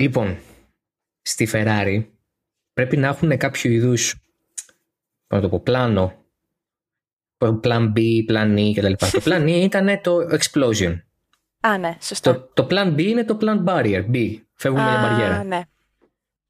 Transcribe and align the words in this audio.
Λοιπόν, 0.00 0.36
στη 1.22 1.48
Ferrari 1.52 2.04
πρέπει 2.72 2.96
να 2.96 3.06
έχουν 3.06 3.36
κάποιο 3.36 3.70
είδους. 3.70 4.14
να 5.26 5.40
το 5.40 5.48
πω, 5.48 5.60
πλάνο. 5.60 6.12
Plan 7.38 7.92
B, 7.96 7.98
Plan 8.30 8.56
E 8.58 8.72
κτλ. 8.76 8.92
το 8.92 9.22
Plan 9.24 9.42
E 9.42 9.48
ήταν 9.48 10.00
το 10.02 10.16
Explosion. 10.30 10.96
Α, 11.60 11.78
ναι, 11.78 11.96
σωστό. 12.00 12.34
Το, 12.34 12.40
το 12.54 12.66
Plan 12.70 12.94
B 12.94 12.98
είναι 13.02 13.24
το 13.24 13.38
Plan 13.40 13.64
Barrier. 13.64 14.04
B. 14.12 14.40
Φεύγουμε 14.54 14.88
για 14.90 15.00
μπαριέρα. 15.00 15.44
ναι. 15.44 15.60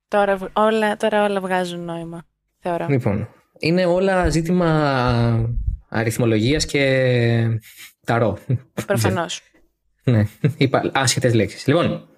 Τώρα 0.08 0.50
όλα, 0.52 0.96
τώρα 0.96 1.24
όλα 1.24 1.40
βγάζουν 1.40 1.84
νόημα, 1.84 2.26
θεωρώ. 2.58 2.86
Λοιπόν, 2.88 3.28
είναι 3.58 3.86
όλα 3.86 4.28
ζήτημα 4.28 5.50
αριθμολογίας 5.88 6.66
και 6.66 7.60
ταρό. 8.06 8.38
Προφανώς. 8.86 9.40
ναι, 10.04 10.26
είπα 10.56 10.90
άσχετες 10.94 11.34
λέξεις. 11.34 11.66
Λοιπόν, 11.66 12.08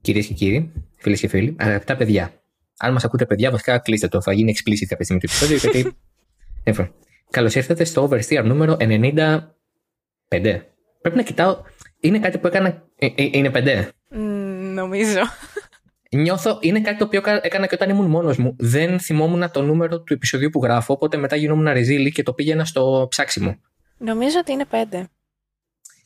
κυρίες 0.00 0.26
και 0.26 0.34
κύριοι, 0.34 0.72
φίλες 0.96 1.20
και 1.20 1.28
φίλοι, 1.28 1.56
αγαπητά 1.58 1.96
παιδιά, 1.96 2.32
αν 2.78 2.92
μας 2.92 3.04
ακούτε 3.04 3.26
παιδιά, 3.26 3.50
βασικά 3.50 3.78
κλείστε 3.78 4.08
το, 4.08 4.22
θα 4.22 4.32
γίνει 4.32 4.54
explicit 4.56 4.86
κάποια 4.88 5.04
στιγμή 5.04 5.22
του 5.22 5.28
επεισόδιο, 5.30 5.56
γιατί... 5.56 5.96
Λοιπόν, 6.64 6.92
καλώς 7.30 7.54
ήρθατε 7.54 7.84
στο 7.84 8.08
Oversteer 8.08 8.44
νούμερο 8.44 8.76
95. 8.80 9.38
Πρέπει 11.00 11.16
να 11.16 11.22
κοιτάω, 11.22 11.62
είναι 12.00 12.18
κάτι 12.18 12.38
που 12.38 12.46
έκανα, 12.46 12.88
ε, 12.98 13.06
ε, 13.06 13.28
είναι 13.32 13.50
5. 13.54 13.88
νομίζω. 14.74 15.20
Νιώθω, 16.10 16.58
είναι 16.60 16.80
κάτι 16.80 16.98
το 16.98 17.04
οποίο 17.04 17.22
έκανα 17.42 17.66
και 17.66 17.74
όταν 17.74 17.90
ήμουν 17.90 18.06
μόνος 18.06 18.36
μου. 18.36 18.56
Δεν 18.58 19.00
θυμόμουν 19.00 19.50
το 19.50 19.62
νούμερο 19.62 20.00
του 20.00 20.12
επεισοδίου 20.12 20.50
που 20.50 20.62
γράφω, 20.62 20.92
οπότε 20.92 21.16
μετά 21.16 21.36
γινόμουν 21.36 21.72
ρεζίλη 21.72 22.12
και 22.12 22.22
το 22.22 22.32
πήγαινα 22.32 22.64
στο 22.64 23.06
ψάξιμο. 23.10 23.56
Νομίζω 23.98 24.38
ότι 24.38 24.52
είναι 24.52 24.64
5. 24.70 25.02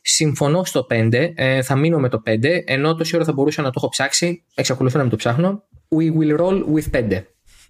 Συμφωνώ 0.06 0.64
στο 0.64 0.86
5, 0.90 1.32
ε, 1.34 1.62
θα 1.62 1.76
μείνω 1.76 1.98
με 1.98 2.08
το 2.08 2.22
5, 2.26 2.62
ενώ 2.64 2.95
τόση 2.95 3.16
ώρα 3.16 3.24
θα 3.24 3.32
μπορούσα 3.32 3.62
να 3.62 3.68
το 3.68 3.74
έχω 3.76 3.88
ψάξει, 3.88 4.45
εξακολουθώ 4.54 4.96
να 4.96 5.02
μην 5.02 5.10
το 5.10 5.16
ψάχνω. 5.16 5.62
We 5.96 6.18
will 6.18 6.40
roll 6.40 6.64
with 6.74 7.08
5. 7.10 7.22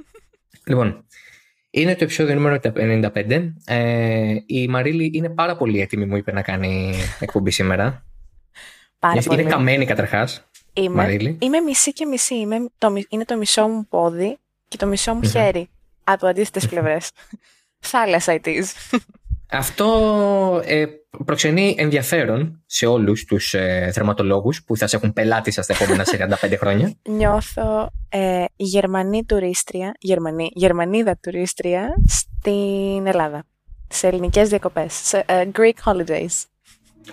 λοιπόν, 0.69 1.05
είναι 1.71 1.95
το 1.95 2.05
επεισόδιο 2.05 2.35
νούμερο 2.35 2.59
95. 2.63 3.53
Ε, 3.65 4.37
η 4.47 4.69
Μαρίλη 4.69 5.11
είναι 5.15 5.29
πάρα 5.29 5.57
πολύ 5.57 5.81
έτοιμη, 5.81 6.07
μου 6.07 6.17
είπε 6.17 6.33
να 6.33 6.43
κάνει 6.43 6.95
εκπομπή 7.21 7.51
σήμερα. 7.51 8.05
Πάρα 8.99 9.15
είναι 9.15 9.25
πολύ. 9.25 9.45
καμένη 9.45 9.85
καταρχάς. 9.85 10.49
Είμαι, 10.73 11.37
είμαι 11.39 11.61
μισή 11.61 11.93
και 11.93 12.07
μισή. 12.07 12.35
Είμαι 12.35 12.57
το, 12.79 12.95
είναι 13.09 13.25
το 13.25 13.37
μισό 13.37 13.69
μου 13.69 13.87
πόδι 13.89 14.39
και 14.69 14.77
το 14.77 14.87
μισό 14.87 15.15
μου 15.15 15.23
χέρι. 15.29 15.69
Από 16.05 16.27
αντίθετε 16.27 16.67
πλευρές. 16.67 17.11
Θάλασσα 17.79 18.41
it 18.43 18.47
is. 18.47 18.65
Αυτό 19.57 20.63
ε, 20.65 20.85
προξενεί 21.25 21.75
ενδιαφέρον 21.79 22.63
σε 22.67 22.87
όλους 22.87 23.25
τους 23.25 23.55
ε, 23.55 23.91
θερματολόγους 23.93 24.65
που 24.65 24.77
θα 24.77 24.87
σε 24.87 24.97
έχουν 24.97 25.13
πελάτη 25.13 25.51
σας 25.51 25.67
τα 25.67 25.75
επόμενα 25.81 26.05
45 26.43 26.55
χρόνια. 26.59 26.95
Νιώθω 27.09 27.91
ε, 28.09 28.45
Γερμανή 28.57 29.25
τουρίστρια, 29.25 29.95
Γερμανή, 29.99 30.51
Γερμανίδα 30.55 31.19
τουρίστρια 31.23 31.95
στην 32.07 33.07
Ελλάδα. 33.07 33.45
Σε 33.89 34.07
ελληνικές 34.07 34.49
διακοπές. 34.49 34.95
Σε, 34.95 35.25
uh, 35.29 35.51
Greek 35.53 35.73
holidays. 35.85 36.45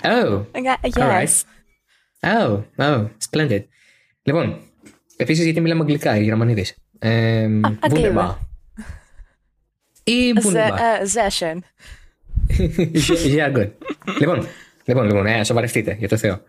Oh, 0.02 0.46
yes. 0.54 1.00
Alright. 1.00 1.44
Oh, 2.22 2.64
oh, 2.78 3.10
splendid. 3.30 3.64
Λοιπόν, 4.24 4.60
επίσης 5.16 5.44
γιατί 5.44 5.62
μιλάμε 5.62 5.82
αγγλικά 5.82 6.18
οι 6.18 6.24
Γερμανίδες; 6.24 6.76
Ε, 7.00 7.48
Wunderbar. 7.90 8.36
Ή 10.04 10.34
Wunderbar. 10.44 11.06
Zeshen. 11.14 11.58
Yeah, 13.38 13.56
good. 13.56 13.70
λοιπόν, 14.20 14.48
λοιπόν, 14.86 15.06
λοιπόν, 15.06 15.26
ε, 15.26 15.44
σοβαρευτείτε, 15.44 15.96
για 16.00 16.08
το 16.08 16.18
Θεό. 16.18 16.42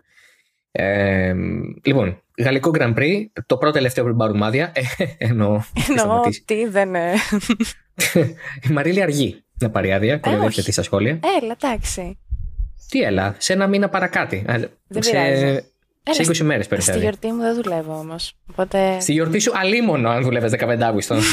Ε, 0.71 1.33
λοιπόν, 1.83 2.21
Γαλλικό 2.37 2.71
Grand 2.73 2.93
Prix, 2.93 3.25
το 3.45 3.57
πρώτο 3.57 3.73
τελευταίο 3.73 4.03
πριν 4.03 4.17
πάρουν 4.17 4.37
μάδια. 4.37 4.71
Ε, 4.97 5.05
εννοώ. 5.17 5.61
Εννοώ 5.97 6.21
τι 6.45 6.67
δεν. 6.67 6.95
Η 8.69 8.71
Μαρίλη 8.71 9.01
αργεί 9.01 9.43
να 9.59 9.69
πάρει 9.69 9.93
άδεια, 9.93 10.17
κοροϊδεύεται 10.17 10.71
στα 10.71 10.83
σχόλια. 10.83 11.19
Έλα, 11.41 11.55
εντάξει. 11.61 12.17
Τι 12.89 13.01
έλα, 13.01 13.35
σε 13.37 13.53
ένα 13.53 13.67
μήνα 13.67 13.89
παρακάτι. 13.89 14.43
Δεν 14.87 15.03
σε, 15.03 15.11
πειράζει. 15.11 15.63
σε 16.09 16.23
20 16.23 16.37
μέρες 16.37 16.67
περισσότερο. 16.67 17.03
Στη 17.03 17.05
γιορτή 17.05 17.31
μου 17.31 17.41
δεν 17.41 17.55
δουλεύω 17.63 17.97
όμως. 17.97 18.33
Οπότε... 18.51 18.99
Στη 18.99 19.11
γιορτή 19.11 19.39
σου 19.39 19.51
αλίμονο 19.55 20.09
αν 20.09 20.23
δουλεύεις 20.23 20.51
15 20.59 20.79
Αύγουστο. 20.81 21.15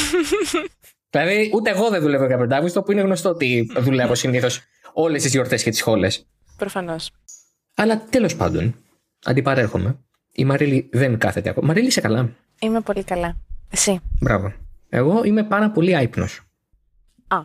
δηλαδή, 1.10 1.50
ούτε 1.54 1.70
εγώ 1.70 1.90
δεν 1.90 2.00
δουλεύω 2.00 2.26
15 2.44 2.50
Αύγουστο, 2.50 2.82
που 2.82 2.92
είναι 2.92 3.00
γνωστό 3.00 3.28
ότι 3.28 3.70
δουλεύω 3.76 4.14
συνήθως 4.14 4.62
όλες 4.92 5.22
τις 5.22 5.32
γιορτές 5.32 5.62
και 5.62 5.70
τις 5.70 5.78
σχόλες. 5.78 6.26
Προφανώς. 6.56 7.10
Αλλά 7.74 8.04
τέλος 8.10 8.36
πάντων, 8.36 8.74
αντιπαρέρχομαι. 9.24 9.98
Η 10.32 10.44
Μαρίλη 10.44 10.88
δεν 10.92 11.18
κάθεται 11.18 11.48
ακόμα. 11.48 11.66
Μαρίλη, 11.66 11.86
είσαι 11.86 12.00
καλά; 12.00 12.36
Είμαι 12.60 12.80
πολύ 12.80 13.04
καλά. 13.04 13.36
Εσύ; 13.70 14.00
Μπράβο. 14.20 14.52
Εγώ 14.88 15.24
είμαι 15.24 15.44
πάρα 15.44 15.70
πολύ 15.70 15.96
άϊπνος. 15.96 16.40
Α. 17.28 17.38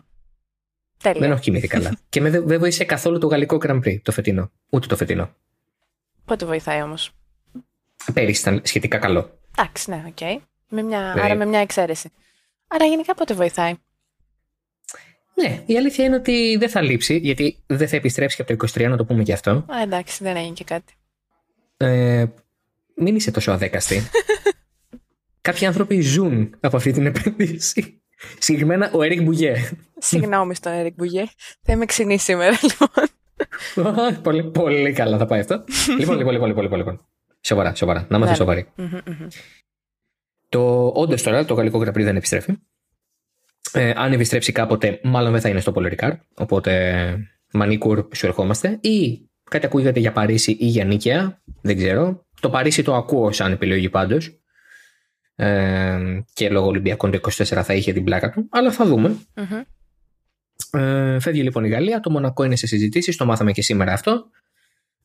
Τέλεια. 1.02 1.20
Δεν 1.20 1.30
έχω 1.30 1.40
κοιμηθεί 1.40 1.66
καλά. 1.66 1.98
και 2.08 2.20
με 2.20 2.30
δεν 2.30 2.58
βοήθησε 2.58 2.84
καθόλου 2.84 3.18
το 3.18 3.26
γαλλικό 3.26 3.58
Grand 3.60 3.80
Prix 3.84 4.00
το 4.02 4.12
φετινό. 4.12 4.50
Ούτε 4.70 4.86
το 4.86 4.96
φετινό. 4.96 5.30
Πότε 6.24 6.46
βοηθάει 6.46 6.82
όμως; 6.82 7.10
Πέρυσι 8.12 8.40
ήταν 8.40 8.60
σχετικά 8.64 8.98
καλό. 8.98 9.38
Εντάξει, 9.58 9.90
ναι, 9.90 10.04
OK. 10.06 10.16
Okay. 10.20 10.36
Με 10.68 10.82
μια... 10.82 11.12
Άρα 11.12 11.34
με 11.34 11.44
μια 11.44 11.60
εξαίρεση. 11.60 12.10
Άρα 12.68 12.84
γενικά 12.84 13.14
πότε 13.14 13.34
βοηθάει; 13.34 13.74
Ναι, 15.34 15.62
η 15.66 15.76
αλήθεια 15.76 16.04
είναι 16.04 16.16
ότι 16.16 16.56
δεν 16.56 16.68
θα 16.68 16.80
λείψει, 16.80 17.16
γιατί 17.16 17.62
δεν 17.66 17.88
θα 17.88 17.96
επιστρέψει 17.96 18.42
από 18.42 18.56
το 18.56 18.66
23, 18.74 18.88
να 18.88 18.96
το 18.96 19.04
πούμε 19.04 19.22
και 19.22 19.32
αυτό. 19.32 19.50
Α, 19.50 19.82
εντάξει, 19.82 20.24
δεν 20.24 20.36
έγινε 20.36 20.54
και 20.54 20.64
κάτι. 20.64 20.94
Ε, 21.76 22.24
μην 22.94 23.16
είσαι 23.16 23.30
τόσο 23.30 23.52
αδέκαστη. 23.52 24.02
Κάποιοι 25.40 25.66
άνθρωποι 25.66 26.00
ζουν 26.00 26.56
από 26.60 26.76
αυτή 26.76 26.92
την 26.92 27.06
επένδυση. 27.06 28.02
Συγκεκριμένα 28.38 28.90
ο 28.92 29.02
Έρικ 29.02 29.22
Μπουγέ. 29.22 29.54
Συγγνώμη 29.98 30.54
στον 30.54 30.72
Έρικ 30.72 30.94
Μπουγέ. 30.94 31.24
Θα 31.62 31.72
είμαι 31.72 31.84
ξινή 31.84 32.18
σήμερα, 32.18 32.58
λοιπόν. 32.62 34.18
πολύ, 34.22 34.44
πολύ 34.44 34.92
καλά 34.92 35.18
θα 35.18 35.26
πάει 35.26 35.40
αυτό. 35.40 35.64
λοιπόν, 35.98 36.16
λοιπόν, 36.16 36.32
λοιπόν, 36.32 36.62
λοιπόν, 36.62 36.78
λοιπόν. 36.78 37.06
Σοβαρά, 37.40 37.74
σοβαρά. 37.74 38.06
Να 38.08 38.16
είμαστε 38.16 38.34
σοβαροί. 38.34 38.66
Το 40.48 40.92
όντως 40.94 41.22
τώρα 41.22 41.44
το 41.44 41.54
γαλλικό 41.54 41.78
γραπρί 41.78 42.02
δεν 42.02 42.16
επιστρέφει. 42.16 42.54
Ε, 43.72 43.92
αν 43.96 44.12
επιστρέψει 44.12 44.52
κάποτε, 44.52 45.00
μάλλον 45.02 45.32
δεν 45.32 45.40
θα 45.40 45.48
είναι 45.48 45.60
στο 45.60 45.72
Πολερικάρ. 45.72 46.12
Οπότε, 46.34 47.16
Μανίκουρ, 47.52 48.06
σου 48.14 48.26
ερχόμαστε. 48.26 48.78
Ή 48.80 49.28
κάτι 49.50 49.66
ακούγεται 49.66 50.00
για 50.00 50.12
Παρίσι 50.12 50.56
ή 50.60 50.66
για 50.66 50.84
Νίκαια. 50.84 51.42
Δεν 51.62 51.76
ξέρω. 51.76 52.26
Το 52.40 52.50
Παρίσι 52.50 52.82
το 52.82 52.94
ακούω 52.94 53.32
σαν 53.32 53.52
επιλογή 53.52 53.88
πάντως. 53.88 54.40
Ε, 55.34 55.98
και 56.32 56.50
λόγω 56.50 56.66
Ολυμπιακών 56.66 57.10
το 57.10 57.18
24 57.22 57.44
θα 57.44 57.74
είχε 57.74 57.92
την 57.92 58.04
πλάκα 58.04 58.30
του. 58.30 58.48
Αλλά 58.50 58.72
θα 58.72 58.86
δούμε. 58.86 59.16
Mm-hmm. 59.34 59.62
Ε, 60.80 61.20
φεύγει 61.20 61.42
λοιπόν 61.42 61.64
η 61.64 61.68
Γαλλία. 61.68 62.00
Το 62.00 62.10
Μονακό 62.10 62.44
είναι 62.44 62.56
σε 62.56 62.66
συζητήσεις. 62.66 63.16
Το 63.16 63.24
μάθαμε 63.24 63.52
και 63.52 63.62
σήμερα 63.62 63.92
αυτό. 63.92 64.30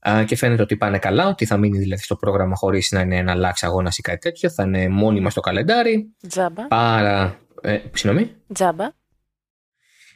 Ε, 0.03 0.23
και 0.23 0.35
φαίνεται 0.35 0.61
ότι 0.61 0.77
πάνε 0.77 0.99
καλά. 0.99 1.27
Ότι 1.27 1.45
θα 1.45 1.57
μείνει 1.57 1.77
δηλαδή 1.77 2.01
στο 2.01 2.15
πρόγραμμα 2.15 2.55
χωρίς 2.55 2.91
να 2.91 3.01
είναι 3.01 3.17
ένα 3.17 3.35
λάξ 3.35 3.63
αγώνας 3.63 3.97
ή 3.97 4.01
κάτι 4.01 4.17
τέτοιο. 4.17 4.49
Θα 4.49 4.63
είναι 4.63 4.87
μόνιμα 4.87 5.29
στο 5.29 5.41
καλεντάρι. 5.41 6.15
Τζάμπα. 6.27 6.67
Πάρα. 6.67 7.39
Ε, 7.61 7.79
συγγνώμη. 7.93 8.31
Τζάμπα. 8.53 8.91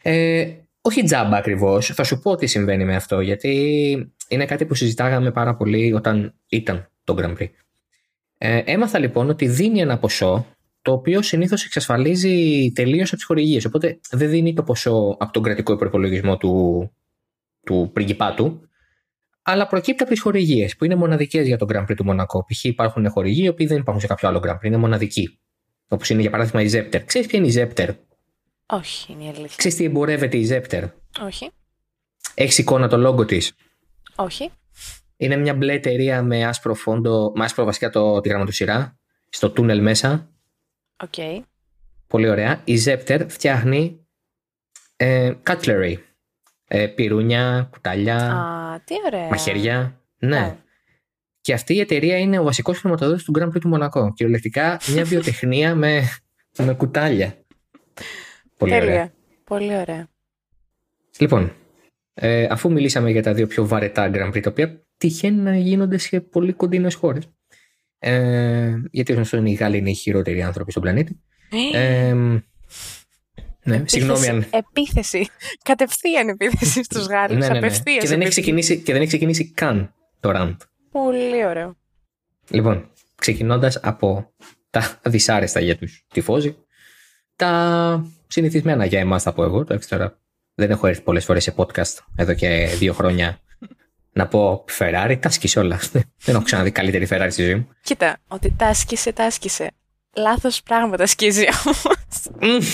Ε, 0.01 0.47
όχι 0.81 1.03
τζάμπα 1.03 1.37
ακριβώς. 1.37 1.87
Θα 1.93 2.03
σου 2.03 2.19
πω 2.19 2.35
τι 2.35 2.45
συμβαίνει 2.45 2.85
με 2.85 2.95
αυτό. 2.95 3.19
Γιατί 3.19 3.53
είναι 4.27 4.45
κάτι 4.45 4.65
που 4.65 4.75
συζητάγαμε 4.75 5.31
πάρα 5.31 5.55
πολύ 5.55 5.93
όταν 5.93 6.33
ήταν 6.47 6.89
το 7.03 7.15
Grand 7.17 7.37
Prix. 7.37 7.49
Ε, 8.37 8.61
έμαθα 8.65 8.99
λοιπόν 8.99 9.29
ότι 9.29 9.47
δίνει 9.47 9.79
ένα 9.79 9.97
ποσό 9.97 10.45
το 10.81 10.91
οποίο 10.91 11.21
συνήθως 11.21 11.65
εξασφαλίζει 11.65 12.71
τελείως 12.75 13.07
από 13.07 13.15
τις 13.15 13.25
χορηγίες. 13.25 13.65
Οπότε 13.65 13.99
δεν 14.11 14.29
δίνει 14.29 14.53
το 14.53 14.63
ποσό 14.63 15.15
από 15.19 15.33
τον 15.33 15.43
κρατικό 15.43 15.73
υπερπολογισμό 15.73 16.37
του, 16.37 16.91
του 17.65 17.89
πριγκιπάτου, 17.93 18.69
αλλά 19.47 19.67
προκύπτει 19.67 20.03
από 20.03 20.11
τις 20.11 20.21
χορηγίες 20.21 20.75
που 20.75 20.85
είναι 20.85 20.95
μοναδικές 20.95 21.47
για 21.47 21.57
τον 21.57 21.67
Grand 21.71 21.83
Prix 21.83 21.95
του 21.95 22.03
Μονακό. 22.03 22.45
Π.χ. 22.45 22.63
υπάρχουν 22.63 23.09
χορηγοί 23.09 23.43
οι 23.43 23.47
οποίοι 23.47 23.65
δεν 23.67 23.77
υπάρχουν 23.77 24.01
σε 24.01 24.07
κάποιο 24.07 24.27
άλλο 24.27 24.41
Grand 24.45 24.55
Prix, 24.55 24.63
είναι 24.63 24.77
μοναδικοί. 24.77 25.39
Όπως 25.87 26.09
είναι 26.09 26.21
για 26.21 26.29
παράδειγμα 26.29 26.61
η 26.61 26.69
Zepter. 26.71 27.01
Ξέρεις 27.05 27.27
ποια 27.27 27.39
είναι 27.39 27.47
η 27.47 27.53
Zepter; 27.55 27.95
Όχι, 28.65 29.11
είναι 29.11 29.23
η 29.23 29.27
αλήθεια. 29.27 29.55
Ξέρεις 29.55 29.77
τι 29.77 29.83
εμπορεύεται 29.83 30.37
η 30.37 30.47
Zepter; 30.51 30.89
Όχι. 31.21 31.51
Έχεις 32.33 32.57
εικόνα 32.57 32.87
το 32.87 32.97
λόγο 32.97 33.25
της; 33.25 33.53
Όχι. 34.15 34.51
Είναι 35.17 35.35
μια 35.35 35.53
μπλε 35.53 35.73
εταιρεία 35.73 36.23
με 36.23 36.45
άσπρο 36.45 36.73
φόντο, 36.73 37.31
με 37.35 37.43
άσπρο 37.43 37.65
βασικά 37.65 37.89
το, 37.89 38.21
τη 38.21 38.29
γραμματοσειρά, 38.29 38.97
στο 39.29 39.49
τούνελ 39.49 39.81
μέσα. 39.81 40.29
OK. 41.03 41.13
Okay. 41.17 41.41
Πολύ 42.07 42.29
ωραία. 42.29 42.61
Η 42.63 42.77
Zepter 42.85 43.25
φτιάχνει 43.27 44.05
ε, 44.95 45.33
cutlery. 45.47 45.95
Ε, 46.67 46.87
πιρούνια, 46.87 47.67
κουτάλια, 47.71 48.15
Α, 48.33 48.79
τι 48.83 48.95
ωραία. 49.05 49.27
μαχαίρια. 49.27 50.01
Ναι. 50.17 50.51
Yeah. 50.51 50.57
Και 51.41 51.53
αυτή 51.53 51.73
η 51.73 51.79
εταιρεία 51.79 52.17
είναι 52.17 52.39
ο 52.39 52.43
βασικός 52.43 52.79
χρηματοδότης 52.79 53.23
του 53.23 53.33
Grand 53.39 53.47
Prix 53.47 53.59
του 53.59 53.67
Μονακό. 53.67 54.13
Κυριολεκτικά 54.13 54.79
μια 54.93 55.03
βιοτεχνία 55.11 55.75
με, 55.75 56.01
με 56.57 56.73
κουτάλια. 56.73 57.37
Πολύ 58.57 58.71
Τέλεια. 58.71 58.87
ωραία. 58.87 59.11
Πολύ 59.43 59.77
ωραία. 59.77 60.07
Λοιπόν, 61.17 61.51
ε, 62.13 62.47
αφού 62.49 62.71
μιλήσαμε 62.71 63.11
για 63.11 63.23
τα 63.23 63.33
δύο 63.33 63.47
πιο 63.47 63.67
βαρετά 63.67 64.11
Grand 64.13 64.27
Prix, 64.27 64.41
τα 64.41 64.49
οποία 64.49 64.85
τυχαίνει 64.97 65.41
να 65.41 65.57
γίνονται 65.57 65.97
σε 65.97 66.19
πολύ 66.19 66.53
κοντινές 66.53 66.93
χώρες. 66.93 67.29
Ε, 67.99 68.73
γιατί 68.91 69.13
όσο 69.13 69.37
είναι 69.37 69.49
οι 69.49 69.53
Γάλλοι 69.53 69.77
είναι 69.77 69.89
οι 69.89 69.93
χειρότεροι 69.93 70.41
άνθρωποι 70.41 70.71
στον 70.71 70.83
πλανήτη. 70.83 71.21
Ε, 71.73 72.15
ναι, 73.65 73.83
συγγνώμη 73.85 74.27
αν. 74.27 74.45
Επίθεση. 74.49 75.27
Κατευθείαν 75.63 76.27
επίθεση 76.27 76.83
στους 76.83 77.05
Γάλλου. 77.05 77.37
Ναι, 77.37 77.47
ναι, 77.47 77.59
ναι. 77.59 77.69
Και, 77.99 78.07
δεν 78.07 78.21
έχει 78.21 78.29
ξεκινήσει, 78.29 78.77
και 78.77 78.91
δεν 78.91 79.01
έχει 79.01 79.07
ξεκινήσει 79.07 79.51
καν 79.51 79.93
το 80.19 80.31
ραντ. 80.31 80.61
Πολύ 80.91 81.45
ωραίο. 81.45 81.75
Λοιπόν, 82.49 82.89
ξεκινώντας 83.15 83.79
από 83.81 84.33
τα 84.69 84.99
δυσάρεστα 85.03 85.59
για 85.59 85.77
τους 85.77 86.05
τυφώζοι, 86.13 86.55
τα 87.35 88.05
συνηθισμένα 88.27 88.85
για 88.85 88.99
εμάς 88.99 89.23
θα 89.23 89.33
πω 89.33 89.43
εγώ. 89.43 89.63
Το 89.63 89.79
τώρα 89.89 90.19
δεν 90.55 90.71
έχω 90.71 90.87
έρθει 90.87 91.01
πολλές 91.01 91.25
φορές 91.25 91.43
σε 91.43 91.53
podcast 91.57 91.97
εδώ 92.15 92.33
και 92.33 92.67
δύο 92.77 92.93
χρόνια 92.93 93.39
να 94.11 94.27
πω 94.27 94.65
Ferrari, 94.79 95.17
τα 95.19 95.27
άσκησε 95.27 95.59
όλα. 95.59 95.79
δεν 95.91 96.35
έχω 96.35 96.43
ξαναδεί 96.43 96.71
καλύτερη 96.71 97.07
Ferrari 97.09 97.27
στη 97.29 97.43
ζωή 97.43 97.55
μου. 97.55 97.67
Κοίτα, 97.81 98.17
ότι 98.27 98.51
τα 98.57 98.67
άσκησε, 98.67 99.13
τα 99.13 99.25
άσκησε. 99.25 99.71
Λάθος 100.15 100.61
πράγματα 100.63 101.05
σκίζει 101.05 101.45
όμως. 101.65 102.71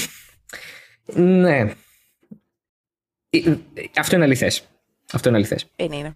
Ναι. 1.16 1.74
Ε, 3.30 3.56
αυτό 3.98 4.16
είναι 4.16 4.26
αληθές. 4.26 4.68
Αυτό 5.12 5.30
είναι 5.30 5.38
αληθές. 5.38 5.66
Είναι, 5.76 5.96
είναι. 5.96 6.16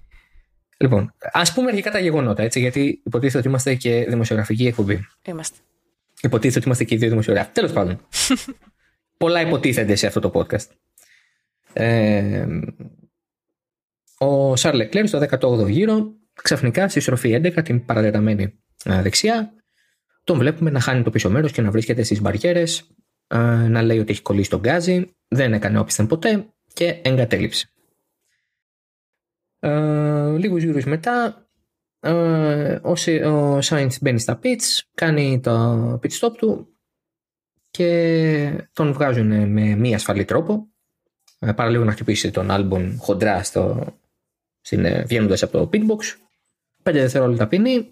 Λοιπόν, 0.77 1.13
ας 1.31 1.53
πούμε 1.53 1.69
αρχικά 1.69 1.91
τα 1.91 1.99
γεγονότα, 1.99 2.43
έτσι, 2.43 2.59
γιατί 2.59 3.01
υποτίθεται 3.05 3.37
ότι 3.37 3.47
είμαστε 3.47 3.75
και 3.75 4.05
δημοσιογραφική 4.09 4.67
εκπομπή. 4.67 5.07
Είμαστε. 5.25 5.57
Υποτίθεται 6.21 6.57
ότι 6.57 6.65
είμαστε 6.65 6.83
και 6.83 6.95
οι 6.95 6.97
δύο 6.97 7.09
δημοσιογράφοι. 7.09 7.51
Τέλος 7.51 7.71
πάντων. 7.71 7.99
Πολλά 9.17 9.41
υποτίθενται 9.41 9.95
σε 9.95 10.07
αυτό 10.07 10.19
το 10.19 10.31
podcast. 10.33 10.67
Ε, 11.73 12.47
ο 14.17 14.55
Σαρλ 14.55 14.77
Λεκλέρ 14.77 15.07
στο 15.07 15.25
18ο 15.29 15.69
γύρο, 15.69 16.13
ξαφνικά 16.33 16.89
στη 16.89 16.99
στροφή 16.99 17.41
11, 17.43 17.63
την 17.63 17.85
παρατεταμένη 17.85 18.53
δεξιά, 18.85 19.53
τον 20.23 20.37
βλέπουμε 20.37 20.69
να 20.69 20.79
χάνει 20.79 21.03
το 21.03 21.09
πίσω 21.09 21.29
μέρος 21.29 21.51
και 21.51 21.61
να 21.61 21.71
βρίσκεται 21.71 22.03
στις 22.03 22.21
μπαριέρε, 22.21 22.63
να 23.27 23.81
λέει 23.81 23.99
ότι 23.99 24.11
έχει 24.11 24.21
κολλήσει 24.21 24.49
τον 24.49 24.59
γκάζι, 24.59 25.15
δεν 25.27 25.53
έκανε 25.53 25.79
όπισθεν 25.79 26.07
ποτέ 26.07 26.47
και 26.73 27.01
εγκατέλειψε. 27.03 27.69
Ε, 29.59 30.37
λίγους 30.37 30.63
γύρους 30.63 30.85
μετά 30.85 31.47
ε, 31.99 32.79
ο 32.83 33.61
Σάινθ 33.61 33.97
μπαίνει 34.01 34.19
στα 34.19 34.39
pits, 34.43 34.81
κάνει 34.93 35.39
το 35.39 35.93
pit 35.93 36.19
stop 36.19 36.31
του 36.37 36.67
και 37.71 38.67
τον 38.73 38.93
βγάζουν 38.93 39.49
με 39.51 39.75
μη 39.75 39.95
ασφαλή 39.95 40.25
τρόπο. 40.25 40.67
Ε, 41.39 41.51
παραλίγο 41.51 41.83
να 41.83 41.91
χτυπήσει 41.91 42.31
τον 42.31 42.51
Άλμπον 42.51 42.97
χοντρά 42.97 43.43
στο, 43.43 43.85
στην, 44.61 45.05
βγαίνοντας 45.05 45.43
από 45.43 45.57
το 45.57 45.69
pitbox. 45.73 46.17
5 46.83 46.93
δευτερόλεπτα 46.93 47.47
πίνει. 47.47 47.89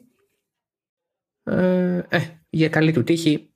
Ε, 1.43 2.01
ε, 2.09 2.19
για 2.49 2.69
καλή 2.69 2.91
του 2.91 3.03
τύχη 3.03 3.52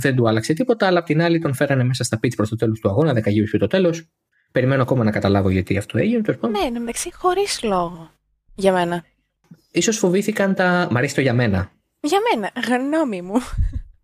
δεν 0.00 0.16
του 0.16 0.28
άλλαξε 0.28 0.52
τίποτα 0.52 0.86
αλλά 0.86 0.98
απ' 0.98 1.06
την 1.06 1.22
άλλη 1.22 1.38
τον 1.38 1.54
φέρανε 1.54 1.84
μέσα 1.84 2.04
στα 2.04 2.18
pits 2.22 2.34
προς 2.36 2.48
το 2.48 2.56
τέλος 2.56 2.80
του 2.80 2.88
αγώνα 2.88 3.12
10 3.12 3.26
γύρους 3.26 3.50
και 3.50 3.58
το 3.58 3.66
τέλος 3.66 4.08
Περιμένω 4.54 4.82
ακόμα 4.82 5.04
να 5.04 5.10
καταλάβω 5.10 5.50
γιατί 5.50 5.76
αυτό 5.76 5.98
έγινε. 5.98 6.22
Ναι, 6.40 6.78
μεταξύ 6.80 7.12
χωρίς 7.14 7.62
λόγο. 7.62 8.10
Για 8.54 8.72
μένα. 8.72 9.04
Ίσως 9.70 9.98
φοβήθηκαν 9.98 10.54
τα. 10.54 10.88
Μ' 10.90 10.96
αρέσει 10.96 11.14
το 11.14 11.20
για 11.20 11.32
μένα. 11.32 11.70
Για 12.00 12.18
μένα, 12.34 12.50
γνώμη 12.66 13.22
μου. 13.22 13.34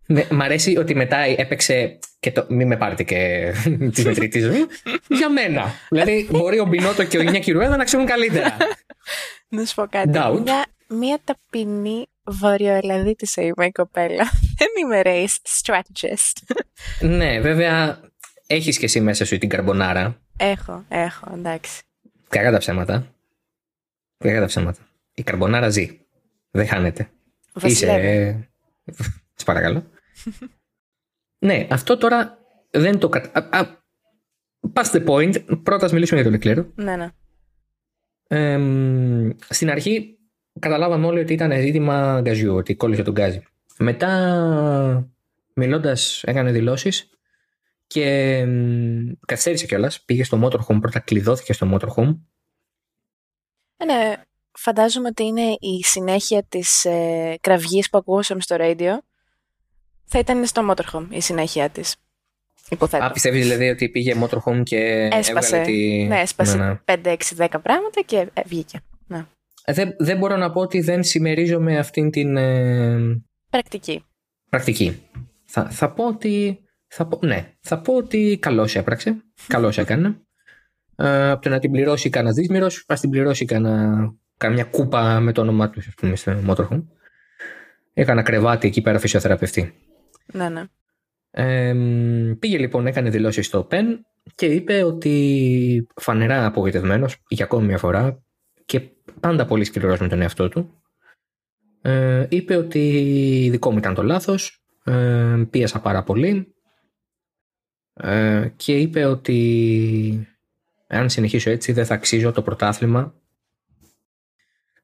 Ναι, 0.06 0.26
μ' 0.30 0.42
αρέσει 0.42 0.76
ότι 0.76 0.94
μετά 0.94 1.16
έπαιξε 1.16 1.98
και 2.20 2.32
το. 2.32 2.46
Μην 2.48 2.66
με 2.66 2.76
πάρετε 2.76 3.02
και 3.02 3.52
τη 3.94 4.02
μετρητή 4.04 4.40
μου. 4.40 4.66
για 5.08 5.30
μένα. 5.30 5.64
δηλαδή, 5.90 6.28
μπορεί 6.30 6.58
ο 6.58 6.64
Μπινότο 6.64 7.04
και 7.04 7.18
ο 7.18 7.20
Ινιά 7.22 7.38
Κυρουέδα 7.38 7.76
να 7.76 7.84
ξέρουν 7.84 8.06
καλύτερα. 8.06 8.56
να 9.48 9.64
σου 9.64 9.74
πω 9.74 9.86
κάτι. 9.90 10.08
Μια, 10.08 10.66
μια 10.88 11.18
ταπεινή 11.24 12.06
βορειοελλαδίτησα 12.32 13.42
είμαι 13.42 13.66
η 13.66 13.70
κοπέλα. 13.70 14.30
Δεν 14.58 14.68
είμαι 14.82 15.02
race 15.04 15.62
strategist. 15.62 16.54
ναι, 17.00 17.40
βέβαια, 17.40 18.00
έχεις 18.46 18.78
και 18.78 18.84
εσύ 18.84 19.00
μέσα 19.00 19.24
σου 19.24 19.38
την 19.38 19.48
καρμπονάρα. 19.48 20.20
Έχω, 20.36 20.84
έχω, 20.88 21.30
εντάξει. 21.34 21.82
Κακά 22.28 22.50
τα 22.50 22.58
ψέματα. 22.58 23.14
Κακά 24.18 24.40
τα 24.40 24.46
ψέματα. 24.46 24.80
Η 25.14 25.22
καρμπονάρα 25.22 25.68
ζει. 25.68 26.00
Δεν 26.50 26.66
χάνεται. 26.66 27.10
Βασιλεύει. 27.52 28.06
Είσαι. 28.84 29.02
Σε 29.34 29.44
παρακαλώ. 29.44 29.90
ναι, 31.46 31.66
αυτό 31.70 31.96
τώρα 31.96 32.38
δεν 32.70 32.98
το 32.98 33.08
κατα... 33.08 33.78
Past 34.72 34.90
the 34.92 35.06
point. 35.06 35.62
Πρώτα 35.62 35.84
ας 35.84 35.92
μιλήσουμε 35.92 36.20
για 36.20 36.30
τον 36.30 36.38
Εκλέρο. 36.38 36.72
Ναι, 36.74 36.96
ναι. 36.96 37.08
Ε, 38.28 38.58
στην 39.48 39.70
αρχή 39.70 40.18
καταλάβαμε 40.58 41.06
όλοι 41.06 41.20
ότι 41.20 41.32
ήταν 41.32 41.60
ζήτημα 41.60 42.20
γκαζιού, 42.20 42.54
ότι 42.54 42.74
κόλλησε 42.74 43.02
τον 43.02 43.12
γκάζι. 43.12 43.42
Μετά, 43.78 45.08
μιλώντας, 45.54 46.22
έκανε 46.26 46.52
δηλώσεις 46.52 47.10
και 47.86 48.46
καθυστέρησε 49.26 49.66
κιόλας. 49.66 50.02
Πήγε 50.04 50.24
στο 50.24 50.40
motorhome, 50.44 50.80
πρώτα 50.80 50.98
κλειδώθηκε 50.98 51.52
στο 51.52 51.70
motorhome. 51.74 52.18
Ε, 53.76 53.84
ναι, 53.84 54.14
φαντάζομαι 54.52 55.08
ότι 55.08 55.24
είναι 55.24 55.56
η 55.60 55.82
συνέχεια 55.82 56.44
της 56.48 56.84
ε, 56.84 57.36
κραυγής 57.40 57.90
που 57.90 57.98
ακούσαμε 57.98 58.40
στο 58.40 58.56
radio. 58.58 58.98
Θα 60.04 60.18
ήταν 60.18 60.46
στο 60.46 60.70
motorhome 60.70 61.06
η 61.10 61.20
συνέχεια 61.20 61.68
της. 61.68 61.96
Υποθέτω. 62.70 63.04
Α, 63.04 63.10
πιστεύεις 63.10 63.42
δηλαδή 63.42 63.68
ότι 63.68 63.88
πήγε 63.88 64.14
motorhome 64.22 64.62
και 64.62 65.08
έσπασε, 65.12 65.56
έβγαλε 65.56 65.72
τη... 65.72 66.04
Ναι, 66.04 66.20
έσπασε 66.20 66.56
ναι, 66.56 66.66
ναι. 66.66 66.80
5, 66.84 67.16
6, 67.36 67.46
10 67.46 67.48
πράγματα 67.62 68.00
και 68.06 68.16
ε, 68.16 68.42
βγήκε. 68.46 68.80
Ναι. 69.74 69.82
Ε, 69.82 69.84
δεν, 69.84 69.94
δεν 69.98 70.18
μπορώ 70.18 70.36
να 70.36 70.52
πω 70.52 70.60
ότι 70.60 70.80
δεν 70.80 71.02
συμμερίζομαι 71.02 71.78
αυτήν 71.78 72.10
την... 72.10 72.36
Ε... 72.36 73.22
Πρακτική. 73.50 74.04
Πρακτική. 74.48 75.02
Θα, 75.44 75.70
θα 75.70 75.92
πω 75.92 76.06
ότι 76.06 76.58
θα 76.86 77.06
πω, 77.06 77.26
ναι, 77.26 77.52
θα 77.60 77.80
πω 77.80 77.96
ότι 77.96 78.38
καλώς 78.40 78.76
έπραξε. 78.76 79.24
Καλώς 79.46 79.78
έκανε. 79.78 80.20
Ε, 80.96 81.30
από 81.30 81.42
το 81.42 81.48
να 81.48 81.58
την 81.58 81.70
πληρώσει 81.70 82.10
κανένα 82.10 82.34
δύσμηρο, 82.34 82.66
ας 82.86 83.00
την 83.00 83.10
πληρώσει 83.10 83.44
κανένα, 83.44 84.14
καμιά 84.36 84.64
κούπα 84.64 85.20
με 85.20 85.32
το 85.32 85.40
όνομά 85.40 85.70
τους, 85.70 85.86
ας 85.86 85.94
πούμε, 85.94 86.16
στο 86.16 86.32
Motorhome. 86.46 86.84
Έκανα 87.92 88.22
κρεβάτι 88.22 88.66
εκεί 88.68 88.82
πέρα 88.82 88.98
φυσιοθεραπευτή. 88.98 89.74
Ναι, 90.32 90.48
ναι. 90.48 90.64
Ε, 91.30 91.74
πήγε 92.38 92.58
λοιπόν, 92.58 92.86
έκανε 92.86 93.10
δηλώσεις 93.10 93.46
στο 93.46 93.68
PEN 93.70 93.84
και 94.34 94.46
είπε 94.46 94.82
ότι 94.82 95.86
φανερά 95.96 96.46
απογοητευμένος 96.46 97.16
για 97.28 97.44
ακόμη 97.44 97.66
μια 97.66 97.78
φορά 97.78 98.22
και 98.29 98.29
πάντα 99.20 99.44
πολύ 99.44 99.64
σκληρός 99.64 100.00
με 100.00 100.08
τον 100.08 100.20
εαυτό 100.20 100.48
του. 100.48 100.82
Ε, 101.82 102.26
είπε 102.28 102.56
ότι 102.56 103.48
δικό 103.50 103.70
μου 103.70 103.78
ήταν 103.78 103.94
το 103.94 104.02
λάθος, 104.02 104.64
ε, 104.84 105.44
πίεσα 105.50 105.80
πάρα 105.80 106.02
πολύ 106.02 106.54
ε, 107.94 108.48
και 108.56 108.78
είπε 108.78 109.04
ότι 109.04 110.28
αν 110.86 111.10
συνεχίσω 111.10 111.50
έτσι 111.50 111.72
δεν 111.72 111.86
θα 111.86 111.94
αξίζω 111.94 112.32
το 112.32 112.42
πρωτάθλημα 112.42 113.14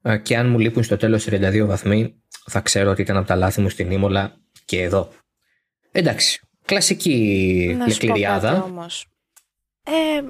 ε, 0.02 0.19
και 0.19 0.37
αν 0.37 0.49
μου 0.49 0.59
λείπουν 0.59 0.83
στο 0.83 0.97
τέλος 0.97 1.26
32 1.28 1.64
βαθμοί 1.66 2.23
θα 2.47 2.61
ξέρω 2.61 2.90
ότι 2.90 3.02
ήταν 3.02 3.16
από 3.16 3.26
τα 3.26 3.37
λάθη 3.37 3.61
μου 3.61 3.69
στην 3.69 3.90
Ήμολα 3.90 4.37
και 4.64 4.83
εδώ. 4.83 5.12
Εντάξει, 5.93 6.40
κλασική 6.64 7.75
Να 7.78 7.87
λεκληριάδα. 7.87 8.62
όμως. 8.62 9.07
Ε, 9.83 10.23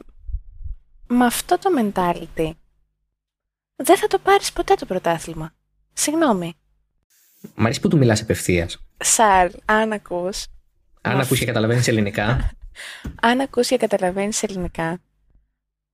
με 1.06 1.24
αυτό 1.24 1.58
το 1.58 1.70
mentality 1.78 2.50
δεν 3.76 3.96
θα 3.96 4.06
το 4.06 4.18
πάρεις 4.18 4.52
ποτέ 4.52 4.74
το 4.74 4.86
πρωτάθλημα. 4.86 5.52
Συγγνώμη. 5.92 6.54
Μ' 7.54 7.64
αρέσει 7.64 7.80
που 7.80 7.88
του 7.88 7.98
μιλάς 7.98 8.22
ευθείας. 8.22 8.78
Σαρ, 8.96 9.50
αν 9.64 9.92
ακούς. 9.92 10.46
Αν 11.00 11.20
ακούς 11.20 11.38
και 11.38 11.44
καταλαβαίνεις 11.44 11.88
ελληνικά. 11.88 12.50
αν 13.28 13.40
ακούς 13.40 13.68
και 13.68 13.76
καταλαβαίνεις 13.76 14.42
ελληνικά, 14.42 15.00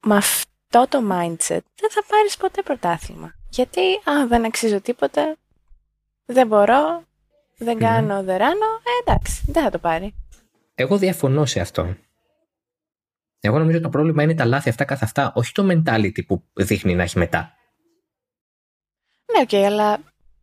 με 0.01 0.17
αυτό 0.17 0.87
το 0.89 0.99
mindset 0.99 1.65
δεν 1.75 1.91
θα 1.91 2.05
πάρεις 2.09 2.37
ποτέ 2.39 2.63
πρωτάθλημα. 2.63 3.35
Γιατί, 3.49 3.81
αν 4.05 4.29
δεν 4.29 4.45
αξίζω 4.45 4.81
τίποτα, 4.81 5.37
δεν 6.25 6.47
μπορώ, 6.47 7.05
δεν 7.59 7.79
κάνω, 7.79 8.23
δεν 8.23 8.37
ράνω, 8.37 8.67
ε, 8.83 9.11
εντάξει, 9.11 9.43
δεν 9.47 9.63
θα 9.63 9.71
το 9.71 9.79
πάρει. 9.79 10.15
Εγώ 10.75 10.99
διαφωνώ 10.99 11.47
σε 11.47 11.61
αυτό. 11.61 11.97
Εγώ 13.41 13.59
νομίζω 13.59 13.81
το 13.81 13.89
πρόβλημα 13.89 14.23
είναι 14.23 14.35
τα 14.35 14.45
λάθη 14.45 14.69
αυτά 14.69 14.85
καθ' 14.85 15.03
αυτά, 15.03 15.33
όχι 15.35 15.53
το 15.53 15.67
mentality 15.71 16.27
που 16.27 16.43
δείχνει 16.53 16.95
να 16.95 17.03
έχει 17.03 17.19
μετά. 17.19 17.55
Ναι, 19.33 19.41
OK, 19.43 19.49
okay, 19.49 19.65
αλλά 19.65 20.01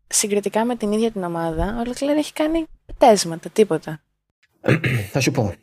συγκριτικά 0.07 0.65
με 0.65 0.75
την 0.75 0.91
ίδια 0.91 1.11
την 1.11 1.23
ομάδα, 1.23 1.77
ο 1.79 1.83
Λεκλέρ 1.87 2.17
έχει 2.17 2.33
κάνει 2.33 2.65
πταίσματα, 2.85 3.49
τίποτα. 3.49 4.01
θα 5.11 5.19
σου 5.19 5.31
πω 5.31 5.53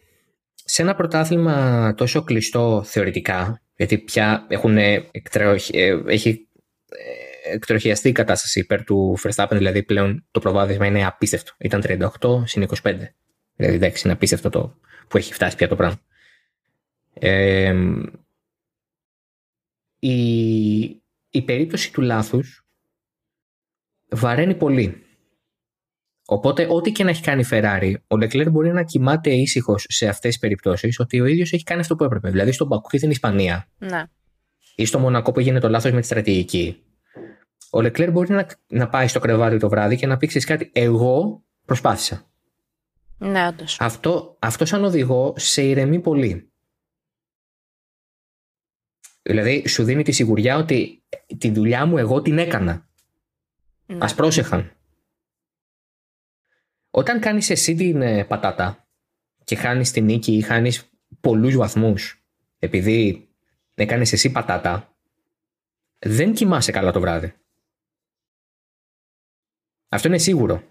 σε 0.68 0.82
ένα 0.82 0.94
πρωτάθλημα 0.94 1.94
τόσο 1.96 2.22
κλειστό 2.22 2.82
θεωρητικά, 2.86 3.62
γιατί 3.76 3.98
πια 3.98 4.46
έχουν 4.48 4.76
εκτροχι... 4.76 5.78
Ε, 5.78 6.02
έχει 6.06 6.48
ε, 6.88 7.52
εκτροχιαστεί 7.52 8.08
η 8.08 8.12
κατάσταση 8.12 8.60
υπέρ 8.60 8.84
του 8.84 9.18
Verstappen, 9.22 9.52
δηλαδή 9.52 9.82
πλέον 9.82 10.26
το 10.30 10.40
προβάδισμα 10.40 10.86
είναι 10.86 11.06
απίστευτο. 11.06 11.52
Ήταν 11.58 11.82
38 11.84 12.42
συν 12.44 12.68
25. 12.82 12.94
Δηλαδή 13.56 13.74
εντάξει, 13.74 14.02
είναι 14.04 14.12
απίστευτο 14.12 14.50
το 14.50 14.78
που 15.08 15.16
έχει 15.16 15.32
φτάσει 15.32 15.56
πια 15.56 15.68
το 15.68 15.76
πράγμα. 15.76 16.00
Ε, 17.14 17.74
η, 19.98 20.82
η 21.30 21.42
περίπτωση 21.44 21.92
του 21.92 22.00
λάθους 22.00 22.65
βαραίνει 24.08 24.54
πολύ. 24.54 25.00
Οπότε, 26.28 26.66
ό,τι 26.70 26.92
και 26.92 27.04
να 27.04 27.10
έχει 27.10 27.22
κάνει 27.22 27.40
η 27.40 27.46
Ferrari, 27.50 27.94
ο 28.06 28.16
Leclerc 28.16 28.50
μπορεί 28.50 28.72
να 28.72 28.82
κοιμάται 28.82 29.30
ήσυχος 29.30 29.84
σε 29.88 30.08
αυτές 30.08 30.30
τις 30.30 30.38
περιπτώσεις 30.38 30.98
ότι 30.98 31.20
ο 31.20 31.24
ίδιος 31.24 31.52
έχει 31.52 31.62
κάνει 31.62 31.80
αυτό 31.80 31.96
που 31.96 32.04
έπρεπε. 32.04 32.30
Δηλαδή, 32.30 32.52
στον 32.52 32.66
Μπακού 32.66 32.88
και 32.88 32.96
στην 32.98 33.10
Ισπανία 33.10 33.68
Ναι. 33.78 34.02
ή 34.74 34.84
στο 34.84 34.98
Μονακό 34.98 35.32
που 35.32 35.40
έγινε 35.40 35.60
το 35.60 35.68
λάθος 35.68 35.92
με 35.92 36.00
τη 36.00 36.06
στρατηγική. 36.06 36.80
Ο 37.70 37.78
Leclerc 37.78 38.08
μπορεί 38.12 38.32
να, 38.32 38.46
να 38.66 38.88
πάει 38.88 39.08
στο 39.08 39.18
κρεβάτι 39.18 39.58
το 39.58 39.68
βράδυ 39.68 39.96
και 39.96 40.06
να 40.06 40.16
πει 40.16 40.26
«Ξέρεις 40.26 40.46
κάτι. 40.46 40.70
Εγώ 40.74 41.44
προσπάθησα. 41.64 42.30
Ναι, 43.18 43.46
όντως. 43.46 43.80
Αυτό, 43.80 44.36
αυτό 44.38 44.64
σαν 44.64 44.84
οδηγό 44.84 45.34
σε 45.36 45.62
ηρεμεί 45.62 46.00
πολύ. 46.00 46.50
Δηλαδή, 49.22 49.68
σου 49.68 49.84
δίνει 49.84 50.02
τη 50.02 50.12
σιγουριά 50.12 50.56
ότι 50.56 51.02
τη 51.38 51.50
δουλειά 51.50 51.86
μου 51.86 51.98
εγώ 51.98 52.22
την 52.22 52.38
έκανα. 52.38 52.88
Ναι. 53.86 53.98
Ας 54.00 54.14
πρόσεχαν. 54.14 54.72
Όταν 56.90 57.20
κάνεις 57.20 57.50
εσύ 57.50 57.74
την 57.74 58.02
ε, 58.02 58.24
πατάτα 58.24 58.86
και 59.44 59.56
χάνεις 59.56 59.90
την 59.90 60.04
νίκη 60.04 60.36
ή 60.36 60.40
χάνεις 60.40 60.90
πολλούς 61.20 61.56
βαθμούς 61.56 62.22
επειδή 62.58 63.28
έκανες 63.74 64.12
εσύ 64.12 64.32
πατάτα, 64.32 64.94
δεν 65.98 66.34
κοιμάσαι 66.34 66.72
καλά 66.72 66.92
το 66.92 67.00
βράδυ. 67.00 67.34
Αυτό 69.88 70.08
είναι 70.08 70.18
σίγουρο. 70.18 70.62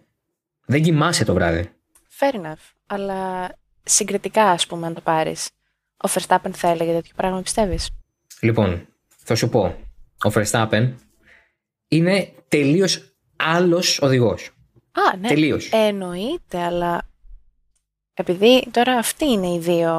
Δεν 0.66 0.82
κοιμάσαι 0.82 1.26
το 1.26 1.34
βράδυ. 1.34 1.72
Fair 2.20 2.36
enough. 2.36 2.74
Αλλά 2.86 3.50
συγκριτικά, 3.84 4.44
ας 4.44 4.68
πούμε, 4.68 4.88
αν 4.88 4.94
το 4.94 5.02
πάρεις, 5.02 5.50
ο 5.98 6.10
Verstappen 6.10 6.52
θα 6.52 6.68
έλεγε 6.68 6.94
τέτοιο 6.94 7.14
πράγμα, 7.16 7.42
πιστεύεις; 7.42 7.90
Λοιπόν, 8.40 8.88
θα 9.08 9.36
σου 9.36 9.50
πω. 9.50 9.66
Ο 10.24 10.32
Verstappen 10.34 10.94
είναι 11.96 12.34
τελείως 12.48 13.16
άλλος 13.36 14.00
οδηγός. 14.02 14.50
Α, 14.92 15.18
ναι. 15.18 15.28
Τελείως. 15.28 15.70
Εννοείται, 15.72 16.62
αλλά 16.62 17.10
επειδή 18.14 18.68
τώρα 18.72 18.98
αυτοί 18.98 19.26
είναι 19.26 19.48
οι 19.54 19.60
δύο 19.60 19.94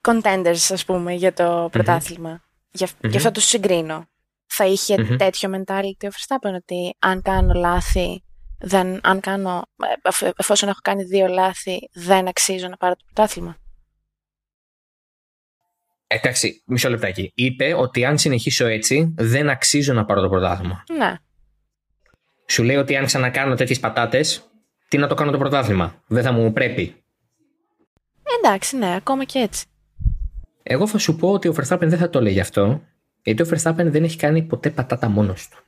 contenders, 0.00 0.70
ας 0.72 0.84
πούμε, 0.84 1.12
για 1.12 1.32
το 1.32 1.68
πρωτάθλημα. 1.72 2.42
Γι' 2.70 2.84
αυ- 2.84 2.96
Μμμ. 3.02 3.10
Γι' 3.10 3.16
αυτό 3.16 3.30
τους 3.30 3.44
συγκρίνω. 3.44 4.06
Θα 4.46 4.66
είχε 4.66 4.98
Μμμ. 5.02 5.16
τέτοιο 5.16 5.50
mentality 5.54 6.04
ο 6.04 6.08
Verstappen 6.08 6.52
ότι 6.54 6.96
αν 6.98 7.22
κάνω 7.22 7.52
λάθη, 7.54 8.22
δεν, 8.58 9.00
αν 9.02 9.20
κάνω, 9.20 9.62
ε, 9.76 10.08
εφ- 10.08 10.32
εφόσον 10.38 10.68
έχω 10.68 10.78
κάνει 10.82 11.02
δύο 11.04 11.26
λάθη, 11.26 11.90
δεν 11.92 12.28
αξίζω 12.28 12.68
να 12.68 12.76
πάρω 12.76 12.94
το 12.94 13.04
πρωτάθλημα. 13.04 13.56
Εντάξει, 16.22 16.62
μισό 16.66 16.88
λεπτάκι. 16.88 17.32
Είπε 17.34 17.74
ότι 17.74 18.04
αν 18.04 18.18
συνεχίσω 18.18 18.66
έτσι, 18.66 19.14
δεν 19.16 19.48
αξίζω 19.48 19.92
να 19.92 20.04
πάρω 20.04 20.20
το 20.20 20.28
πρωτάθλημα. 20.28 20.84
Ναι, 20.98 21.14
Σου 22.48 22.62
λέει 22.62 22.76
ότι 22.76 22.96
αν 22.96 23.04
ξανακάνω 23.04 23.54
τέτοιες 23.54 23.80
πατάτες, 23.80 24.50
τι 24.88 24.98
να 24.98 25.06
το 25.06 25.14
κάνω 25.14 25.30
το 25.30 25.38
πρωτάθλημα; 25.38 26.02
Δεν 26.06 26.22
θα 26.22 26.32
μου 26.32 26.52
πρέπει. 26.52 27.04
εντάξει, 28.38 28.76
ναι, 28.76 28.94
ακόμα 28.94 29.24
και 29.24 29.38
έτσι. 29.38 29.64
Εγώ 30.62 30.86
θα 30.86 30.98
σου 30.98 31.16
πω 31.16 31.32
ότι 31.32 31.48
ο 31.48 31.54
Verstappen 31.58 31.86
δεν 31.86 31.98
θα 31.98 32.10
το 32.10 32.20
λέει 32.20 32.40
αυτό, 32.40 32.82
γιατί 33.22 33.42
ο 33.42 33.46
Verstappen 33.50 33.84
δεν 33.86 34.04
έχει 34.04 34.16
κάνει 34.16 34.42
ποτέ 34.42 34.70
πατάτα 34.70 35.08
μόνος 35.08 35.48
του. 35.48 35.58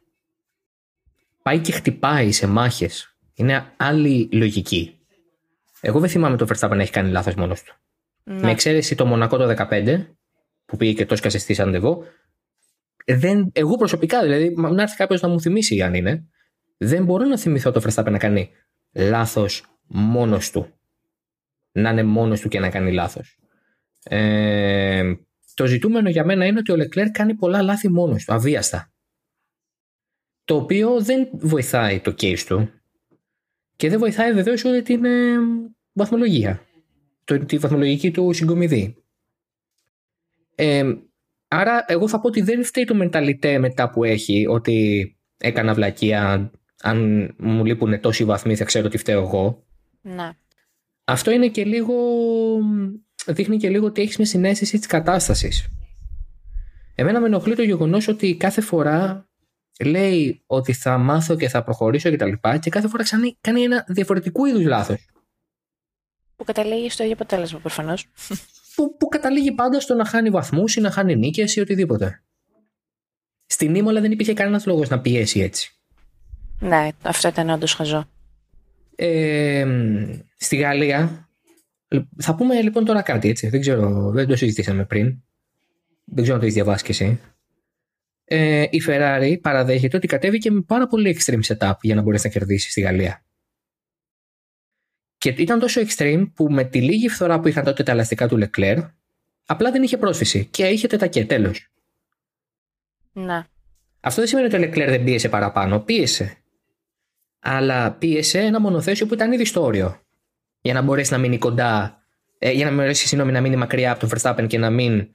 Πάει 1.43 1.59
και 1.59 1.73
χτυπάει 1.73 2.33
σε 2.33 2.47
μάχες. 2.47 3.17
Είναι 3.35 3.73
άλλη 3.76 4.29
λογική. 4.33 4.99
Εγώ 5.81 6.00
δεν 6.00 6.11
θυμάμαι 6.11 6.37
το 6.37 6.47
Verstappen 6.49 6.75
να 6.76 6.83
έχει 6.83 6.91
κάνει 6.93 7.11
λάθος 7.11 7.35
μόνος 7.35 7.62
του. 7.62 7.75
Ναι. 8.23 8.41
Με 8.41 8.50
εξαίρεση 8.50 8.95
το 8.95 9.07
Μονακό 9.07 9.37
το 9.37 9.55
15, 9.71 10.07
που 10.66 10.76
πήγε 10.76 10.92
και 10.92 11.06
το 11.06 11.14
έσκασε 11.14 11.38
στη 11.38 11.54
Σαντεβό, 11.54 12.04
δεν, 13.06 13.50
εγώ 13.52 13.76
προσωπικά, 13.76 14.23
δηλαδή, 14.23 14.54
μα- 14.56 14.70
να 14.70 14.82
έρθει 14.82 14.96
κάποιος 14.96 15.20
να 15.20 15.28
μου 15.28 15.40
θυμίσει 15.40 15.82
αν 15.82 15.94
είναι, 15.94 16.26
δεν 16.76 17.04
μπορώ 17.04 17.25
να 17.25 17.38
θυμηθώ 17.38 17.70
το 17.70 17.82
Verstappen 17.85 18.11
να 18.11 18.18
κάνει 18.18 18.50
λάθος 18.92 19.78
μόνος 19.87 20.50
του. 20.50 20.70
Να 21.73 21.90
είναι 21.90 22.02
μόνος 22.02 22.40
του 22.40 22.49
και 22.49 22.61
να 22.61 22.70
κάνει 22.70 22.92
λάθος. 22.92 23.38
Ε, 24.02 25.14
το 25.54 25.66
ζητούμενο 25.66 26.08
για 26.08 26.25
μένα 26.25 26.46
είναι 26.46 26.58
ότι 26.58 26.73
ο 26.73 26.75
Leclerc 26.75 27.08
κάνει 27.12 27.35
πολλά 27.35 27.62
λάθη 27.62 27.90
μόνος 27.90 28.25
του, 28.25 28.35
αβίαστα. 28.35 28.92
Το 30.44 30.56
οποίο 30.56 31.00
δεν 31.00 31.28
βοηθάει 31.32 32.00
το 32.00 32.14
case 32.20 32.42
του 32.46 32.70
και 33.76 33.88
δεν 33.88 33.99
βοηθάει 33.99 34.32
βεβαίως 34.32 34.64
ούτε 34.64 34.82
την 34.82 35.04
ε, 35.04 35.37
βαθμολογία 35.92 36.61
το, 37.25 37.38
τη 37.38 37.58
βαθμολογική 37.58 38.11
του 38.11 38.32
συγκομιδή. 38.32 39.04
Ε, 40.59 40.95
άρα 41.49 41.85
εγώ 41.87 42.09
θα 42.09 42.21
πω 42.21 42.27
ότι 42.27 42.41
δεν 42.41 42.65
φταίει 42.65 42.85
το 42.85 42.95
μενταλιτέ 42.95 43.59
μετά 43.59 43.91
που 43.91 44.05
έχει 44.05 44.47
ότι 44.47 45.11
έκανα 45.37 45.75
βλακεία 45.75 46.51
αν 46.83 47.31
μου 47.39 47.65
λείπουν 47.65 48.01
τόσοι 48.01 48.25
βαθμοί 48.25 48.57
θα 48.57 48.65
ξέρω 48.65 48.89
τι 48.89 48.99
φταίω 48.99 49.21
εγώ. 49.21 49.65
ναι. 50.03 50.31
Αυτό 51.09 51.31
είναι 51.31 51.49
και 51.49 51.65
λίγο 51.65 51.95
δείχνει 53.27 53.57
και 53.57 53.69
λίγο 53.69 53.87
ότι 53.87 54.03
έχεις 54.03 54.17
μια 54.17 54.27
συνέστηση 54.27 54.79
της 54.79 54.87
κατάστασης. 54.87 55.69
Εμένα 56.95 57.21
με 57.21 57.27
ενοχλεί 57.27 57.55
το 57.55 57.63
γεγονός 57.63 58.09
ότι 58.09 58.37
κάθε 58.37 58.61
φορά 58.61 59.29
λέει 59.85 60.43
ότι 60.47 60.73
θα 60.73 60.99
μάθω 60.99 61.37
και 61.37 61.49
θα 61.49 61.63
προχωρήσω 61.63 62.11
και 62.11 62.17
τα 62.17 62.27
λοιπά 62.27 62.59
και 62.59 62.71
κάθε 62.71 62.89
φορά 62.89 63.03
ξανά 63.03 63.35
κάνει 63.41 63.63
ένα 63.63 63.85
διαφορετικού 63.89 64.45
είδους 64.45 64.65
λάθος. 64.65 65.07
Που 66.37 66.45
καταλήγει 66.45 66.91
στο 66.91 67.03
ίδιο 67.03 67.15
αποτέλεσμα 67.15 67.59
προφανώς. 67.59 68.07
Που, 68.76 68.97
που 68.97 69.09
καταλήγει 69.09 69.52
πάντα 69.52 69.80
στο 69.80 69.95
να 69.95 70.04
χάνει 70.04 70.30
βαθμούς 70.30 70.76
ή 70.76 70.80
να 70.80 70.90
χάνει 70.90 71.16
νίκες 71.16 71.56
ή 71.56 71.61
οτιδήποτε. 71.61 72.23
Στην 73.47 73.75
Ήμολα 73.75 74.00
δεν 74.00 74.12
υπήρχε 74.12 74.33
κανένας 74.33 74.66
λόγος 74.66 74.88
να 74.88 75.00
πιέσει 75.00 75.40
έτσι. 75.40 75.71
Ναι, 76.61 76.88
αυτό 77.02 77.28
ήταν 77.28 77.50
όντως 77.50 77.75
χαζό. 77.75 78.09
Ε, 78.97 79.66
στη 80.37 80.56
Γαλλία, 80.56 81.28
θα 82.16 82.35
πούμε 82.35 82.62
λοιπόν 82.62 82.85
τώρα 82.85 83.02
κάτι 83.02 83.28
έτσι, 83.28 83.49
δεν 83.49 83.61
ξέρω, 83.61 84.11
δεν 84.11 84.26
το 84.26 84.37
συζητήσαμε 84.37 84.85
πριν. 84.85 85.23
Δεν 86.04 86.23
ξέρω 86.23 86.35
αν 86.35 86.38
το 86.40 86.47
έχεις 86.47 86.54
διαβάσει 86.54 86.85
κι 86.85 86.90
εσύ. 86.90 87.21
Ε, 88.25 88.62
η 88.71 88.83
Ferrari 88.87 89.37
παραδέχεται 89.40 89.97
ότι 89.97 90.06
κατέβηκε 90.06 90.50
με 90.50 90.61
πάρα 90.61 90.87
πολύ 90.87 91.18
extreme 91.18 91.40
setup 91.42 91.75
για 91.80 91.95
να 91.95 92.02
μπορέσει 92.02 92.26
να 92.26 92.33
κερδίσει 92.33 92.71
στη 92.71 92.80
Γαλλία. 92.80 93.25
Και 95.18 95.28
ήταν 95.28 95.58
τόσο 95.58 95.80
extreme 95.80 96.30
που 96.35 96.50
με 96.50 96.64
τη 96.64 96.82
λίγη 96.82 97.08
φθορά 97.08 97.40
που 97.40 97.49
είχαν 97.49 97.64
τότε 97.64 97.82
τα 97.82 97.92
ελαστικά 97.92 98.28
του 98.28 98.38
Leclerc, 98.42 98.90
απλά 99.46 99.70
δεν 99.70 99.82
είχε 99.82 99.96
πρόσφυση 99.96 100.44
και 100.44 100.66
είχε 100.66 100.87
τετακέ, 100.87 101.26
τέλος. 101.26 101.68
Ναι. 103.12 103.44
Αυτό 104.00 104.20
δεν 104.20 104.28
σημαίνει 104.28 104.46
ότι 104.46 104.56
ο 104.56 104.68
Leclerc 104.68 104.88
δεν 104.88 105.04
πίεσε 105.04 105.28
παραπάνω. 105.28 105.80
Πίεσε. 105.80 106.37
Αλλά 107.40 107.92
πίεσε 107.92 108.38
ένα 108.38 108.61
μονοθέσιο 108.61 109.06
που 109.06 109.14
ήταν 109.14 109.32
ήδη 109.32 109.44
στο 109.44 109.62
όριο. 109.62 110.00
Για 110.61 110.75
να 110.75 110.82
μπορέσει 110.82 111.12
να 111.12 111.18
μείνει 111.18 111.38
κοντά. 111.38 112.02
Ε, 112.38 112.50
για 112.50 112.64
να 112.64 112.75
μπορέσει 112.75 113.06
συγγνώμη, 113.06 113.32
να 113.32 113.40
μείνει 113.40 113.56
μακριά 113.56 113.92
από 113.92 114.06
τον 114.06 114.11
Verstappen 114.12 114.46
και 114.49 114.58
να 114.58 114.70
μην 114.70 115.08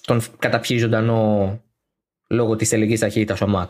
τον 0.00 0.22
καταπιεί 0.38 0.78
ζωντανό 0.78 1.62
λόγω 2.28 2.56
της 2.56 2.68
τελικής 2.68 3.00
ταχύτητας 3.00 3.40
ο 3.40 3.46
Max. 3.54 3.66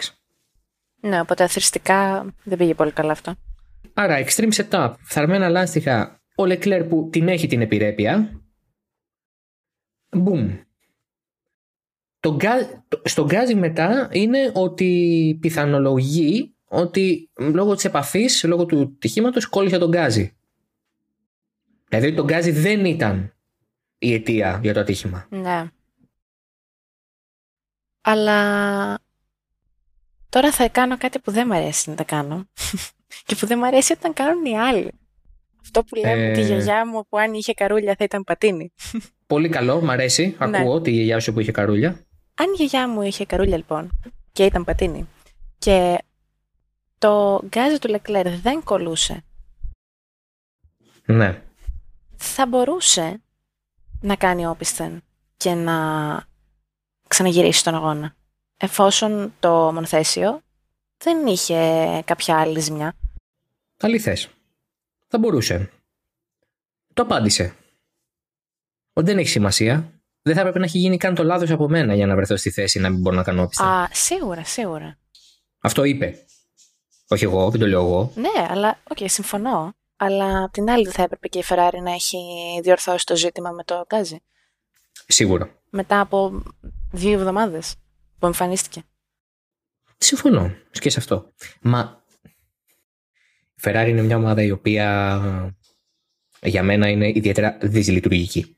Ναι, 1.01 1.21
οπότε 1.21 1.45
αθροιστικά 1.45 2.27
δεν 2.45 2.59
πήγε 2.59 2.75
πολύ 2.75 2.93
καλά 2.93 3.13
αυτό. 3.13 3.35
Άρα, 3.95 4.25
extreme 4.25 4.53
setup, 4.53 4.95
φθαρμένα 5.01 5.49
λάστιχα, 5.49 6.23
ο 6.37 6.43
Leclerc 6.43 6.87
που 6.89 7.09
την 7.13 7.29
έχει 7.29 7.47
την 7.47 7.61
επιρρέπεια. 7.61 8.43
Μπουμ. 10.11 10.59
Το 12.21 12.35
γκά- 12.35 12.83
το- 12.89 13.03
στο 13.05 13.25
γκάζι 13.25 13.55
μετά 13.55 14.09
είναι 14.13 14.53
ότι 14.55 15.39
πιθανολογεί 15.41 16.55
ότι 16.65 17.31
λόγω 17.37 17.75
της 17.75 17.85
επαφής, 17.85 18.45
λόγω 18.45 18.67
του 18.67 18.97
ατυχήματος 18.99 19.47
κόλλησε 19.47 19.79
το 19.79 19.89
γκάζι. 19.91 20.37
Δηλαδή 21.89 22.15
το 22.15 22.25
γκάζι 22.25 22.51
δεν 22.51 22.85
ήταν 22.85 23.37
η 23.99 24.15
αιτία 24.15 24.61
για 24.63 24.75
το 24.75 24.81
ατύχημα. 24.81 25.27
Ναι. 25.31 25.71
Αλλά 28.01 28.99
τώρα 30.29 30.53
θα 30.53 30.69
κάνω 30.69 30.97
κάτι 30.99 31.19
που 31.19 31.31
δεν 31.31 31.47
μου 31.47 31.55
αρέσει 31.57 31.91
να 31.91 31.97
τα 31.97 32.05
κάνω. 32.05 32.49
Και 33.29 33.35
που 33.35 33.47
δεν 33.47 33.59
μου 33.59 33.67
αρέσει 33.67 33.93
όταν 33.93 34.13
κάνουν 34.13 34.45
οι 34.45 34.59
άλλοι. 34.59 34.93
Αυτό 35.61 35.85
που 35.85 35.95
λέμε 35.95 36.23
Ε. 36.29 36.33
τη 36.33 36.41
γιαγιά 36.43 36.87
μου 36.87 37.07
που 37.09 37.19
αν 37.19 37.35
είχε 37.35 37.53
καρούλια 37.55 37.95
θα 37.99 38.05
ήταν 38.05 38.25
πατίνι. 38.25 38.73
Πολύ 39.27 39.49
καλό, 39.49 39.81
μ' 39.81 39.91
αρέσει. 39.91 40.37
Ναι. 40.49 40.59
Ακούω 40.59 40.81
τη 40.81 40.91
γιαγιά 40.91 41.21
σου 41.21 41.33
που 41.33 41.41
είχε 41.41 41.53
καρούλια. 41.53 41.89
Αν 42.35 42.47
η 42.53 42.55
γιαγιά 42.57 42.89
μου 42.89 43.03
είχε 43.03 43.25
καρούλια 43.25 43.57
λοιπόν 43.57 43.91
και 44.33 44.45
ήταν 44.45 44.65
πατίνι 44.65 45.09
και 45.59 45.99
το 46.99 47.43
γκάζι 47.47 47.79
του 47.79 47.89
Λεκλέρ 47.89 48.29
δεν 48.41 48.63
κολούσε, 48.65 49.25
Ναι. 51.05 51.43
θα 52.17 52.47
μπορούσε 52.47 53.23
να 54.01 54.17
κάνει 54.17 54.47
όπισθεν 54.47 55.03
και 55.37 55.55
να 55.55 55.77
ξαναγυρίσει 57.09 57.65
τον 57.65 57.75
αγώνα. 57.75 58.15
Εφόσον 58.57 59.33
το 59.41 59.51
μονοθέσιο 59.51 60.41
δεν 60.99 61.27
είχε 61.27 62.03
κάποια 62.05 62.39
άλλη 62.41 62.61
ζημιά. 62.61 62.93
Αλήθεια. 63.81 64.29
Θα 65.09 65.19
μπορούσε. 65.19 65.71
Το 66.95 67.03
απάντησε. 67.03 67.55
Ότι 68.93 69.07
δεν 69.07 69.19
έχει 69.19 69.29
σημασία. 69.29 69.93
Δεν 70.23 70.35
θα 70.35 70.41
έπρεπε 70.41 70.59
να 70.59 70.65
έχει 70.65 70.79
γίνει 70.79 70.97
καν 70.97 71.15
το 71.15 71.25
λάθος 71.25 71.51
από 71.51 71.69
μένα 71.69 71.95
για 71.95 72.07
να 72.07 72.15
βρεθώ 72.15 72.37
στη 72.37 72.51
θέση 72.51 72.79
να 72.79 72.91
μην 72.91 73.01
μπορώ 73.01 73.17
να 73.17 73.23
κάνω 73.23 73.43
όπισθεν. 73.43 73.67
Α, 73.67 73.89
σίγουρα, 73.93 74.45
σίγουρα. 74.45 74.99
Αυτό 75.59 75.85
είπε. 75.85 76.25
Όχι 77.09 77.25
εγώ, 77.25 77.51
δεν 77.51 77.61
το 77.61 77.67
λέω 77.67 77.81
εγώ. 77.81 78.13
Ναι, 78.15 78.47
αλλά, 78.49 78.79
OK, 78.91 78.97
okay, 79.01 79.05
συμφωνώ. 79.09 79.75
Αλλά 79.97 80.45
απ' 80.45 80.53
την 80.53 80.71
άλλη 80.71 80.85
δεν 80.85 80.93
θα 80.93 81.03
έπρεπε 81.03 81.29
και 81.29 81.39
η 81.39 81.45
Ferrari 81.49 81.79
να 81.83 81.93
έχει 81.93 82.19
διορθώσει 82.63 83.07
το 83.07 83.17
ζήτημα 83.17 83.51
με 83.51 83.65
το 83.65 83.85
γκάζι. 83.87 84.23
Σίγουρα. 85.07 85.51
Μετά 85.71 86.01
από 86.01 86.43
δύο 86.93 87.13
εβδομάδες 87.13 87.75
που 88.19 88.27
εμφανίστηκε. 88.27 88.83
Συμφωνώ 89.99 90.55
και 90.71 90.91
σε 90.91 90.99
αυτό. 90.99 91.33
Μα 91.61 92.03
η 92.07 92.08
Ferrari 93.63 93.87
είναι 93.89 94.03
μια 94.03 94.17
ομάδα 94.17 94.43
η 94.43 94.51
οποία 94.51 95.49
για 96.43 96.63
μένα 96.63 96.89
είναι 96.89 97.09
ιδιαίτερα 97.09 97.59
δυσλειτουργική. 97.63 98.57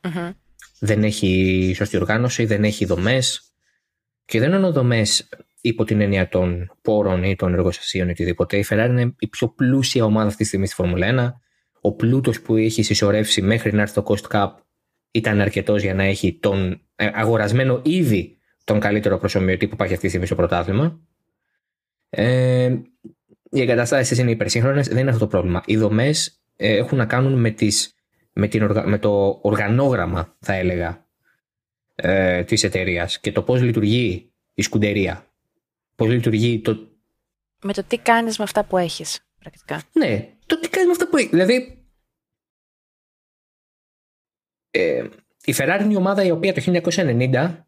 Mm-hmm. 0.00 0.32
Δεν 0.78 1.04
έχει 1.04 1.72
σωστή 1.76 1.96
οργάνωση, 1.96 2.44
δεν 2.44 2.64
έχει 2.64 2.84
δομές. 2.84 3.54
Και 4.24 4.40
δεν 4.40 4.52
εννοώ 4.52 4.72
δομές 4.72 5.28
υπό 5.60 5.84
την 5.84 6.00
έννοια 6.00 6.28
των 6.28 6.70
πόρων 6.82 7.22
ή 7.22 7.36
των 7.36 7.52
εργοστασίων 7.52 8.08
ή 8.08 8.10
οτιδήποτε. 8.10 8.56
Η 8.56 8.64
Ferrari 8.68 8.86
είναι 8.88 9.14
η 9.18 9.28
πιο 9.28 9.48
πλούσια 9.48 10.04
ομάδα 10.04 10.26
αυτή 10.26 10.42
τη 10.42 10.44
στιγμή 10.44 10.66
στη 10.66 10.74
Φόρμουλα 10.74 11.34
1. 11.34 11.40
Ο 11.80 11.92
πλούτος 11.94 12.40
που 12.40 12.56
έχει 12.56 12.82
συσσωρεύσει 12.82 13.42
μέχρι 13.42 13.72
να 13.72 13.82
έρθει 13.82 13.94
το 13.94 14.04
Cost 14.06 14.30
Cup 14.30 14.50
ήταν 15.10 15.40
αρκετός 15.40 15.82
για 15.82 15.94
να 15.94 16.02
έχει 16.02 16.38
τον 16.38 16.80
ε, 16.96 17.10
αγορασμένο 17.12 17.80
ήδη 17.84 18.38
τον 18.64 18.80
καλύτερο 18.80 19.18
προσωμιωτή 19.18 19.66
που 19.66 19.74
υπάρχει 19.74 19.92
αυτή 19.92 20.04
τη 20.04 20.08
στιγμή 20.08 20.26
στο 20.26 20.34
πρωτάθλημα. 20.36 21.00
Ε, 22.08 22.74
οι 23.54 23.60
εγκαταστάσεις 23.60 24.18
είναι 24.18 24.30
υπερσύγχρονες, 24.30 24.88
δεν 24.88 24.98
είναι 24.98 25.10
αυτό 25.10 25.22
το 25.22 25.30
πρόβλημα. 25.30 25.62
Οι 25.66 25.76
δομές 25.76 26.40
ε, 26.56 26.76
έχουν 26.76 26.98
να 26.98 27.06
κάνουν 27.06 27.40
με, 27.40 27.50
τις, 27.50 27.94
με, 28.32 28.48
την, 28.48 28.70
με 28.84 28.98
το 28.98 29.38
οργανόγραμμα, 29.42 30.36
θα 30.40 30.52
έλεγα, 30.52 31.06
ε, 31.94 32.44
της 32.44 32.62
εταιρείας 32.64 33.20
και 33.20 33.32
το 33.32 33.42
πώς 33.42 33.62
λειτουργεί 33.62 34.32
η 34.54 34.62
σκουντερία. 34.62 35.26
Πώς 35.94 36.08
λειτουργεί 36.08 36.60
το... 36.60 36.88
Με 37.62 37.72
το 37.72 37.84
τι 37.84 37.98
κάνεις 37.98 38.38
με 38.38 38.44
αυτά 38.44 38.64
που 38.64 38.78
έχεις, 38.78 39.26
πρακτικά. 39.38 39.82
Ναι, 39.92 40.28
το 40.46 40.60
τι 40.60 40.68
κάνεις 40.68 40.86
με 40.86 40.92
αυτά 40.92 41.08
που 41.08 41.16
έχεις. 41.16 41.30
Δηλαδή, 41.30 41.86
ε, 44.70 45.04
η 45.44 45.54
Ferrari 45.56 45.80
είναι 45.82 45.92
η 45.92 45.96
ομάδα 45.96 46.24
η 46.24 46.30
οποία 46.30 46.54
το 46.54 46.80
1990 46.84 47.64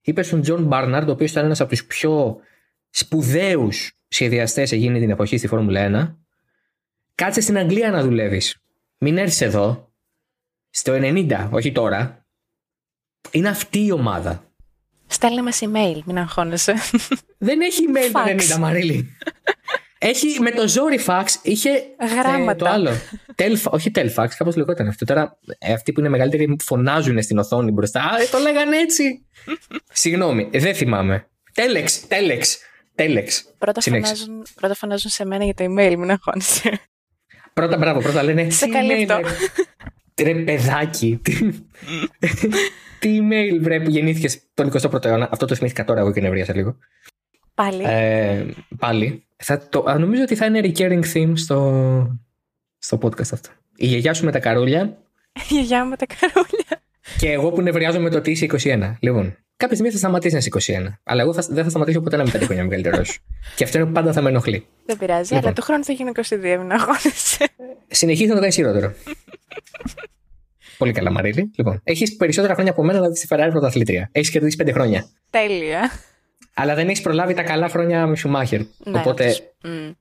είπε 0.00 0.22
στον 0.22 0.40
Τζον 0.40 0.64
Μπάρναρντ, 0.64 1.08
ο 1.08 1.12
οποίος 1.12 1.30
ήταν 1.30 1.44
ένας 1.44 1.60
από 1.60 1.70
τους 1.70 1.84
πιο 1.84 2.36
σπουδαίους 2.90 3.95
σχεδιαστές 4.08 4.72
εκείνη 4.72 5.00
την 5.00 5.10
εποχή 5.10 5.36
στη 5.36 5.46
Φόρμουλα 5.46 6.14
1, 6.14 6.16
κάτσε 7.14 7.40
στην 7.40 7.58
Αγγλία 7.58 7.90
να 7.90 8.02
δουλεύεις. 8.02 8.56
Μην 8.98 9.18
έρθεις 9.18 9.40
εδώ. 9.40 9.92
Στο 10.70 10.92
90, 10.96 11.48
όχι 11.50 11.72
τώρα. 11.72 12.26
Είναι 13.30 13.48
αυτή 13.48 13.84
η 13.84 13.92
ομάδα. 13.92 14.50
Στέλνε 15.06 15.42
μα 15.42 15.50
email, 15.50 16.00
μην 16.04 16.18
αγχώνεσαι. 16.18 16.74
Δεν 17.38 17.60
έχει 17.60 17.84
email 17.88 18.10
το 18.12 18.54
90, 18.54 18.58
Μαρίλη. 18.58 19.16
Έχει 19.98 20.40
με 20.40 20.50
το 20.50 20.68
ζόρι 20.68 20.98
φαξ, 20.98 21.38
είχε. 21.42 21.70
Γράμματα. 22.18 22.50
Ε, 22.50 22.54
το 22.54 22.68
άλλο. 22.68 22.90
Τελφ, 23.34 23.66
όχι 23.66 23.90
τελφαξ, 23.90 24.36
κάπως 24.36 24.56
λεγόταν 24.56 24.88
αυτό. 24.88 25.04
Τώρα 25.04 25.38
ε, 25.58 25.72
αυτοί 25.72 25.92
που 25.92 26.00
είναι 26.00 26.08
μεγαλύτεροι 26.08 26.56
φωνάζουν 26.62 27.22
στην 27.22 27.38
οθόνη 27.38 27.70
μπροστά. 27.70 28.00
Α, 28.00 28.28
το 28.30 28.38
λέγανε 28.38 28.76
έτσι. 28.76 29.26
Συγγνώμη, 30.02 30.50
δεν 30.52 30.74
θυμάμαι. 30.74 31.26
Τέλεξ, 31.52 32.06
τέλεξ, 32.06 32.58
τέλεξ. 32.96 33.44
Πρώτα 33.58 33.80
φωνάζουν, 33.80 34.46
πρώτα 34.54 34.74
φωνάζουν 34.74 35.10
σε 35.10 35.24
μένα 35.24 35.44
για 35.44 35.54
το 35.54 35.64
email, 35.64 35.94
μην 35.98 36.10
αγχώνεσαι. 36.10 36.80
Πρώτα, 37.52 37.76
μπράβο, 37.76 38.00
πρώτα 38.00 38.22
λένε. 38.22 38.50
Σε 38.50 38.66
καλύπτω. 38.66 39.20
Ρε 40.22 40.34
παιδάκι. 40.34 41.20
Τι 42.98 43.18
email 43.20 43.58
βρε 43.60 43.80
που 43.80 43.90
γεννήθηκες 43.90 44.40
τον 44.54 44.72
21ο 44.72 45.04
αιώνα. 45.04 45.28
Αυτό 45.30 45.46
το 45.46 45.54
θυμήθηκα 45.54 45.84
τώρα 45.84 46.00
εγώ 46.00 46.12
και 46.12 46.20
νευρίασα 46.20 46.54
λίγο. 46.54 46.76
Πάλι. 47.54 47.82
Ε, 47.86 48.46
πάλι. 48.78 49.26
Θα 49.36 49.68
το, 49.68 49.98
νομίζω 49.98 50.22
ότι 50.22 50.34
θα 50.34 50.46
είναι 50.46 50.60
recurring 50.64 51.02
theme 51.14 51.32
στο, 51.34 52.18
στο 52.78 52.98
podcast 53.02 53.32
αυτό. 53.32 53.50
Η 53.76 53.86
γιαγιά 53.86 54.14
σου 54.14 54.24
με 54.24 54.32
τα 54.32 54.38
καρούλια. 54.38 54.98
Η 55.32 55.40
γιαγιά 55.48 55.84
μου 55.84 55.90
με 55.90 55.96
τα 55.96 56.06
καρούλια. 56.06 56.82
Και 57.18 57.32
εγώ 57.32 57.50
που 57.52 57.62
νευριάζω 57.62 58.00
με 58.00 58.10
το 58.10 58.16
ότι 58.18 58.30
είσαι 58.30 58.46
21. 58.50 58.94
Λοιπόν, 59.00 59.36
κάποια 59.56 59.74
στιγμή 59.74 59.92
θα 59.92 59.98
σταματήσει 59.98 60.32
να 60.32 60.38
είσαι 60.38 60.76
21. 60.88 60.92
Αλλά 61.04 61.22
εγώ 61.22 61.32
θα, 61.32 61.46
δεν 61.48 61.64
θα 61.64 61.70
σταματήσω 61.70 62.00
ποτέ 62.00 62.16
να 62.16 62.22
είμαι 62.22 62.32
5 62.34 62.42
χρόνια 62.44 62.64
μεγαλύτερο. 62.64 63.02
και 63.56 63.64
αυτό 63.64 63.78
είναι 63.78 63.86
που 63.86 63.92
πάντα 63.92 64.12
θα 64.12 64.20
με 64.20 64.28
ενοχλεί. 64.28 64.66
Δεν 64.86 64.98
πειράζει, 64.98 65.34
λοιπόν. 65.34 65.44
αλλά 65.44 65.52
του 65.52 65.62
χρόνου 65.62 65.84
θα 65.84 65.92
γίνει 65.92 66.10
22, 66.14 66.20
μην 66.40 66.72
αγώνεσαι. 66.72 67.48
Συνεχίζει 67.88 68.28
να 68.28 68.34
το 68.34 68.40
κάνει 68.40 68.52
χειρότερο. 68.52 68.92
Πολύ 70.78 70.92
καλά, 70.92 71.10
Μαρίλη. 71.10 71.50
Λοιπόν, 71.56 71.80
έχεις 71.84 72.16
περισσότερα 72.16 72.54
χρόνια 72.54 72.72
από 72.72 72.84
μένα 72.84 73.00
να 73.00 73.08
δεις 73.08 73.20
τη 73.20 73.26
Ferrari 73.30 73.48
πρωταθλήτρια. 73.50 74.08
Έχεις 74.12 74.30
κερδίσει 74.30 74.56
5 74.62 74.70
χρόνια. 74.72 75.08
Τέλεια. 75.30 75.90
Αλλά 76.54 76.74
δεν 76.74 76.88
έχεις 76.88 77.00
προλάβει 77.00 77.34
τα 77.34 77.42
καλά 77.42 77.68
χρόνια 77.68 78.06
με 78.06 78.16
Σουμάχερ. 78.16 78.60
Ναι, 78.60 78.98
Οπότε. 78.98 79.36
Mm. 79.64 79.94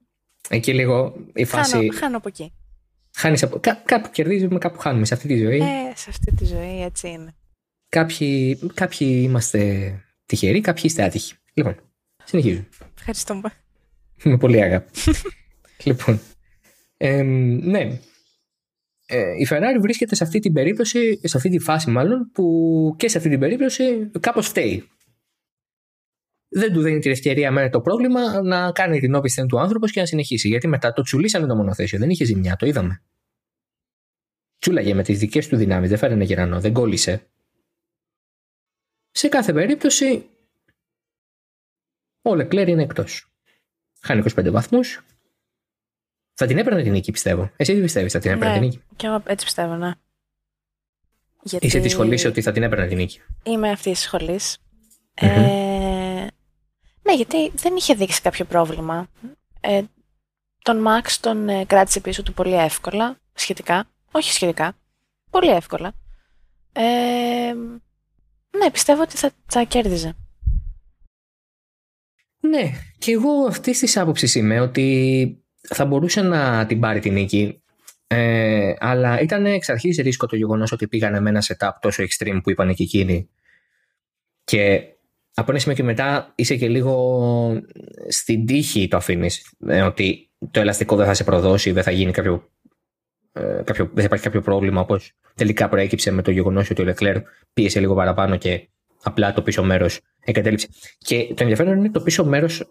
Εκεί 0.50 0.74
λίγο 0.74 1.16
η 1.34 1.46
φάση. 1.46 1.72
Χάνω, 1.72 1.94
χάνω 1.94 2.18
από 2.18 2.28
εκεί. 2.28 2.54
Χάνεις 3.16 3.44
από... 3.44 3.60
Κά, 3.60 3.82
κάπου 3.86 4.10
κερδίζουμε, 4.12 4.58
κάπου 4.58 4.80
χάνουμε 4.80 5.06
σε 5.06 5.14
αυτή 5.14 5.28
τη 5.28 5.38
ζωή. 5.38 5.58
Ε, 5.58 5.96
σε 5.96 6.10
αυτή 6.10 6.32
τη 6.36 6.46
ζωή 6.46 6.84
έτσι 6.84 7.10
είναι. 7.10 7.36
Κάποιοι, 7.90 8.60
κάποιοι 8.74 9.22
είμαστε 9.24 9.92
τυχεροί, 10.26 10.62
κάποιοι 10.62 10.84
είστε 10.86 11.04
άτυχοι. 11.04 11.34
Λοιπόν, 11.54 11.76
συνεχίζουμε. 12.24 12.68
Ευχαριστώ. 12.98 13.42
Με 14.24 14.38
πολύ 14.38 14.62
αγάπη. 14.62 14.92
λοιπόν, 15.86 16.20
ε, 16.98 17.22
ναι. 17.62 18.00
Ε, 19.08 19.32
η 19.38 19.48
Ferrari 19.50 19.80
βρίσκεται 19.82 20.16
σε 20.16 20.24
αυτή 20.24 20.40
την 20.40 20.54
περίπτωση, 20.54 21.20
σε 21.24 21.38
αυτή 21.38 21.50
τη 21.50 21.60
φάση 21.60 21.90
μάλλον, 21.90 22.32
που 22.34 22.96
και 22.98 23.08
σε 23.08 23.18
αυτή 23.18 23.30
την 23.30 23.40
περίπτωση 23.40 24.10
κάπως 24.20 24.48
φταίει 24.48 24.90
δεν 26.58 26.74
του 26.74 26.82
δίνει 26.82 27.00
την 27.00 27.12
ευκαιρία 27.12 27.52
με 27.52 27.70
το 27.70 27.82
πρόβλημα 27.82 28.42
να 28.42 28.72
κάνει 28.72 29.00
την 29.00 29.16
όπισθεν 29.16 29.48
του 29.48 29.60
άνθρωπος 29.60 29.92
και 29.92 30.00
να 30.00 30.06
συνεχίσει. 30.06 30.48
Γιατί 30.48 30.68
μετά 30.68 30.94
το 30.94 31.02
τσουλήσανε 31.02 31.48
το 31.48 31.56
μονοθέσιο. 31.56 32.00
Δεν 32.00 32.10
είχε 32.10 32.26
ζημιά, 32.26 32.56
το 32.56 32.66
είδαμε. 32.66 33.02
Τσούλαγε 34.60 34.94
με 34.94 35.04
τις 35.04 35.20
δικές 35.20 35.48
του 35.48 35.56
δυνάμεις, 35.56 35.90
δεν 35.90 35.98
φέρανε 35.98 36.24
γερανό, 36.24 36.60
δεν 36.60 36.74
κόλλησε. 36.74 37.28
Σε 39.18 39.28
κάθε 39.28 39.54
περίπτωση, 39.54 40.30
ο 42.22 42.36
Λεκλέρ 42.36 42.68
είναι 42.68 42.84
εκτός. 42.84 43.32
Χάνει 44.02 44.24
25 44.36 44.52
βαθμούς. 44.52 45.06
Θα 46.34 46.46
την 46.46 46.58
έπαιρνε 46.58 46.84
την 46.84 46.92
νίκη, 46.92 47.12
πιστεύω. 47.12 47.52
Εσύ 47.56 47.74
τι 47.74 47.82
πιστεύεις, 47.82 48.12
θα 48.12 48.20
την 48.20 48.32
έπαιρνε 48.32 48.54
ναι, 48.54 48.60
την 48.60 48.68
νίκη; 48.68 48.82
Και 48.96 49.08
εγώ 49.08 49.24
έτσι 49.26 49.46
πιστεύω, 49.46 49.76
ναι. 49.76 49.92
Γιατί... 51.42 51.66
Είσαι 51.66 51.80
τη 51.80 51.90
σχολή 51.90 52.28
ότι 52.28 52.42
θα 52.42 52.52
την 52.52 52.64
έπαιρνε 52.64 52.88
την 52.88 52.98
νίκη. 52.98 53.22
Είμαι 53.44 53.70
αυτή 53.70 53.92
της 53.92 54.00
σχολη 54.00 54.40
Ε, 55.14 55.28
ναι, 57.02 57.16
γιατί 57.16 57.52
δεν 57.56 57.76
είχε 57.76 57.94
δείξει 57.94 58.22
κάποιο 58.22 58.46
πρόβλημα. 58.46 59.08
Ε, 59.62 59.82
τον 60.62 60.78
Μαξ 60.78 61.20
τον 61.20 61.50
ε, 61.50 61.66
κράτησε 61.66 62.00
πίσω 62.00 62.24
του 62.24 62.34
πολύ 62.34 62.56
εύκολα, 62.56 63.20
σχετικά. 63.34 63.90
Όχι 64.12 64.32
σχετικά, 64.32 64.78
πολύ 65.30 65.50
εύκολα. 65.50 65.94
Ε, 66.74 67.54
ναι, 68.58 68.72
πιστεύω 68.72 69.02
ότι 69.02 69.18
θα, 69.18 69.32
θα 69.46 69.64
κέρδιζε. 69.64 70.16
Ναι, 72.40 72.72
και 72.98 73.12
εγώ 73.12 73.46
αυτής 73.48 73.80
της 73.80 73.98
άποψης 73.98 74.36
είμαι 74.36 74.60
ότι 74.60 75.38
θα 75.62 75.86
μπορούσε 75.86 76.22
να 76.22 76.66
την 76.66 76.80
πάρει 76.80 77.00
την 77.00 77.14
νίκη. 77.14 77.60
Ε, 78.08 78.74
αλλά 78.78 79.20
ήταν 79.20 79.46
εξ 79.46 79.70
αρχής 79.70 79.98
ρίσκο 79.98 80.28
το 80.28 80.36
γεγονός 80.36 80.72
ότι 80.72 80.88
πήγανε 80.88 81.20
με 81.20 81.30
ένα 81.30 81.44
setup 81.48 81.70
τόσο 81.80 82.04
extreme 82.04 82.40
που 82.44 82.50
είπαν 82.50 82.74
και 82.74 82.84
εκείνοι. 82.84 83.30
Και 84.44 84.84
από 85.34 85.52
ένα 85.52 85.60
σημείο 85.60 85.76
και 85.76 85.84
μετά 85.84 86.34
είσαι 86.36 86.56
και 86.56 86.70
λίγο 86.70 87.62
στην 88.08 88.46
τύχη 88.46 88.88
το 88.88 88.98
αφήνεις. 88.98 89.52
Ε, 89.68 89.82
ότι 89.82 90.30
το 90.52 90.60
ελαστικό 90.60 90.96
δεν 90.96 91.06
θα 91.06 91.14
σε 91.14 91.24
προδώσει, 91.24 91.72
δεν 91.72 91.84
θα 91.84 91.92
γίνει 91.92 92.12
κάποιο. 92.12 92.50
Ε, 93.38 93.62
κάποιο 93.64 93.86
δεν 93.86 93.96
θα 93.96 94.04
υπάρχει 94.04 94.24
κάποιο 94.24 94.42
πρόβλημα 94.42 94.82
όπως 94.82 95.12
τελικά 95.36 95.70
προέκυψε 95.70 96.12
με 96.12 96.22
το 96.22 96.32
γεγονός 96.32 96.70
ότι 96.70 96.82
ο 96.82 96.86
Λεκλέρ 96.86 97.18
πίεσε 97.54 97.80
λίγο 97.80 97.96
παραπάνω 97.96 98.38
και 98.38 98.68
απλά 99.04 99.34
το 99.34 99.42
πίσω 99.42 99.64
μέρος 99.64 100.00
εγκατέλειψε. 100.26 100.68
Και 100.98 101.28
το 101.28 101.44
ενδιαφέρον 101.44 101.78
είναι 101.78 101.90
το 101.90 102.02
πίσω 102.02 102.26
μέρος 102.26 102.68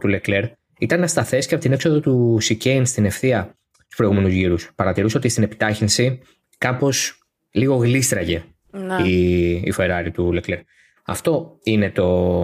του 0.00 0.08
Λεκλέρ 0.08 0.44
ήταν 0.78 1.02
ασταθές 1.02 1.46
και 1.46 1.54
από 1.54 1.62
την 1.62 1.72
έξοδο 1.72 2.00
του 2.00 2.38
Σικέιν 2.40 2.86
στην 2.86 3.04
ευθεία 3.04 3.56
στους 3.70 3.96
προηγούμενους 3.96 4.32
γύρους. 4.32 4.70
Παρατηρούσε 4.74 5.16
ότι 5.16 5.28
στην 5.28 5.42
επιτάχυνση 5.42 6.20
κάπως 6.58 7.18
λίγο 7.50 7.74
γλίστραγε 7.76 8.44
ναι. 8.70 9.08
η, 9.08 9.50
η 9.50 9.74
Ferrari 9.76 10.08
του 10.12 10.32
Λεκλέρ. 10.32 10.58
Αυτό 11.04 11.58
είναι 11.62 11.90
το, 11.90 12.40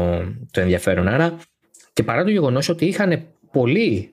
το 0.50 0.60
ενδιαφέρον. 0.60 1.08
Άρα 1.08 1.38
και 1.92 2.02
παρά 2.02 2.24
το 2.24 2.30
γεγονός 2.30 2.68
ότι 2.68 2.86
είχαν 2.86 3.26
πολύ, 3.52 4.12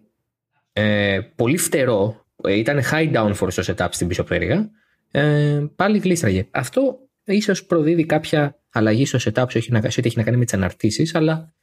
ε, 0.74 1.20
πολύ 1.36 1.58
φτερό, 1.58 2.25
ε, 2.25 2.25
ήταν 2.48 2.82
high 2.92 3.14
downforce 3.14 3.52
στο 3.52 3.74
setup 3.74 3.88
στην 3.92 4.08
πίσω 4.08 4.24
πτέρυγα, 4.24 4.70
ε, 5.12 5.66
πάλι 5.76 5.98
γλίστραγε. 5.98 6.48
Αυτό 6.52 7.00
ίσως 7.24 7.66
προδίδει 7.66 8.06
κάποια 8.06 8.60
αλλαγή 8.70 9.06
στο 9.06 9.18
setup, 9.22 9.46
είτε 9.50 9.58
έχει 9.58 9.72
να, 9.72 9.78
έχει 9.78 10.18
να 10.18 10.24
κάνει 10.24 10.38
με 10.38 10.46
τις 10.46 10.54
αναρτήσεις, 10.54 11.16
αλλά 11.16 11.54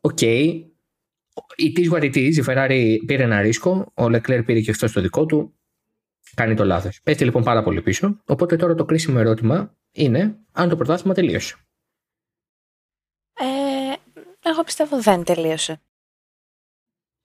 OK, 0.00 0.18
okay, 0.20 0.62
it 1.56 1.78
is 1.78 1.90
what 1.90 2.02
it 2.02 2.14
is, 2.14 2.34
η 2.36 2.44
Ferrari 2.46 2.96
πήρε 3.06 3.22
ένα 3.22 3.40
ρίσκο, 3.40 3.92
ο 3.94 4.04
Leclerc 4.04 4.42
πήρε 4.46 4.60
και 4.60 4.70
αυτό 4.70 4.92
το 4.92 5.00
δικό 5.00 5.26
του, 5.26 5.58
κάνει 6.34 6.54
το 6.54 6.64
λάθος. 6.64 7.00
Πέφτει 7.02 7.24
λοιπόν 7.24 7.42
πάρα 7.42 7.62
πολύ 7.62 7.82
πίσω, 7.82 8.20
οπότε 8.24 8.56
τώρα 8.56 8.74
το 8.74 8.84
κρίσιμο 8.84 9.16
ερώτημα 9.20 9.76
είναι 9.92 10.38
αν 10.52 10.68
το 10.68 10.76
πρωτάθλημα 10.76 11.14
τελείωσε. 11.14 11.56
Εγώ 14.46 14.64
πιστεύω 14.64 15.00
δεν 15.00 15.24
τελείωσε. 15.24 15.80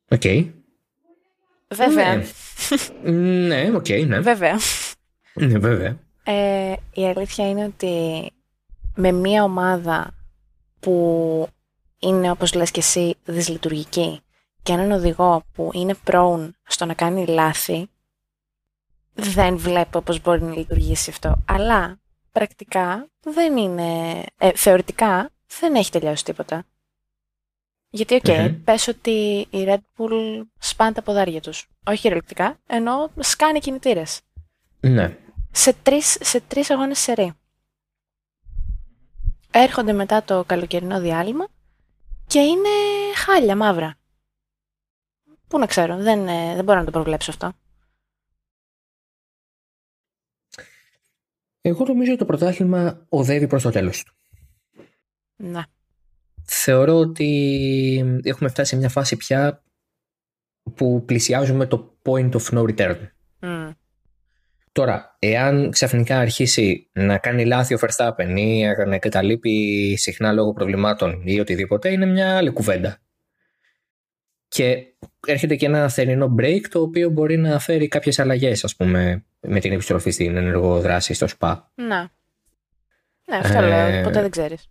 Οκ. 0.10 0.22
Βέβαια. 1.76 2.24
Ναι, 3.04 3.12
ναι, 3.12 3.76
οκ, 3.76 3.90
ναι. 3.90 4.20
Βέβαια. 4.20 4.60
Ναι, 5.34 5.60
βέβαια. 5.60 5.98
Ε, 6.24 6.74
η 6.94 7.08
αλήθεια 7.08 7.50
είναι 7.50 7.64
ότι 7.64 8.32
με 8.96 9.12
μία 9.12 9.44
ομάδα 9.44 10.14
που 10.80 11.48
είναι, 12.00 12.32
όπως 12.32 12.54
λες 12.54 12.72
και 12.72 12.80
εσύ, 12.80 13.16
δυσλειτουργική 13.24 14.22
και 14.64 14.74
έναν 14.74 14.92
οδηγό 14.92 15.44
που 15.54 15.70
είναι 15.74 15.96
prone 16.06 16.50
στο 16.64 16.86
να 16.86 16.94
κάνει 16.94 17.26
λάθη, 17.26 17.90
δεν 19.14 19.58
βλέπω 19.58 20.02
πώς 20.02 20.22
μπορεί 20.22 20.44
να 20.44 20.56
λειτουργήσει 20.56 21.10
αυτό. 21.10 21.44
Αλλά 21.48 22.00
πρακτικά 22.32 23.10
δεν 23.20 23.58
είναι, 23.58 24.24
ε, 24.38 24.52
θεωρητικά 24.56 25.30
δεν 25.60 25.76
έχει 25.76 25.92
τελειώσει 25.92 26.24
τίποτα. 26.24 26.66
Γιατί, 27.90 28.16
OK, 28.16 28.22
okay, 28.26 28.50
Μμμ. 28.50 28.64
πες 28.64 28.88
ότι 28.88 29.48
η 29.50 29.64
Red 29.68 29.80
Bull 29.98 30.42
σπάνε 30.60 30.92
τα 30.92 31.02
ποδάρια 31.02 31.42
τους. 31.42 31.68
Όχι 31.86 32.02
κυριολεκτικά, 32.02 32.60
ενώ 32.66 33.12
σκάνε 33.20 33.60
κινητήρες. 33.60 34.22
Ναι. 34.80 35.18
Σε 35.52 35.74
τρεις, 35.74 36.18
σε 36.22 36.42
τρεις 36.42 36.70
αγώνες 36.70 37.00
σερί. 37.00 37.34
Έρχονται 39.52 39.94
μετά 39.94 40.24
το 40.24 40.44
καλοκαιρινό 40.44 41.00
διάλειμμα 41.00 41.48
και 42.28 42.40
είναι 42.40 42.70
χάλια, 43.16 43.56
μαύρα. 43.56 43.98
Πού 45.48 45.60
να 45.60 45.66
ξέρω, 45.66 45.98
δεν, 45.98 46.28
ε, 46.28 46.56
δεν 46.56 46.64
μπορώ 46.64 46.80
να 46.80 46.86
το 46.86 46.92
προβλέψω 46.92 47.32
αυτό. 47.32 47.52
Εγώ 51.62 51.86
νομίζω 51.86 52.10
ότι 52.12 52.20
το 52.20 52.26
πρωτάθλημα 52.26 53.06
οδεύει 53.10 53.48
προς 53.48 53.62
το 53.62 53.70
τέλος 53.70 54.04
του. 54.04 54.14
Να. 55.36 55.68
Θεωρώ 56.52 56.96
ότι 56.98 58.20
έχουμε 58.24 58.50
φτάσει 58.50 58.70
σε 58.70 58.76
μια 58.76 58.90
φάση 58.90 59.18
πια 59.18 59.64
που 60.76 61.04
πλησιάζουμε 61.06 61.66
το 61.66 61.98
point 62.04 62.32
of 62.32 62.42
no 62.52 62.76
return. 62.76 62.98
Μμ. 63.40 63.70
Τώρα, 64.72 65.16
εάν 65.20 65.72
ξαφνικά 65.72 66.20
αρχίσει 66.20 66.90
να 66.92 67.18
κάνει 67.18 67.46
λάθη 67.46 67.74
ο 67.74 67.78
Verstappen 67.82 68.34
ή 68.36 68.64
να 68.86 68.96
εγκαταλείπει 68.96 69.96
συχνά 69.98 70.32
λόγω 70.32 70.54
προβλημάτων 70.54 71.22
ή 71.24 71.40
οτιδήποτε, 71.40 71.92
είναι 71.92 72.06
μια 72.06 72.38
άλλη 72.38 72.50
κουβέντα. 72.50 72.98
Και 74.48 74.86
έρχεται 75.28 75.56
και 75.56 75.66
ένα 75.66 75.90
θερινό 75.90 76.36
break 76.40 76.62
το 76.70 76.82
οποίο 76.82 77.10
μπορεί 77.10 77.38
να 77.38 77.60
φέρει 77.60 77.88
κάποιες 77.88 78.20
αλλαγές, 78.20 78.64
ας 78.64 78.76
πούμε, 78.76 79.26
με 79.40 79.60
την 79.60 79.72
επιστροφή 79.72 80.12
στην 80.12 80.36
ενεργό 80.38 80.80
δράση 80.80 81.14
στο 81.14 81.28
ΣΠΑ. 81.28 81.72
Να. 81.76 82.12
Ναι, 83.26 83.38
αυτό 83.38 83.58
Ε, 83.58 83.68
λέω. 83.68 84.04
Ποτέ 84.04 84.22
δεν 84.22 84.30
ξέρεις. 84.30 84.70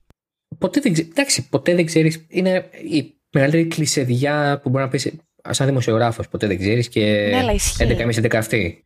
Ποτέ 0.59 0.81
δεν, 0.81 0.93
ξε- 0.93 1.09
εντάξει, 1.11 1.49
ποτέ 1.49 1.75
δεν 1.75 1.85
ξέρεις, 1.87 2.27
είναι 2.29 2.65
η 2.93 3.15
μεγαλύτερη 3.33 3.67
κλισεδιά 3.67 4.61
που 4.63 4.69
μπορεί 4.71 4.85
να 4.85 4.91
πεις 4.91 5.13
σαν 5.51 5.67
δημοσιογράφος, 5.67 6.29
ποτέ 6.29 6.47
δεν 6.47 6.59
ξέρεις 6.59 6.89
και 6.89 7.29
Ναι, 7.31 7.37
αλλά 7.37 7.53
ισχύει. 7.53 7.85
11 7.85 7.99
εμείς 7.99 8.19
11 8.19 8.35
αυτοί. 8.35 8.83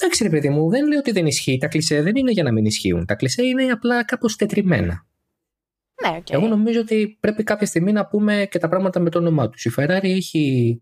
Εντάξει 0.00 0.22
ρε 0.22 0.28
παιδί 0.30 0.48
μου, 0.48 0.70
δεν 0.70 0.86
λέω 0.86 0.98
ότι 0.98 1.10
δεν 1.12 1.26
ισχύει. 1.26 1.58
Τα 1.58 1.66
κλισέ 1.68 2.02
δεν 2.02 2.16
είναι 2.16 2.30
για 2.30 2.42
να 2.42 2.52
μην 2.52 2.64
ισχύουν. 2.64 3.06
Τα 3.06 3.14
κλισέ 3.14 3.42
είναι 3.46 3.62
απλά 3.64 4.04
κάπως 4.04 4.36
τετριμμένα. 4.36 5.06
Ναι, 6.02 6.16
οκ. 6.16 6.30
Εγώ 6.30 6.46
νομίζω 6.46 6.80
ότι 6.80 7.16
πρέπει 7.20 7.42
κάποια 7.42 7.66
στιγμή 7.66 7.92
να 7.92 8.06
πούμε 8.06 8.46
και 8.50 8.58
τα 8.58 8.68
πράγματα 8.68 9.00
με 9.00 9.10
το 9.10 9.18
όνομά 9.18 9.48
τους. 9.50 9.64
Η 9.64 9.72
Ferrari 9.76 9.98
έχει 10.02 10.80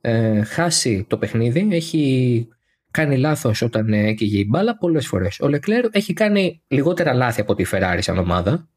ε, 0.00 0.42
χάσει 0.42 1.04
το 1.08 1.16
παιχνίδι, 1.18 1.68
έχει 1.70 2.48
κάνει 2.90 3.16
λάθος 3.16 3.62
όταν 3.62 3.92
ε, 3.92 4.06
έκαιγε 4.08 4.38
η 4.38 4.46
μπάλα 4.48 4.76
πολλές 4.76 5.06
φορές. 5.06 5.40
Ο 5.40 5.46
Leclerc 5.46 5.88
έχει 5.90 6.12
κάνει 6.12 6.62
λιγότερα 6.68 7.12
λάθη 7.14 7.40
από 7.40 7.54
τη 7.54 7.64
Ferrari 7.72 7.98
σαν 7.98 8.18
ομάδα. 8.18 8.68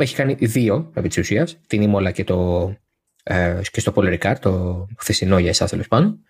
Έχει 0.00 0.14
κάνει 0.14 0.34
δύο 0.34 0.90
επί 0.94 1.08
της 1.08 1.18
ουσίας, 1.18 1.60
την 1.66 1.92
Imola 1.92 2.12
και, 2.12 2.24
το, 2.24 2.68
ε, 3.22 3.60
και 3.72 3.80
στο 3.80 3.92
Paul 3.96 4.18
Ricard, 4.18 4.36
το 4.40 4.86
χθεσινό 4.98 5.38
για 5.38 5.48
εσάς 5.48 5.70
τέλος 5.70 5.88
πάντων. 5.88 6.22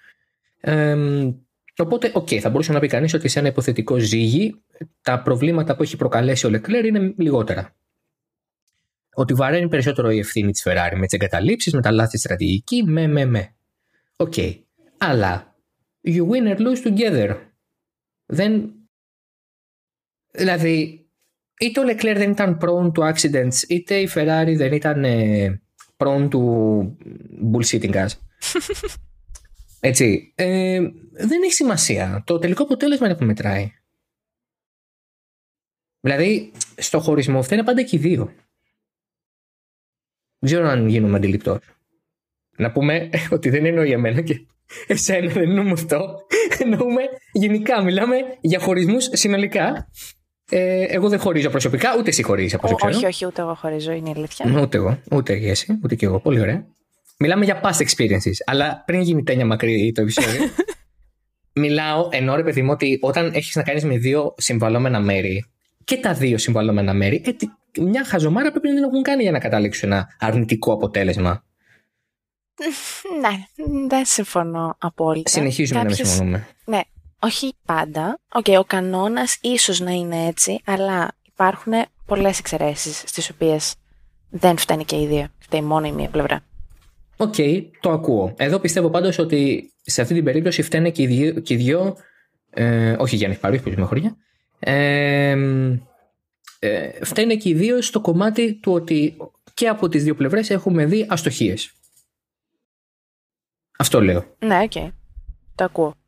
Ε, 0.60 0.96
οπότε, 1.76 2.10
οκ, 2.14 2.28
θα 2.40 2.50
μπορούσε 2.50 2.72
να 2.72 2.80
πει 2.80 2.86
κανείς 2.86 3.14
ότι 3.14 3.28
σε 3.28 3.38
ένα 3.38 3.48
υποθετικό 3.48 3.98
ζύγι 3.98 4.62
τα 5.02 5.22
προβλήματα 5.22 5.76
που 5.76 5.82
έχει 5.82 5.96
προκαλέσει 5.96 6.46
ο 6.46 6.50
Leclerc 6.52 6.84
είναι 6.84 7.14
λιγότερα 7.16 7.74
ότι 9.14 9.34
βαραίνει 9.34 9.68
περισσότερο 9.68 10.10
η 10.10 10.18
ευθύνη 10.18 10.50
της 10.50 10.62
Ferrari 10.66 10.92
με 10.94 11.06
τις 11.06 11.12
εγκαταλείψεις, 11.12 11.72
με 11.72 11.80
τα 11.80 11.90
λάθη 11.90 12.18
στρατηγικής, 12.18 12.82
με, 12.84 13.06
με, 13.06 13.24
με. 13.24 13.54
Οκ. 14.16 14.34
Αλλά 14.98 15.56
you 16.02 16.28
win 16.28 16.56
or 16.56 16.58
lose 16.58 16.82
together. 16.84 17.36
Δεν... 18.26 18.72
Δηλαδή, 20.30 20.99
είτε 21.60 21.80
ο 21.80 21.82
Leclerc 21.86 22.14
δεν 22.16 22.30
ήταν 22.30 22.58
prone 22.62 22.92
to 22.92 23.12
accidents, 23.12 23.68
είτε 23.68 24.00
η 24.00 24.08
Ferrari 24.14 24.54
δεν 24.56 24.72
ήταν 24.72 25.04
ε, 25.04 25.62
prone 25.96 26.28
to 26.28 26.38
bullshitting 27.52 27.94
us. 27.94 28.08
Έτσι. 29.80 30.32
Ε, 30.34 30.80
δεν 31.12 31.42
έχει 31.42 31.52
σημασία. 31.52 32.22
Το 32.26 32.38
τελικό 32.38 32.62
αποτέλεσμα 32.62 33.06
είναι 33.06 33.16
που 33.16 33.24
μετράει. 33.24 33.72
Δηλαδή, 36.00 36.52
στο 36.76 37.00
χωρισμό 37.00 37.42
φταίνε 37.42 37.64
πάντα 37.64 37.82
και 37.82 37.96
οι 37.96 37.98
δύο. 37.98 38.24
Δεν 40.38 40.50
ξέρω 40.50 40.68
αν 40.68 40.88
γίνομαι 40.88 41.16
αντιληπτός. 41.16 41.58
Να 42.56 42.72
πούμε 42.72 43.10
ότι 43.36 43.50
δεν 43.50 43.64
εννοεί 43.64 43.90
εμένα 43.90 44.20
και 44.20 44.46
εσένα, 44.86 45.32
δεν 45.32 45.42
εννοούμε 45.42 45.72
αυτό. 45.72 46.26
Εννοούμε 46.58 47.02
γενικά. 47.32 47.82
Μιλάμε 47.82 48.16
για 48.40 48.60
χωρισμούς 48.60 49.08
συνολικά. 49.12 49.90
Ε, 50.50 50.82
εγώ 50.82 51.08
δεν 51.08 51.18
χωρίζω 51.18 51.50
προσωπικά, 51.50 51.94
ούτε 51.98 52.08
εσύ 52.08 52.22
χωρίζεις 52.22 52.54
από 52.54 52.66
όσο 52.66 52.74
Ω, 52.74 52.76
ξέρω. 52.76 52.96
όχι, 52.96 53.06
όχι, 53.06 53.26
ούτε 53.26 53.40
εγώ 53.42 53.54
χωρίζω, 53.54 53.92
είναι 53.92 54.08
η 54.08 54.12
αλήθεια. 54.16 54.60
Ούτε 54.60 54.76
εγώ, 54.76 54.98
ούτε 55.10 55.38
και 55.38 55.48
εσύ, 55.50 55.78
ούτε 55.84 55.94
και 55.94 56.06
εγώ. 56.06 56.20
Πολύ 56.20 56.40
ωραία. 56.40 56.66
Μιλάμε 57.18 57.44
για 57.44 57.60
past 57.64 57.76
experiences. 57.86 58.34
Αλλά 58.46 58.82
πριν 58.86 59.00
γίνει 59.00 59.22
τένια 59.22 59.46
μακρύ 59.46 59.92
το 59.94 60.00
επεισόδιο, 60.02 60.40
μιλάω 61.62 62.08
ενώ 62.12 62.36
ρε 62.36 62.42
παιδί 62.42 62.62
μου 62.62 62.70
ότι 62.70 62.98
όταν 63.02 63.30
έχεις 63.34 63.56
να 63.56 63.62
κάνεις 63.62 63.84
με 63.84 63.96
δύο 63.98 64.34
συμβαλόμενα 64.38 65.00
μέρη 65.00 65.44
και 65.84 65.96
τα 65.96 66.12
δύο 66.14 66.38
συμβαλλόμενα 66.38 66.94
μέρη, 66.94 67.22
ε, 67.26 67.32
τι- 67.32 67.80
μια 67.80 68.04
χαζομάρα 68.04 68.50
πρέπει 68.50 68.68
να 68.68 68.74
την 68.74 68.82
έχουν 68.82 69.02
κάνει 69.02 69.22
για 69.22 69.30
να 69.32 69.38
καταλήξουν 69.38 69.92
ένα 69.92 70.08
αρνητικό 70.18 70.72
αποτέλεσμα. 70.72 71.44
Ναι, 73.20 73.28
δεν 73.88 74.04
συμφωνώ 74.04 74.76
απόλυτα. 74.80 75.30
Συνεχίζουμε 75.30 75.78
να 75.78 75.84
μην 75.84 75.94
Κάποιες- 75.96 76.08
συμφωνούμε. 76.14 76.46
Ναι, 76.64 76.80
όχι 77.22 77.52
πάντα. 77.64 78.18
Οκ, 78.32 78.46
ο 78.58 78.64
κανόνας 78.64 79.38
ίσως 79.40 79.80
να 79.80 79.90
είναι 79.90 80.26
έτσι, 80.26 80.60
αλλά 80.64 81.12
υπάρχουν 81.26 81.72
πολλές 82.06 82.38
εξαιρέσεις 82.38 83.02
στις 83.06 83.30
οποίες 83.30 83.74
δεν 84.30 84.56
φταίνε 84.56 84.84
και 84.84 85.00
οι 85.00 85.06
δύο. 85.06 85.28
Φταίει 85.38 85.62
μόνο 85.62 85.86
η 85.86 85.92
μία 85.92 86.08
πλευρά. 86.08 86.44
Οκ, 87.16 87.34
το 87.80 87.90
ακούω. 87.90 88.34
Εδώ 88.36 88.58
πιστεύω 88.58 88.90
πάντως 88.90 89.18
ότι 89.18 89.72
σε 89.82 90.00
αυτή 90.02 90.14
την 90.14 90.24
περίπτωση 90.24 90.62
φταίνε 90.62 90.90
και 90.90 91.02
οι 91.02 91.06
δύο, 91.06 91.32
και 91.32 91.54
οι 91.54 91.56
δυο 91.56 91.96
ε, 92.50 92.96
όχι 92.98 93.16
Γιάννη 93.16 93.36
Παρούχη, 93.36 93.62
που 93.62 93.80
με 93.80 93.86
χωριά, 93.86 94.16
ε, 94.58 95.36
ε, 96.58 97.04
φταίνε 97.04 97.36
και 97.36 97.48
οι 97.48 97.54
δύο 97.54 97.82
στο 97.82 98.00
κομμάτι 98.00 98.54
του 98.54 98.72
ότι 98.72 99.16
και 99.54 99.68
από 99.68 99.88
τις 99.88 100.04
δύο 100.04 100.14
πλευρές 100.14 100.50
έχουμε 100.50 100.84
δει 100.84 101.06
αστοχίες. 101.08 101.72
Αυτό 103.78 104.00
λέω. 104.00 104.36
Ναι, 104.38 104.58
οκ. 104.62 104.92
Το 105.54 105.64
ακούω. 105.64 105.99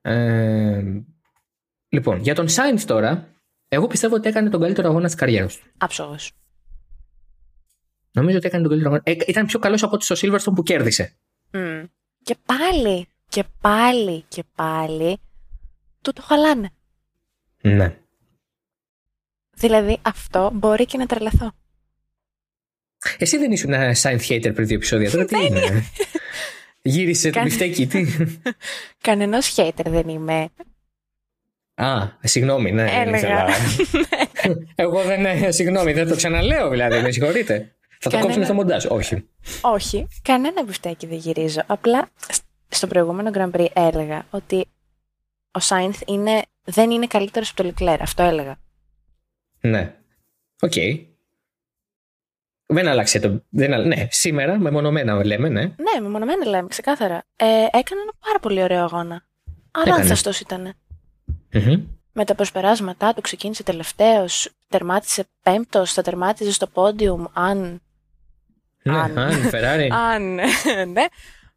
Ε, 0.00 0.82
λοιπόν, 1.88 2.20
για 2.20 2.34
τον 2.34 2.48
Σάινθ 2.48 2.84
τώρα, 2.84 3.34
εγώ 3.68 3.86
πιστεύω 3.86 4.14
ότι 4.14 4.28
έκανε 4.28 4.50
τον 4.50 4.60
καλύτερο 4.60 4.88
αγώνα 4.88 5.06
της 5.06 5.14
καριέρας 5.14 5.56
του. 5.56 5.66
Άψογος. 5.78 6.32
Νομίζω 8.12 8.36
ότι 8.36 8.46
έκανε 8.46 8.62
τον 8.62 8.70
καλύτερο 8.70 8.94
αγώνα. 8.94 9.18
Ε, 9.18 9.24
ήταν 9.26 9.46
πιο 9.46 9.58
καλός 9.58 9.82
από 9.82 9.94
ότι 9.94 10.04
στο 10.04 10.14
Silverstone 10.18 10.54
που 10.54 10.62
κέρδισε. 10.62 11.16
Μμ. 11.52 11.84
Και 12.22 12.36
πάλι, 12.46 13.08
και 13.28 13.44
πάλι, 13.60 14.24
και 14.28 14.44
πάλι, 14.54 15.18
του 16.02 16.12
το 16.12 16.22
χαλάνε. 16.22 16.70
Ναι. 17.62 17.96
Δηλαδή 19.50 19.98
αυτό 20.02 20.50
μπορεί 20.54 20.86
και 20.86 20.98
να 20.98 21.06
τρελαθώ. 21.06 21.52
Εσύ 23.18 23.38
δεν 23.38 23.52
ήσουν 23.52 23.72
ένα 23.72 23.96
Sainz 24.02 24.20
hater 24.28 24.54
πριν 24.54 24.66
δύο 24.66 24.76
επεισόδια. 24.76 25.10
Τώρα 25.10 25.24
τι 25.24 25.46
είναι. 25.46 25.84
Γύρισε 26.82 27.30
το 27.30 27.34
Κάνε- 27.34 27.48
μπιφτέκι. 27.48 27.86
Τι; 27.86 28.04
Κανενός 29.06 29.54
hater 29.56 29.84
δεν 29.84 30.08
είμαι. 30.08 30.48
Α, 31.74 32.06
συγγνώμη, 32.20 32.72
ναι. 32.72 32.84
δεν 32.84 33.14
Έλεγα. 33.14 33.46
ήθελα. 33.48 34.06
Εγώ 34.74 35.02
δεν. 35.02 35.24
ε, 35.26 35.50
Συγγνώμη, 35.50 35.92
δεν 35.92 36.08
το 36.08 36.16
ξαναλέω 36.16 36.68
δηλαδή. 36.68 37.00
Με 37.00 37.10
συγχωρείτε. 37.10 37.74
Θα 38.02 38.10
το 38.10 38.16
Κανένα- 38.16 38.22
κόψουμε 38.22 38.44
στο 38.44 38.54
μοντάζ. 38.54 38.84
Όχι. 38.84 39.28
Όχι, 39.60 40.08
κανένα 40.22 40.64
μπιφτέκι 40.64 41.06
δεν 41.06 41.16
γυρίζω. 41.18 41.60
Απλά 41.66 42.10
σ- 42.32 42.42
στο 42.68 42.86
προηγούμενο 42.86 43.30
Grand 43.34 43.50
Prix 43.60 43.66
έλεγα 43.72 44.26
ότι 44.30 44.66
ο 45.50 45.60
Σάινθ 45.60 46.00
είναι, 46.06 46.42
δεν 46.64 46.90
είναι 46.90 47.06
καλύτερος 47.06 47.50
από 47.50 47.62
το 47.62 47.72
Leclerc. 47.78 47.96
Αυτό 48.00 48.22
έλεγα. 48.22 48.58
Ναι. 49.60 49.94
Οκ. 50.60 50.72
Δεν 52.70 52.88
άλλαξε 52.88 53.20
το. 53.20 53.42
Δεν, 53.48 53.72
άλλα- 53.72 53.86
ναι, 53.86 54.06
σήμερα 54.10 54.58
μεμονωμένα 54.58 55.24
λέμε, 55.24 55.48
ναι. 55.48 55.60
Ναι, 55.60 56.00
μεμονωμένα 56.02 56.46
λέμε, 56.46 56.68
ξεκάθαρα. 56.68 57.24
Ε, 57.36 57.44
έκανε 57.46 58.00
ένα 58.02 58.12
πάρα 58.26 58.38
πολύ 58.40 58.62
ωραίο 58.62 58.82
αγώνα. 58.82 59.26
Αλλά 59.70 59.84
Έκανες; 59.86 60.00
ανθαστός 60.00 60.40
ήταν. 60.40 60.74
Μμμ. 61.52 61.82
Με 62.12 62.24
τα 62.24 62.34
προσπεράσματά 62.34 63.14
του 63.14 63.20
ξεκίνησε 63.20 63.62
τελευταίος, 63.62 64.50
τερμάτισε 64.68 65.24
πέμπτος, 65.42 65.92
θα 65.92 66.02
τερμάτιζε 66.02 66.52
στο 66.52 66.66
πόντιουμ 66.66 67.24
αν... 67.32 67.80
Ναι, 68.82 68.98
Αν. 68.98 69.18
αν, 69.18 69.50
Ferrari. 69.52 69.88
αν, 70.12 70.34
ναι. 70.34 71.04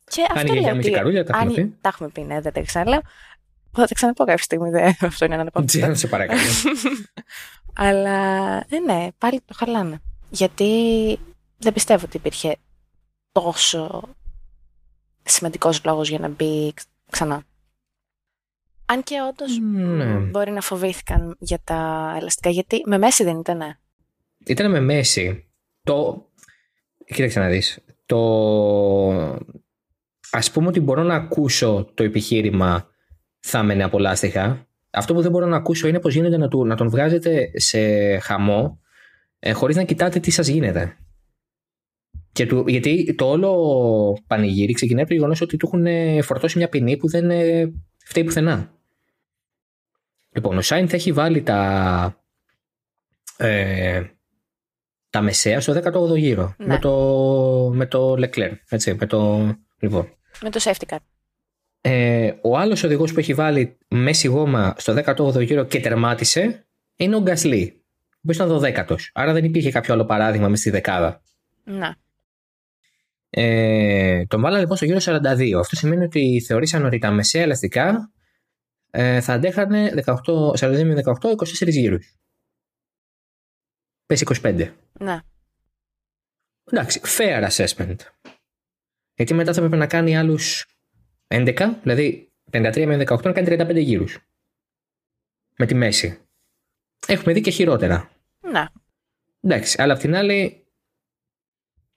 Και 0.08 0.21
αυτό 0.28 0.39
Άνοιγε 0.39 0.54
λέω 0.54 0.62
για 0.63 0.73
μισή 0.73 0.88
ότι 0.89 0.97
καρούλια, 0.97 1.26
τα 1.26 1.38
αν- 1.38 1.41
έχουμε 1.47 1.62
πει. 1.63 1.78
Τα 1.82 1.89
έχουμε 1.89 2.10
πει, 2.10 2.21
ναι, 2.21 2.41
δεν 2.41 2.54
τα 2.54 2.62
ξαναλέω. 2.62 3.02
Θα 3.71 3.86
τα 3.88 3.93
ξαναπώ 3.93 4.23
κάποια 4.26 4.43
στιγμή, 4.43 4.69
δεν 4.69 4.95
αυτό 5.02 5.26
είναι 5.26 5.34
ένα 5.36 5.65
Τι 5.65 5.80
να 5.80 5.93
σε 5.93 6.08
παρακαλώ. 6.08 6.41
Αλλά, 7.73 8.58
ε, 8.69 8.80
ναι, 8.86 9.08
πάλι 9.17 9.41
το 9.45 9.54
χαλάνε. 9.58 10.02
Γιατί 10.33 10.71
δεν 11.57 11.73
πιστεύω 11.73 12.05
ότι 12.05 12.17
υπήρχε 12.17 12.55
τόσο 13.31 14.01
σημαντικός 15.23 15.83
λόγος 15.85 16.09
για 16.09 16.19
να 16.19 16.27
μπει 16.27 16.73
ξ- 16.73 16.87
ξανά. 17.11 17.43
Αν 18.85 19.03
και 19.03 19.15
όντως 19.29 19.57
Ναι. 19.59 20.15
μπορεί 20.15 20.51
να 20.51 20.61
φοβήθηκαν 20.61 21.35
για 21.39 21.59
τα 21.63 22.13
ελαστικά, 22.19 22.49
γιατί 22.49 22.81
με 22.85 22.97
μέση 22.97 23.23
δεν 23.23 23.39
ήταν. 23.39 23.61
Ήταν 24.45 24.71
με 24.71 24.79
μέση. 24.79 25.51
Το. 25.83 26.25
Κοίταξε 27.05 27.39
να 27.39 27.47
δεις. 27.47 27.79
Το. 28.05 28.19
Ας 30.31 30.51
πούμε 30.51 30.67
ότι 30.67 30.79
μπορώ 30.79 31.03
να 31.03 31.15
ακούσω 31.15 31.91
το 31.93 32.03
επιχείρημα 32.03 32.87
θα 33.39 33.63
μένει 33.63 33.83
από 33.83 33.99
λάστιχα. 33.99 34.67
Αυτό 34.89 35.13
που 35.13 35.21
δεν 35.21 35.31
μπορώ 35.31 35.45
να 35.45 35.57
ακούσω 35.57 35.87
είναι 35.87 35.99
πως 35.99 36.13
γίνεται 36.13 36.37
να, 36.37 36.47
του, 36.47 36.65
να 36.65 36.75
τον 36.75 36.89
βγάζετε 36.89 37.51
σε 37.59 37.79
χαμό 38.17 38.79
ε, 39.45 39.51
χωρίς 39.51 39.75
να 39.75 39.84
κοιτάτε 39.84 40.19
τι 40.19 40.32
σας 40.32 40.47
γίνεται. 40.47 40.97
Και 42.32 42.45
του, 42.45 42.63
γιατί 42.67 43.15
το 43.15 43.29
όλο 43.29 44.23
πανηγύρι 44.27 44.73
ξεκινάει 44.73 45.01
από 45.01 45.10
το 45.10 45.15
γεγονός 45.15 45.41
ότι 45.41 45.58
του 45.58 45.69
έχουν 45.71 46.23
φορτώσει 46.23 46.58
μια 46.58 46.69
ποινή 46.69 46.97
που 46.97 47.10
δεν 47.10 47.29
ε, 47.29 47.73
φταίει 48.06 48.23
πουθενά. 48.23 48.73
Λοιπόν, 50.36 50.58
ο 50.58 50.62
Σάινθ 50.62 50.93
έχει 50.93 51.12
βάλει 51.12 51.41
τα, 51.41 52.23
ε, 53.38 54.03
τα 55.10 55.21
μεσαία 55.21 55.62
στο 55.62 55.73
18ο 55.73 56.17
γύρο. 56.17 56.56
Ναι. 56.58 56.65
Με, 56.65 56.79
το, 56.79 57.71
με 57.73 57.86
το 57.86 58.13
Leclerc. 58.13 58.56
Έτσι, 58.69 58.93
με 58.93 59.06
το, 59.06 59.51
λοιπόν. 59.79 60.17
Με 60.41 60.49
το 60.49 60.60
safety 60.63 60.93
car. 60.93 60.97
Ε, 61.82 62.34
ο 62.41 62.58
άλλος 62.58 62.84
οδηγός 62.84 63.13
που 63.13 63.19
έχει 63.19 63.34
βάλει 63.34 63.77
μέση 63.88 64.27
γόμα 64.27 64.75
στο 64.77 64.95
18ο 65.06 65.45
γύρο 65.45 65.63
και 65.65 65.79
τερμάτισε 65.79 66.67
είναι 66.95 67.15
ο 67.15 67.21
Γκασλή. 67.21 67.82
Ο 68.25 68.29
οποίος 68.29 68.36
ήταν 68.36 68.86
12ο. 68.88 68.95
Άρα 69.13 69.33
δεν 69.33 69.43
υπήρχε 69.43 69.71
κάποιο 69.71 69.93
άλλο 69.93 70.05
παράδειγμα 70.05 70.47
μες 70.47 70.59
στη 70.59 70.69
δεκάδα. 70.69 71.21
Να. 71.63 71.95
Ε, 73.29 74.25
τον 74.25 74.41
βάλα 74.41 74.59
λοιπόν 74.59 74.77
στο 74.77 74.86
γύρο 74.86 74.99
42. 75.01 75.51
Αυτό 75.59 75.75
σημαίνει 75.75 76.03
ότι 76.03 76.43
θεωρήσαν 76.47 76.86
ότι 76.86 76.97
τα 76.97 77.12
μεσαία 77.12 77.41
ελαστικά 77.41 78.12
ε, 78.91 79.21
θα 79.21 79.33
αντέχανε 79.33 79.93
18, 80.05 80.15
42 80.59 80.83
με 80.83 81.01
18, 81.21 81.36
24 81.36 81.67
γύρους. 81.67 82.15
Πες 84.05 84.23
25. 84.41 84.73
Να. 84.99 85.23
Εντάξει, 86.63 87.01
fair 87.03 87.49
assessment. 87.49 87.95
Γιατί 89.15 89.33
μετά 89.33 89.53
θα 89.53 89.59
πρέπει 89.59 89.77
να 89.77 89.88
κάνει 89.88 90.17
άλλους 90.17 90.65
11, 91.27 91.75
δηλαδή 91.81 92.33
53 92.51 92.86
με 92.86 93.03
18 93.07 93.23
να 93.23 93.31
κάνει 93.31 93.47
35 93.49 93.81
γύρους. 93.81 94.19
Με 95.57 95.65
τη 95.65 95.75
μέση. 95.75 96.19
Έχουμε 97.07 97.33
δει 97.33 97.41
και 97.41 97.51
χειρότερα. 97.51 98.12
Να. 98.53 98.71
Εντάξει, 99.41 99.81
αλλά 99.81 99.93
απ' 99.93 99.99
την 99.99 100.15
άλλη, 100.15 100.67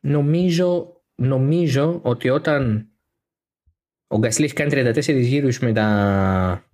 νομίζω, 0.01 1.03
νομίζω 1.15 2.01
ότι 2.03 2.29
όταν 2.29 2.91
ο 4.07 4.19
Γκασλή 4.19 4.45
έχει 4.45 4.55
κάνει 4.55 4.73
34 4.75 5.21
γύρους 5.21 5.59
με 5.59 5.73
τα 5.73 6.71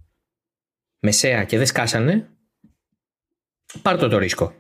μεσαία 0.99 1.45
και 1.45 1.57
δεν 1.57 1.67
σκάσανε, 1.67 2.31
πάρ' 3.83 3.99
το 3.99 4.09
το 4.09 4.19
ρίσκο. 4.19 4.55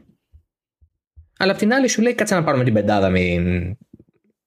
Αλλά 1.38 1.52
απ' 1.52 1.58
την 1.58 1.72
άλλη 1.72 1.88
σου 1.88 2.02
λέει 2.02 2.14
κάτσε 2.14 2.34
να 2.34 2.44
πάρουμε 2.44 2.64
την 2.64 2.72
πεντάδα 2.72 3.10
μην 3.10 3.76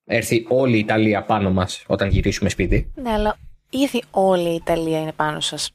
έρθει 0.04 0.46
όλη 0.50 0.76
η 0.76 0.80
Ιταλία 0.80 1.24
πάνω 1.24 1.52
μας 1.52 1.84
όταν 1.88 2.10
γυρίσουμε 2.10 2.50
σπίτι. 2.50 2.92
Ναι, 2.96 3.12
αλλά 3.12 3.38
ήδη 3.70 4.04
όλη 4.12 4.50
η 4.50 4.56
Ιταλία 4.56 5.00
είναι 5.00 5.14
πάνω 5.14 5.40
σας. 5.40 5.72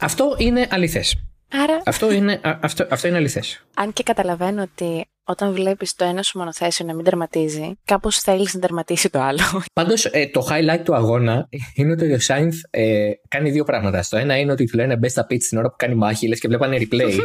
Αυτό 0.00 0.34
είναι 0.38 0.66
αληθές. 0.70 1.25
Άρα, 1.50 1.82
Αυτό 1.84 2.12
είναι, 2.12 2.40
α- 2.42 2.58
αυτό, 2.62 2.86
αυτό 2.90 3.08
είναι 3.08 3.16
αληθές. 3.16 3.66
αν 3.74 3.92
και 3.92 4.02
καταλαβαίνω 4.02 4.62
ότι 4.62 5.04
όταν 5.24 5.52
βλέπεις 5.52 5.94
το 5.94 6.04
ένα 6.04 6.22
σου 6.22 6.38
μονοθέσιο 6.38 6.86
να 6.86 6.94
μην 6.94 7.04
τερματίζει, 7.04 7.78
κάπως 7.84 8.18
θέλεις 8.18 8.54
να 8.54 8.60
τερματίσει 8.60 9.10
το 9.10 9.20
άλλο. 9.20 9.40
Πάντως 9.72 10.04
ε, 10.04 10.26
το 10.26 10.46
highlight 10.50 10.80
του 10.84 10.94
αγώνα 10.94 11.48
είναι 11.74 11.92
ότι 11.92 12.12
ο 12.12 12.18
Σάινθ 12.20 12.56
ε, 12.70 13.10
κάνει 13.28 13.50
δύο 13.50 13.64
πράγματα. 13.64 14.02
Στο 14.02 14.16
ένα 14.16 14.38
είναι 14.38 14.52
ότι 14.52 14.64
του 14.64 14.76
λένε 14.76 14.96
μπες 14.96 15.10
στα 15.10 15.26
πίτς 15.26 15.48
την 15.48 15.58
ώρα 15.58 15.68
που 15.68 15.76
κάνει 15.78 15.94
μάχη, 15.94 16.28
λες 16.28 16.40
και 16.40 16.48
βλέπανε 16.48 16.76
replay. 16.80 17.12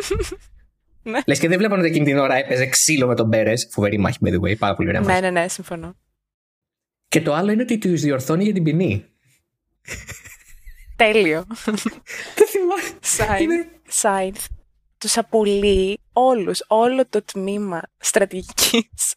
Ναι. 1.04 1.20
λες 1.26 1.40
και 1.40 1.48
δεν 1.48 1.58
βλέπανε 1.58 1.82
ότι 1.82 1.90
εκείνη 1.90 2.06
την 2.06 2.18
ώρα 2.18 2.36
έπαιζε 2.36 2.66
ξύλο 2.66 3.08
με 3.08 3.16
τον 3.16 3.30
Πέρες. 3.30 3.68
Φοβερή 3.72 3.98
μάχη, 3.98 4.18
by 4.26 4.28
the 4.30 4.40
way, 4.40 4.58
πάρα 4.58 4.76
πολύ 4.76 4.88
ωραία 4.90 5.02
ναι, 5.02 5.08
μάχη. 5.08 5.22
ναι, 5.22 5.30
ναι, 5.30 5.48
συμφωνώ. 5.48 5.96
Και 7.08 7.22
το 7.22 7.34
άλλο 7.34 7.52
είναι 7.52 7.62
ότι 7.62 7.78
του 7.78 7.90
διορθώνει 7.98 8.44
για 8.44 8.54
την 8.54 8.64
ποινή. 8.64 9.06
Τέλειο. 10.96 11.46
Δεν 12.36 12.48
θυμάμαι. 12.48 13.66
Σάινθ. 13.92 14.26
Είναι- 14.26 14.36
Σάινθ. 14.40 14.46
Τους 14.98 15.18
απολύει 15.18 16.00
όλους, 16.14 16.64
όλο 16.68 17.06
το 17.10 17.24
τμήμα 17.24 17.82
στρατηγικής. 17.98 19.14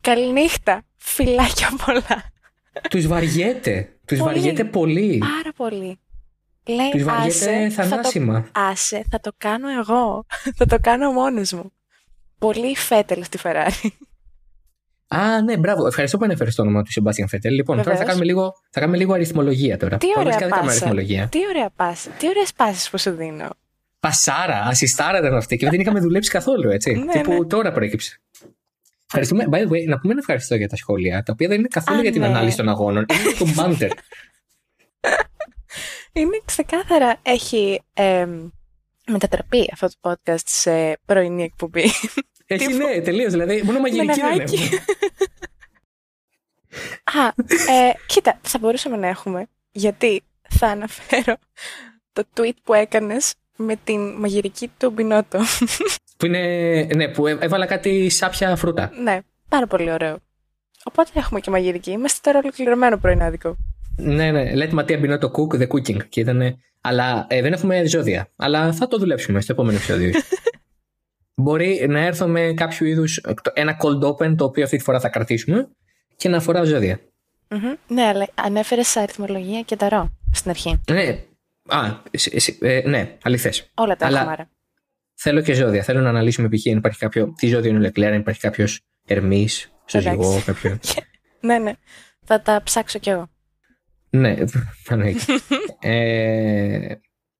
Καληνύχτα. 0.00 0.82
Φιλάκια 0.96 1.68
πολλά. 1.86 2.32
Τους 2.90 3.06
βαριέται. 3.06 3.96
Τους 4.06 4.18
Πολύ. 4.18 4.32
βαριέται 4.32 4.64
πολύ. 4.64 5.18
Πάρα 5.18 5.52
πολύ. 5.56 6.00
Λέει, 6.66 6.90
Τους 6.90 7.02
βαριέται 7.02 7.28
άσε, 7.28 7.68
θα 7.70 7.82
το, 7.82 7.88
θανάσιμα. 7.88 8.48
άσε, 8.52 9.04
θα 9.10 9.20
το 9.20 9.30
κάνω 9.38 9.68
εγώ. 9.80 10.24
θα 10.56 10.66
το 10.66 10.78
κάνω 10.80 11.12
μόνος 11.12 11.52
μου. 11.52 11.72
Πολύ 12.38 12.76
φέτελ 12.76 13.24
στη 13.24 13.38
Φεράρι. 13.38 13.96
Α, 15.08 15.42
ναι, 15.42 15.56
μπράβο. 15.56 15.86
Ευχαριστώ 15.86 16.18
που 16.18 16.24
ανέφερες 16.24 16.54
το 16.54 16.62
όνομα 16.62 16.82
του 16.82 16.92
Σεμπάστιαν 16.92 17.28
Φέτελ. 17.28 17.54
Λοιπόν, 17.54 17.76
τώρα 17.76 17.82
θα 17.88 17.90
Βεβαίως. 17.96 18.08
κάνουμε, 18.08 18.24
λίγο, 18.32 18.52
θα 18.70 18.80
κάνουμε 18.80 18.98
λίγο 18.98 19.12
αριθμολογία 19.12 19.76
τώρα. 19.76 19.96
Τι 19.96 20.06
Τώρα 20.06 20.20
ωραία 20.20 20.32
βασικά 20.32 20.46
δεν 20.48 20.54
κάνουμε 20.54 20.72
πάσα. 20.72 20.84
αριθμολογία. 20.84 21.28
Τι 21.28 21.38
ωραία 21.48 21.70
πάσα. 21.76 22.10
Τι 22.10 22.28
ωραίες 22.28 22.52
πάσεις 22.52 22.90
που 22.90 22.98
σου 22.98 23.10
δίνω. 23.10 23.48
Πασάρα, 24.06 24.60
ασιστάρα 24.60 25.18
ήταν 25.18 25.34
αυτή 25.34 25.56
και 25.56 25.68
δεν 25.68 25.80
είχαμε 25.80 26.00
δουλέψει 26.00 26.30
καθόλου, 26.30 26.70
έτσι. 26.70 26.92
Ναι, 26.92 27.12
Τύπου 27.12 27.32
ναι. 27.32 27.46
τώρα 27.46 27.72
προέκυψε. 27.72 28.20
Ευχαριστούμε. 29.06 29.44
By 29.50 29.54
the 29.54 29.68
way, 29.70 29.86
να 29.86 29.98
πούμε 29.98 30.12
ένα 30.12 30.18
ευχαριστώ 30.18 30.54
για 30.54 30.68
τα 30.68 30.76
σχόλια, 30.76 31.22
τα 31.22 31.32
οποία 31.32 31.48
δεν 31.48 31.58
είναι 31.58 31.68
καθόλου 31.68 31.98
Α, 31.98 32.02
για 32.02 32.12
την 32.12 32.20
ναι. 32.20 32.26
ανάλυση 32.26 32.56
των 32.56 32.68
αγώνων. 32.68 33.06
Είναι 33.12 33.22
για 33.22 33.36
τον 33.38 33.54
banter. 33.56 33.90
Είναι 36.12 36.40
ξεκάθαρα, 36.44 37.16
έχει 37.22 37.82
εμ, 37.94 38.48
μετατραπεί 39.06 39.70
αυτό 39.72 39.88
το 39.88 40.10
podcast 40.10 40.44
σε 40.44 40.98
πρωινή 41.04 41.42
εκπομπή. 41.42 41.84
Έχει, 42.48 42.66
Τύπου. 42.66 42.76
ναι, 42.76 43.00
τελείως. 43.00 43.32
Δηλαδή, 43.32 43.62
μόνο 43.62 43.80
μαγειρική 43.80 44.20
δεν 44.20 44.32
νεράκι. 44.32 44.54
έχουμε. 44.54 44.80
Α, 47.24 47.26
ε, 47.72 47.92
κοίτα, 48.06 48.38
θα 48.42 48.58
μπορούσαμε 48.58 48.96
να 48.96 49.06
έχουμε, 49.06 49.46
γιατί 49.70 50.22
θα 50.48 50.66
αναφέρω 50.66 51.36
το 52.12 52.24
tweet 52.36 52.56
που 52.62 52.74
έκανες 52.74 53.34
με 53.56 53.76
την 53.84 54.00
μαγειρική 54.00 54.70
του 54.78 54.90
Μπινότο. 54.90 55.38
Που 56.16 56.26
είναι, 56.26 56.82
ναι, 56.94 57.08
που 57.08 57.26
έ- 57.26 57.42
έβαλα 57.42 57.66
κάτι 57.66 58.08
σάπια 58.08 58.56
φρούτα. 58.56 58.90
ναι, 59.02 59.18
πάρα 59.48 59.66
πολύ 59.66 59.90
ωραίο. 59.92 60.18
Οπότε 60.84 61.10
έχουμε 61.14 61.40
και 61.40 61.50
μαγειρική. 61.50 61.90
Είμαστε 61.90 62.18
τώρα 62.22 62.38
ολοκληρωμένο 62.38 62.96
πρωινάδικο. 62.98 63.56
Ναι, 63.96 64.30
ναι. 64.30 64.52
Let 64.54 64.70
Ματία 64.72 64.98
μπινό 64.98 65.18
το 65.18 65.30
cook, 65.36 65.60
the 65.60 65.66
cooking. 65.68 66.08
Και 66.08 66.20
ήταν, 66.20 66.56
αλλά 66.80 67.26
ε, 67.28 67.42
δεν 67.42 67.52
έχουμε 67.52 67.84
ζώδια. 67.86 68.28
Αλλά 68.36 68.72
θα 68.72 68.86
το 68.88 68.98
δουλέψουμε 68.98 69.40
στο 69.40 69.52
επόμενο 69.52 69.76
επεισόδιο. 69.76 70.10
Μπορεί 71.34 71.86
να 71.88 72.00
έρθω 72.00 72.26
με 72.26 72.52
κάποιο 72.56 72.86
είδους 72.86 73.20
ένα 73.52 73.76
cold 73.82 74.08
open 74.08 74.36
το 74.36 74.44
οποίο 74.44 74.64
αυτή 74.64 74.76
τη 74.76 74.82
φορά 74.82 75.00
θα 75.00 75.08
κρατήσουμε 75.08 75.68
και 76.16 76.28
να 76.28 76.36
αφορά 76.36 76.64
ζώδια. 76.64 77.00
Μμμ. 77.48 77.72
Ναι, 77.88 78.02
αλλά 78.02 78.28
ανέφερες 78.34 78.96
αριθμολογία 78.96 79.60
και 79.62 79.76
ταρό 79.76 80.10
στην 80.32 80.50
αρχή. 80.50 80.80
Ναι. 80.90 81.18
Α, 81.66 82.02
σ- 82.16 82.38
σ- 82.40 82.62
ε, 82.62 82.82
ναι, 82.86 83.16
αληθές. 83.22 83.70
Όλα 83.74 83.96
τα 83.96 84.06
Αλλά- 84.06 84.18
έχουμε 84.18 84.32
άρα. 84.32 84.50
Θέλω 85.18 85.40
και 85.42 85.54
ζώδια. 85.54 85.82
Θέλω 85.82 86.00
να 86.00 86.08
αναλύσουμε 86.08 86.48
π.χ. 86.48 86.66
αν 86.70 86.76
υπάρχει 86.76 86.98
κάποιο. 86.98 87.32
Τι 87.36 87.46
ζώδιο 87.46 87.68
είναι 87.70 87.78
ο 87.78 87.80
Λεκλέρ, 87.80 88.12
αν 88.12 88.20
υπάρχει 88.20 88.40
κάποιος 88.40 88.80
Ερμής 89.06 89.72
στο 89.84 89.98
Εντάξει. 89.98 90.22
ζυγό, 90.22 90.42
κάποιο. 90.46 90.78
Ναι, 91.40 91.58
ναι. 91.58 91.72
Θα 92.24 92.40
τα 92.42 92.62
ψάξω 92.62 92.98
κι 92.98 93.08
εγώ. 93.10 93.28
ναι, 94.10 94.36
εννοείται. 94.88 95.20
ε, 95.80 96.94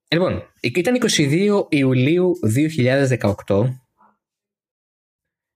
λοιπόν, 0.08 0.42
ήταν 0.60 0.98
22 1.16 1.66
Ιουλίου 1.68 2.32
2018. 3.46 3.68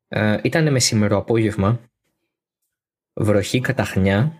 Ε, 0.08 0.38
ήταν 0.42 0.72
μεσημερό 0.72 1.16
απόγευμα. 1.16 1.80
Βροχή 3.12 3.60
καταχνιά. 3.60 4.32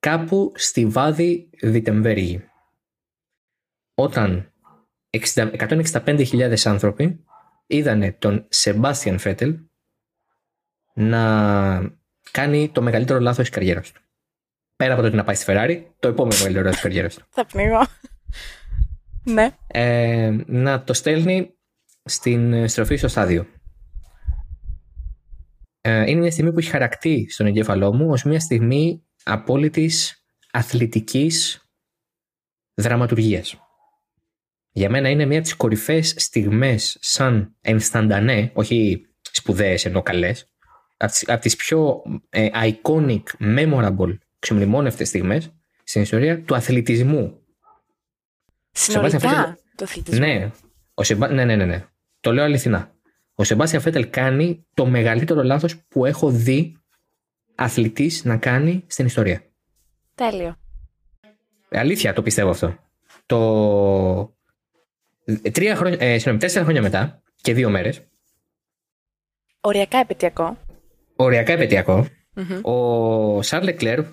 Κάπου 0.00 0.52
στη 0.56 0.86
Βάδη 0.86 1.50
Βιτεμβέργη. 1.62 2.44
Όταν 4.00 4.52
60 5.34 5.50
165.000 5.68 6.54
άνθρωποι 6.64 7.24
είδανε 7.66 8.12
τον 8.12 8.46
Σεμπάστιαν 8.48 9.18
Φέτελ 9.18 9.58
να 10.94 11.98
κάνει 12.30 12.70
το 12.70 12.82
μεγαλύτερο 12.82 13.20
λάθος 13.20 13.38
της 13.38 13.48
καριέρας 13.48 13.92
του. 13.92 14.00
Πέρα 14.76 14.92
από 14.92 15.02
το 15.02 15.08
ότι 15.08 15.16
να 15.16 15.24
πάει 15.24 15.34
στη 15.34 15.44
Ferrari, 15.48 15.84
το 15.98 16.08
επόμενο 16.08 16.36
μεγαλύτερο 16.36 16.64
λάθος 16.64 16.80
της 16.80 16.82
καριέρας 16.82 17.14
του. 17.14 17.24
Θα 17.30 17.46
πνίγω. 17.46 17.86
ναι. 19.36 19.56
Ε, 19.66 20.36
να 20.46 20.82
το 20.84 20.92
στέλνει 20.92 21.54
στην 22.04 22.68
στροφή 22.68 22.96
στο 22.96 23.08
στάδιο. 23.08 23.46
Ε, 25.80 26.10
είναι 26.10 26.20
μια 26.20 26.30
στιγμή 26.30 26.52
που 26.52 26.58
έχει 26.58 26.70
χαρακτεί 26.70 27.26
στον 27.30 27.46
εγκέφαλό 27.46 27.94
μου 27.94 28.10
ως 28.10 28.22
μια 28.22 28.40
στιγμή 28.40 29.06
απόλυτης 29.22 30.24
αθλητικής 30.50 31.64
δραματουργίας. 32.74 33.60
Για 34.72 34.90
μένα 34.90 35.08
είναι 35.08 35.24
μία 35.24 35.36
από 35.36 35.46
τις 35.46 35.56
κορυφαίες 35.56 36.14
στιγμές 36.16 36.96
σαν 37.00 37.54
ενσταντανέ, 37.60 38.50
όχι 38.54 39.06
σπουδαίες 39.30 39.84
ενώ 39.84 40.02
καλές, 40.02 40.50
από 41.26 41.40
τις 41.40 41.56
πιο 41.56 42.02
ε, 42.28 42.48
iconic, 42.52 43.22
memorable, 43.40 44.18
ξεμνημόνευτες 44.38 45.08
στιγμές 45.08 45.52
στην 45.84 46.02
ιστορία 46.02 46.42
του 46.42 46.54
αθλητισμού. 46.54 47.40
Συνολικά 48.72 49.58
του 49.76 49.84
αθλητισμού. 49.84 50.26
Ναι, 50.26 50.50
ο 50.94 51.02
Σεμπά... 51.02 51.28
ναι, 51.28 51.44
ναι, 51.44 51.56
ναι, 51.56 51.64
ναι. 51.64 51.84
Το 52.20 52.32
λέω 52.32 52.44
αληθινά. 52.44 52.94
Ο 53.34 53.44
Σεμπάστιαν 53.44 53.82
Φέτελ 53.82 54.10
κάνει 54.10 54.66
το 54.74 54.86
μεγαλύτερο 54.86 55.42
λάθος 55.42 55.76
που 55.88 56.04
έχω 56.04 56.30
δει 56.30 56.78
αθλητής 57.54 58.24
να 58.24 58.36
κάνει 58.36 58.84
στην 58.86 59.06
ιστορία. 59.06 59.42
Τέλειο. 60.14 60.56
Αλήθεια 61.70 62.12
το 62.12 62.22
πιστεύω 62.22 62.50
αυτό. 62.50 62.76
Το... 63.26 64.36
Τρία 65.52 65.76
χρόνια, 65.76 65.98
ε, 66.00 66.18
συγνώμη, 66.18 66.38
τέσσερα 66.38 66.64
χρόνια 66.64 66.82
μετά 66.82 67.22
και 67.36 67.54
δύο 67.54 67.70
μέρες. 67.70 68.02
Οριακά 69.60 69.98
επαιτειακό. 69.98 70.58
Οριακά 71.16 71.52
επαιτειακό. 71.52 72.06
Mm-hmm. 72.34 72.60
Ο 72.62 73.42
Σαρλ 73.42 73.64
Λεκλέρ 73.64 74.04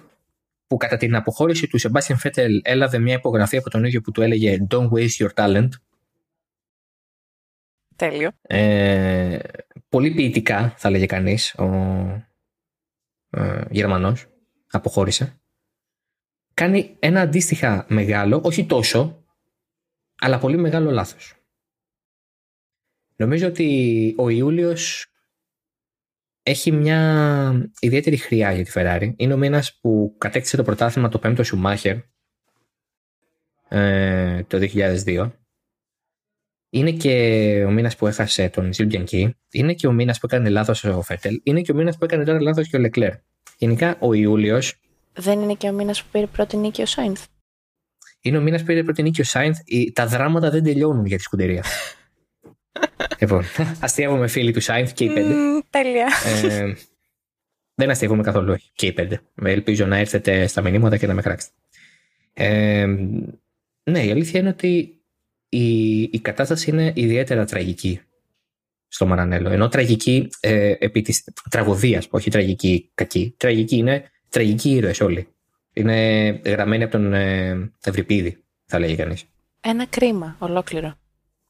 που 0.68 0.78
κατά 0.78 0.98
την 0.98 1.16
αποχώρηση 1.16 1.68
του 1.68 1.78
Σεμπάστιαν 1.78 2.18
Φέτελ 2.18 2.62
έλαβε 2.64 3.00
μια 3.00 3.14
υπογραφή 3.14 3.58
από 3.58 3.70
τον 3.70 3.84
ίδιο 3.84 4.02
που 4.02 4.12
του 4.12 4.22
έλεγε 4.22 4.58
Don't 4.70 4.90
waste 4.90 5.28
your 5.28 5.34
talent. 5.34 5.70
Τέλειο. 7.96 8.32
Ε, 8.42 9.40
πολύ 9.90 10.12
ποιητικά 10.12 10.74
θα 10.78 10.90
λέγε 10.90 11.06
κανείς 11.06 11.54
ο 11.54 11.66
ε, 13.30 13.62
Γερμανός 13.70 14.26
αποχώρησε 14.72 15.40
κάνει 16.58 16.96
ένα 17.00 17.22
αντίστοιχα 17.22 17.86
μεγάλο, 17.88 18.42
όχι 18.44 18.66
τόσο, 18.66 19.24
αλλά 20.20 20.40
πολύ 20.40 20.58
μεγάλο 20.58 20.92
λάθος. 20.92 21.34
Νομίζω 23.16 23.48
ότι 23.48 24.14
ο 24.18 24.30
Ιούλιος 24.30 25.12
έχει 26.44 26.72
μια 26.72 27.70
ιδιαίτερη 27.80 28.18
χρειά 28.18 28.52
για 28.52 28.64
τη 28.64 28.72
Ferrari. 28.74 29.14
Είναι 29.16 29.34
ο 29.34 29.38
μήνας 29.38 29.80
που 29.82 30.16
κατέκτησε 30.18 30.58
το 30.58 30.64
πρωτάθλημα 30.64 31.10
το 31.10 31.20
5ο 31.24 31.46
Σουμάχερ 31.46 31.98
ε, 33.68 34.44
το 34.44 34.58
2002. 34.74 35.32
Είναι 36.70 36.92
και 36.92 37.64
ο 37.68 37.72
μήνας 37.72 37.96
που 37.96 38.08
έχασε 38.08 38.50
τον 38.50 38.74
Ζιλ 38.74 39.06
Είναι 39.52 39.74
και 39.74 39.88
ο 39.88 39.92
μήνας 39.92 40.20
που 40.20 40.26
έκανε 40.26 40.50
λάθος 40.50 40.84
ο 40.84 41.02
Φέτελ. 41.02 41.42
Είναι 41.44 41.62
και 41.62 41.72
ο 41.72 41.76
μήνας 41.76 41.98
που 41.98 42.04
έκανε 42.04 42.24
τώρα 42.24 42.42
λάθος 42.42 42.68
και 42.68 42.76
ο 42.76 42.80
Λεκλέρ. 42.80 43.14
Γενικά 43.58 43.98
ο 44.00 44.14
Ιούλιος 44.14 44.82
δεν 45.14 45.42
είναι 45.42 45.54
και 45.54 45.70
ο 45.70 45.74
μήνας 45.74 46.04
που 46.04 46.10
πήρε 46.12 46.26
πρώτη 46.26 46.58
νίκη 46.58 46.82
ο 46.82 46.86
Σάινθ. 46.86 47.26
Είναι 48.22 48.38
ο 48.38 48.42
μήνας 48.42 48.60
που 48.60 48.66
πήρε 48.66 48.84
πρώτη 48.84 49.02
νίκη 49.02 49.22
ο 49.22 49.24
Σάινθ. 49.24 49.60
Τα 49.94 50.08
δράματα 50.08 50.50
δεν 50.50 50.64
τελειώνουν 50.64 51.06
για 51.06 51.18
τη 51.18 51.24
σκουτερία. 51.24 51.64
λοιπόν, 53.20 53.44
αστείευομαι 53.80 54.28
φίλοι 54.28 54.52
του 54.52 54.62
Σάινθ 54.62 54.94
και 54.94 55.04
οι 55.04 55.14
πέντε. 55.14 55.34
Mm, 55.34 55.62
τέλεια. 55.70 56.08
Ε, 56.44 56.74
δεν 57.76 57.90
αστείευομαι 57.90 58.24
καθόλου 58.24 58.58
και 58.74 58.86
οι 58.86 58.94
πέντε. 58.94 59.22
Ελπίζω 59.44 59.86
να 59.86 59.98
έρθετε 59.98 60.48
στα 60.48 60.62
μηνύματα 60.62 60.98
και 60.98 61.08
να 61.08 61.14
με 61.14 61.22
κράξετε. 61.22 61.54
Ε, 62.34 62.86
ναι, 63.84 64.06
η 64.06 64.12
αλήθεια 64.12 64.40
είναι 64.40 64.50
ότι 64.50 65.02
η, 65.50 66.02
η 66.02 66.20
κατάσταση 66.22 66.70
είναι 66.70 66.92
ιδιαίτερα 66.96 67.46
τραγική 67.46 68.02
στο 68.88 69.06
Μαρανέλο. 69.06 69.50
Ενώ 69.50 69.68
τραγική 69.68 70.30
ε, 70.40 70.74
επί 70.80 71.02
της 71.02 71.24
τραγωδίας, 71.50 72.08
όχι 72.10 72.30
τραγική 72.30 72.90
κακή. 72.94 73.34
Τραγική 73.38 73.76
είναι 73.76 74.12
τραγικοί 74.30 74.70
ήρωες 74.70 75.02
όλοι. 75.02 75.28
Είναι 75.78 76.30
γραμμένοι 76.46 76.84
από 76.84 76.92
τον 76.92 77.14
ε, 77.14 77.72
Ευρυπίδη, 77.84 78.44
θα 78.66 78.80
λέγει 78.80 78.96
κανείς. 78.96 79.26
Ένα 79.62 79.86
κρίμα 79.86 80.36
ολόκληρο. 80.40 80.94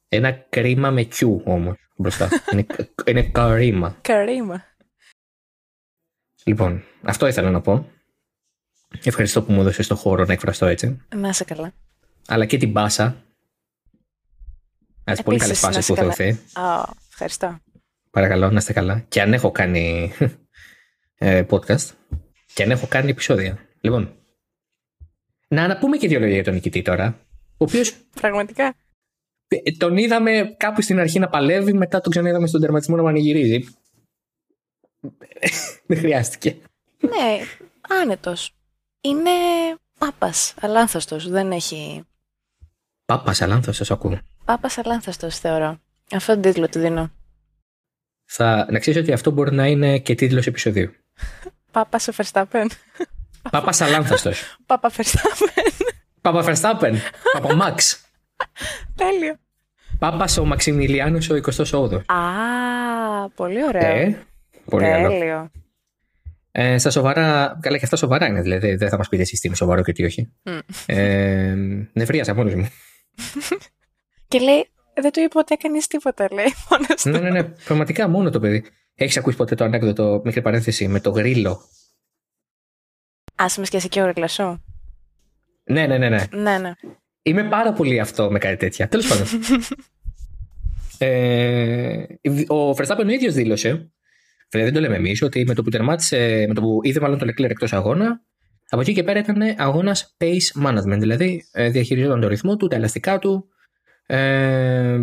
Ένα 0.08 0.32
κρίμα 0.32 0.90
με 0.90 1.02
κιού 1.02 1.42
όμως 1.44 1.76
μπροστά. 1.96 2.28
είναι, 2.52 2.66
είναι 3.06 3.22
καρίμα. 3.22 3.96
Καρίμα. 4.00 4.64
Λοιπόν, 6.44 6.82
αυτό 7.02 7.26
ήθελα 7.26 7.50
να 7.50 7.60
πω. 7.60 7.90
Ευχαριστώ 9.04 9.42
που 9.42 9.52
μου 9.52 9.60
έδωσες 9.60 9.86
το 9.86 9.94
χώρο 9.94 10.24
να 10.24 10.32
εκφραστώ 10.32 10.66
έτσι. 10.66 11.00
Να 11.14 11.28
είσαι 11.28 11.44
καλά. 11.44 11.72
Αλλά 12.26 12.44
και 12.44 12.56
την 12.56 12.72
πάσα. 12.72 13.24
Ας 15.04 15.22
πολύ 15.22 15.38
καλέ 15.38 15.54
πάσε 15.54 15.92
που 15.92 16.00
έχω 16.00 16.36
ευχαριστώ. 17.10 17.58
Παρακαλώ, 18.10 18.50
να 18.50 18.58
είστε 18.58 18.72
καλά. 18.72 19.04
Και 19.08 19.20
αν 19.20 19.32
έχω 19.32 19.50
κάνει 19.50 20.12
ε, 21.18 21.44
podcast, 21.50 21.90
και 22.54 22.62
αν 22.62 22.70
έχω 22.70 22.86
κάνει 22.86 23.10
επεισόδια. 23.10 23.58
Λοιπόν, 23.80 24.17
να 25.48 25.62
αναπούμε 25.64 25.96
και 25.96 26.08
δύο 26.08 26.18
λόγια 26.18 26.34
για 26.34 26.44
τον 26.44 26.54
νικητή 26.54 26.82
τώρα. 26.82 27.20
Ο 27.50 27.64
οποίο. 27.64 27.82
Πραγματικά. 28.20 28.74
Ε, 29.48 29.72
τον 29.78 29.96
είδαμε 29.96 30.54
κάπου 30.56 30.82
στην 30.82 30.98
αρχή 30.98 31.18
να 31.18 31.28
παλεύει, 31.28 31.72
μετά 31.72 32.00
τον 32.00 32.10
ξαναείδαμε 32.10 32.46
στον 32.46 32.60
τερματισμό 32.60 32.96
να 32.96 33.02
πανηγυρίζει. 33.02 33.64
Δεν 35.86 35.98
χρειάστηκε. 35.98 36.56
Ναι, 37.00 37.38
άνετος. 38.00 38.54
Είναι 39.00 39.30
πάπας, 39.98 40.54
αλάνθαστος. 40.60 41.28
Δεν 41.28 41.52
έχει. 41.52 42.04
Πάπας, 43.04 43.42
αλάνθαστος, 43.42 43.90
ακούω. 43.90 44.18
Πάπας, 44.44 44.78
αλάνθαστος, 44.78 45.38
θεωρώ. 45.38 45.80
Αυτό 46.12 46.32
τον 46.32 46.42
τίτλο 46.42 46.68
του 46.68 46.78
δίνω. 46.78 47.10
Θα... 48.24 48.66
Να 48.70 48.78
ξέρεις 48.78 49.00
ότι 49.00 49.12
αυτό 49.12 49.30
μπορεί 49.30 49.54
να 49.54 49.66
είναι 49.66 49.98
και 49.98 50.14
τίτλος 50.14 50.46
επεισοδίου. 50.46 50.92
Πάπας 51.70 52.02
σε 52.02 52.12
Verstappen. 52.16 52.66
Πάπα 53.50 53.72
Αλάνθαστο. 53.78 54.30
Πάπα 54.66 54.90
Verstappen. 54.96 55.72
Πάπα 56.20 56.44
Verstappen. 56.44 56.94
Πάπα 57.32 57.54
Μαξ. 57.54 58.00
Τέλειο. 58.94 59.36
Πάπα 59.98 60.26
ο 60.40 60.44
Μαξιμιλιάνος 60.44 61.30
ο 61.30 61.34
28ο. 61.34 62.00
Α, 62.06 63.28
πολύ 63.34 63.64
ωραίο. 63.64 63.96
Ε, 63.96 64.26
πολύ 64.64 64.84
Τέλειο. 64.84 65.50
Ε, 66.52 66.78
στα 66.78 66.90
σοβαρά, 66.90 67.58
καλά 67.60 67.78
και 67.78 67.84
αυτά 67.84 67.96
σοβαρά 67.96 68.26
είναι, 68.26 68.40
δηλαδή 68.40 68.74
δεν 68.74 68.88
θα 68.88 68.96
μας 68.96 69.08
πείτε 69.08 69.22
εσείς 69.22 69.40
τι 69.40 69.46
είναι 69.46 69.56
σοβαρό 69.56 69.82
και 69.82 69.92
τι 69.92 70.04
όχι. 70.04 70.32
Mm. 70.44 70.60
Ε, 70.86 71.54
νευρίασα 71.92 72.34
μόνος 72.34 72.54
μου. 72.54 72.68
και 74.28 74.38
λέει, 74.38 74.70
δεν 74.94 75.12
του 75.12 75.20
είπε 75.20 75.38
ότι 75.38 75.54
έκανε 75.54 75.78
τίποτα, 75.88 76.28
λέει. 76.32 76.54
Μόνος 76.70 77.04
ναι, 77.04 77.18
ναι, 77.18 77.30
ναι, 77.30 77.42
πραγματικά 77.44 78.08
μόνο 78.08 78.30
το 78.30 78.40
παιδί. 78.40 78.64
Έχεις 78.94 79.16
ακούσει 79.16 79.36
ποτέ 79.36 79.54
το 79.54 79.64
ανέκδοτο, 79.64 80.20
μικρή 80.24 80.42
παρένθεση, 80.42 80.88
με 80.88 81.00
το 81.00 81.10
γρίλο. 81.10 81.60
Άσε 83.38 83.60
με 83.60 83.66
και 83.66 83.88
και 83.88 84.02
ο 84.02 84.04
γρίλο 84.06 84.60
Ναι, 85.64 85.86
ναι, 85.86 85.98
ναι, 85.98 86.08
ναι. 86.08 86.24
ναι, 86.30 86.58
ναι. 86.58 86.72
Είμαι 87.22 87.44
πάρα 87.44 87.72
πολύ 87.72 88.00
αυτό 88.00 88.30
με 88.30 88.38
κάτι 88.38 88.56
τέτοια. 88.56 88.88
Τέλος 88.88 89.06
πάντων. 89.08 89.26
ε, 90.98 92.04
ο 92.48 92.70
Verstappen 92.70 93.04
ο 93.04 93.08
ίδιος 93.08 93.34
δήλωσε, 93.34 93.90
δεν 94.48 94.72
το 94.72 94.80
λέμε 94.80 94.96
εμείς, 94.96 95.22
ότι 95.22 95.44
με 95.44 95.54
το 95.54 95.62
που 95.62 95.70
τερμάτισε, 95.70 96.44
με 96.48 96.54
το 96.54 96.60
που 96.60 96.78
είδε 96.82 97.00
μάλλον 97.00 97.18
το 97.18 97.26
Leclerc 97.26 97.50
εκτός 97.50 97.72
αγώνα, 97.72 98.22
από 98.68 98.80
εκεί 98.80 98.92
και 98.92 99.02
πέρα 99.02 99.18
ήταν 99.18 99.42
αγώνας 99.56 100.16
pace 100.18 100.66
management. 100.66 100.98
Δηλαδή 100.98 101.44
ε, 101.52 101.68
διαχειριζόταν 101.68 102.20
το 102.20 102.28
ρυθμό 102.28 102.56
του, 102.56 102.66
τα 102.66 102.76
ελαστικά 102.76 103.18
του, 103.18 103.48
ε, 104.06 104.98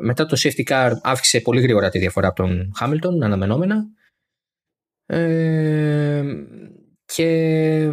μετά 0.00 0.26
το 0.26 0.36
safety 0.38 0.64
car 0.68 0.92
αύξησε 1.02 1.40
πολύ 1.40 1.60
γρήγορα 1.60 1.88
τη 1.88 1.98
διαφορά 1.98 2.28
από 2.28 2.42
τον 2.42 2.72
Hamilton, 2.80 3.22
αναμενόμενα. 3.22 3.84
Ε, 5.06 6.22
και 7.14 7.88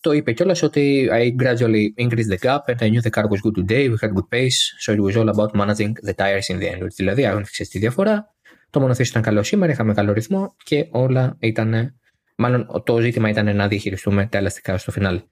το 0.00 0.12
είπε 0.12 0.32
κιόλας 0.32 0.62
ότι 0.62 1.08
I 1.12 1.42
gradually 1.42 2.04
increased 2.04 2.30
the 2.32 2.38
gap 2.46 2.58
and 2.66 2.76
I 2.80 2.90
knew 2.90 3.00
the 3.00 3.10
car 3.10 3.28
was 3.28 3.40
good 3.40 3.56
today, 3.56 3.88
we 3.88 3.96
had 4.00 4.12
good 4.14 4.28
pace, 4.30 4.58
so 4.78 4.92
it 4.92 5.00
was 5.00 5.16
all 5.16 5.28
about 5.28 5.52
managing 5.54 5.92
the 6.06 6.14
tires 6.14 6.48
in 6.48 6.58
the 6.58 6.74
end. 6.74 6.86
Δηλαδή 6.96 7.26
αύξησε 7.26 7.70
τη 7.70 7.78
διαφορά, 7.78 8.34
το 8.70 8.80
μονοθέσιο 8.80 9.10
ήταν 9.10 9.22
καλό 9.22 9.42
σήμερα, 9.42 9.72
είχαμε 9.72 9.94
καλό 9.94 10.12
ρυθμό 10.12 10.54
και 10.64 10.86
όλα 10.90 11.36
ήταν, 11.40 11.94
μάλλον 12.36 12.82
το 12.84 13.00
ζήτημα 13.00 13.28
ήταν 13.28 13.56
να 13.56 13.68
διαχειριστούμε 13.68 14.26
τα 14.26 14.38
ελαστικά 14.38 14.78
στο 14.78 14.90
φινάλι. 14.90 15.22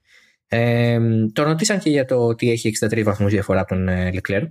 Ε, 0.47 0.99
το 1.33 1.43
ρωτήσαν 1.43 1.79
και 1.79 1.89
για 1.89 2.05
το 2.05 2.15
ότι 2.15 2.51
έχει 2.51 2.71
63 2.89 3.03
βαθμούς 3.03 3.31
διαφορά 3.31 3.59
από 3.59 3.75
τον 3.75 3.87
ε, 3.87 4.11
Leclerc 4.13 4.47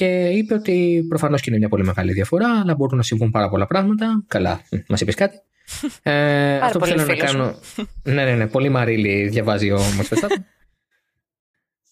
και 0.00 0.28
είπε 0.28 0.54
ότι 0.54 1.04
προφανώς 1.08 1.40
και 1.40 1.50
είναι 1.50 1.58
μια 1.58 1.68
πολύ 1.68 1.84
μεγάλη 1.84 2.12
διαφορά, 2.12 2.60
αλλά 2.60 2.74
μπορούν 2.74 2.96
να 2.96 3.02
συμβούν 3.02 3.30
πάρα 3.30 3.48
πολλά 3.48 3.66
πράγματα. 3.66 4.24
Καλά, 4.26 4.60
μας 4.88 5.00
είπες 5.00 5.14
κάτι. 5.14 5.36
Ε, 6.02 6.56
αυτό 6.56 6.78
που 6.78 6.86
θέλω 6.86 7.04
να 7.04 7.14
κάνω. 7.14 7.54
ναι, 8.14 8.24
ναι, 8.24 8.34
ναι. 8.34 8.46
Πολύ 8.46 8.68
μαρίλη 8.68 9.28
διαβάζει 9.28 9.70
ο 9.70 9.78
Max 9.78 10.16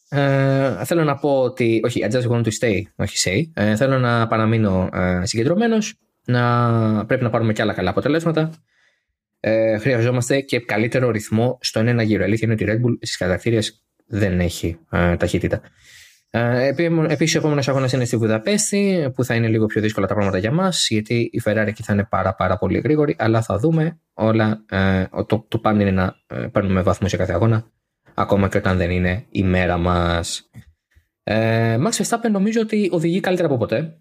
ε, 0.09 0.85
θέλω 0.85 1.05
να 1.05 1.17
πω 1.17 1.41
ότι. 1.41 1.81
Όχι, 1.85 2.01
I 2.11 2.15
just 2.15 2.29
want 2.31 2.43
to 2.43 2.51
stay, 2.61 2.83
όχι 2.97 3.17
say. 3.25 3.63
Ε, 3.63 3.77
θέλω 3.77 3.99
να 3.99 4.27
παραμείνω 4.27 4.89
ε, 4.93 5.21
συγκεντρωμένος. 5.23 5.95
Να, 6.25 7.07
πρέπει 7.07 7.23
να 7.23 7.31
πάρουμε 7.31 7.53
και 7.53 7.63
άλλα 7.63 7.73
καλά 7.73 7.91
αποτελέσματα. 7.91 8.51
Ε, 9.41 9.79
χρειαζόμαστε 9.79 10.41
και 10.41 10.61
καλύτερο 10.61 11.11
ρυθμό 11.11 11.59
στον 11.61 11.89
ένα 11.89 12.03
γύρο. 12.03 12.25
Αλήθεια 12.25 12.53
είναι 12.53 12.63
ότι 12.63 12.65
η 12.65 12.67
Red 12.71 12.87
Bull 12.87 12.97
στις 13.01 13.17
κατακτήρε 13.17 13.59
δεν 14.07 14.41
έχει 14.41 14.79
ε, 14.91 15.17
ταχύτητα. 15.17 15.61
Ε, 16.31 16.75
Επίσης, 17.09 17.35
ο 17.35 17.39
επόμενος 17.39 17.69
αγώνας 17.69 17.93
είναι 17.93 18.05
στη 18.05 18.17
Βουδαπέστη, 18.17 19.13
που 19.15 19.25
θα 19.25 19.35
είναι 19.35 19.49
λίγο 19.49 19.67
πιο 19.67 19.81
δύσκολα 19.81 20.07
τα 20.07 20.15
πράγματα 20.15 20.39
για 20.39 20.53
μας, 20.53 20.87
γιατί 20.89 21.31
η 21.33 21.43
Ferrari 21.45 21.65
εκεί 21.67 21.83
θα 21.83 21.93
είναι 21.93 22.05
πάρα, 22.05 22.35
πάρα 22.35 22.59
πολύ 22.59 22.79
γρήγορη. 22.79 23.17
Αλλά 23.19 23.43
θα 23.43 23.59
δούμε 23.59 24.01
όλα. 24.15 24.65
Ε, 24.69 25.05
το, 25.27 25.45
το 25.49 25.59
πάνω 25.59 25.81
είναι 25.81 25.91
να 25.91 26.17
ε, 26.27 26.37
παίρνουμε 26.37 26.83
βαθμούς 26.83 27.11
σε 27.11 27.17
κάθε 27.17 27.33
αγώνα, 27.33 27.71
ακόμα 28.15 28.49
και 28.49 28.59
όταν 28.59 28.77
δεν 28.77 28.91
είναι 28.91 29.25
η 29.31 29.43
μέρα 29.43 29.77
μας. 29.77 30.51
Ε, 31.23 31.77
Max 31.77 31.91
Verstappen 31.91 32.31
νομίζω 32.31 32.61
ότι 32.61 32.89
οδηγεί 32.93 33.21
καλύτερα 33.21 33.49
από 33.49 33.57
ποτέ. 33.57 33.99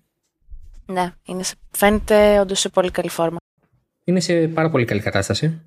Ναι, 0.85 1.11
είναι 1.23 1.43
σε, 1.43 1.55
φαίνεται 1.71 2.39
όντως 2.39 2.59
σε 2.59 2.69
πολύ 2.69 2.91
καλή 2.91 3.09
φόρμα. 3.09 3.37
Είναι 4.03 4.19
σε 4.19 4.47
πάρα 4.47 4.69
πολύ 4.69 4.85
καλή 4.85 5.01
κατάσταση. 5.01 5.61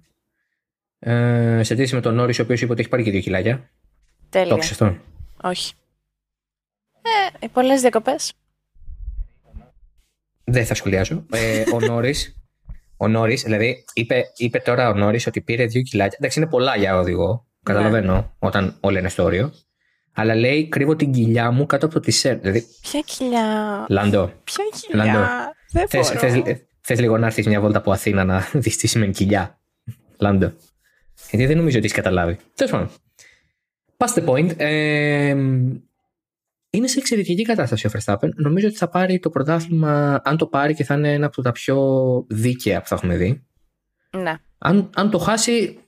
Ε, 0.99 1.61
σε 1.63 1.73
αντίθεση 1.73 1.95
με 1.95 2.01
τον 2.01 2.15
Νόρι, 2.15 2.35
ο 2.41 2.43
οποίος 2.43 2.61
είπε 2.61 2.73
ότι 2.73 2.81
έχει 2.81 2.91
πάρει 2.91 3.03
και 3.03 3.11
δύο 3.11 3.21
κιλάκια. 3.21 3.71
Τέλεια. 4.29 4.49
Το 4.49 4.55
αυτό; 4.55 4.97
Όχι. 5.43 5.73
Ε, 7.41 7.47
πολλές 7.53 7.81
διακοπές. 7.81 8.33
Δεν 10.45 10.67
θα 10.67 10.75
σχολιάσω. 10.75 11.25
Ε, 11.31 11.65
ο 11.73 11.81
Νόρις, 11.81 12.37
ο 12.97 13.09
Νόρις, 13.09 13.43
δηλαδή, 13.43 13.85
είπε, 13.93 14.25
είπε 14.37 14.59
τώρα 14.59 14.89
ο 14.89 14.95
Νόρις 14.95 15.27
ότι 15.27 15.41
πήρε 15.41 15.65
δύο 15.65 15.83
κιλάκια. 15.83 16.17
Εντάξει, 16.21 16.41
είναι 16.41 16.49
πολλά 16.49 16.77
για 16.77 16.99
οδηγό. 16.99 17.47
Καταλαβαίνω 17.63 18.15
ναι. 18.15 18.27
όταν 18.39 18.77
όλα 18.81 18.99
είναι 18.99 19.09
στο 19.09 19.23
όριο. 19.23 19.53
Αλλά 20.13 20.35
λέει, 20.35 20.69
κρύβω 20.69 20.97
την 20.97 21.13
κοιλιά 21.13 21.51
μου 21.51 21.67
κάτω 21.67 21.87
από 21.87 21.95
το 21.95 22.01
τισέρ. 22.01 22.39
Δηλαδή, 22.39 22.67
Ποια 22.83 23.01
κοιλιά; 23.01 23.87
Λάντο. 23.89 24.33
Ποια 24.45 24.65
κοιλιά; 24.81 25.05
Λάντο. 25.05 25.27
Δεν 25.71 25.89
θες, 25.89 26.09
θες, 26.09 26.43
θες, 26.81 27.01
λίγο 27.01 27.19
να 27.19 27.27
έρθεις 27.27 27.47
μια 27.47 27.61
βόλτα 27.61 27.79
από 27.79 27.93
Αθήνα 27.93 28.25
να 28.25 28.49
δεις 28.63 28.77
τι 28.77 28.87
σημαίνει 28.87 29.13
κοιλιά. 29.13 29.61
Λάντο. 30.19 30.53
Γιατί 31.31 31.47
δεν 31.47 31.57
νομίζω 31.57 31.77
ότι 31.77 31.87
έχεις 31.87 31.97
καταλάβει. 31.97 32.39
Τέλος 32.55 32.73
πάντων. 32.73 32.91
Past 33.97 34.19
the 34.19 34.25
point. 34.29 34.55
Ε, 34.57 35.37
είναι 36.71 36.87
σε 36.87 36.99
εξαιρετική 36.99 37.43
κατάσταση 37.43 37.87
ο 37.87 37.91
Verstappen. 37.93 38.29
Νομίζω 38.35 38.67
ότι 38.67 38.77
θα 38.77 38.89
πάρει 38.89 39.19
το 39.19 39.31
πρωτάθλημα, 39.31 40.21
αν 40.25 40.37
το 40.37 40.47
πάρει 40.47 40.75
και 40.75 40.85
θα 40.85 40.95
είναι 40.95 41.13
ένα 41.13 41.27
από 41.27 41.43
τα 41.43 41.53
πιο 41.53 41.79
δίκαια 42.29 42.81
που 42.81 42.87
θα 42.87 42.95
έχουμε 42.95 43.17
δει. 43.17 43.47
Ναι. 44.11 44.35
Αν, 44.59 44.91
αν 44.95 45.11
το 45.11 45.19
χάσει, 45.19 45.79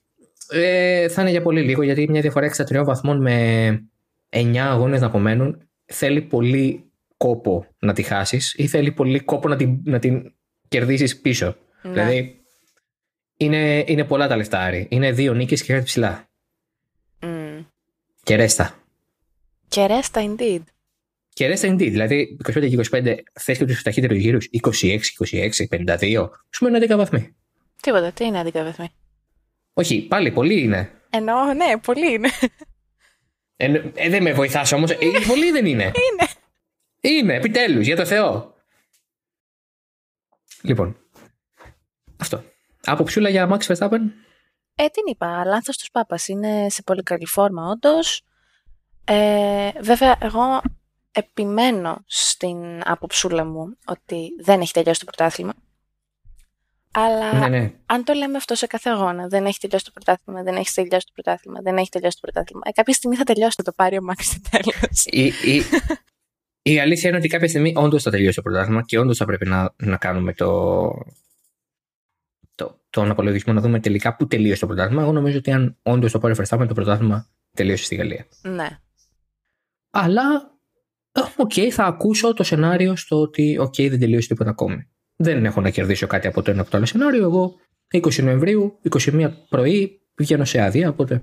ε, 0.48 1.08
θα 1.08 1.20
είναι 1.20 1.30
για 1.30 1.42
πολύ 1.42 1.62
λίγο, 1.62 1.82
γιατί 1.82 2.06
μια 2.10 2.20
διαφορά 2.20 2.50
63 2.56 2.82
βαθμών 2.84 3.20
με 3.20 3.88
9 4.28 4.56
αγώνες 4.56 5.00
να 5.00 5.06
απομένουν 5.06 5.68
θέλει 5.84 6.22
πολύ 6.22 6.92
κόπο 7.16 7.66
να 7.78 7.92
τη 7.92 8.02
χάσεις 8.02 8.54
ή 8.56 8.66
θέλει 8.66 8.92
πολύ 8.92 9.20
κόπο 9.20 9.48
να 9.48 9.56
την, 9.56 9.80
να 9.84 9.98
την 9.98 10.34
κερδίσεις 10.68 11.20
πίσω. 11.20 11.56
Ναι. 11.82 11.90
Δηλαδή, 11.90 12.40
είναι, 13.36 13.84
είναι 13.86 14.04
πολλά 14.04 14.28
τα 14.28 14.36
λεφτά, 14.36 14.60
Άρη. 14.60 14.86
Είναι 14.90 15.12
δύο 15.12 15.34
νίκες 15.34 15.62
και 15.62 15.72
κάτι 15.72 15.84
ψηλά. 15.84 16.28
Mm. 17.20 17.64
Και 18.22 18.36
ρέστα. 18.36 18.81
Και 19.72 19.86
ρέστα, 19.86 20.20
indeed. 20.24 20.62
Και 21.28 21.46
ρέστα 21.46 21.68
indeed. 21.68 21.76
Δηλαδή, 21.76 22.36
25-25 22.44 23.16
θες 23.40 23.58
και 23.58 23.64
του 23.64 23.82
ταχύτερους 23.82 24.18
γύρους, 24.18 24.48
26-26, 24.50 25.66
52, 25.68 26.30
σου 26.50 26.64
μένουν 26.64 26.82
11 26.82 26.96
βαθμοί. 26.96 27.36
Τίποτα, 27.82 28.12
τι 28.12 28.24
είναι 28.24 28.40
11 28.40 28.52
βαθμοί. 28.52 28.88
Όχι, 29.72 30.00
πάλι 30.00 30.30
πολύ 30.30 30.60
είναι. 30.60 30.90
Εννοώ, 31.10 31.52
ναι, 31.52 31.78
πολύ 31.78 32.12
είναι. 32.12 32.28
Ε, 33.56 33.90
ε 33.94 34.08
δεν 34.08 34.22
με 34.22 34.32
βοηθάς 34.32 34.72
όμως. 34.72 34.90
Ε, 34.90 34.96
πολύ 35.26 35.50
δεν 35.50 35.66
είναι. 35.66 35.84
είναι. 36.10 36.28
Είναι, 37.00 37.34
επιτέλους, 37.34 37.86
για 37.86 37.96
το 37.96 38.06
Θεό. 38.06 38.54
Λοιπόν. 40.62 40.96
Αυτό. 42.16 42.44
Αποψούλα 42.84 43.28
για 43.28 43.48
Max 43.50 43.58
Verstappen; 43.58 44.00
Ε, 44.74 44.86
την 44.86 45.02
είπα. 45.06 45.44
Λάθος 45.44 45.76
τους 45.76 45.90
Πάπας. 45.90 46.28
Είναι 46.28 46.66
σε 46.68 46.82
πολύ 46.82 47.02
καλή 47.02 47.26
φόρμα, 47.26 47.66
όντως. 47.66 48.24
Ε, 49.04 49.70
βέβαια, 49.80 50.16
εγώ 50.20 50.60
επιμένω 51.12 52.02
στην 52.06 52.80
άποψούλα 52.84 53.44
μου 53.44 53.76
ότι 53.86 54.28
δεν 54.42 54.60
έχει 54.60 54.72
τελειώσει 54.72 55.00
το 55.00 55.04
πρωτάθλημα. 55.04 55.52
Αλλά 56.94 57.32
ναι, 57.38 57.58
ναι. 57.58 57.72
αν 57.86 58.04
το 58.04 58.12
λέμε 58.12 58.36
αυτό 58.36 58.54
σε 58.54 58.66
κάθε 58.66 58.90
αγώνα, 58.90 59.26
δεν 59.28 59.46
έχει 59.46 59.58
τελειώσει 59.58 59.84
το 59.84 59.90
πρωτάθλημα, 59.94 60.42
δεν 60.42 60.56
έχει 60.56 60.72
τελειώσει 60.72 61.06
το 61.06 61.12
πρωτάθλημα, 61.14 61.60
δεν 61.62 61.76
έχει 61.76 61.88
τελειώσει 61.88 62.18
το 62.20 62.30
πρωτάθλημα. 62.30 62.62
Ε, 62.64 62.70
κάποια 62.70 62.94
στιγμή 62.94 63.16
θα 63.16 63.24
τελειώσει 63.24 63.56
το 63.64 63.72
πάρει 63.72 63.98
ο 63.98 64.02
Μάξ 64.02 64.40
τέλος. 64.50 65.04
Η, 65.04 65.24
η, 65.26 65.62
η 66.72 66.80
αλήθεια 66.80 67.08
είναι 67.08 67.18
ότι 67.18 67.28
κάποια 67.28 67.48
στιγμή 67.48 67.72
όντως 67.76 68.02
θα 68.02 68.10
τελειώσει 68.10 68.36
το 68.36 68.42
πρωτάθλημα 68.42 68.82
και 68.82 68.98
όντως 68.98 69.16
θα 69.16 69.24
πρέπει 69.24 69.46
να, 69.46 69.74
να 69.76 69.96
κάνουμε 69.96 70.32
το, 70.32 70.90
το, 72.54 72.80
τον 72.90 73.10
απολογισμό 73.10 73.52
να 73.52 73.60
δούμε 73.60 73.80
τελικά 73.80 74.16
πού 74.16 74.26
τελείωσε 74.26 74.60
το 74.60 74.66
πρωτάθλημα. 74.66 75.02
Εγώ 75.02 75.12
νομίζω 75.12 75.38
ότι 75.38 75.52
αν 75.52 75.76
όντως 75.82 76.12
το 76.12 76.18
πάρει 76.18 76.34
ο 76.40 76.66
το 76.66 76.74
πρωτάθλημα 76.74 77.28
τελείωσε 77.54 77.84
στη 77.84 77.94
Γαλλία. 77.94 78.26
Ναι. 78.42 78.68
Αλλά, 79.94 80.56
OK, 81.36 81.52
okay, 81.54 81.68
θα 81.68 81.84
ακούσω 81.84 82.34
το 82.34 82.42
σενάριο 82.42 82.96
στο 82.96 83.20
ότι, 83.20 83.58
OK, 83.58 83.74
okay, 83.74 83.88
δεν 83.90 83.98
τελείωσε 83.98 84.28
τίποτα 84.28 84.50
ακόμη. 84.50 84.88
Δεν 85.16 85.44
έχω 85.44 85.60
να 85.60 85.70
κερδίσω 85.70 86.06
κάτι 86.06 86.26
από 86.26 86.42
το 86.42 86.50
ένα 86.50 86.60
από 86.60 86.70
το 86.70 86.76
άλλο 86.76 86.86
σενάριο. 86.86 87.22
Εγώ 87.22 87.54
20 87.92 88.22
Νοεμβρίου, 88.22 88.78
21 88.90 89.30
πρωί, 89.48 90.00
βγαίνω 90.14 90.44
σε 90.44 90.60
άδεια, 90.60 90.88
οπότε 90.88 91.22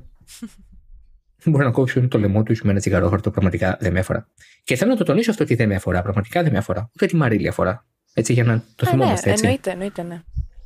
μπορεί 1.45 1.63
να 1.63 1.71
κόψουν 1.71 2.07
το 2.07 2.19
λαιμό 2.19 2.43
τους 2.43 2.61
με 2.61 2.71
ένα 2.71 2.79
τσιγαρόχαρτο. 2.79 3.31
Πραγματικά 3.31 3.77
δεν 3.79 3.91
με 3.91 3.99
αφορά. 3.99 4.27
Και 4.63 4.75
θέλω 4.75 4.91
να 4.91 4.97
το 4.97 5.03
τονίσω 5.03 5.31
αυτό 5.31 5.43
ότι 5.43 5.55
δεν 5.55 5.67
με 5.67 5.75
αφορά. 5.75 6.01
Πραγματικά 6.01 6.43
δεν 6.43 6.51
με 6.51 6.57
αφορά. 6.57 6.89
Ούτε 6.95 7.05
τη 7.05 7.15
Μαρίλη 7.15 7.47
αφορά. 7.47 7.85
Έτσι 8.13 8.33
για 8.33 8.43
να 8.43 8.63
το 8.75 8.85
ε, 8.87 8.89
θυμόμαστε 8.89 9.27
ναι, 9.27 9.31
έτσι. 9.31 9.45
Εννοείται, 9.45 9.71
εννοείται, 9.71 10.03
ναι. 10.03 10.21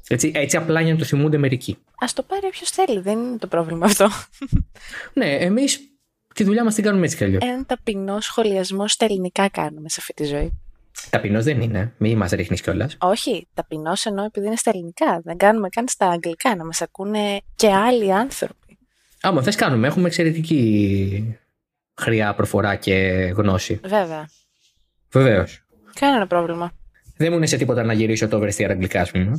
Έτσι, 0.07 0.31
έτσι 0.35 0.57
απλά 0.57 0.81
για 0.81 0.93
να 0.93 0.99
το 0.99 1.05
θυμούνται 1.05 1.37
μερικοί. 1.37 1.71
Α 1.71 2.07
το 2.13 2.23
πάρει 2.23 2.45
όποιος 2.45 2.69
θέλει, 2.69 2.99
δεν 2.99 3.19
είναι 3.19 3.37
το 3.37 3.47
πρόβλημα 3.47 3.85
αυτό. 3.85 4.09
ναι, 5.13 5.35
εμείς 5.35 5.79
τη 6.33 6.43
δουλειά 6.43 6.63
μας 6.63 6.75
την 6.75 6.83
κάνουμε 6.83 7.05
έτσι 7.05 7.17
κι 7.17 7.23
αλλιώς. 7.23 7.41
Ένα 7.43 7.65
ταπεινό 7.65 8.19
σχολιασμό 8.19 8.87
στα 8.87 9.05
ελληνικά 9.05 9.49
κάνουμε 9.49 9.89
σε 9.89 9.95
αυτή 9.99 10.13
τη 10.13 10.23
ζωή. 10.23 10.51
Ταπεινός 11.09 11.43
δεν 11.43 11.61
είναι. 11.61 11.93
Μην 11.97 12.17
μας 12.17 12.31
ρίχνεις 12.31 12.61
κιόλας. 12.61 12.97
Όχι. 12.99 13.47
Ταπεινός 13.53 14.05
εννοώ 14.05 14.25
επειδή 14.25 14.45
είναι 14.45 14.55
στα 14.55 14.69
ελληνικά. 14.69 15.21
Δεν 15.23 15.37
κάνουμε 15.37 15.69
καν 15.69 15.87
στα 15.87 16.07
αγγλικά. 16.07 16.55
Να 16.55 16.65
μας 16.65 16.81
ακούνε 16.81 17.41
και 17.55 17.73
άλλοι 17.73 18.13
άνθρωποι. 18.13 18.77
Άμα 19.21 19.41
θες, 19.41 19.55
κάνουμε. 19.55 19.87
Έχουμε 19.87 20.07
εξαιρετική 20.07 21.37
χρειά 21.95 22.33
προφορά 22.33 22.75
και 22.75 22.93
γνώση. 23.35 23.79
Βέβαια. 23.83 24.29
Βεβαίως. 25.11 25.63
Κανένα 25.99 26.27
πρόβλημα. 26.27 26.71
Δεν 27.17 27.31
μου 27.31 27.37
είναι 27.37 27.45
σε 27.45 27.57
τίποτα 27.57 27.83
να 27.83 27.93
γυρίσω 27.93 28.27
το 28.27 28.39
βρεστή 28.39 28.65
αγγλικά, 28.65 29.01
ας 29.01 29.11
πούμε. 29.11 29.31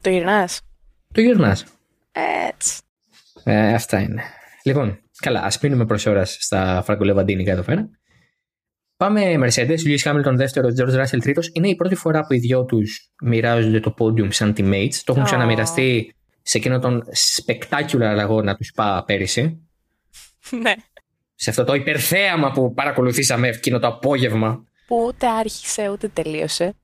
Το 0.00 0.10
γυρνάς. 0.10 0.60
Το 1.12 1.20
γυρνάς. 1.20 1.64
Έτσι. 2.48 2.80
Ε, 3.44 3.74
αυτά 3.74 4.00
είναι. 4.00 4.22
Λοιπόν, 4.62 4.98
καλά, 5.24 5.42
ας 5.42 5.58
μείνουμε 5.60 5.86
προ 5.86 5.98
ώρα 6.06 6.24
στα 6.24 6.82
φραγκολεβαντίνικα 6.84 7.52
εδώ 7.52 7.62
πέρα. 7.62 7.90
Πάμε 8.96 9.34
Mercedes, 9.38 9.78
Lewis 9.86 9.98
Hamilton 10.02 10.34
δεύτερο, 10.34 10.68
George 10.78 11.00
Russell 11.00 11.20
τρίτος. 11.20 11.50
Είναι 11.52 11.68
η 11.68 11.74
πρώτη 11.74 11.94
φορά 11.94 12.26
που 12.26 12.32
οι 12.32 12.38
δυο 12.38 12.64
τους 12.64 13.12
μοιράζονται 13.22 13.80
το 13.80 13.94
podium 13.98 14.32
σαν 14.32 14.54
teammates. 14.56 14.94
Το 15.04 15.12
έχουν 15.12 15.22
oh. 15.22 15.24
ξαναμοιραστεί 15.24 16.14
σε 16.42 16.58
εκείνο 16.58 16.78
τον 16.78 17.02
spectacular 17.14 18.16
αγώνα 18.18 18.56
τους 18.56 18.72
Spa 18.76 19.02
πέρυσι. 19.06 19.68
Ναι. 20.50 20.72
Σε 21.34 21.50
αυτό 21.50 21.64
το 21.64 21.74
υπερθέαμα 21.74 22.50
που 22.52 22.74
παρακολουθήσαμε 22.74 23.48
εκείνο 23.48 23.78
το 23.78 23.86
απόγευμα. 23.86 24.64
Που 24.86 25.04
ούτε 25.06 25.26
άρχισε 25.26 25.88
ούτε 25.88 26.08
τελείωσε. 26.08 26.74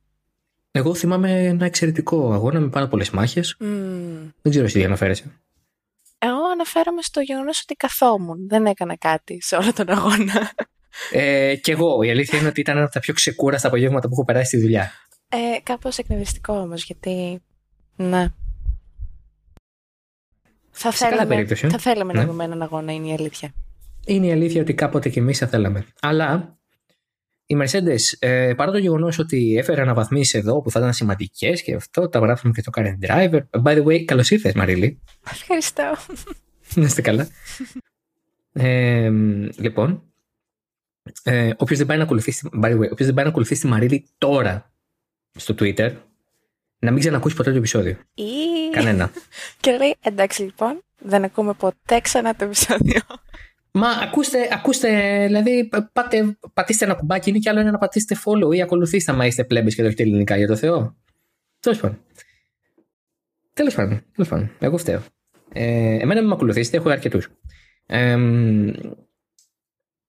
Εγώ 0.70 0.95
θυμάμαι 0.95 1.47
ένα 1.47 1.64
εξαιρετικό 1.64 2.32
αγώνα 2.32 2.61
με 2.61 2.68
πάρα 2.68 2.88
πολλές 2.88 3.11
μάχες. 3.11 3.57
Mm. 3.61 3.64
Δεν 4.43 4.51
ξέρω 4.53 4.64
εσύ 4.64 4.78
τι 4.78 4.84
αναφέρεσαι. 4.84 5.41
Εγώ 6.51 6.59
αναφέρομαι 6.61 7.03
στο 7.03 7.20
γεγονός 7.20 7.61
ότι 7.62 7.74
καθόμουν. 7.74 8.48
Δεν 8.48 8.66
έκανα 8.66 8.96
κάτι 8.96 9.42
σε 9.42 9.57
όλο 9.57 9.72
τον 9.72 9.90
αγώνα. 9.90 10.51
Ε, 11.12 11.57
και 11.57 11.72
εγώ. 11.72 12.03
Η 12.03 12.11
αλήθεια 12.11 12.38
είναι 12.38 12.48
ότι 12.48 12.61
ήταν 12.61 12.76
ένα 12.76 12.84
από 12.84 12.92
τα 12.94 13.01
πιο 13.01 13.14
ξεκούραστα 13.14 13.68
απογεύματα 13.68 14.09
που 14.09 14.12
έχω 14.12 14.24
περάσει 14.24 14.46
στη 14.46 14.61
δουλειά. 14.61 14.90
Ε, 15.28 15.61
Κάπως 15.62 15.98
εκνευριστικό 15.98 16.53
όμως, 16.53 16.84
γιατί. 16.84 17.42
Ναι. 17.96 18.28
Θα 20.70 20.90
θέλαμε, 20.90 21.46
θα 21.46 21.78
θέλαμε 21.78 22.12
ναι. 22.12 22.20
να 22.20 22.26
δούμε 22.26 22.44
έναν 22.44 22.62
αγώνα, 22.62 22.92
είναι 22.92 23.09
η 23.09 23.12
αλήθεια. 23.12 23.53
Είναι 24.07 24.26
η 24.26 24.32
αλήθεια 24.32 24.61
ότι 24.61 24.74
κάποτε 24.74 25.09
και 25.09 25.20
εμείς 25.20 25.38
θα 25.38 25.46
θέλαμε. 25.46 25.86
Αλλά 26.01 26.59
οι 27.51 27.57
Mercedes, 27.62 28.01
ε, 28.18 28.53
παρά 28.57 28.70
το 28.70 28.78
γεγονός 28.78 29.18
ότι 29.18 29.57
έφεραν 29.59 29.82
αναβαθμίσεις 29.82 30.34
εδώ 30.34 30.61
που 30.61 30.70
θα 30.70 30.80
ήταν 30.80 30.92
σημαντικές 30.92 31.62
και 31.62 31.74
αυτό, 31.74 32.09
τα 32.09 32.18
γράφουμε 32.18 32.53
και 32.53 32.62
το 32.62 32.70
current 32.74 33.07
driver. 33.07 33.40
By 33.62 33.76
the 33.76 33.84
way, 33.84 34.05
καλώς 34.05 34.30
ήρθες, 34.30 34.53
Μαρίλη. 34.53 35.01
Ευχαριστώ. 35.30 35.96
Να 36.74 36.84
είστε 36.84 37.03
καλά. 37.03 37.28
ε, 38.53 39.11
λοιπόν, 39.57 40.03
ε, 41.22 41.51
Όποιος 41.57 41.78
δεν 41.78 41.86
πάει 41.86 41.96
να 41.96 42.03
ακολουθήσει, 42.03 42.48
by 42.62 42.66
the 42.66 42.78
way, 42.78 42.96
δεν 42.96 43.14
πάει 43.14 43.24
να 43.24 43.30
ακολουθήσει 43.30 43.61
τη 43.61 43.66
Μαρίλη 43.66 44.07
τώρα 44.18 44.72
στο 45.34 45.55
Twitter, 45.59 45.92
να 46.78 46.90
μην 46.90 47.01
ξανακούσει 47.01 47.36
ποτέ 47.36 47.51
το 47.51 47.57
επεισόδιο. 47.57 47.96
Ή... 48.14 48.24
Κανένα. 48.70 49.11
και 49.61 49.70
λέει, 49.70 49.96
εντάξει 50.03 50.42
λοιπόν, 50.42 50.82
δεν 50.98 51.24
ακούμε 51.24 51.53
ποτέ 51.53 52.01
ξανά 52.01 52.34
το 52.34 52.44
επεισόδιο. 52.44 53.01
Μα 53.72 53.88
ακούστε, 53.88 54.48
ακούστε, 54.52 55.22
δηλαδή 55.26 55.68
πάτε, 55.92 56.38
πατήστε 56.54 56.84
ένα 56.84 56.94
κουμπάκι, 56.94 57.30
είναι 57.30 57.38
και 57.38 57.48
άλλο 57.50 57.60
ένα 57.60 57.70
να 57.70 57.78
πατήσετε 57.78 58.16
follow 58.24 58.54
ή 58.54 58.62
ακολουθήστε 58.62 59.12
άμα 59.12 59.26
είστε 59.26 59.44
πλέμπες 59.44 59.74
και 59.74 59.80
το 59.80 59.86
έχετε 59.86 60.02
ελληνικά 60.02 60.36
για 60.36 60.46
το 60.46 60.56
Θεό. 60.56 60.96
Τέλος 61.60 61.80
πάντων. 61.80 61.98
Τέλος 63.52 63.74
πάντων, 63.74 64.02
τέλος 64.12 64.28
πάντων. 64.28 64.50
Εγώ 64.58 64.76
φταίω. 64.76 65.02
Ε, 65.52 65.98
εμένα 66.00 66.22
με 66.22 66.32
ακολουθήσετε, 66.32 66.76
έχω 66.76 66.88
αρκετούς. 66.88 67.28
Ε, 67.86 68.16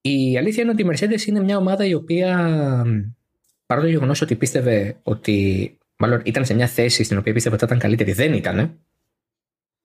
η 0.01 0.37
αλήθεια 0.37 0.63
είναι 0.63 0.71
ότι 0.71 0.81
η 0.81 0.89
Mercedes 0.91 1.27
είναι 1.27 1.43
μια 1.43 1.57
ομάδα 1.57 1.85
η 1.85 1.93
οποία 1.93 2.37
παρά 3.65 3.81
το 3.81 3.87
γεγονός 3.87 4.21
ότι 4.21 4.35
πίστευε 4.35 4.95
ότι. 5.03 5.75
Μάλλον 5.95 6.21
ήταν 6.25 6.45
σε 6.45 6.53
μια 6.53 6.67
θέση 6.67 7.03
στην 7.03 7.17
οποία 7.17 7.33
πίστευε 7.33 7.55
ότι 7.55 7.65
θα 7.65 7.75
ήταν 7.75 7.89
καλύτερη, 7.89 8.11
δεν 8.11 8.33
ήταν. 8.33 8.79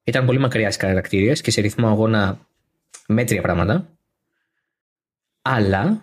Ήταν 0.04 0.26
πολύ 0.26 0.38
μακριά 0.38 0.70
στις 0.70 0.88
χαρακτήριε 0.88 1.32
και 1.32 1.50
σε 1.50 1.60
ρυθμό 1.60 1.88
αγώνα 1.88 2.46
μέτρια 3.06 3.42
πράγματα. 3.42 3.98
Αλλά 5.42 6.02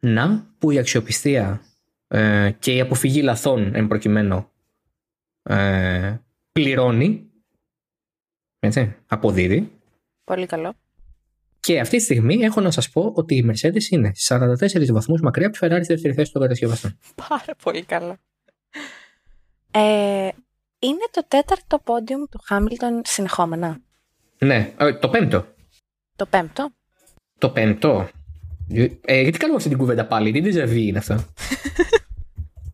να 0.00 0.54
που 0.58 0.70
η 0.70 0.78
αξιοπιστία 0.78 1.60
ε, 2.08 2.50
και 2.58 2.74
η 2.74 2.80
αποφυγή 2.80 3.22
λαθών 3.22 3.74
εν 3.74 3.86
προκειμένου 3.86 4.50
ε, 5.42 6.16
πληρώνει. 6.52 7.30
Έτσι, 8.58 8.96
αποδίδει. 9.06 9.72
Πολύ 10.24 10.46
καλό. 10.46 10.74
Και 11.60 11.80
αυτή 11.80 11.96
τη 11.96 12.02
στιγμή 12.02 12.34
έχω 12.34 12.60
να 12.60 12.70
σας 12.70 12.90
πω 12.90 13.12
ότι 13.14 13.34
η 13.34 13.50
Mercedes 13.50 13.90
είναι 13.90 14.12
44 14.28 14.92
βαθμούς 14.92 15.20
μακριά 15.20 15.46
από 15.46 15.58
τη 15.58 15.66
Ferrari 15.66 15.80
στη 15.82 15.92
δεύτερη 15.92 16.14
θέση 16.14 16.32
των 16.32 16.42
κατασκευαστών. 16.42 16.98
Πάρα 17.28 17.54
πολύ 17.62 17.84
καλό. 17.84 18.16
Ε, 19.70 20.28
είναι 20.78 21.06
το 21.10 21.24
τέταρτο 21.28 21.78
πόντιουμ 21.78 22.22
του 22.30 22.40
Χάμιλτον 22.44 23.02
συνεχόμενα; 23.04 23.80
Ναι, 24.38 24.72
ε, 24.78 24.92
το 24.92 25.08
πέμπτο. 25.08 25.46
Το 26.16 26.26
πέμπτο. 26.26 26.70
Το 27.38 27.50
πέμπτο. 27.50 28.08
Ε, 29.04 29.20
γιατί 29.20 29.38
κάνουμε 29.38 29.56
αυτή 29.56 29.68
την 29.68 29.78
κουβέντα 29.78 30.06
πάλι, 30.06 30.32
τι 30.32 30.40
déjà 30.44 30.68
vu 30.68 30.76
είναι 30.76 30.98
αυτό; 30.98 31.14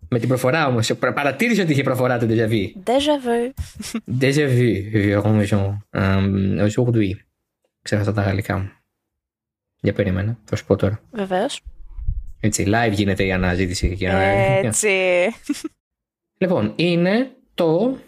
Με 0.08 0.18
την 0.18 0.28
προφορά 0.28 0.66
όμως. 0.66 0.94
Παρατήρησε 0.98 1.62
ότι 1.62 1.72
είχε 1.72 1.82
προφορά 1.82 2.18
το 2.18 2.26
déjà 2.30 2.48
vu. 2.48 2.66
Déjà 2.84 3.16
vu. 3.24 3.52
Déjà 4.20 4.46
vu, 4.48 4.72
aujourd'hui. 6.64 7.12
Ξέχασα 7.82 8.12
τα 8.12 8.22
γαλλικά 8.22 8.58
μου. 8.58 8.70
Για 9.80 9.92
περίμενα, 9.92 10.38
θα 10.44 10.56
σου 10.56 10.64
πω 10.64 10.76
τώρα. 10.76 11.00
Βεβαίως. 11.10 11.60
Έτσι, 12.40 12.64
live 12.66 12.92
γίνεται 12.92 13.24
η 13.24 13.32
αναζήτηση. 13.32 13.96
Έτσι. 14.62 14.88
Λοιπόν, 16.38 16.72
είναι 16.76 17.30
το 17.54 17.98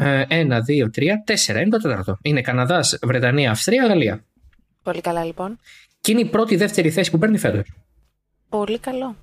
1, 0.00 0.60
2, 0.66 0.90
3, 0.90 1.24
4. 1.24 1.60
Είναι 1.60 1.68
το 1.68 1.78
τέταρτο. 1.78 2.18
Είναι 2.22 2.40
Καναδάς, 2.40 2.98
Βρετανία, 3.02 3.50
Αυστρία, 3.50 3.86
Γαλλία. 3.86 4.24
Πολύ 4.82 5.00
καλά 5.00 5.24
λοιπόν. 5.24 5.58
Και 6.00 6.12
είναι 6.12 6.20
η 6.20 6.24
πρώτη 6.24 6.56
δεύτερη 6.56 6.90
θέση 6.90 7.10
που 7.10 7.18
παίρνει 7.18 7.38
φέτος. 7.38 7.72
Πολύ 8.48 8.78
καλό. 8.78 9.16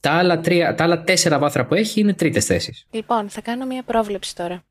Τα 0.00 0.12
άλλα, 0.12 0.40
τρία, 0.40 0.74
τα 0.74 0.84
άλλα 0.84 1.02
τέσσερα 1.02 1.38
βάθρα 1.38 1.66
που 1.66 1.74
έχει 1.74 2.00
είναι 2.00 2.14
τρίτες 2.14 2.44
θέσεις. 2.44 2.86
Λοιπόν, 2.90 3.28
θα 3.28 3.40
κάνω 3.40 3.66
μια 3.66 3.82
πρόβλεψη 3.82 4.36
τώρα. 4.36 4.64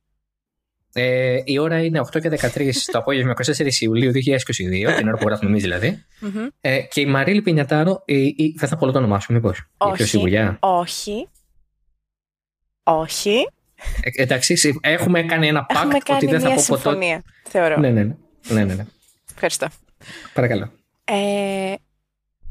Ε, 0.94 1.42
η 1.44 1.58
ώρα 1.58 1.84
είναι 1.84 2.00
8 2.00 2.20
και 2.22 2.30
13 2.30 2.72
το 2.92 2.98
απόγευμα 2.98 3.34
24 3.46 3.72
Ιουλίου 3.80 4.12
2022, 4.12 4.96
την 4.98 5.08
ώρα 5.08 5.18
που 5.18 5.28
γράφουμε 5.28 5.50
εμείς 5.50 5.62
δηλαδή. 5.62 6.04
Μμμ. 6.20 6.48
Ε, 6.62 6.82
και 6.82 7.02
η 7.02 7.06
Μαρίλη 7.06 7.42
Πινιατάρο, 7.42 8.04
η, 8.06 8.24
η, 8.24 8.56
θα 8.58 8.68
θα 8.68 8.78
πω 8.78 8.92
το 8.92 8.98
όνομά 8.98 9.20
σου, 9.20 9.34
μήπως. 9.34 9.66
Όχι. 9.78 10.04
σιγουριά. 10.04 10.58
Όχι. 10.60 11.28
Όχι. 12.84 13.48
Ε, 14.02 14.22
εντάξει, 14.22 14.56
συ- 14.56 14.78
έχουμε 14.82 15.24
κάνει 15.24 15.48
ένα 15.48 15.66
Έχουμε 15.70 15.94
pact 15.94 15.96
ότι 15.96 16.04
κάνει 16.06 16.26
δεν 16.26 16.40
θα 16.40 16.48
μια 16.48 16.56
πω 16.56 16.64
ποτέ. 16.68 16.82
συμφωνία, 16.82 17.24
θεωρώ. 17.44 17.78
Ναι, 17.78 17.90
ναι, 17.90 18.04
ναι. 18.04 18.16
ναι, 18.48 18.64
ναι, 18.64 18.74
ναι. 18.74 18.86
Ευχαριστώ. 19.34 19.68
Παρακαλώ. 20.34 20.72
Ε, 21.04 21.74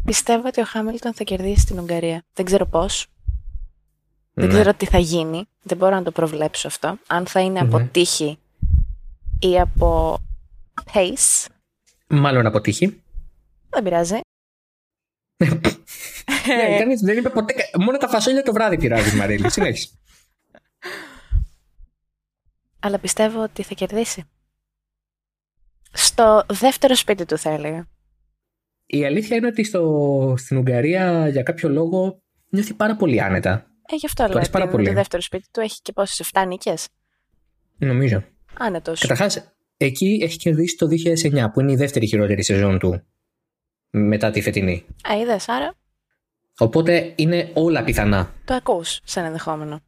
πιστεύω 0.04 0.46
ότι 0.46 0.60
ο 0.60 0.64
Χάμιλτον 0.64 1.14
θα 1.14 1.24
κερδίσει 1.24 1.60
στην 1.60 1.78
Ουγγαρία. 1.78 2.22
Δεν 2.34 2.44
ξέρω 2.44 2.66
πώς. 2.66 3.06
Δεν 4.32 4.46
Ναι. 4.46 4.52
ξέρω 4.52 4.74
τι 4.74 4.86
θα 4.86 4.98
γίνει. 4.98 5.44
Δεν 5.62 5.76
μπορώ 5.76 5.94
να 5.94 6.02
το 6.02 6.10
προβλέψω 6.10 6.66
αυτό. 6.66 6.98
Αν 7.06 7.26
θα 7.26 7.40
είναι 7.40 7.58
από 7.58 7.78
Ναι. 7.78 7.84
τύχη 7.86 8.38
ή 9.40 9.60
από 9.60 10.18
pace. 10.92 11.46
Μάλλον 12.06 12.46
αποτύχει. 12.46 13.02
Δεν 13.70 13.82
πειράζει. 13.82 14.18
Ναι, 16.46 16.78
κανείς 16.78 17.00
δεν 17.00 17.18
είπε 17.18 17.28
ποτέ. 17.28 17.52
κα- 17.52 17.82
Μόνο 17.82 17.98
τα 17.98 18.08
φασόλια 18.08 18.42
το 18.42 18.52
βράδυ 18.52 18.76
πειράζει, 18.78 19.16
Μαρίλη. 19.16 19.50
Συνέχισε. 19.50 19.88
Αλλά 22.80 22.98
πιστεύω 22.98 23.42
ότι 23.42 23.62
θα 23.62 23.74
κερδίσει. 23.74 24.24
Στο 25.92 26.42
δεύτερο 26.48 26.94
σπίτι 26.94 27.24
του 27.24 27.38
θα 27.38 27.50
έλεγα. 27.50 27.88
Η 28.86 29.04
αλήθεια 29.04 29.36
είναι 29.36 29.46
ότι 29.46 29.64
στο, 29.64 30.34
στην 30.36 30.56
Ουγγαρία 30.56 31.28
για 31.28 31.42
κάποιο 31.42 31.68
λόγο 31.68 32.22
νιώθει 32.48 32.74
πάρα 32.74 32.96
πολύ 32.96 33.22
άνετα. 33.22 33.66
Ε, 33.92 33.94
γι' 33.96 34.06
αυτό 34.06 34.22
Του 34.22 34.28
λέω 34.28 34.36
αρέσει 34.36 34.50
πάρα 34.50 34.64
ότι 34.64 34.72
είναι 34.74 34.82
πολύ. 34.82 34.94
το 34.94 35.00
δεύτερο 35.00 35.22
σπίτι 35.22 35.48
του 35.52 35.60
έχει 35.60 35.80
και 35.82 35.92
πόσες 35.92 36.30
7 36.34 36.44
νίκες. 36.46 36.88
Νομίζω. 37.78 38.24
Άνετος. 38.58 39.00
Καταρχάς, 39.00 39.52
εκεί 39.76 40.20
έχει 40.22 40.36
κερδίσει 40.36 40.76
το 40.76 40.86
2009, 40.86 41.50
που 41.52 41.60
είναι 41.60 41.72
η 41.72 41.76
δεύτερη 41.76 42.06
χειρότερη 42.06 42.42
σεζόν 42.42 42.78
του 42.78 43.02
μετά 43.90 44.30
τη 44.30 44.40
φετινή. 44.40 44.84
Α, 45.10 45.16
είδες, 45.20 45.48
άρα 45.48 45.74
Οπότε 46.58 47.12
είναι 47.16 47.50
όλα 47.54 47.84
πιθανά. 47.84 48.34
το 48.44 48.54
ακούς 48.54 49.00
σαν 49.04 49.24
ενδεχόμενο. 49.24 49.80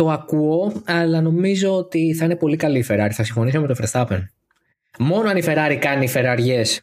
Το 0.00 0.10
ακούω, 0.10 0.82
αλλά 0.86 1.20
νομίζω 1.20 1.76
ότι 1.76 2.14
θα 2.14 2.24
είναι 2.24 2.36
πολύ 2.36 2.56
καλή 2.56 2.78
η 2.78 2.84
Ferrari. 2.88 3.10
Θα 3.12 3.24
συμφωνήσω 3.24 3.60
με 3.60 3.66
το 3.66 3.74
Verstappen. 3.82 4.18
Μόνο 4.98 5.28
αν 5.28 5.36
η 5.36 5.42
Ferrari 5.46 5.76
κάνει 5.80 6.08
φεραριές 6.08 6.82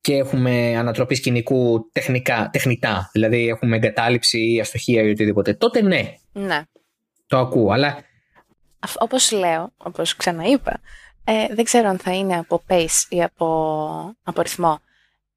και 0.00 0.14
έχουμε 0.14 0.76
ανατροπή 0.76 1.14
σκηνικού 1.14 1.90
τεχνικά, 1.92 2.48
τεχνητά, 2.52 3.10
δηλαδή 3.12 3.48
έχουμε 3.48 3.76
εγκατάλειψη 3.76 4.52
ή 4.52 4.60
αστοχία 4.60 5.02
ή 5.02 5.10
οτιδήποτε, 5.10 5.54
τότε 5.54 5.82
ναι, 5.82 6.14
Ναι. 6.32 6.62
το 7.26 7.38
ακούω. 7.38 7.70
Αλλά 7.72 7.96
Αφ- 8.78 8.96
Όπως 9.02 9.30
λέω, 9.32 9.72
όπως 9.76 10.16
ξαναείπα, 10.16 10.80
ε, 11.24 11.54
δεν 11.54 11.64
ξέρω 11.64 11.88
αν 11.88 11.98
θα 11.98 12.14
είναι 12.14 12.36
από 12.38 12.62
pace 12.68 13.04
ή 13.08 13.22
από, 13.22 13.46
από 14.22 14.42
ρυθμό 14.42 14.78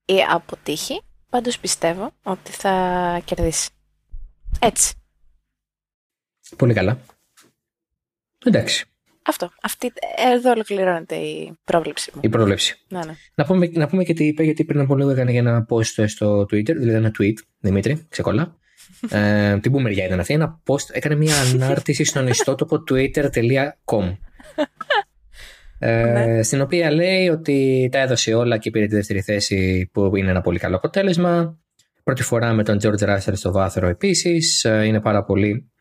ή 0.05 0.15
από 0.31 0.55
τύχη. 0.63 1.01
Πάντως 1.29 1.59
πιστεύω 1.59 2.11
ότι 2.23 2.51
θα 2.51 3.21
κερδίσει. 3.25 3.69
Έτσι. 4.59 4.93
Πολύ 6.55 6.73
καλά. 6.73 6.97
Εντάξει, 8.45 8.85
Αυτό. 9.23 9.51
Αυτή, 9.61 9.93
εδώ 10.33 10.51
ολοκληρώνεται 10.51 11.15
η 11.15 11.57
πρόβλεψη 11.63 12.11
μου. 12.13 12.21
η 12.23 12.29
πρόβλεψη. 12.29 12.77
Ναι, 12.87 12.99
ναι. 12.99 13.13
Να 13.35 13.45
πούμε, 13.45 13.69
να 13.73 13.87
πούμε 13.87 14.03
και 14.03 14.13
τι 14.13 14.25
είπε, 14.25 14.43
γιατί 14.43 14.65
πριν 14.65 14.79
από 14.79 14.95
λίγο 14.95 15.09
έκανε 15.09 15.31
για 15.31 15.39
ένα 15.39 15.65
post 15.69 16.07
στο 16.07 16.41
Twitter, 16.41 16.75
δηλαδή 16.75 16.93
ένα 16.93 17.11
tweet, 17.19 17.33
Δημήτρη, 17.59 18.05
ξεκολλά. 18.09 18.55
ε, 19.09 19.57
την 19.59 19.71
που 19.71 19.79
μεριά 19.79 20.05
ήταν 20.05 20.19
αυτή, 20.19 20.33
ένα 20.33 20.61
post, 20.65 20.89
έκανε 20.91 21.15
μια 21.15 21.35
ανάρτηση 21.41 22.03
στον 22.03 22.27
ιστότοπο 22.27 22.83
twitter.com 22.89 24.17
ε, 25.79 26.41
στην 26.43 26.61
οποία 26.61 26.91
λέει 26.91 27.29
ότι 27.29 27.89
τα 27.91 27.99
έδωσε 27.99 28.33
όλα 28.33 28.57
και 28.57 28.71
πήρε 28.71 28.85
τη 28.85 28.95
δεύτερη 28.95 29.21
θέση 29.21 29.89
που 29.93 30.15
είναι 30.15 30.29
ένα 30.29 30.41
πολύ 30.41 30.59
καλό 30.59 30.75
αποτέλεσμα. 30.75 31.57
Πρώτη 32.03 32.23
φορά 32.23 32.53
με 32.53 32.63
τον 32.63 32.77
George 32.81 33.09
Russell 33.09 33.33
στο 33.33 33.51
βάθρο 33.51 33.87
επίσης. 33.87 34.63
Ε, 34.63 34.83
είναι 34.85 35.01
πάρα 35.01 35.23
πολύ 35.23 35.72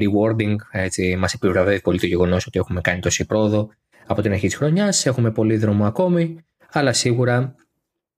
rewarding. 0.00 0.54
Έτσι, 0.70 1.16
μας 1.16 1.32
επιβραβεύει 1.34 1.80
πολύ 1.80 1.98
το 1.98 2.06
γεγονός 2.06 2.46
ότι 2.46 2.58
έχουμε 2.58 2.80
κάνει 2.80 3.00
τόση 3.00 3.26
πρόοδο 3.26 3.68
από 4.06 4.22
την 4.22 4.32
αρχή 4.32 4.46
της 4.46 4.56
χρονιάς. 4.56 5.06
Έχουμε 5.06 5.30
πολύ 5.30 5.56
δρόμο 5.56 5.86
ακόμη, 5.86 6.44
αλλά 6.72 6.92
σίγουρα 6.92 7.54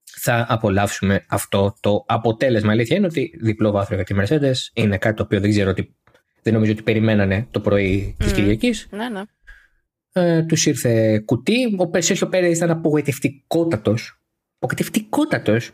θα 0.04 0.46
απολαύσουμε 0.48 1.24
αυτό 1.28 1.76
το 1.80 2.04
αποτέλεσμα. 2.06 2.70
Η 2.70 2.72
αλήθεια 2.72 2.96
είναι 2.96 3.06
ότι 3.06 3.38
διπλό 3.40 3.70
βάθρο 3.70 3.94
για 3.94 4.04
τη 4.04 4.14
Mercedes 4.18 4.56
είναι 4.72 4.98
κάτι 4.98 5.16
το 5.16 5.22
οποίο 5.22 5.40
δεν 5.40 5.50
ξέρω 5.50 5.70
ότι 5.70 5.94
δεν 6.42 6.52
νομίζω 6.52 6.72
ότι 6.72 6.82
περιμένανε 6.82 7.46
το 7.50 7.60
πρωί 7.60 8.14
της 8.18 8.26
Μμμ. 8.26 8.34
Κυριακής. 8.34 8.88
Ναι, 8.90 9.08
ναι. 9.08 9.22
Ε, 10.12 10.42
τους 10.42 10.66
ήρθε 10.66 11.18
κουτί. 11.24 11.74
Ο 11.78 11.88
Περσέρχιο 11.88 12.26
Πέρες 12.28 12.56
ήταν 12.56 12.70
απογοητευτικότατος. 12.70 14.20
Απογοητευτικότατος. 14.54 15.70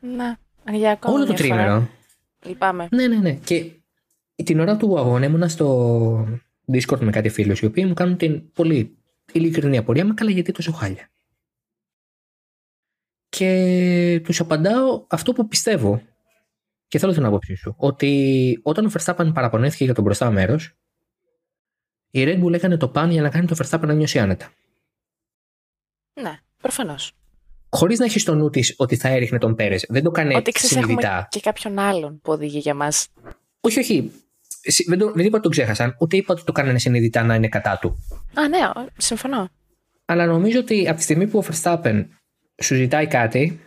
Ναι. 0.00 0.34
Για 0.78 0.90
ακόμα 0.90 1.14
Όλο 1.14 1.26
το 1.26 1.32
μια 1.32 1.44
φορά. 1.44 1.62
τρίμηνο. 1.62 1.88
Λυπάμαι. 2.46 2.88
Ναι, 2.90 3.06
ναι, 3.06 3.16
ναι. 3.16 3.32
Και 3.32 3.70
την 4.34 4.60
ώρα 4.60 4.76
του 4.76 4.98
αγώνα 4.98 5.24
ήμουνα 5.26 5.48
στο 5.48 6.38
Discord 6.72 7.00
με 7.00 7.10
κάτι 7.10 7.28
φίλους 7.28 7.60
οι 7.60 7.66
οποίοι 7.66 7.84
μου 7.86 7.94
κάνουν 7.94 8.16
την 8.16 8.52
πολύ 8.52 8.96
ειλικρινή 9.32 9.76
απορία. 9.76 10.06
Μα 10.06 10.14
καλά, 10.14 10.30
γιατί 10.30 10.52
τόσο 10.52 10.72
χάλια. 10.72 11.08
Και 13.28 14.20
τους 14.24 14.40
απαντάω 14.40 15.06
αυτό 15.08 15.32
που 15.32 15.48
πιστεύω. 15.48 16.02
Και 16.88 16.98
θέλω 16.98 17.12
την 17.12 17.24
άποψή 17.24 17.54
σου. 17.54 17.74
Ότι 17.78 18.60
όταν 18.62 18.86
ο 18.86 18.90
Verstappen 18.98 19.30
παραπονέθηκε 19.34 19.84
για 19.84 19.94
τον 19.94 20.04
μπροστά 20.04 20.30
μέρος, 20.30 20.74
η 22.10 22.24
Red 22.26 22.44
Bull 22.44 22.52
έκανε 22.52 22.76
το 22.76 22.88
παν 22.88 23.10
για 23.10 23.22
να 23.22 23.28
κάνει 23.30 23.46
τον 23.46 23.56
Verstappen 23.60 23.86
να 23.86 23.92
νιώσει 23.94 24.18
άνετα. 24.18 24.52
Ναι, 26.20 26.38
προφανώς. 26.62 27.12
χωρίς 27.70 27.98
να 27.98 28.04
έχεις 28.04 28.22
στο 28.22 28.34
νου 28.34 28.50
της 28.50 28.74
ότι 28.78 28.96
θα 28.96 29.08
έριχνε 29.08 29.38
τον 29.38 29.54
Πέρες. 29.54 29.86
Δεν 29.88 30.02
το 30.02 30.10
κάνει 30.10 30.34
Ότι 30.34 30.50
ξέρεις 30.50 30.76
έχουμε 30.76 30.86
συνειδητά. 30.92 31.26
και 31.30 31.40
κάποιον 31.40 31.78
άλλον 31.78 32.20
που 32.20 32.32
οδηγεί 32.32 32.58
για 32.58 32.74
μας. 32.74 33.08
Όχι, 33.64 33.78
όχι. 33.78 34.12
Συ- 34.62 34.88
Δεν, 34.88 34.98
το, 34.98 35.12
δεν 35.12 35.24
είπα 35.24 35.32
ότι 35.34 35.42
τον 35.42 35.50
ξέχασαν, 35.50 35.96
ούτε 36.00 36.16
είπα 36.16 36.34
ότι 36.34 36.44
το 36.44 36.52
κάνανε 36.52 36.78
συνειδητά 36.78 37.22
να 37.22 37.34
είναι 37.34 37.48
κατά 37.48 37.78
του. 37.78 38.06
Α, 38.34 38.48
ναι, 38.48 38.58
ο- 38.66 38.86
συμφωνώ. 38.96 39.48
Αλλά 40.04 40.26
νομίζω 40.26 40.58
ότι 40.58 40.88
από 40.88 40.96
τη 40.96 41.02
στιγμή 41.02 41.26
που 41.26 41.38
ο 41.38 41.44
Verstappen 41.50 42.06
σου 42.62 42.74
ζητάει 42.74 43.06
κάτι, 43.06 43.60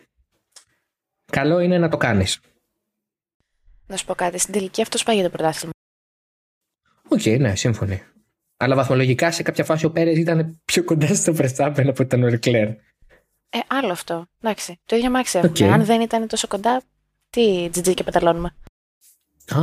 καλό 1.32 1.60
είναι 1.60 1.78
να 1.78 1.90
το 1.90 1.98
κάνεις. 1.98 2.40
Να 3.88 3.98
σου 3.98 4.06
πω 4.06 4.16
κάτι. 4.16 4.38
Στην 4.38 4.54
τελική 4.54 4.82
αυτό 4.82 4.98
πάει 5.06 5.16
για 5.16 5.24
το 5.24 5.30
πρωτάθλημα. 5.30 5.72
Οκ, 7.08 7.26
ναι, 7.26 7.56
σύμφωνοι. 7.56 8.04
Αλλά 8.58 8.76
βαθμολογικά 8.76 9.32
σε 9.32 9.44
κάποια 9.44 9.64
φάση 9.64 9.86
ο 9.86 9.92
Πέρες 9.92 10.18
ήταν 10.18 10.62
πιο 10.66 10.84
κοντά 10.84 11.16
στο 11.16 11.34
Verstappen 11.38 11.80
από 11.88 11.90
ότι 11.90 12.02
ήταν 12.02 12.24
ο 12.24 12.28
Leclerc. 12.28 12.76
Ε, 13.50 13.60
άλλο 13.68 13.92
αυτό. 13.92 14.28
Εντάξει, 14.42 14.80
το 14.86 14.96
ίδιο 14.96 15.10
αμάξι 15.10 15.38
έχουμε. 15.38 15.52
Οκ. 15.68 15.74
Αν 15.74 15.86
δεν 15.86 16.02
ήταν 16.02 16.28
τόσο 16.28 16.48
κοντά, 16.48 16.82
τι 17.30 17.70
τζιτζίκια 17.72 18.04
πεταλώνουμε. 18.04 18.56
Α, 19.54 19.62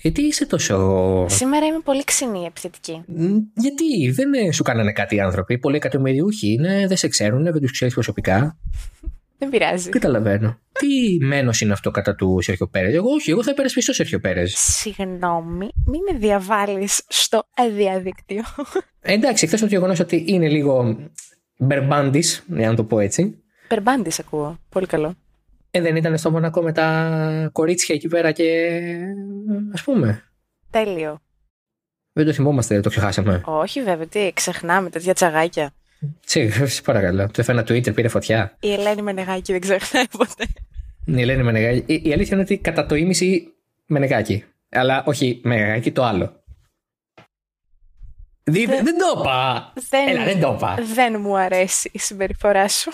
γιατί 0.00 0.22
είσαι 0.22 0.46
τόσο. 0.46 1.26
Σήμερα 1.28 1.66
είμαι 1.66 1.80
πολύ 1.84 2.04
ξινή 2.04 2.44
επιθετική. 2.44 3.02
Μ, 3.06 3.36
Γιατί; 3.54 4.10
Δεν 4.10 4.34
ε, 4.34 4.52
σου 4.52 4.62
κάνανε 4.62 4.92
κάτι 4.92 5.14
οι 5.14 5.20
άνθρωποι. 5.20 5.58
Πολλοί 5.58 5.76
εκατομμυριούχοι 5.76 6.52
είναι, 6.52 6.86
δεν 6.86 6.96
σε 6.96 7.08
ξέρουν, 7.08 7.42
δεν 7.42 7.60
τους 7.60 7.72
ξέρεις 7.72 7.94
προσωπικά. 7.94 8.56
Δεν 9.38 9.50
πειράζει. 9.50 9.88
Καταλαβαίνω. 9.88 10.58
Τι 10.72 11.24
μένος 11.24 11.60
είναι 11.60 11.72
αυτό 11.72 11.90
κατά 11.90 12.14
του 12.14 12.38
Σέρχιο 12.40 12.66
Πέρες; 12.66 12.94
Εγώ 12.94 13.10
όχι, 13.10 13.30
εγώ 13.30 13.42
θα 13.42 13.50
υπερασπιστώ 13.50 13.92
Σέρχιο 13.92 14.20
Πέρες. 14.20 14.54
Συγγνώμη, 14.56 15.68
μην 15.86 16.00
με 16.12 16.18
διαβάλεις 16.18 17.02
στο 17.08 17.42
διαδίκτυο. 17.76 18.42
Εντάξει, 19.00 19.44
εκτός 19.44 19.60
από 19.60 19.70
το 19.70 19.76
γεγονός 19.76 20.00
ότι 20.00 20.24
είναι 20.26 20.48
λίγο 20.48 20.96
μπερμπάντης, 21.56 22.44
για 22.46 22.68
να 22.68 22.74
το 22.74 22.84
πω 22.84 22.98
έτσι. 22.98 23.42
Περμπάντης 23.68 24.18
ακούω. 24.18 24.58
Πολύ 24.68 24.86
καλό. 24.86 25.14
Ε, 25.74 25.80
δεν 25.80 25.96
ήταν 25.96 26.18
στο 26.18 26.30
Μονακό 26.30 26.62
με 26.62 26.72
τα 26.72 27.48
κορίτσια 27.52 27.94
εκεί 27.94 28.08
πέρα 28.08 28.32
και. 28.32 28.68
ας 29.72 29.82
πούμε. 29.82 30.22
Τέλειο. 30.70 31.18
Δεν 32.12 32.26
το 32.26 32.32
θυμόμαστε, 32.32 32.80
το 32.80 32.88
ξεχάσαμε. 32.88 33.40
Όχι 33.44 33.82
βέβαια, 33.82 34.06
τι, 34.06 34.30
ξεχνάμε 34.34 34.90
τέτοια 34.90 35.14
τσαγάκια. 35.14 35.72
Τσι, 36.26 36.50
σε 36.68 36.82
παρακαλώ. 36.82 37.26
Το 37.26 37.40
έφερα 37.40 37.60
Twitter, 37.60 37.94
πήρε 37.94 38.08
φωτιά. 38.08 38.56
Η 38.60 38.72
Ελένη 38.72 39.02
Μενεγάκη 39.02 39.52
δεν 39.52 39.60
ξεχνάει 39.60 40.08
ποτέ. 40.18 40.46
Η 41.04 41.20
Ελένη 41.20 41.42
Μενεγάκη. 41.42 41.92
Η, 41.92 42.02
η 42.08 42.12
αλήθεια 42.12 42.32
είναι 42.32 42.42
ότι 42.42 42.58
κατά 42.58 42.86
το 42.86 42.94
ίμιση 42.94 43.52
Μενεγάκη. 43.86 44.44
Αλλά 44.68 45.04
όχι 45.06 45.40
Μενεγάκη, 45.44 45.92
το 45.92 46.04
άλλο. 46.04 46.42
Δι- 48.44 48.68
Δεν- 48.68 48.84
δεν 48.84 48.98
το 48.98 49.20
είπα! 49.20 49.72
Δεν, 49.90 50.08
Έλα, 50.08 50.24
δεν 50.24 50.40
το 50.40 50.52
είπα. 50.56 50.78
δεν 50.94 51.20
μου 51.20 51.36
αρέσει 51.36 51.90
η 51.92 51.98
συμπεριφορά 51.98 52.68
σου. 52.68 52.90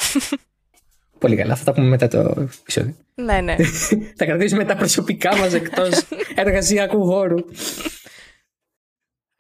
Πολύ 1.19 1.37
καλά, 1.37 1.55
θα 1.57 1.65
τα 1.65 1.73
πούμε 1.73 1.87
μετά 1.87 2.09
το 2.09 2.49
επεισόδιο. 2.63 2.95
ναι, 3.15 3.41
ναι. 3.41 3.57
θα 4.19 4.25
κρατήσουμε 4.25 4.65
τα 4.65 4.77
προσωπικά 4.77 5.37
μας 5.37 5.53
εκτός 5.55 5.91
εργασιακού 6.35 7.05
χώρου. 7.07 7.37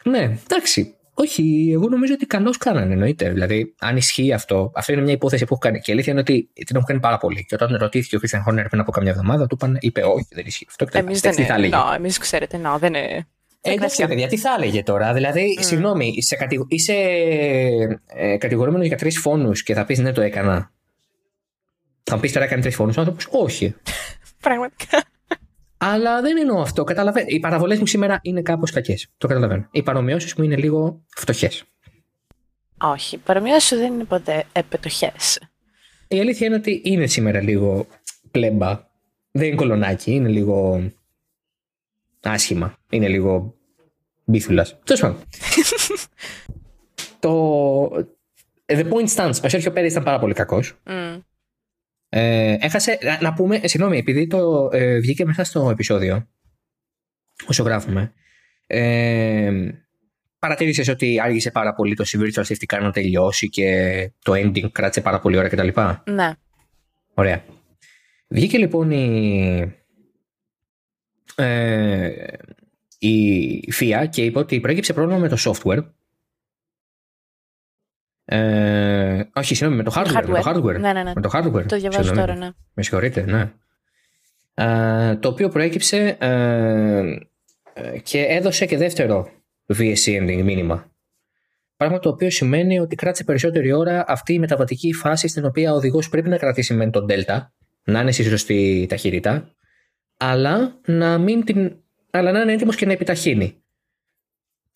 ναι, 0.04 0.38
εντάξει. 0.50 0.92
Όχι, 1.20 1.70
εγώ 1.72 1.88
νομίζω 1.88 2.12
ότι 2.14 2.26
καλώς 2.26 2.56
κάνανε, 2.56 2.92
εννοείται. 2.92 3.30
Δηλαδή, 3.30 3.74
αν 3.78 3.96
ισχύει 3.96 4.32
αυτό, 4.32 4.72
αυτό 4.74 4.92
είναι 4.92 5.02
μια 5.02 5.12
υπόθεση 5.12 5.44
που 5.44 5.52
έχω 5.52 5.60
κάνει. 5.62 5.78
Και 5.80 5.90
η 5.90 5.92
αλήθεια 5.94 6.12
είναι 6.12 6.20
ότι 6.20 6.50
την 6.66 6.76
έχω 6.76 6.84
κάνει 6.84 7.00
πάρα 7.00 7.18
πολύ. 7.18 7.44
Και 7.44 7.54
όταν 7.54 7.76
ρωτήθηκε 7.76 8.16
ο 8.16 8.18
Christian 8.22 8.38
Horner 8.52 8.64
πριν 8.68 8.80
από 8.80 8.90
καμιά 8.92 9.10
εβδομάδα, 9.10 9.46
του 9.46 9.54
είπαν, 9.60 9.76
είπε, 9.80 10.02
Όχι, 10.02 10.26
δεν 10.30 10.46
ισχύει 10.46 10.66
αυτό. 10.68 10.84
Και 10.84 10.90
τα 10.90 10.98
Εμείς 10.98 11.14
λοιπά. 11.14 11.28
δεν 11.30 11.36
Τι 11.36 11.44
θα 11.50 11.54
έλεγε. 11.54 11.76
είναι. 11.76 11.84
No, 11.92 11.96
εμείς 11.96 12.18
ξέρετε, 12.18 12.60
no, 12.64 12.78
δεν 12.78 12.94
είναι. 12.94 13.26
Ε, 13.60 13.72
εντάξει, 13.72 14.06
παιδιά, 14.06 14.28
τι 14.28 14.36
θα 14.36 14.54
έλεγε 14.58 14.82
τώρα. 14.82 15.12
Δηλαδή, 15.12 15.56
Mm. 15.60 15.64
συγγνώμη, 15.64 16.12
είσαι, 16.16 16.36
κατηγο... 16.36 16.66
είσαι 16.68 16.92
ε, 18.06 18.36
κατηγορούμενος 18.38 18.86
για 18.86 18.96
τρεις 18.96 19.18
φόνους 19.18 19.62
και 19.62 19.74
θα 19.74 19.84
πεις 19.84 19.98
ναι, 19.98 20.12
το 20.12 20.20
έκανα. 20.20 20.72
Θα 22.08 22.14
μου 22.14 22.20
πεις 22.20 22.32
τώρα 22.32 22.44
έκανε 22.44 22.62
τρεις 22.62 22.74
φόνους 22.74 22.96
ο 22.96 23.00
άνθρωπος; 23.00 23.28
Όχι. 23.30 23.74
Πραγματικά. 24.40 25.02
Αλλά 25.76 26.20
δεν 26.20 26.36
εννοώ 26.36 26.60
αυτό. 26.60 26.84
Καταλαβαίνω. 26.84 27.26
Οι 27.28 27.40
παραβολές 27.40 27.78
μου 27.78 27.86
σήμερα 27.86 28.18
είναι 28.22 28.42
κάπως 28.42 28.70
κακές. 28.70 29.08
Το 29.16 29.26
καταλαβαίνω. 29.26 29.68
Οι 29.70 29.82
παρομοιώσεις 29.82 30.34
μου 30.34 30.44
είναι 30.44 30.56
λίγο 30.56 31.04
φτωχές. 31.08 31.64
Όχι, 32.80 33.14
οι 33.14 33.18
παρομοιώσεις 33.18 33.68
σου 33.68 33.76
δεν 33.76 33.92
είναι 33.92 34.04
ποτέ 34.04 34.44
επετοχές. 34.52 35.40
Η 36.08 36.20
αλήθεια 36.20 36.46
είναι 36.46 36.56
ότι 36.56 36.80
είναι 36.84 37.06
σήμερα 37.06 37.40
λίγο 37.40 37.86
πλέμπα. 38.30 38.86
Δεν 39.30 39.46
είναι 39.46 39.56
κολονάκι. 39.56 40.12
Είναι 40.12 40.28
λίγο 40.28 40.90
άσχημα. 42.22 42.74
Είναι 42.90 43.08
λίγο 43.08 43.54
μπίθουλας. 44.24 44.78
Τέλος 44.84 45.00
πάντων. 45.00 45.18
το. 47.20 47.88
The 48.66 48.88
point 48.88 49.08
stands. 49.14 49.40
Ο 49.44 49.48
Σέρχιο 49.48 49.70
Πέρις 49.72 49.92
ήταν 49.92 50.04
πάρα 50.04 50.18
πολύ 50.18 50.34
κακός. 50.34 50.74
Μμ. 50.86 51.16
Ε, 52.08 52.56
έχασε, 52.60 52.98
να, 53.02 53.18
να 53.20 53.32
πούμε, 53.32 53.56
ε, 53.56 53.68
συγγνώμη, 53.68 53.98
επειδή 53.98 54.26
το 54.26 54.68
ε, 54.72 54.98
βγήκε 54.98 55.24
μέσα 55.24 55.44
στο 55.44 55.70
επεισόδιο, 55.70 56.28
όσο 57.46 57.62
γράφουμε, 57.62 58.12
ε, 58.66 59.50
παρατήρησες 60.38 60.88
ότι 60.88 61.20
άργησε 61.20 61.50
πάρα 61.50 61.74
πολύ 61.74 61.94
το 61.94 62.04
Virtual 62.06 62.42
Safety 62.44 62.76
Car 62.76 62.80
να 62.80 62.90
τελειώσει 62.90 63.48
και 63.48 64.10
το 64.22 64.32
ending 64.32 64.70
κράτησε 64.72 65.00
πάρα 65.00 65.20
πολύ 65.20 65.36
ώρα 65.36 65.48
κτλ. 65.48 65.68
Ναι. 66.04 66.32
Ωραία. 67.14 67.44
Βγήκε 68.28 68.58
λοιπόν 68.58 68.90
η, 68.90 69.74
ε, 71.34 72.26
η 72.98 73.72
FIA 73.80 74.06
και 74.10 74.24
είπε 74.24 74.38
ότι 74.38 74.60
προέκυψε 74.60 74.92
πρόβλημα 74.92 75.18
με 75.18 75.28
το 75.28 75.36
software. 75.38 75.84
Ε, 78.30 79.22
όχι, 79.34 79.54
συγγνώμη, 79.54 79.82
με 79.82 79.90
το 79.90 79.92
hardware. 79.96 80.26
Με 80.26 80.40
το 80.40 80.50
hardware. 80.50 80.80
Ναι, 80.80 80.92
ναι, 80.92 81.02
ναι. 81.02 81.12
Με 81.14 81.20
το 81.20 81.30
hardware. 81.32 81.64
Το 81.66 81.76
διαβάζω 81.76 82.02
Συγγνώμη. 82.02 82.26
τώρα, 82.26 82.34
ναι. 82.34 82.50
Με 82.74 82.82
συγχωρείτε, 82.82 83.24
ναι. 83.26 83.52
Ε, 84.54 85.16
το 85.16 85.28
οποίο 85.28 85.48
προέκυψε 85.48 86.16
ε, 86.20 86.28
ε, 87.72 87.98
και 88.02 88.22
έδωσε 88.22 88.66
και 88.66 88.76
δεύτερο 88.76 89.28
VSC 89.76 90.06
ending 90.06 90.42
μήνυμα. 90.42 90.92
Πράγμα 91.76 91.98
το 91.98 92.08
οποίο 92.08 92.30
σημαίνει 92.30 92.80
ότι 92.80 92.96
κράτησε 92.96 93.24
περισσότερη 93.24 93.72
ώρα 93.72 94.04
αυτή 94.06 94.32
η 94.32 94.38
μεταβατική 94.38 94.92
φάση 94.92 95.28
στην 95.28 95.44
οποία 95.44 95.72
ο 95.72 95.76
οδηγός 95.76 96.08
πρέπει 96.08 96.28
να 96.28 96.36
κρατήσει 96.36 96.74
μεν 96.74 96.90
τον 96.90 97.06
Delta, 97.08 97.46
να 97.84 98.00
είναι 98.00 98.12
στη 98.12 98.22
σωστή 98.22 98.86
ταχύτητα, 98.88 99.54
αλλά 100.16 100.80
να, 100.86 101.18
μην 101.18 101.44
την, 101.44 101.76
αλλά 102.10 102.32
να 102.32 102.40
είναι 102.40 102.52
έτοιμος 102.52 102.76
και 102.76 102.86
να 102.86 102.92
επιταχύνει. 102.92 103.62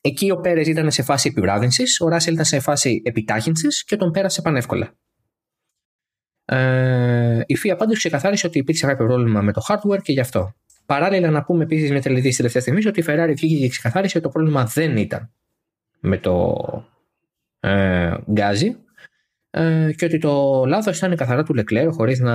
Εκεί 0.04 0.30
ο 0.30 0.40
Πέρες 0.40 0.66
ήταν 0.66 0.90
σε 0.90 1.02
φάση 1.02 1.28
επιβράδυνσης, 1.28 2.00
ο 2.00 2.08
Ράσελ 2.08 2.32
ήταν 2.32 2.44
σε 2.44 2.60
φάση 2.60 3.02
επιτάχυνσης 3.04 3.84
και 3.84 3.96
τον 3.96 4.10
πέρασε 4.10 4.42
πανεύκολα. 4.42 4.94
Ε, 6.44 7.40
η 7.46 7.56
FIA 7.64 7.74
πάντως 7.78 7.98
ξεκαθάρισε 7.98 8.46
ότι 8.46 8.58
υπήρξε 8.58 8.86
κάποιο 8.86 9.06
πρόβλημα 9.06 9.42
με 9.42 9.52
το 9.52 9.62
hardware 9.68 10.02
και 10.02 10.12
γι' 10.12 10.20
αυτό. 10.20 10.54
Παράλληλα, 10.86 11.30
να 11.30 11.44
πούμε 11.44 11.62
επίσης 11.62 11.90
μια 11.90 12.00
τελετή 12.00 12.36
τελευταίας 12.36 12.62
στιγμής 12.62 12.86
ότι 12.86 13.00
η 13.00 13.04
Ferrari 13.06 13.32
βγήκε 13.36 13.60
και 13.60 13.68
ξεκαθάρισε 13.68 14.18
ότι 14.18 14.26
το 14.26 14.32
πρόβλημα 14.32 14.64
δεν 14.64 14.96
ήταν 14.96 15.32
με 16.00 16.18
το 16.18 16.56
ε, 17.60 18.14
γκάζι 18.30 18.76
ε, 19.50 19.92
και 19.96 20.04
ότι 20.04 20.18
το 20.18 20.64
λάθος 20.66 20.96
ήταν 20.96 21.16
καθαρά 21.16 21.42
του 21.42 21.54
Leclerc 21.58 21.88
χωρίς 21.90 22.20
να 22.20 22.34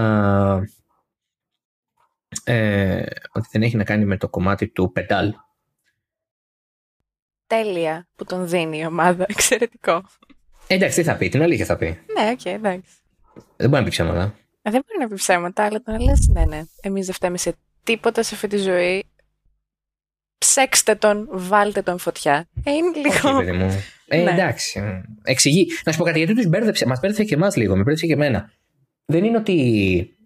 ε, 2.43 3.05
ότι 3.31 3.47
δεν 3.51 3.61
έχει 3.61 3.75
να 3.77 3.83
κάνει 3.83 4.05
με 4.05 4.17
το 4.17 4.29
κομμάτι 4.29 4.67
του 4.67 4.91
πεντάλ. 4.91 5.33
Τέλεια 7.47 8.07
που 8.15 8.23
τον 8.25 8.47
δίνει 8.47 8.77
η 8.79 8.85
ομάδα. 8.85 9.25
Εξαιρετικό. 9.29 10.03
Ε, 10.67 10.73
εντάξει, 10.75 10.97
τι 10.97 11.03
θα 11.03 11.15
πει, 11.15 11.29
την 11.29 11.41
αλήθεια 11.41 11.65
θα 11.65 11.77
πει. 11.77 11.85
Ναι, 11.87 12.29
οκ, 12.31 12.45
εντάξει. 12.45 12.89
Δεν 13.55 13.69
μπορεί 13.69 13.81
να 13.81 13.83
πει 13.83 13.89
ψέματα. 13.89 14.35
Ε, 14.61 14.71
Δεν 14.71 14.83
μπορεί 14.87 14.99
να 14.99 15.07
πει 15.07 15.15
ψέματα, 15.15 15.63
αλλά 15.63 15.81
το 15.81 15.91
να 15.91 16.01
λες 16.01 16.27
ναι, 16.27 16.45
ναι. 16.45 16.63
Εμείς 16.81 17.05
δεν 17.05 17.15
φταίμε 17.15 17.37
σε 17.37 17.53
τίποτα 17.83 18.23
σε 18.23 18.35
αυτή 18.35 18.47
τη 18.47 18.57
ζωή. 18.57 19.05
Ψέξτε 20.37 20.95
τον, 20.95 21.27
βάλτε 21.31 21.81
τον 21.81 21.97
φωτιά. 21.97 22.47
Ε, 22.63 22.71
είναι 22.71 22.87
Όχι, 22.87 22.99
λίγο... 22.99 23.37
παιδί 23.37 23.51
μου. 23.51 23.83
Ε, 24.07 24.23
Ναι. 24.23 24.31
εντάξει. 24.31 25.03
Εξηγεί. 25.23 25.67
Να 25.85 25.91
σου 25.91 25.97
πω 25.97 26.03
κάτι, 26.03 26.17
γιατί 26.17 26.33
τους 26.35 26.47
μπέρδεψε. 26.47 26.85
Μας 26.87 26.99
μπέρδεψε 26.99 27.23
και 27.23 27.33
εμάς 27.35 27.55
λίγο, 27.55 27.71
με 27.75 27.77
μπέρδεψε 27.83 28.05
και 28.05 28.13
εμένα. 28.13 28.51
Δεν 29.05 29.23
είναι 29.23 29.37
ότι 29.37 30.17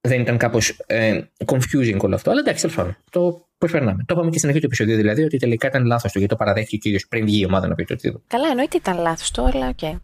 δεν 0.00 0.20
ήταν 0.20 0.36
κάπως 0.38 0.68
ε, 0.86 1.20
confusing 1.46 1.98
όλο 2.00 2.14
αυτό, 2.14 2.30
αλλά 2.30 2.40
εντάξει, 2.40 2.60
τέλος 2.60 2.76
πάντων. 2.76 2.96
Το 3.10 3.45
προσπερνάμε. 3.58 4.04
Το 4.06 4.14
είπαμε 4.14 4.30
και 4.30 4.36
στην 4.38 4.48
αρχή 4.48 4.60
του 4.60 4.66
επεισοδίου, 4.66 4.96
δηλαδή 4.96 5.22
ότι 5.24 5.36
τελικά 5.36 5.66
ήταν 5.66 5.84
λάθος 5.84 6.12
του, 6.12 6.18
γιατί 6.18 6.34
το 6.34 6.38
παραδέχτηκε 6.44 6.76
ο 6.76 6.78
κύριος 6.78 7.06
πριν 7.08 7.24
βγει 7.24 7.40
η 7.40 7.44
ομάδα 7.44 7.66
να 7.68 7.74
πει 7.74 7.84
το 7.84 7.92
οτιδήποτε. 7.94 8.24
Καλά, 8.28 8.48
εννοείται 8.48 8.76
ήταν 8.76 8.98
λάθος 8.98 9.30
το, 9.30 9.44
αλλά 9.44 9.68
οκ. 9.68 9.98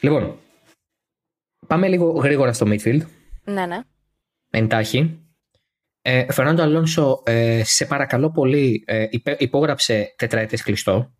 Λοιπόν, 0.00 0.38
πάμε 1.66 1.88
λίγο 1.88 2.10
γρήγορα 2.10 2.52
στο 2.52 2.66
midfield. 2.68 3.00
Ναι, 3.44 3.66
ναι. 3.66 3.80
Εντάξει. 4.50 5.16
Ε, 6.02 6.32
Φερνάντο 6.32 6.62
Αλόνσο, 6.62 7.22
ε, 7.26 7.62
σε 7.64 7.84
παρακαλώ 7.86 8.30
πολύ, 8.30 8.84
ε, 8.86 9.06
υπέ- 9.10 9.40
υπόγραψε 9.40 10.14
τετραετές 10.16 10.62
κλειστό. 10.62 11.12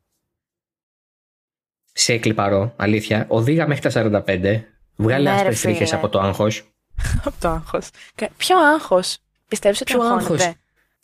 Σε 1.92 2.18
κλιπαρό, 2.18 2.72
αλήθεια. 2.76 3.24
Οδήγα 3.28 3.66
μέχρι 3.66 3.82
τα 3.82 3.90
45. 3.90 4.64
Βγάλε 4.96 5.22
Ναι, 5.24 5.30
ρε 5.30 5.36
άσπρες 5.40 5.60
τρίχες 5.60 5.88
φίλε. 5.88 5.98
από 6.00 6.08
το 6.08 6.20
άγχος. 6.20 6.74
Από 7.24 7.34
το 7.40 7.48
άγχος. 7.48 7.90
Κα- 8.14 8.30
Ποιο 8.36 8.58
άγχος; 8.58 9.18
Πιστεύεις 9.48 9.80
ότι 9.80 9.92
Ποιο 9.92 10.02
αγχώνεται; 10.02 10.54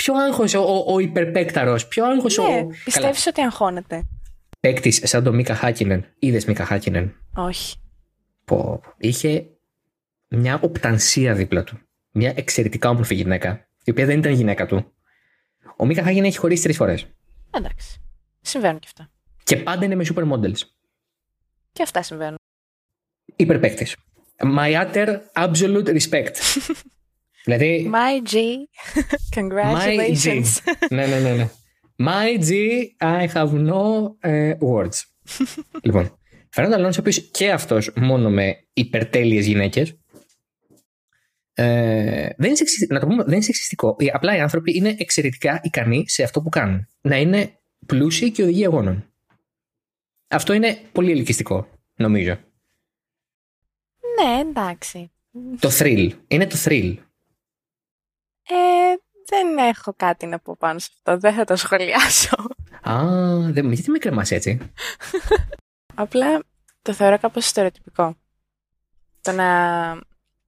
Άγχος. 0.02 0.04
Ποιο 0.04 0.14
άγχος 0.14 0.54
ο, 0.54 0.60
ο, 0.60 0.94
ο 0.94 0.98
υπερπέκταρος. 0.98 1.88
Ποιο 1.88 2.04
άγχος 2.06 2.36
Ναι, 2.36 2.44
ο... 2.44 2.48
Καλά. 2.48 2.68
πιστεύεις 2.84 3.26
ότι 3.26 3.40
αγχώνεται. 3.40 4.06
Παίκτης 4.60 5.00
σαν 5.04 5.24
τον 5.24 5.34
Μίκα 5.34 5.54
Χάκινεν. 5.54 6.04
Είδες 6.18 6.44
Μίκα 6.44 6.64
Χάκινεν. 6.64 7.14
Όχι. 7.34 7.76
Πω, 8.44 8.56
πω. 8.56 8.94
Είχε 8.98 9.46
μια 10.28 10.58
οπτανσία 10.62 11.34
δίπλα 11.34 11.64
του. 11.64 11.78
Μια 12.10 12.32
εξαιρετικά 12.36 12.88
όμορφη 12.88 13.14
γυναίκα. 13.14 13.68
Η 13.84 13.90
οποία 13.90 14.06
δεν 14.06 14.18
ήταν 14.18 14.32
γυναίκα 14.32 14.66
του. 14.66 14.92
Ο 15.76 15.86
Μίκα 15.86 16.02
Χάκινεν 16.02 16.24
έχει 16.24 16.38
χωρίσει 16.38 16.62
τρεις 16.62 16.76
φορές. 16.76 17.06
Εντάξει. 17.50 18.00
Συμβαίνουν 18.40 18.78
και 18.78 18.86
αυτά. 18.86 19.10
Και 19.44 19.56
πάντα 19.56 19.84
είναι 19.84 19.94
με 19.94 20.06
supermodels. 20.14 20.60
Και 21.72 21.82
αυτά 21.82 22.02
συμβαίνουν. 22.02 22.36
Υπερπαίκτης. 23.36 23.96
My 24.56 24.86
utter 24.86 25.18
absolute 25.32 25.98
respect. 25.98 26.34
δηλαδή, 27.48 27.90
My 27.94 28.28
G. 28.28 28.36
Congratulations. 29.40 30.74
ναι, 30.90 31.06
ναι, 31.06 31.18
ναι, 31.18 31.34
ναι. 31.34 31.48
My 31.96 32.38
G, 32.42 32.52
I 33.00 33.26
have 33.34 33.52
no 33.52 34.14
ε, 34.20 34.54
words. 34.60 35.02
λοιπόν, 35.86 36.18
Φέρνοντα 36.50 36.76
Αλόνσο, 36.76 36.98
ο 36.98 37.00
οποίος 37.00 37.30
και 37.30 37.50
αυτός 37.50 37.92
μόνο 37.96 38.30
με 38.30 38.56
υπερτέλειες 38.72 39.46
γυναίκες. 39.46 39.98
Ε, 41.54 42.28
δεν, 42.36 42.46
είναι 42.46 42.56
σεξιστικό, 42.56 42.94
να 42.94 43.00
το 43.00 43.06
πούμε, 43.06 43.22
δεν 43.24 43.32
είναι 43.32 43.42
σεξιστικό. 43.42 43.96
Απλά 44.12 44.36
οι 44.36 44.40
άνθρωποι 44.40 44.76
είναι 44.76 44.96
εξαιρετικά 44.98 45.60
ικανοί 45.62 46.08
σε 46.08 46.22
αυτό 46.22 46.42
που 46.42 46.48
κάνουν. 46.48 46.86
Να 47.00 47.16
είναι 47.16 47.58
πλούσιοι 47.86 48.30
και 48.30 48.42
οδηγοί 48.42 48.64
αγώνων. 48.64 49.12
Αυτό 50.28 50.52
είναι 50.52 50.78
πολύ 50.92 51.10
ελκυστικό, 51.10 51.68
νομίζω. 51.96 52.38
Ναι, 54.18 54.40
εντάξει. 54.40 55.10
Το 55.60 55.68
thrill. 55.78 56.10
Είναι 56.28 56.46
το 56.46 56.56
thrill. 56.64 56.96
Ε, 58.48 58.94
δεν 59.26 59.58
έχω 59.58 59.94
κάτι 59.96 60.26
να 60.26 60.38
πω 60.38 60.56
πάνω 60.58 60.78
σε 60.78 60.88
αυτό. 60.96 61.18
Δεν 61.18 61.34
θα 61.34 61.44
το 61.44 61.56
σχολιάσω. 61.56 62.36
Α, 62.82 63.02
δεν, 63.52 63.72
γιατί 63.72 63.90
με 63.90 63.98
κρεμάς 63.98 64.30
έτσι. 64.30 64.58
Απλά 65.94 66.42
το 66.82 66.92
θεωρώ 66.92 67.18
κάπως 67.18 67.46
στερεοτυπικό. 67.46 68.16
Το 69.20 69.32
να, 69.32 69.46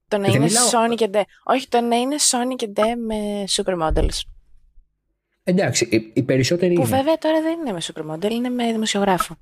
το 0.07 0.17
να 0.17 0.27
είναι 0.27 0.39
μιλάω- 0.39 0.69
Sony 0.71 0.95
και 0.95 1.07
Ντε. 1.07 1.23
Όχι, 1.43 1.67
το 1.67 1.81
να 1.81 1.95
είναι 1.95 2.15
Sony 2.19 2.55
και 2.55 2.67
Ντε 2.67 2.95
με 2.95 3.43
supermodels. 3.49 4.19
Εντάξει, 5.43 5.85
οι, 5.91 6.11
οι 6.13 6.23
περισσότεροι 6.23 6.73
Που 6.73 6.81
είναι. 6.81 6.95
βέβαια 6.97 7.17
τώρα 7.17 7.41
δεν 7.41 7.59
είναι 7.59 7.71
με 7.71 7.79
supermodel, 7.93 8.31
είναι 8.31 8.49
με 8.49 8.71
δημοσιογράφο. 8.71 9.35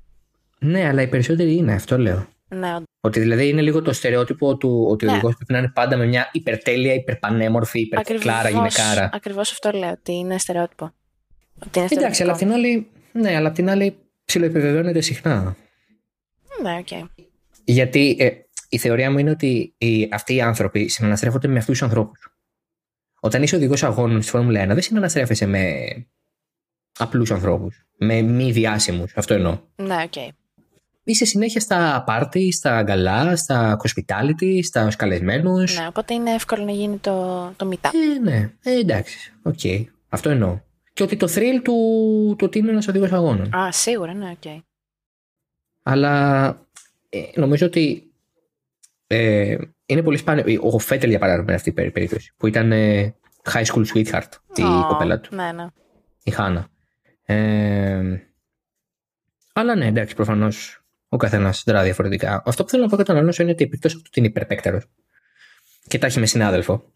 Ναι, 0.60 0.88
αλλά 0.88 1.01
οι 1.01 1.07
περισσότεροι 1.07 1.55
είναι, 1.55 1.74
αυτό 1.74 1.97
λέω. 1.97 2.28
Ναι, 2.50 2.68
όντως. 2.70 2.84
Ότι 3.02 3.20
δηλαδή 3.20 3.47
είναι 3.47 3.62
λίγο 3.62 3.82
το 3.82 3.93
στερεότυπο 3.93 4.58
του 4.58 4.86
ότι 4.89 5.06
ο 5.06 5.08
Ναι. 5.10 5.14
οδηγός 5.16 5.36
πρέπει 5.36 5.52
να 5.54 5.58
είναι 5.58 5.72
πάντα 5.76 5.97
με 5.97 6.06
μια 6.06 6.30
υπερτέλεια, 6.32 6.93
υπερπανέμορφη, 6.93 7.80
υπερκλάρα 7.80 8.50
γυναικάρα. 8.50 9.10
Ακριβώς 9.14 9.52
αυτό 9.52 9.72
λέω, 9.72 9.91
ότι 9.91 10.12
είναι 10.14 10.38
στερεότυπο. 10.38 10.93
Ότι 11.66 11.80
είναι 11.80 11.88
Εντάξει, 11.91 12.22
αλλά 12.24 12.32
απ' 12.32 12.38
στερεότυπο. 12.38 12.38
την 12.38 12.52
άλλη, 12.52 12.88
ναι, 13.12 13.36
αλλά 13.36 13.47
απ' 13.47 13.56
την 13.56 13.70
άλλη 13.70 13.95
ψιλοεπιβεβαιώνεται 14.26 15.02
συχνά. 15.02 15.56
Ναι, 16.64 16.78
οκ. 16.78 17.10
Γιατί 17.64 18.16
ε, 18.20 18.30
η 18.70 18.78
θεωρία 18.78 19.12
μου 19.12 19.18
είναι 19.18 19.30
ότι 19.30 19.74
οι, 19.78 20.10
αυτοί 20.12 20.34
οι 20.36 20.41
άνθρωποι 20.41 20.88
συναναστρέφονται 20.88 21.47
με 21.47 21.58
αυτούς 21.58 21.78
τους 21.78 21.88
ανθρώπους. 21.88 22.34
Όταν 23.20 23.43
είσαι 23.43 23.56
οδηγός 23.56 23.84
αγώνων 23.84 24.22
στη 24.22 24.32
Φόρμουλα 24.32 24.64
1, 24.64 24.68
δεν 24.68 24.82
συναναστρέφεσαι 24.82 25.45
με 25.45 25.74
απλούς 26.97 27.32
ανθρώπους. 27.32 27.86
Με 27.97 28.22
μη 28.22 28.52
διάσημους. 28.52 29.14
Αυτό 29.16 29.34
εννοώ. 29.34 29.60
Ναι, 29.76 29.95
οκ. 30.04 30.34
Είσαι 31.10 31.26
συνέχεια 31.26 31.62
στα 31.62 32.03
πάρτι, 32.05 32.51
στα 32.51 32.82
γκαλά, 32.84 33.36
στα 33.36 33.78
hospitality, 33.84 34.60
στα 34.64 34.91
καλεσμένους. 34.97 35.78
Ναι, 35.80 35.88
οπότε 35.88 36.14
είναι 36.14 36.32
εύκολο 36.32 36.64
να 36.64 36.72
γίνει 36.72 36.97
το, 36.97 37.47
το 37.55 37.70
meetup. 37.72 37.89
Ε, 38.16 38.20
ναι, 38.20 38.51
ε, 38.64 38.80
εντάξει. 38.80 39.34
Οκ. 39.43 39.60
Αυτό 40.10 40.30
εννοώ. 40.30 40.60
Και 40.93 41.03
ότι 41.03 41.16
το 41.18 41.28
thrill 41.30 41.62
του, 41.64 41.74
του 42.38 42.45
ότι 42.45 42.60
είναι 42.60 42.72
ένας 42.72 42.88
οδηγός 42.88 43.12
αγώνων. 43.12 43.55
Α, 43.55 43.72
σίγουρα, 43.72 44.14
ναι, 44.14 44.30
οκ. 44.30 44.62
Αλλά 45.84 46.47
ε, 47.10 47.20
νομίζω 47.36 47.66
ότι 47.66 48.12
ε, 49.07 49.57
είναι 49.86 50.01
πολύ 50.03 50.18
σπάνιο. 50.18 50.60
Ο 50.62 50.80
Φέτελ, 50.80 51.10
για 51.10 51.20
παράδειγμα, 51.20 51.47
είναι 51.47 51.55
αυτή 51.57 51.70
η 51.70 51.74
περί- 51.74 51.91
περίπτωση. 51.91 52.34
Που 52.38 52.47
ήταν 52.47 52.72
ε, 52.72 53.16
high 53.51 53.66
school 53.66 53.84
sweetheart, 53.93 54.30
τη 54.53 54.64
Ω, 54.64 54.86
κοπέλα 54.88 55.20
του, 55.20 55.36
Ναι, 55.36 55.51
ναι. 55.51 55.66
η 56.24 56.32
Χάνα. 56.32 56.68
Ε, 57.26 58.01
αλλά 59.53 59.76
ναι, 59.76 59.86
εντάξει, 59.86 60.16
προφανώς 60.16 60.79
ο 61.10 61.18
καθένας 61.18 61.64
δρά 61.66 61.84
διαφορετικά. 61.84 62.41
Αυτό 62.45 62.64
που 62.64 62.70
θέλω 62.70 62.84
να 62.84 62.89
πω 62.89 62.95
για 62.95 63.05
τον 63.05 63.18
Αλόνσο 63.18 63.41
είναι 63.41 63.51
ότι 63.51 63.64
εκτός 63.64 63.91
από 63.93 64.01
το 64.01 64.07
ότι 64.10 64.20
είναι 64.20 64.28
υπερπέκτερο 64.28 64.82
και 65.88 65.97
τα 65.97 66.05
έχει 66.07 66.20
με 66.20 66.26
συνάδελφο. 66.26 66.93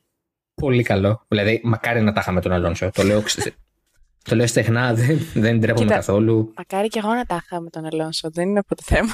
Πολύ 0.53 0.83
καλό. 0.83 1.25
Δηλαδή, 1.27 1.61
μακάρι 1.63 2.01
να 2.01 2.13
τα 2.13 2.19
είχαμε 2.19 2.41
τον 2.41 2.51
Αλόνσο. 2.51 2.89
Το 2.89 3.03
λέω, 3.03 3.21
ξε- 3.21 3.55
το 4.29 4.35
λέω 4.35 4.47
στεγνά, 4.47 4.93
δεν, 4.93 5.17
δεν 5.33 5.59
ντρέπομαι 5.59 5.85
Κοίτα. 5.85 5.95
καθόλου. 5.95 6.53
Μακάρι 6.57 6.87
και 6.87 6.99
εγώ 6.99 7.13
να 7.13 7.25
τα 7.25 7.39
είχα 7.43 7.59
με 7.59 7.69
τον 7.69 7.85
Αλόνσο, 7.85 8.29
δεν 8.31 8.49
είναι 8.49 8.59
αυτό 8.59 8.75
το 8.75 8.83
θέμα. 8.85 9.13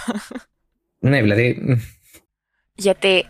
Ναι, 0.99 1.21
δηλαδή, 1.21 1.59
μ, 1.61 1.73
Γιατί 2.73 3.25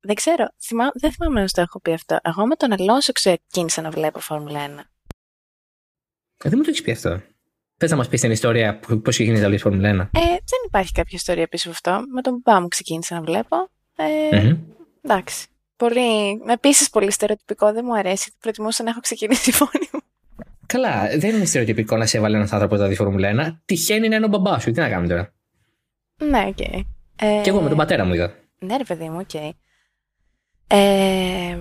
δεν 0.00 0.14
ξέρω, 0.14 0.46
θυμά, 0.62 0.90
δεν 0.94 1.12
θυμάμαι 1.12 1.40
να 1.40 1.48
στο 1.48 1.60
έχω 1.60 1.80
πει 1.80 1.92
αυτό. 1.92 2.18
Εγώ 2.22 2.46
με 2.46 2.54
τον 2.54 2.72
Αλόνσο 2.72 3.12
ξεκίνησα 3.12 3.82
να 3.82 3.90
βλέπω 3.90 4.18
Φόρμουλα 4.20 4.66
1. 4.66 4.68
Ε, 6.44 6.48
δεν 6.48 6.52
μου 6.56 6.62
το 6.62 6.70
έχεις 6.70 6.82
πει 6.82 6.90
αυτό. 6.90 7.20
Θες 7.84 7.92
να 7.92 7.98
μας 7.98 8.08
πεις 8.08 8.20
την 8.20 8.30
ιστορία 8.30 8.80
πώς 9.02 9.20
έγινε 9.20 9.38
να 9.38 9.46
βλέπει 9.46 9.62
Φόρμουλα 9.62 9.90
1. 9.90 9.94
Ε, 9.94 10.20
δεν 10.26 10.60
υπάρχει 10.66 10.92
κάποια 10.92 11.12
ιστορία 11.12 11.48
πίσω 11.48 11.68
από 11.68 11.76
αυτό. 11.84 12.04
Με 12.12 12.22
τον 12.22 12.42
παπά 12.42 12.60
μου 12.60 12.68
ξεκίνησα 12.68 13.14
να 13.14 13.20
βλέπω. 13.20 13.56
Ε, 14.30 14.40
Μμμ. 14.40 14.58
Εντάξει. 15.02 15.46
Πολύ, 15.76 16.40
επίσης 16.48 16.90
πολύ 16.90 17.10
στερεοτυπικό, 17.10 17.72
δεν 17.72 17.84
μου 17.86 17.96
αρέσει. 17.96 18.32
Προτιμούσα 18.40 18.82
να 18.82 18.90
έχω 18.90 19.00
ξεκινήσει 19.00 19.52
μόνη 19.60 19.88
μου. 19.92 20.00
Καλά, 20.66 21.18
δεν 21.18 21.34
είναι 21.34 21.44
στερεοτυπικό 21.44 21.96
να 21.96 22.06
σε 22.06 22.16
έβαλε 22.16 22.36
ένας 22.36 22.52
άνθρωπος 22.52 22.78
να 22.78 22.86
δει 22.86 22.94
Φόρμουλα 22.94 23.56
1. 23.56 23.62
Τυχαίνει 23.64 24.08
να 24.08 24.16
είναι 24.16 24.24
ο 24.24 24.28
μπαμπάς 24.28 24.62
σου. 24.62 24.70
Τι 24.70 24.80
να 24.80 24.88
κάνουμε 24.88 25.08
τώρα; 25.08 25.32
Ναι, 26.30 26.44
οκ. 26.48 26.60
Ε, 26.60 27.40
Και 27.42 27.50
εγώ 27.50 27.60
με 27.60 27.68
τον 27.68 27.76
πατέρα 27.76 28.04
μου 28.04 28.14
είδα. 28.14 28.34
Ναι, 28.58 28.76
ρε 28.76 28.84
παιδί 28.84 29.08
μου, 29.08 29.18
οκ. 29.20 29.34
Ε, 30.66 31.58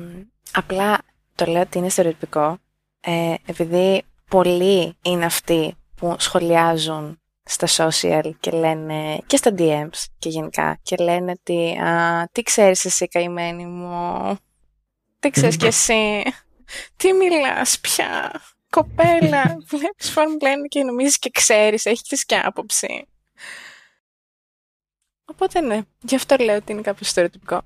απλά 0.51 0.97
το 1.35 1.45
λέω 1.45 1.61
ότι 1.61 1.77
είναι 1.77 1.89
στερεοτυπικό, 1.89 2.57
ε, 3.01 3.33
επειδή 3.45 4.03
πολλοί 4.29 4.95
είναι 5.01 5.25
αυτοί 5.25 5.75
που 6.03 6.15
σχολιάζουν 6.19 7.21
στα 7.43 7.67
social 7.77 8.31
και 8.39 8.51
λένε 8.51 9.17
και 9.25 9.37
στα 9.37 9.51
DMs 9.57 10.05
και 10.19 10.29
γενικά 10.29 10.79
και 10.81 10.95
λένε 10.95 11.31
ότι 11.31 11.77
α, 11.77 12.29
τι 12.31 12.41
ξέρεις 12.41 12.85
εσύ 12.85 13.07
καημένη 13.07 13.65
μου, 13.65 14.37
τι 15.19 15.29
ξέρεις 15.29 15.57
κι 15.57 15.65
εσύ, 15.75 16.23
τι 16.95 17.13
μιλάς 17.13 17.79
πια, 17.79 18.41
κοπέλα, 18.69 19.57
βλέπεις 19.71 20.11
Φόρμουλα 20.11 20.53
1 20.53 20.67
και 20.69 20.83
νομίζεις 20.83 21.19
και 21.19 21.29
ξέρεις, 21.29 21.85
έχεις 21.85 22.25
και 22.25 22.35
άποψη. 22.35 23.07
Οπότε 25.25 25.61
ναι, 25.61 25.81
γι' 26.01 26.15
αυτό 26.15 26.35
λέω 26.35 26.55
ότι 26.55 26.71
είναι 26.71 26.81
κάπως 26.81 27.07
στερεοτυπικό. 27.07 27.61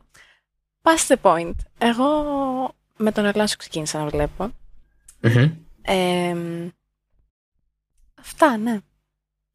Past 0.81 1.15
the 1.15 1.15
point. 1.21 1.55
Εγώ 1.77 2.07
με 2.97 3.11
τον 3.11 3.25
Αλόνσο 3.25 3.55
ξεκίνησα 3.57 3.99
να 3.99 4.07
βλέπω. 4.07 4.51
Μμμ. 5.21 6.69
Εμ, 8.27 8.33
αυτά, 8.33 8.57
ναι. 8.57 8.79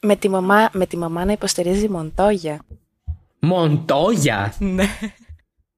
Με 0.03 0.16
τη, 0.16 0.29
μαμά, 0.29 0.70
με 0.73 0.87
τη 0.87 0.97
μαμά 0.97 1.25
να 1.25 1.33
υποστηρίζει 1.33 1.89
Μοντόγια. 1.89 2.61
Μοντόγια; 3.41 4.55
Ναι. 4.59 4.87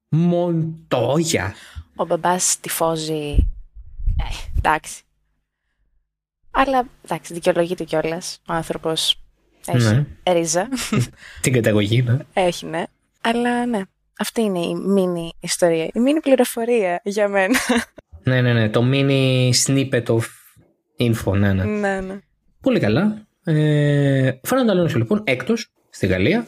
Μοντόγια. 0.08 1.54
Ο 1.96 2.04
μπαμπάς 2.04 2.60
τυφώζει. 2.60 3.46
Ε, 4.18 4.56
εντάξει. 4.58 5.02
Αλλά 6.50 6.88
εντάξει, 7.04 7.32
δικαιολογείται 7.34 7.84
κιόλας. 7.84 8.40
Ο 8.48 8.52
άνθρωπος 8.52 9.20
έχει 9.66 9.78
Ναι. 9.94 10.06
ρίζα. 10.32 10.68
Την 11.42 11.52
καταγωγή, 11.52 12.02
ναι. 12.02 12.16
έχει, 12.32 12.66
ναι. 12.66 12.82
Αλλά 13.20 13.66
ναι. 13.66 13.82
Αυτή 14.18 14.40
είναι 14.42 14.58
η 14.58 14.74
μίνι 14.74 15.32
ιστορία. 15.40 15.90
Η 15.94 16.00
μίνι 16.00 16.20
πληροφορία 16.20 17.00
για 17.04 17.28
μένα. 17.28 17.58
Ναι, 18.22 18.40
ναι, 18.40 18.52
ναι. 18.52 18.68
Το 18.68 18.80
mini 18.92 19.50
snippet 19.64 20.04
of 20.04 20.20
info, 20.98 21.36
ναι, 21.38 21.52
ναι. 21.52 21.64
ναι, 21.64 22.00
ναι. 22.00 22.18
Πολύ 22.64 22.80
καλά. 22.80 23.26
Ε, 23.44 24.32
Φέρνοντα 24.42 24.72
Αλόνσο 24.72 24.98
λοιπόν 24.98 25.22
έκτος 25.26 25.72
στη 25.90 26.06
Γαλλία. 26.06 26.46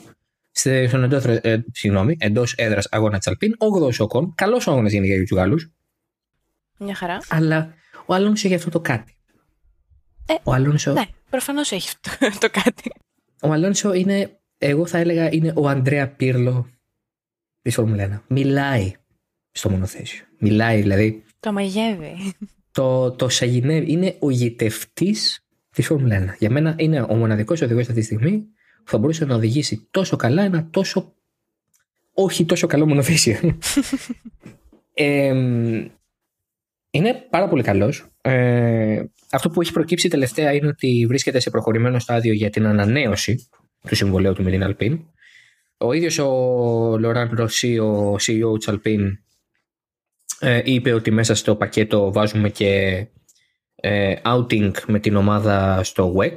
σε- 0.50 0.86
Στον 0.88 1.02
εντός, 1.04 1.24
ε, 1.24 1.64
συγγνώμη, 1.72 2.16
εντός 2.18 2.54
έδρας 2.56 2.86
αγώνας 2.90 3.18
της 3.18 3.26
Αλπίν. 3.28 3.54
8ο 3.58 3.90
Οκόν. 4.04 4.32
Καλός 4.34 4.68
αγώνας 4.68 4.92
γίνει 4.92 5.06
για 5.06 5.20
τους 5.20 5.30
Γάλλους. 5.36 5.70
Μια 6.78 6.94
χαρά. 6.94 7.18
Αλλά 7.28 7.74
ο 8.06 8.14
Αλόνσο 8.14 8.46
έχει 8.46 8.56
αυτό 8.56 8.70
το 8.70 8.80
κάτι. 8.80 9.16
Ε, 10.26 10.34
ο 10.42 10.52
Αλόνσο, 10.52 10.92
Ναι, 10.92 11.04
προφανώς 11.30 11.72
έχει 11.72 11.88
αυτό 11.88 12.10
το 12.48 12.50
κάτι. 12.62 12.90
ο 13.42 13.52
Αλόνσο 13.52 13.92
είναι, 13.94 14.38
εγώ 14.58 14.86
θα 14.86 14.98
έλεγα, 14.98 15.32
είναι 15.32 15.52
ο 15.56 15.68
Ανδρέα 15.68 16.08
Πύρλο 16.08 16.70
της 17.62 17.74
Φόρμουλα 17.74 18.02
1. 18.04 18.22
Μιλάει 18.28 18.92
στο 19.52 19.70
μονοθέσιο. 19.70 20.24
Μιλάει 20.38 20.80
δηλαδή. 20.80 21.24
Το 21.40 21.52
μαγεύει. 21.52 22.32
Το, 22.72 23.10
το 23.10 23.28
σαγηνεύει. 23.28 23.92
Είναι 23.92 24.16
ο 24.18 24.30
γητευτής 24.30 25.45
τη 25.76 25.82
Φόρμουλα 25.82 26.34
1. 26.34 26.36
Για 26.38 26.50
μένα 26.50 26.74
είναι 26.78 27.00
ο 27.00 27.14
μοναδικός 27.14 27.60
οδηγός 27.60 27.82
αυτή 27.82 27.94
τη 27.94 28.02
στιγμή 28.02 28.38
που 28.84 28.90
θα 28.90 28.98
μπορούσε 28.98 29.24
να 29.24 29.34
οδηγήσει 29.34 29.88
τόσο 29.90 30.16
καλά 30.16 30.42
ένα 30.42 30.68
τόσο. 30.70 31.14
όχι 32.12 32.44
τόσο 32.44 32.66
καλό 32.66 32.86
μονοθέσιο. 32.86 33.38
Ε, 34.98 35.34
είναι 36.90 37.14
πάρα 37.30 37.48
πολύ 37.48 37.62
καλός. 37.62 38.06
Ε, 38.20 39.04
αυτό 39.30 39.50
που 39.50 39.60
έχει 39.60 39.72
προκύψει 39.72 40.08
τελευταία 40.08 40.52
είναι 40.52 40.66
ότι 40.66 41.04
βρίσκεται 41.08 41.40
σε 41.40 41.50
προχωρημένο 41.50 41.98
στάδιο 41.98 42.32
για 42.32 42.50
την 42.50 42.66
ανανέωση 42.66 43.48
του 43.88 43.94
συμβολέου 43.94 44.32
του 44.32 44.42
με 44.42 44.50
την 44.50 44.62
Alpine. 44.64 44.98
Ο 45.76 45.92
ίδιος 45.92 46.18
ο 46.18 46.26
Λοράν 46.98 47.30
Ρωσί, 47.34 47.78
ο 47.78 48.14
CEO 48.14 48.58
της 48.58 48.68
Alpine, 48.68 49.10
ε, 50.40 50.60
είπε 50.64 50.92
ότι 50.92 51.10
μέσα 51.10 51.34
στο 51.34 51.56
πακέτο 51.56 52.12
βάζουμε 52.12 52.48
και 52.48 53.06
ε, 53.88 54.14
outing 54.24 54.72
με 54.86 54.98
την 54.98 55.16
ομάδα 55.16 55.84
στο 55.84 56.14
WEC 56.16 56.34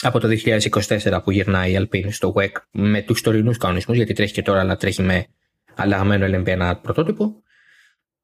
από 0.00 0.20
το 0.20 0.28
2024 0.44 1.20
που 1.24 1.30
γυρνάει 1.30 1.72
η 1.72 1.76
Alpine 1.80 2.12
στο 2.12 2.34
WEC 2.36 2.50
με 2.70 3.02
τους 3.02 3.20
τωρινούς 3.20 3.58
κανονισμούς 3.58 3.96
γιατί 3.96 4.12
τρέχει 4.12 4.32
και 4.32 4.42
τώρα 4.42 4.60
αλλά 4.60 4.76
τρέχει 4.76 5.02
με 5.02 5.26
αλλαγμένο 5.74 6.26
LMP1 6.26 6.74
πρωτότυπο 6.82 7.42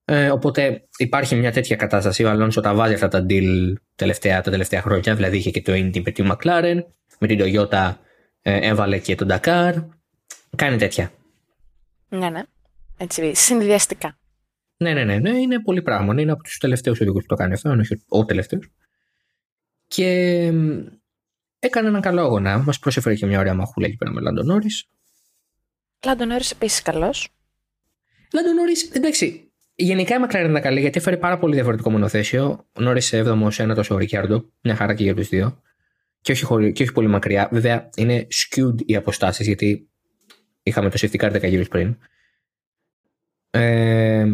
ε, 0.04 0.30
οπότε 0.30 0.88
υπάρχει 0.96 1.34
μια 1.34 1.52
τέτοια 1.52 1.76
κατάσταση 1.76 2.24
ο 2.24 2.30
Αλόνσο 2.30 2.60
τα 2.60 2.74
βάζει 2.74 2.94
αυτά 2.94 3.08
τα 3.08 3.26
deal 3.28 3.72
τελευταία, 3.94 4.40
τα 4.40 4.50
τελευταία 4.50 4.80
χρόνια 4.82 5.14
δηλαδή 5.14 5.36
είχε 5.36 5.50
και 5.50 5.62
το 5.62 5.72
Indy 5.72 6.02
με 6.04 6.10
τη 6.10 6.24
McLaren 6.26 6.82
με 7.18 7.26
την 7.26 7.38
Toyota 7.40 7.94
Ε, 8.42 8.68
έβαλε 8.68 8.98
και 8.98 9.14
τον 9.14 9.26
Ντακάρ. 9.26 9.74
Κάνει 10.56 10.76
τέτοια. 10.76 11.12
Ναι, 12.08 12.30
ναι. 12.30 12.42
Έτσι, 12.96 13.34
συνδυαστικά. 13.34 14.18
Ναι, 14.82 14.92
ναι, 14.92 15.04
ναι, 15.04 15.18
ναι, 15.18 15.38
είναι 15.38 15.62
πολύ 15.62 15.82
πράγμα. 15.82 16.20
Είναι 16.20 16.32
από 16.32 16.42
τους 16.42 16.58
τελευταίους 16.58 17.00
οδηγούς 17.00 17.22
που 17.22 17.28
το 17.28 17.34
κάνει 17.34 17.52
αυτό, 17.52 17.68
αν 17.68 17.80
όχι 17.80 18.02
ο 18.08 18.24
τελευταίος. 18.24 18.70
Και 19.86 20.06
έκανε 21.58 21.88
έναν 21.88 22.00
καλό 22.00 22.20
αγώνα. 22.20 22.58
Μας 22.58 22.78
προσέφερε 22.78 23.14
και 23.14 23.26
μια 23.26 23.38
ωραία 23.38 23.54
μαχούλα 23.54 23.86
εκεί 23.86 23.96
πέρα 23.96 24.10
με 24.10 24.20
Λάντον 24.20 24.46
Νόρις. 24.46 24.88
Λάντον 26.06 26.28
Νόρις 26.28 26.50
επίσης 26.50 26.82
καλός. 26.82 27.28
Λάντον 28.32 28.54
Νόρις, 28.54 28.90
εντάξει. 28.90 29.52
Γενικά 29.74 30.14
η 30.14 30.18
Μακλάρεν 30.18 30.50
ήταν 30.50 30.62
καλή 30.62 30.80
γιατί 30.80 30.98
έφερε 30.98 31.16
πάρα 31.16 31.38
πολύ 31.38 31.54
διαφορετικό 31.54 31.90
μονοθέσιο. 31.90 32.66
Νόρις 32.78 33.14
7ο, 33.14 33.58
ένα 33.58 33.74
τόσο 33.74 33.94
ο 33.94 33.98
Ρικιάρντο. 33.98 34.50
Μια 34.60 34.74
χαρά 34.74 34.94
και 34.94 35.02
για 35.02 35.14
τους 35.14 35.28
δύο. 35.28 35.62
Και 36.20 36.32
όχι, 36.32 36.72
και 36.72 36.82
όχι 36.82 36.92
πολύ 36.92 37.08
μακριά. 37.08 37.48
Βέβαια 37.52 37.90
είναι 37.96 38.26
skewed 38.30 38.80
οι 38.86 38.96
αποστάσεις 38.96 39.46
γιατί 39.46 39.88
είχαμε 40.62 40.90
το 40.90 40.96
safety 41.00 41.20
car 41.20 41.32
10 41.32 41.48
γύρους 41.48 41.68
πριν. 41.68 41.96
Ε, 43.50 44.26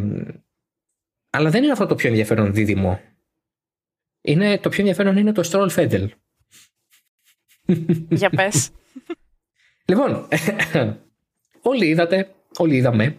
αλλά 1.30 1.50
δεν 1.50 1.62
είναι 1.62 1.72
αυτό 1.72 1.86
το 1.86 1.94
πιο 1.94 2.08
ενδιαφέρον 2.08 2.52
δίδυμο. 2.52 3.00
Είναι, 4.20 4.58
το 4.58 4.68
πιο 4.68 4.78
ενδιαφέρον 4.78 5.16
είναι 5.16 5.32
το 5.32 5.48
Stroll 5.52 5.70
Fedel. 5.70 6.08
Για 8.08 8.30
πες. 8.30 8.70
λοιπόν, 9.88 10.28
όλοι 11.70 11.86
είδατε, 11.86 12.34
όλοι 12.56 12.76
είδαμε 12.76 13.16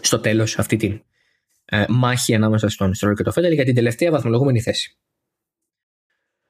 στο 0.00 0.20
τέλος 0.20 0.58
αυτή 0.58 0.76
τη 0.76 1.00
ε, 1.64 1.84
μάχη 1.88 2.34
ανάμεσα 2.34 2.68
στον 2.68 2.92
Stroll 3.00 3.14
και 3.16 3.22
το 3.22 3.32
Fedel 3.34 3.52
για 3.52 3.64
την 3.64 3.74
τελευταία 3.74 4.10
βαθμολογούμενη 4.10 4.60
θέση. 4.60 4.98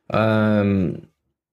Ε, 0.06 0.62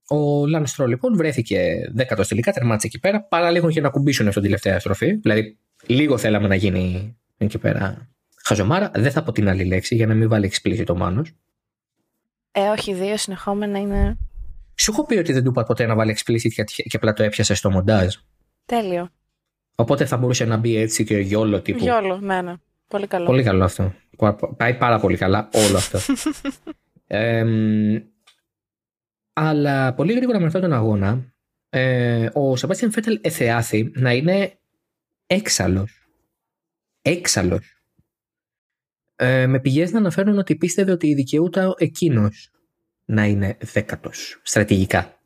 ο 0.08 0.48
Λαν 0.48 0.66
Stroll 0.66 0.88
λοιπόν 0.88 1.16
βρέθηκε 1.16 1.90
δέκατος 1.94 2.28
τελικά, 2.28 2.52
τερμάτισε 2.52 2.88
εκεί 2.88 3.00
πέρα, 3.00 3.22
παρά 3.24 3.52
λίγο 3.52 3.70
για 3.70 3.82
να 3.82 3.90
κουμπίσουν 3.90 4.32
στην 4.32 4.44
τελευταία 4.44 4.80
στροφή. 4.80 5.14
Δηλαδή, 5.14 5.58
λίγο 5.88 6.18
θέλαμε 6.18 6.48
να 6.48 6.56
γίνει 6.56 7.16
εκεί 7.38 7.58
πέρα 7.58 8.10
χαζομάρα. 8.44 8.92
Δεν 8.96 9.12
θα 9.12 9.24
πω 9.24 9.32
την 9.32 9.50
άλλη 9.50 9.66
λέξη 9.66 9.96
για 9.96 10.08
να 10.08 10.14
μην 10.14 10.30
βάλει 10.30 10.52
explicit 10.54 10.84
το 10.86 10.96
μάνος. 10.96 11.32
Ε, 12.52 12.62
όχι, 12.62 12.94
δύο 12.94 13.18
συνεχόμενα 13.18 13.80
είναι. 13.80 14.18
Σου 14.76 14.92
έχω 14.92 15.06
πει 15.06 15.18
ότι 15.18 15.34
δεν 15.34 15.44
του 15.44 15.50
είπα 15.50 15.64
ποτέ 15.64 15.86
να 15.86 15.96
βάλει 15.96 16.18
explicit 16.18 16.64
και 16.66 16.96
απλά 16.98 17.14
το 17.14 17.24
έπιασε 17.24 17.54
στο 17.54 17.72
μοντάζ. 17.72 18.16
Τέλειο. 18.66 19.10
Οπότε 19.76 20.06
θα 20.06 20.18
μπορούσε 20.18 20.46
να 20.46 20.58
μπει 20.58 20.76
έτσι 20.76 21.04
και 21.04 21.18
γιόλο 21.18 21.62
τύπου. 21.62 21.84
Γιόλο, 21.84 22.18
ναι, 22.18 22.42
ναι. 22.42 22.54
Πολύ 22.88 23.08
καλό. 23.08 23.26
Πολύ 23.26 23.44
καλό 23.44 23.64
αυτό. 23.64 23.94
Πάει 24.58 24.74
πάρα 24.74 25.00
πολύ 25.00 25.18
καλά 25.18 25.50
όλο 25.54 25.78
αυτό. 25.78 26.00
ε, 27.08 27.46
αλλά 29.34 29.94
πολύ 29.94 30.14
γρήγορα 30.14 30.40
με 30.40 30.46
αυτόν 30.46 30.62
τον 30.62 30.74
αγώνα, 30.74 31.34
ε, 31.70 32.30
ο 32.34 32.56
Σεμπάστιαν 32.56 32.92
Φέτελ 32.92 33.20
εθεάθη 33.22 33.92
να 33.96 34.14
είναι 34.14 34.58
έξαλλος. 35.28 36.08
Έξαλλος. 37.02 37.84
Ε, 39.16 39.48
με 39.48 39.60
πηγές 39.60 39.92
να 39.92 39.98
αναφέρουν 39.98 40.38
ότι 40.38 40.56
πίστευε 40.56 40.92
ότι 40.92 41.14
δικαιούται 41.14 41.74
εκείνος 41.78 42.52
να 43.06 43.26
είναι 43.26 43.58
δέκατος 43.62 44.42
στρατηγικά. 44.44 45.20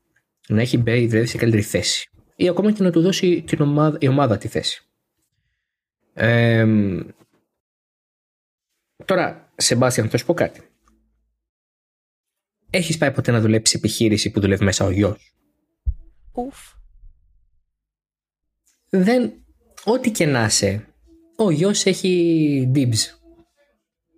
Να 0.47 0.61
έχει 0.61 0.77
μπει 0.77 1.05
δηλαδή 1.05 1.25
σε 1.25 1.37
καλύτερη 1.37 1.63
θέση. 1.63 2.09
Ή 2.35 2.47
ακόμα 2.47 2.71
και 2.71 2.83
να 2.83 2.91
του 2.91 3.01
δώσει 3.01 3.41
την 3.41 3.61
ομάδα, 3.61 3.97
η 4.01 4.07
ομάδα 4.07 4.37
τη 4.37 4.47
θέση. 4.47 4.83
Ε, 6.13 6.65
τώρα, 9.05 9.51
Σεμπάστιαν, 9.55 10.09
θα 10.09 10.17
σου 10.17 10.25
πω 10.25 10.33
κάτι. 10.33 10.61
Έχεις 12.69 12.97
πάει 12.97 13.11
ποτέ 13.11 13.31
να 13.31 13.41
δουλέψεις 13.41 13.75
επιχείρηση 13.75 14.31
που 14.31 14.39
δουλεύει 14.39 14.63
μέσα 14.63 14.85
ο 14.85 14.89
γιος; 14.89 15.35
Ουφ. 16.31 16.73
Δεν, 18.89 19.45
ό,τι 19.91 20.11
και 20.11 20.25
να 20.25 20.45
είσαι, 20.45 20.85
ο 21.35 21.51
γιος 21.51 21.85
έχει 21.85 22.71
dibs. 22.75 23.17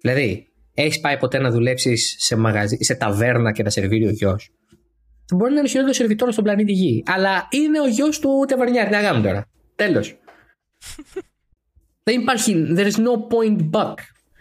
Δηλαδή, 0.02 0.48
έχεις 0.74 1.00
πάει 1.00 1.18
ποτέ 1.18 1.40
να 1.40 1.52
δουλέψεις 1.52 2.16
σε, 2.20 2.36
μαγαζί, 2.36 2.78
σε 2.80 2.96
ταβέρνα 2.96 3.52
και 3.52 3.64
να 3.64 3.70
σερβίρει 3.70 4.08
ο 4.08 4.12
γιος; 4.12 4.52
Μπορεί 5.36 5.52
να 5.52 5.58
είναι 5.58 5.68
ο 5.68 5.70
χειρότερος 5.70 5.96
σερβιτόρος 5.96 6.34
στον 6.34 6.46
πλανήτη 6.46 6.72
Γη. 6.72 7.04
Αλλά 7.06 7.48
είναι 7.50 7.80
ο 7.80 7.88
γιος 7.88 8.20
του 8.20 8.46
ταβερνιάρη. 8.48 8.90
Τι 8.90 8.96
να 8.96 9.22
τώρα. 9.22 9.48
Τέλος. 9.76 10.20
Δεν 12.04 12.22
υπάρχει. 12.22 12.74
There 12.76 12.92
is 12.92 12.96
no 12.96 13.14
point 13.32 13.70
back. 13.72 13.94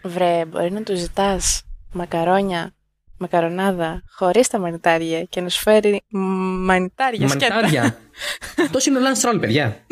Βρε, 0.03 0.45
μπορεί 0.45 0.71
να 0.71 0.83
του 0.83 0.95
ζητάς 0.95 1.63
μακαρόνια, 1.93 2.73
μακαρονάδα, 3.17 4.03
χωρίς 4.17 4.47
τα 4.47 4.59
μανιτάρια 4.59 5.23
και 5.23 5.41
να 5.41 5.49
σου 5.49 5.61
φέρει 5.61 6.01
μανιτάρια 6.09 7.27
σκέτα. 7.27 7.55
Μανιτάρια. 7.55 7.97
Αυτό 8.63 8.79
είναι 8.87 8.97
ο 8.97 9.01
Lance 9.01 9.29
Roll, 9.29 9.39
παιδιά. 9.39 9.85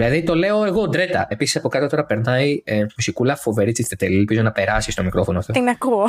Δηλαδή 0.00 0.22
το 0.22 0.34
λέω 0.34 0.64
εγώ 0.64 0.88
ντρέτα. 0.88 1.26
Επίσης 1.30 1.56
από 1.56 1.68
κάτω 1.68 1.86
τώρα 1.86 2.04
περνάει 2.04 2.62
ε, 2.64 2.86
μουσικούλα 2.96 3.36
φοβερή 3.36 3.72
τσιτετελή. 3.72 4.16
Ελπίζω 4.16 4.42
να 4.42 4.52
περάσει 4.52 4.90
στο 4.90 5.02
μικρόφωνο 5.02 5.38
αυτό. 5.38 5.52
Την 5.52 5.68
ακούω. 5.68 6.04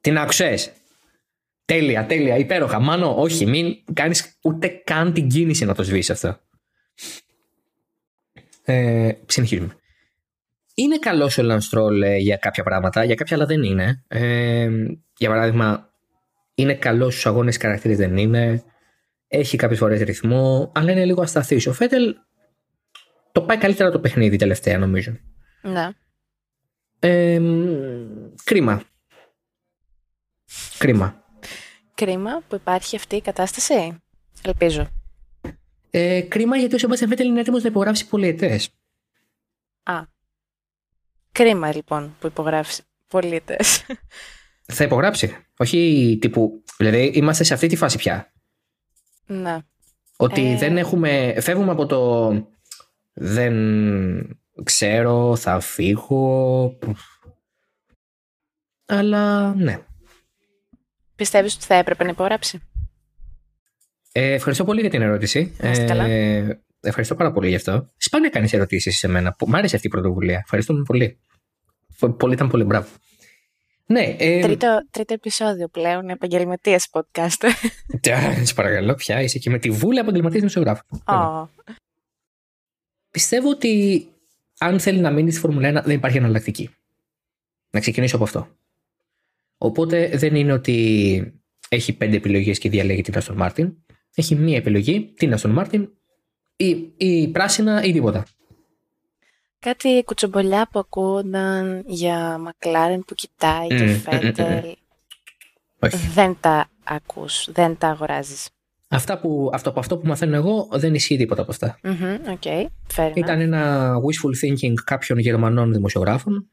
Την 0.00 0.18
άκουσε. 0.18 0.54
Τέλεια, 1.64 2.06
τέλεια, 2.06 2.36
υπέροχα. 2.36 2.80
Μάνο, 2.80 3.14
όχι, 3.16 3.46
μην 3.46 3.76
κάνεις 3.92 4.38
ούτε 4.42 4.68
καν 4.68 5.12
την 5.12 5.28
κίνηση 5.28 5.64
να 5.64 5.74
το 5.74 5.82
σβήσεις 5.82 6.10
αυτό. 6.10 6.40
Ε, 8.64 9.12
συνεχίζουμε. 9.26 9.76
Είναι 10.74 10.98
καλός 10.98 11.38
ο 11.38 11.42
Λανστρόλ 11.42 12.02
ε, 12.02 12.16
για 12.16 12.36
κάποια 12.36 12.62
πράγματα, 12.62 13.04
για 13.04 13.14
κάποια 13.14 13.36
άλλα 13.36 13.46
δεν 13.46 13.62
είναι. 13.62 14.04
Ε, 14.08 14.70
για 15.16 15.28
παράδειγμα, 15.28 15.92
είναι 16.54 16.74
καλός 16.74 17.12
στους 17.12 17.26
αγώνες 17.26 17.56
χαρακτήρες, 17.56 17.96
δεν 17.96 18.16
είναι. 18.16 18.62
Έχει 19.28 19.56
κάποιες 19.56 19.78
φορές 19.78 20.00
ρυθμό, 20.00 20.72
αλλά 20.74 20.92
είναι 20.92 21.04
λίγο 21.04 21.22
ασταθής. 21.22 21.66
Ο 21.66 21.72
Φέτελ 21.72 22.14
το 23.32 23.42
πάει 23.42 23.56
καλύτερα 23.58 23.90
το 23.90 24.00
παιχνίδι 24.00 24.36
τελευταία 24.36 24.78
νομίζω. 24.78 25.16
Ναι. 25.62 25.88
Ε, 26.98 27.40
κρίμα. 28.44 28.82
Κρίμα. 30.78 31.24
Κρίμα 31.94 32.42
που 32.48 32.54
υπάρχει 32.54 32.96
αυτή 32.96 33.16
η 33.16 33.20
κατάσταση. 33.20 34.02
Ελπίζω. 34.42 34.88
Ε, 35.90 36.20
κρίμα 36.20 36.56
γιατί 36.56 36.74
ο 36.74 36.78
Σεμπάστιαν 36.78 37.10
Φέτελ 37.10 37.26
είναι 37.26 37.40
έτοιμο 37.40 37.58
να 37.58 37.68
υπογράψει 37.68 38.08
πολιετές. 38.08 38.70
Α. 39.82 40.02
Κρίμα 41.32 41.74
λοιπόν 41.74 42.16
που 42.20 42.26
υπογράψει 42.26 42.82
πολιετές. 43.08 43.86
Θα 44.72 44.84
υπογράψει. 44.84 45.36
Όχι 45.58 46.18
τύπου. 46.20 46.64
Δηλαδή 46.76 47.04
είμαστε 47.14 47.44
σε 47.44 47.54
αυτή 47.54 47.66
τη 47.66 47.76
φάση 47.76 47.98
πια. 47.98 48.32
Ναι. 49.26 49.58
Ότι 50.16 50.52
ε... 50.52 50.56
δεν 50.56 50.76
έχουμε. 50.76 51.34
Φεύγουμε 51.40 51.70
από 51.70 51.86
το 51.86 52.30
δεν 53.22 53.54
ξέρω, 54.62 55.36
θα 55.36 55.60
φύγω. 55.60 56.78
Αλλά 58.86 59.54
ναι. 59.54 59.78
Πιστεύεις 61.16 61.54
ότι 61.54 61.64
θα 61.64 61.74
έπρεπε 61.74 62.04
να 62.04 62.10
υπογράψει; 62.10 62.60
Ε, 64.12 64.32
ευχαριστώ 64.32 64.64
πολύ 64.64 64.80
για 64.80 64.90
την 64.90 65.02
ερώτηση. 65.02 65.56
Ε, 65.58 66.48
ευχαριστώ 66.80 67.14
πάρα 67.14 67.32
πολύ 67.32 67.48
γι' 67.48 67.54
αυτό. 67.54 67.88
Σπάνια 67.96 68.28
κάνει 68.28 68.48
ερωτήσεις 68.52 68.98
σε 68.98 69.08
μένα. 69.08 69.36
Μ' 69.46 69.54
άρεσε 69.54 69.74
αυτή 69.74 69.86
η 69.86 69.90
πρωτοβουλία. 69.90 70.40
Ευχαριστούμε 70.44 70.82
πολύ. 70.82 71.18
Πολύ 72.16 72.34
ήταν 72.34 72.48
πολύ 72.48 72.64
μπράβο. 72.64 72.88
Ναι, 73.86 74.16
ε... 74.18 74.40
τρίτο, 74.40 74.86
τρίτο 74.90 75.14
επεισόδιο 75.14 75.68
πλέον, 75.68 76.08
επαγγελματίας 76.08 76.88
podcast. 76.90 77.48
Σε 78.42 78.54
παρακαλώ, 78.54 78.94
πια 78.94 79.22
είσαι 79.22 79.38
και 79.38 79.50
με 79.50 79.58
τη 79.58 79.70
βούλα 79.70 80.00
επαγγελματίας 80.00 80.38
δημοσιογράφου. 80.38 80.84
Oh 81.04 81.46
πιστεύω 83.10 83.50
ότι 83.50 84.06
αν 84.58 84.80
θέλει 84.80 85.00
να 85.00 85.10
μείνει 85.10 85.30
στη 85.30 85.40
Φόρμουλα 85.40 85.80
1 85.80 85.84
δεν 85.84 85.94
υπάρχει 85.94 86.16
εναλλακτική. 86.16 86.70
Να 87.70 87.80
ξεκινήσω 87.80 88.16
από 88.16 88.24
αυτό. 88.24 88.48
Οπότε 89.58 90.10
δεν 90.14 90.34
είναι 90.34 90.52
ότι 90.52 91.40
έχει 91.68 91.92
πέντε 91.92 92.16
επιλογές 92.16 92.58
και 92.58 92.68
διαλέγει 92.68 93.02
την 93.02 93.14
Aston 93.16 93.36
Martin. 93.38 93.72
Έχει 94.14 94.34
μία 94.34 94.56
επιλογή, 94.56 95.12
την 95.16 95.34
Aston 95.36 95.58
Martin 95.58 95.88
ή, 96.56 96.92
ή 96.96 97.28
πράσινα 97.28 97.82
ή 97.82 97.92
τίποτα. 97.92 98.26
Κάτι 99.58 100.02
κουτσομπολιά 100.04 100.68
που 100.72 100.78
ακούγονταν 100.78 101.84
για 101.86 102.38
Μακλάρεν 102.38 103.00
που 103.00 103.14
κοιτάει 103.14 103.66
mm, 103.70 103.76
και 103.76 103.86
Φέντελ. 103.86 104.76
δεν 106.14 106.36
τα 106.40 106.70
ακούς, 106.84 107.48
δεν 107.52 107.78
τα 107.78 107.88
αγοράζεις. 107.88 108.48
Αυτά 108.92 109.20
που, 109.20 109.50
αυτό, 109.52 109.68
από 109.70 109.80
αυτό 109.80 109.98
που 109.98 110.06
μαθαίνω 110.06 110.36
εγώ 110.36 110.68
δεν 110.72 110.94
ισχύει 110.94 111.16
τίποτα 111.16 111.42
από 111.42 111.50
αυτά. 111.50 111.78
Mm-hmm, 111.82 112.38
okay. 112.38 112.66
Fair 112.96 113.12
Ήταν 113.14 113.40
ένα 113.40 113.92
wishful 113.94 114.46
thinking 114.46 114.74
κάποιων 114.84 115.18
Γερμανών 115.18 115.72
δημοσιογράφων. 115.72 116.50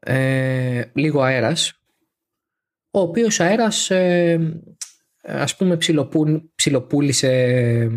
Ε, 0.00 0.82
λίγο 0.92 1.22
αέρας. 1.22 1.80
Ο 2.90 3.00
οποίος 3.00 3.40
αέρας 3.40 3.90
ε, 3.90 4.62
ας 5.22 5.56
πούμε 5.56 5.76
ψιλοπού, 5.76 6.50
ψιλοπούλησε 6.54 7.90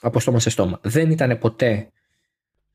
από 0.00 0.20
στόμα 0.20 0.40
σε 0.40 0.50
στόμα. 0.50 0.80
Δεν 0.82 1.10
ήταν 1.10 1.38
ποτέ 1.38 1.90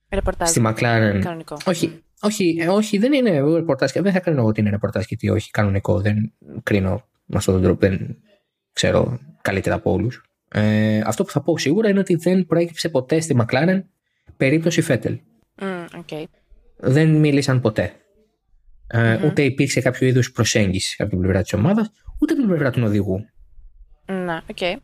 ρεπορτάζ. 0.09 0.49
στη 0.49 0.59
Μακλάρεν. 0.59 1.22
Κανονικό. 1.22 1.57
Όχι, 1.66 2.03
όχι, 2.22 2.57
ε, 2.59 2.68
όχι, 2.68 2.97
δεν 2.97 3.13
είναι 3.13 3.41
ρεπορτάζ. 3.41 3.91
Δεν 3.91 4.11
θα 4.11 4.20
κρίνω 4.20 4.39
εγώ 4.39 4.47
ότι 4.47 4.59
είναι 4.59 4.70
ρεπορτάζ 4.70 5.05
και 5.05 5.16
τι 5.16 5.30
όχι 5.30 5.51
κανονικό. 5.51 6.01
Δεν 6.01 6.34
κρίνω 6.63 7.07
με 7.26 7.38
αυτόν 7.38 7.53
τον 7.53 7.63
τρόπο. 7.63 7.80
Δεν 7.80 8.18
ξέρω 8.76 9.20
καλύτερα 9.42 9.76
από 9.76 9.92
όλους. 9.92 10.24
Ε, 10.52 11.02
αυτό 11.06 11.24
που 11.24 11.32
θα 11.32 11.42
πω 11.42 11.58
σίγουρα 11.58 11.90
είναι 11.90 12.00
ότι 12.00 12.16
δεν 12.16 12.46
προέκυψε 12.46 12.90
ποτέ 12.90 13.20
στη 13.20 13.36
McLaren 13.40 13.82
περίπτωση 14.38 14.82
Φέτελ. 14.82 15.20
Mm, 15.60 15.86
okay. 16.00 16.24
Δεν 16.78 17.10
μίλησαν 17.10 17.62
ποτέ. 17.62 17.94
Ε, 18.88 19.26
Ούτε 19.26 19.42
υπήρξε 19.42 19.82
κάποιο 19.82 20.08
είδους 20.08 20.32
προσέγγιση 20.32 20.96
από 21.02 21.10
την 21.10 21.20
πλευρά 21.20 21.42
της 21.42 21.54
ομάδας, 21.54 21.92
ούτε 22.22 22.34
από 22.34 22.42
την 22.42 22.50
πλευρά 22.50 22.72
του 22.72 22.82
οδηγού. 22.84 23.26
Ναι, 24.06 24.43
ok. 24.50 24.58
Okay. 24.60 24.76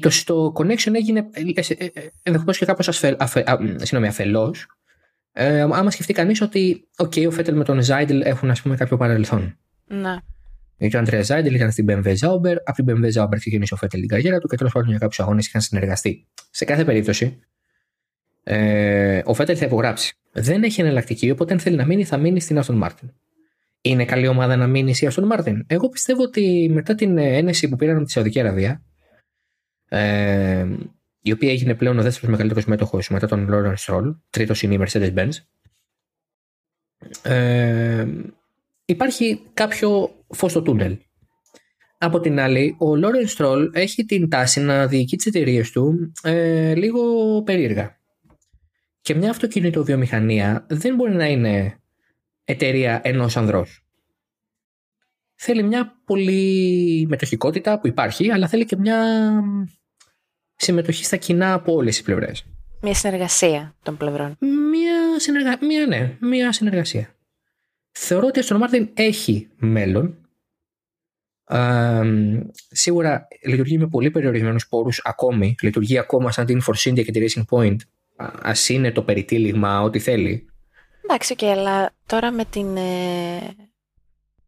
Το, 0.00 0.10
το 0.24 0.52
connection 0.56 0.94
έγινε 0.94 1.30
ενδεχομένως 2.22 2.58
και 2.58 2.64
κάπως 2.64 3.04
αφελώς. 4.06 4.66
Ε, 5.32 5.60
άμα 5.60 5.90
σκεφτεί 5.90 6.12
κανείς 6.12 6.40
ότι 6.40 6.88
okay, 6.96 7.26
ο 7.26 7.30
Φέτελ 7.30 7.56
με 7.56 7.64
τον 7.64 7.80
Ζάιντλ 7.80 8.20
έχουν 8.20 8.50
ας 8.50 8.62
πούμε, 8.62 8.76
κάποιο 8.76 8.96
παρελθόν. 8.96 9.58
Ναι. 9.86 10.22
Γιατί 10.82 10.96
ο 10.96 11.00
Αντρέας 11.00 11.22
Ζάιντλ 11.22 11.54
ήταν 11.54 11.70
στην 11.72 11.86
BMW 11.88 12.14
Sauber, 12.16 12.56
από 12.64 12.82
την 12.82 12.86
BMW 12.88 13.12
Sauber 13.12 13.36
ξεκίνησε 13.38 13.74
ο 13.74 13.76
Φέτελ 13.76 14.00
την 14.00 14.08
καριέρα 14.08 14.38
του 14.38 14.48
και 14.48 14.56
τέλος 14.56 14.72
πάντων 14.72 14.88
για 14.88 14.98
κάποιους 14.98 15.20
αγώνες 15.20 15.46
είχαν 15.46 15.60
συνεργαστεί. 15.60 16.26
Σε 16.50 16.64
κάθε 16.64 16.84
περίπτωση, 16.84 17.38
ε, 18.42 19.22
ο 19.24 19.34
Φέτελ 19.34 19.56
θα 19.58 19.64
υπογράψει. 19.64 20.14
Δεν 20.32 20.62
έχει 20.62 20.80
εναλλακτική, 20.80 21.30
οπότε 21.30 21.52
αν 21.52 21.58
θέλει 21.58 21.76
να 21.76 21.84
μείνει, 21.84 22.04
θα 22.04 22.16
μείνει 22.16 22.40
στην 22.40 22.60
Aston 22.62 22.82
Martin. 22.82 23.10
Είναι 23.80 24.04
καλή 24.04 24.26
ομάδα 24.26 24.56
να 24.56 24.66
μείνει 24.66 24.90
η 24.90 25.08
Aston 25.10 25.32
Martin. 25.32 25.60
Εγώ 25.66 25.88
πιστεύω 25.88 26.22
ότι 26.22 26.70
μετά 26.72 26.94
την 26.94 27.18
ένεση 27.18 27.68
που 27.68 27.76
πήραν 27.76 27.96
από 27.96 28.04
τη 28.04 28.10
Σαουδική 28.10 28.40
Αραβία, 28.40 28.82
ε, 29.88 30.66
η 31.22 31.32
οποία 31.32 31.50
έγινε 31.50 31.74
πλέον 31.74 31.98
ο 31.98 32.02
δεύτερος 32.02 32.30
μεγαλύτερος 32.30 32.64
μέτοχο 32.64 32.98
μετά 33.10 33.26
τον 33.26 33.48
Lawrence 33.50 33.74
Stroll, 33.86 34.16
τρίτος 34.30 34.62
είναι 34.62 34.74
η 34.74 34.84
Mercedes-Benz. 34.86 35.30
Ε, 37.22 38.06
υπάρχει 38.92 39.42
κάποιο 39.54 40.10
φως 40.28 40.50
στο 40.50 40.62
τούνελ. 40.62 40.98
Από 41.98 42.20
την 42.20 42.40
άλλη, 42.40 42.76
ο 42.78 42.86
Lawrence 42.86 43.36
Stroll 43.36 43.68
έχει 43.72 44.04
την 44.04 44.28
τάση 44.28 44.60
να 44.60 44.86
διοικεί 44.86 45.16
τις 45.16 45.26
εταιρείες 45.26 45.70
του 45.70 46.12
ε, 46.22 46.74
λίγο 46.74 47.02
περίεργα. 47.42 48.00
Και 49.00 49.14
μια 49.14 49.30
αυτοκινητοβιομηχανία 49.30 50.66
δεν 50.68 50.94
μπορεί 50.94 51.14
να 51.14 51.26
είναι 51.26 51.80
εταιρεία 52.44 53.00
ενός 53.04 53.36
ανδρός. 53.36 53.86
Θέλει 55.34 55.62
μια 55.62 56.00
πολύ 56.04 57.06
μετοχικότητα 57.08 57.80
που 57.80 57.86
υπάρχει, 57.86 58.30
αλλά 58.30 58.48
θέλει 58.48 58.64
και 58.64 58.76
μια 58.76 59.30
συμμετοχή 60.54 61.04
στα 61.04 61.16
κοινά 61.16 61.52
από 61.52 61.74
όλες 61.74 61.96
τι 61.96 62.02
πλευρές. 62.02 62.44
Μια 62.80 62.94
συνεργασία 62.94 63.74
των 63.82 63.96
πλευρών. 63.96 64.36
Μια, 64.70 65.20
συνεργα... 65.20 65.58
μια, 65.60 65.86
ναι, 65.86 66.16
μια 66.20 66.52
συνεργασία. 66.52 67.16
Θεωρώ 67.92 68.26
ότι 68.26 68.38
η 68.38 68.42
Aston 68.46 68.60
Martin 68.60 68.88
έχει 68.94 69.48
μέλλον. 69.56 70.16
σίγουρα 72.70 73.28
λειτουργεί 73.44 73.78
με 73.78 73.88
πολύ 73.88 74.10
περιορισμένους 74.10 74.68
πόρους 74.68 75.00
ακόμη. 75.04 75.54
Λειτουργεί 75.62 75.98
ακόμα 75.98 76.30
σαν 76.30 76.46
την 76.46 76.62
Force 76.66 76.90
India 76.90 77.04
και 77.04 77.12
τη 77.12 77.24
Racing 77.26 77.44
Point. 77.56 77.76
Α 78.42 78.52
είναι 78.68 78.92
το 78.92 79.02
περιτύλιγμα 79.02 79.82
ό,τι 79.82 79.98
θέλει. 79.98 80.46
Εντάξει, 81.02 81.34
και 81.34 81.50
αλλά 81.50 81.90
τώρα 82.06 82.30
με 82.30 82.44
την, 82.44 82.76
ε, 82.76 83.56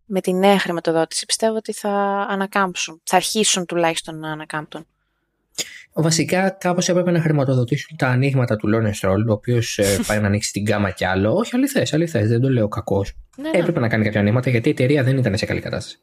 με 0.05 0.21
την 0.21 0.39
νέα 0.39 0.59
χρηματοδότηση 0.59 1.27
πιστεύω 1.27 1.57
ότι 1.57 1.73
θα 1.73 1.91
ανακάμψουν. 2.29 3.01
Θα 3.05 3.17
αρχίσουν 3.17 3.67
τουλάχιστον 3.67 4.19
να 4.19 4.33
ανακάμπτουν. 4.33 4.87
Βασικά, 5.97 6.51
κάπως 6.51 6.89
έπρεπε 6.89 7.11
να 7.11 7.21
χρηματοδοτήσουν 7.21 7.97
τα 7.97 8.09
ανοίγματα 8.09 8.57
του 8.57 8.69
Λόρεν 8.69 8.95
Στρόλ, 8.95 9.29
ο 9.29 9.33
οποίος 9.33 9.79
ε, 9.79 9.99
πάει 10.07 10.21
να 10.21 10.27
ανοίξει 10.27 10.53
την 10.53 10.65
κάμα 10.65 10.91
κι 10.91 11.05
άλλο. 11.05 11.35
Όχι, 11.35 11.57
αληθές, 11.57 11.95
αληθές, 11.95 12.29
δεν 12.29 12.41
το 12.41 12.51
λέω 12.51 12.69
κακό. 12.69 13.05
Ναι, 13.37 13.51
ναι. 13.51 13.59
Έπρεπε 13.59 13.81
να 13.81 13.89
κάνει 13.89 14.05
κάποια 14.05 14.21
ανοίγματα 14.21 14.51
γιατί 14.51 14.69
η 14.69 14.71
εταιρεία 14.71 15.03
δεν 15.03 15.17
ήταν 15.17 15.37
σε 15.37 15.47
καλή 15.47 15.61
κατάσταση. 15.61 15.99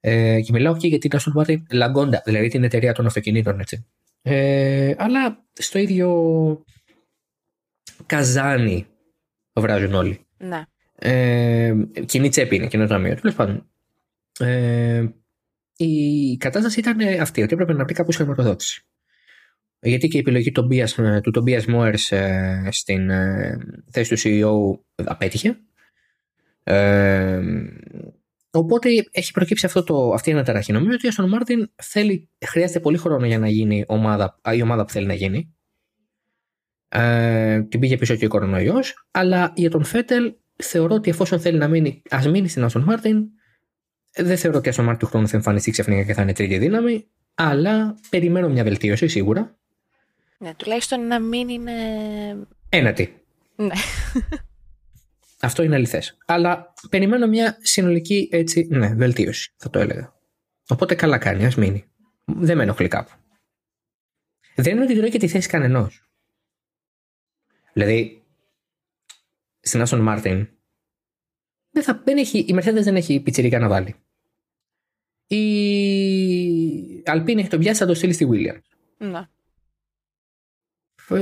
Ε, 0.00 0.40
και 0.40 0.52
μιλάω 0.52 0.76
και 0.76 0.86
για 0.86 0.98
την 0.98 1.10
Aston 1.14 1.42
Martin 1.42 1.56
Lagonda, 1.82 2.22
δηλαδή 2.24 2.48
την 2.48 2.64
εταιρεία 2.64 2.92
των 2.92 3.06
αυτοκινήτων, 3.06 3.60
έτσι. 3.60 3.86
Ε, 4.22 4.94
αλλά 4.98 5.44
στο 5.52 5.78
ίδιο 5.78 6.64
καζάνι 8.06 8.86
βράζουν 9.52 9.94
όλοι. 9.94 10.20
Ναι. 10.38 10.62
Ε, 10.98 11.74
κοινή 12.06 12.28
τσέπη 12.28 12.56
είναι, 12.56 12.66
κοινό 12.66 12.86
ταμείο. 12.86 13.14
Τέλος 13.14 13.34
πάντων. 13.34 13.66
Ε, 14.38 15.04
η 15.76 16.36
κατάσταση 16.36 16.80
ήταν 16.80 17.20
αυτή, 17.20 17.42
ότι 17.42 17.54
έπρεπε 17.54 17.72
να 17.72 17.84
βρει 17.84 17.94
κάποιο 17.94 18.12
χρηματοδότηση. 18.16 18.86
Γιατί 19.80 20.08
και 20.08 20.16
η 20.16 20.20
επιλογή 20.20 20.52
ε, 20.98 21.20
του 21.20 21.32
Tobias 21.34 21.64
Moers 21.74 22.16
ε, 22.16 22.68
στην 22.70 23.10
ε, 23.10 23.58
θέση 23.90 24.14
του 24.14 24.20
CEO 24.20 24.78
απέτυχε. 25.04 25.58
οπότε 28.50 28.88
έχει 29.10 29.32
προκύψει 29.32 29.66
αυτό 29.66 29.82
το, 29.82 30.10
αυτή 30.10 30.30
η 30.30 30.32
αναταραχή. 30.32 30.72
Νομίζω 30.72 30.94
ότι 30.94 31.06
η 31.06 31.08
Άστον 31.08 31.28
Μάρτιν 31.28 31.70
θέλει, 31.82 32.28
χρειάζεται 32.46 32.80
πολύ 32.80 32.96
χρόνο 32.96 33.26
για 33.26 33.38
να 33.38 33.48
γίνει 33.48 33.84
ομάδα, 33.86 34.40
η 34.54 34.62
ομάδα 34.62 34.84
που 34.84 34.92
θέλει 34.92 35.06
να 35.06 35.14
γίνει. 35.14 35.54
Ε, 36.88 37.62
την 37.62 37.80
πήγε 37.80 37.96
πίσω 37.96 38.14
και 38.14 38.24
ο 38.24 38.28
κορονοϊός. 38.28 39.06
Αλλά 39.10 39.52
για 39.56 39.70
τον 39.70 39.84
Φέτελ 39.84 40.34
θεωρώ 40.56 40.94
ότι 40.94 41.10
εφόσον 41.10 41.40
θέλει 41.40 41.58
να 41.58 41.68
μείνει, 41.68 42.02
ας 42.10 42.28
μείνει 42.28 42.48
στην 42.48 42.64
Άστον 42.64 42.82
Μάρτιν 42.82 43.24
δεν 44.16 44.38
θεωρώ 44.38 44.58
ότι 44.58 44.72
στο 44.72 44.82
Μάρτιο 44.82 45.06
του 45.06 45.12
χρόνου 45.12 45.28
θα 45.28 45.36
εμφανιστεί 45.36 45.70
ξαφνικά 45.70 46.02
και 46.02 46.14
θα 46.14 46.22
είναι 46.22 46.32
τρίτη 46.32 46.58
δύναμη, 46.58 47.06
αλλά 47.34 47.98
περιμένω 48.10 48.48
μια 48.48 48.64
βελτίωση 48.64 49.08
σίγουρα. 49.08 49.56
Ναι, 50.38 50.54
τουλάχιστον 50.54 51.06
να 51.06 51.20
μην 51.20 51.48
είναι. 51.48 51.72
Ένατη. 52.68 53.22
Ναι. 53.56 53.74
Αυτό 55.40 55.62
είναι 55.62 55.74
αληθές. 55.74 56.16
Αλλά 56.26 56.72
περιμένω 56.90 57.26
μια 57.26 57.58
συνολική 57.60 58.28
έτσι, 58.32 58.66
ναι, 58.70 58.94
βελτίωση, 58.94 59.54
θα 59.56 59.70
το 59.70 59.78
έλεγα. 59.78 60.14
Οπότε 60.68 60.94
καλά 60.94 61.18
κάνει, 61.18 61.46
ας 61.46 61.54
μείνει. 61.54 61.84
Δεν 62.24 62.56
με 62.56 62.62
ενοχλεί 62.62 62.88
κάπου. 62.88 63.10
Δεν 64.54 64.74
είναι 64.74 64.84
ότι 64.84 64.96
τρώει 64.96 65.10
και 65.10 65.18
τη 65.18 65.28
θέση 65.28 65.48
κανενός. 65.48 66.10
Δηλαδή, 67.72 68.22
στην 69.60 69.80
Άσον 69.80 70.00
Μάρτιν, 70.00 70.48
δεν 71.70 71.82
θα, 71.82 72.02
δεν 72.04 72.16
έχει, 72.16 72.38
η 72.38 72.54
Mercedes 72.58 72.82
δεν 72.82 72.96
έχει 72.96 73.20
πιτσιρικά 73.20 73.58
να 73.58 73.68
βάλει. 73.68 73.94
Η 75.26 77.02
Αλπίν 77.04 77.38
έχει 77.38 77.48
τον 77.48 77.58
πιάσει, 77.58 77.78
θα 77.78 77.86
το 77.86 77.94
στείλει 77.94 78.12
στη 78.12 78.28
Williams. 78.30 78.60
Ναι. 78.98 79.28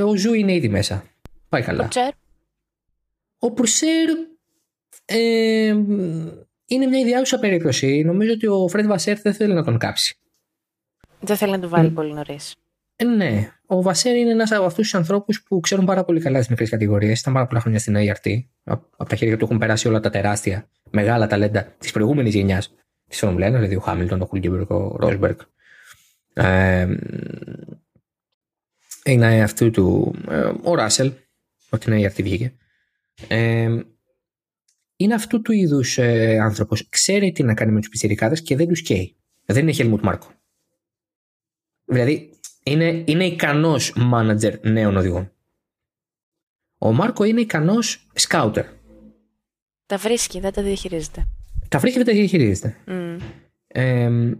Ο 0.05 0.17
Ζου 0.17 0.35
είναι 0.35 0.55
ήδη 0.55 0.69
μέσα. 0.69 1.05
Πάει 1.49 1.63
καλά. 1.63 1.89
Ο 1.95 3.47
Ο 3.47 3.53
Πουρσέρ 3.53 4.09
ε, 5.05 5.77
είναι 6.67 6.87
μια 6.87 6.99
ιδιάζουσα 6.99 7.39
περίπτωση. 7.39 8.03
Νομίζω 8.03 8.33
ότι 8.33 8.47
ο 8.47 8.69
Φρεντ 8.69 8.87
Βασέρ 8.87 9.21
δεν 9.21 9.35
θέλει 9.35 9.55
να 9.55 9.65
τον 9.65 9.79
κάψει. 9.79 10.19
Δεν 11.21 11.37
θέλει 11.37 11.51
να 11.51 11.61
τον 11.61 11.69
βάλει 11.69 11.91
πολύ 11.91 12.13
νωρίς. 12.13 12.55
Ε, 12.97 13.05
ναι. 13.05 13.53
Ο 13.67 13.83
Βασέρ 13.83 14.17
είναι 14.17 14.31
ένας 14.31 14.53
από 14.53 14.65
αυτούς 14.65 14.85
τους 14.85 14.95
ανθρώπους 14.95 15.43
που 15.43 15.61
ξέρουν 15.61 15.85
πάρα 15.85 16.05
πολύ 16.05 16.21
καλά 16.21 16.39
τις 16.39 16.49
μικρές 16.49 16.71
κατηγορίες. 16.71 17.21
Ήταν 17.21 17.33
πάρα 17.33 17.47
πολλά 17.47 17.61
χρόνια 17.61 17.79
στην 17.79 17.95
ART. 17.97 18.43
Από 18.97 19.09
τα 19.09 19.17
χέρια 19.17 19.37
του 19.37 19.45
έχουν 19.45 19.59
περάσει 19.59 19.89
όλα 19.89 20.01
τα 20.01 20.11
τεράστια, 20.11 20.69
μεγάλα 20.91 21.27
ταλέντα 21.27 21.63
της 21.79 21.93
προηγούμενης 21.93 22.35
γενιάς 22.35 22.75
τη 23.15 23.21
Φόρμουλα 23.21 23.49
1, 23.49 23.53
δηλαδή 23.53 23.77
ο 23.77 23.81
Χάμιλτον, 23.81 24.21
ο 24.21 24.25
Χούλγκεμπεργκ, 24.25 24.71
ο 24.71 24.97
Ρόσμπεργκ. 24.99 25.39
Ε, 26.33 26.97
είναι 29.05 29.43
αυτού 29.43 29.71
του. 29.71 30.15
Ε, 30.29 30.53
ο 30.63 30.75
Ράσελ, 30.75 31.13
ότι 31.71 31.91
είναι 31.91 32.01
η 32.01 32.07
αυτή 32.07 32.23
βγήκε. 32.23 32.55
Ε, 33.29 33.81
είναι 34.97 35.15
αυτού 35.15 35.43
του 35.43 35.53
είδους 35.53 35.99
ε, 35.99 36.39
άνθρωπος. 36.39 36.89
Ξέρει 36.89 37.33
τι 37.33 37.43
να 37.43 37.55
κάνει 37.55 37.73
με 37.73 37.81
τους 37.81 37.89
πιτσιρικάδες 37.89 38.43
και 38.43 38.57
δεν 38.57 38.69
τους 38.69 38.83
καίει. 38.83 39.17
Δεν 39.45 39.63
είναι 39.63 39.73
Χέλμουτ 39.73 40.03
Μάρκο. 40.03 40.27
Δηλαδή, 41.85 42.31
είναι, 42.63 43.05
είναι 43.07 43.25
ικανός 43.25 43.93
μάνατζερ 43.97 44.67
νέων 44.67 44.97
οδηγών. 44.97 45.33
Ο 46.79 46.93
Μάρκο 46.93 47.25
είναι 47.25 47.41
ικανός 47.41 48.09
σκάουτερ. 48.15 48.67
Τα 49.87 49.97
βρίσκει, 49.97 50.41
δεν 50.41 50.53
τα 50.53 50.63
διαχειρίζεται. 50.63 51.29
Τα 51.75 51.81
βρίσκει, 51.81 51.99
δεν 51.99 52.07
τα 52.07 52.13
διαχειρίζεται. 52.13 52.77
Mm. 52.87 54.35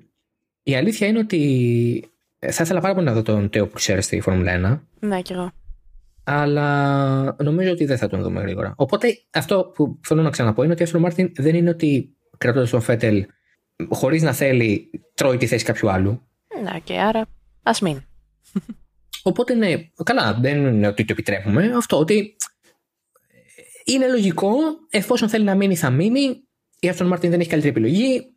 η 0.63 0.75
αλήθεια 0.75 1.07
είναι 1.07 1.19
ότι 1.19 2.05
θα 2.39 2.63
ήθελα 2.63 2.81
πάρα 2.81 2.95
πολύ 2.95 3.07
να 3.07 3.13
δω 3.13 3.23
τον 3.23 3.51
Τέο 3.51 3.67
που 3.67 3.75
ξέρει 3.75 4.03
στη 4.03 4.21
Φόρμουλα 4.21 4.81
1. 5.01 5.07
Ναι, 5.09 5.23
κι 5.23 5.33
εγώ. 5.33 5.51
Αλλά 6.25 7.37
νομίζω 7.43 7.71
ότι 7.71 7.85
δεν 7.85 7.99
θα 7.99 8.09
τον 8.09 8.23
δούμε 8.23 8.41
γρήγορα. 8.41 8.75
Οπότε 8.77 9.19
αυτό 9.31 9.73
που 9.75 10.01
θέλω 10.03 10.23
να 10.23 10.31
ξαναπώ 10.31 10.63
είναι 10.63 10.73
ότι 10.73 10.83
ο 10.83 10.85
Άστρο 10.85 11.01
Μάρτιν 11.01 11.33
δεν 11.37 11.55
είναι 11.55 11.71
ότι 11.71 12.17
κρατώντας 12.39 12.71
τον 12.71 12.81
Φέτελ 12.81 13.27
χωρίς 13.89 14.23
να 14.23 14.33
θέλει 14.33 14.91
τρώει 15.15 15.37
τη 15.37 15.47
θέση 15.47 15.65
κάποιου 15.65 15.91
άλλου. 15.91 16.29
Ναι, 16.63 16.79
και 16.85 16.99
άρα 16.99 17.27
ας 17.63 17.81
μην. 17.81 18.03
Οπότε 19.23 19.55
ναι, 19.55 19.75
καλά, 20.05 20.39
δεν 20.41 20.67
είναι 20.67 20.87
ότι 20.87 21.05
το 21.05 21.13
επιτρέπουμε. 21.13 21.73
Αυτό 21.77 21.99
ότι 21.99 22.37
είναι 23.85 24.09
λογικό, 24.09 24.51
εφόσον 24.91 25.29
θέλει 25.29 25.45
να 25.45 25.55
μείνει, 25.55 25.77
θα 25.77 25.91
μείνει. 25.91 26.43
Η 26.85 26.89
Άστον 26.89 27.07
Μάρτιν 27.07 27.31
δεν 27.31 27.41
έχει 27.41 27.49
καλύτερη 27.49 27.73
επιλογή. 27.77 28.35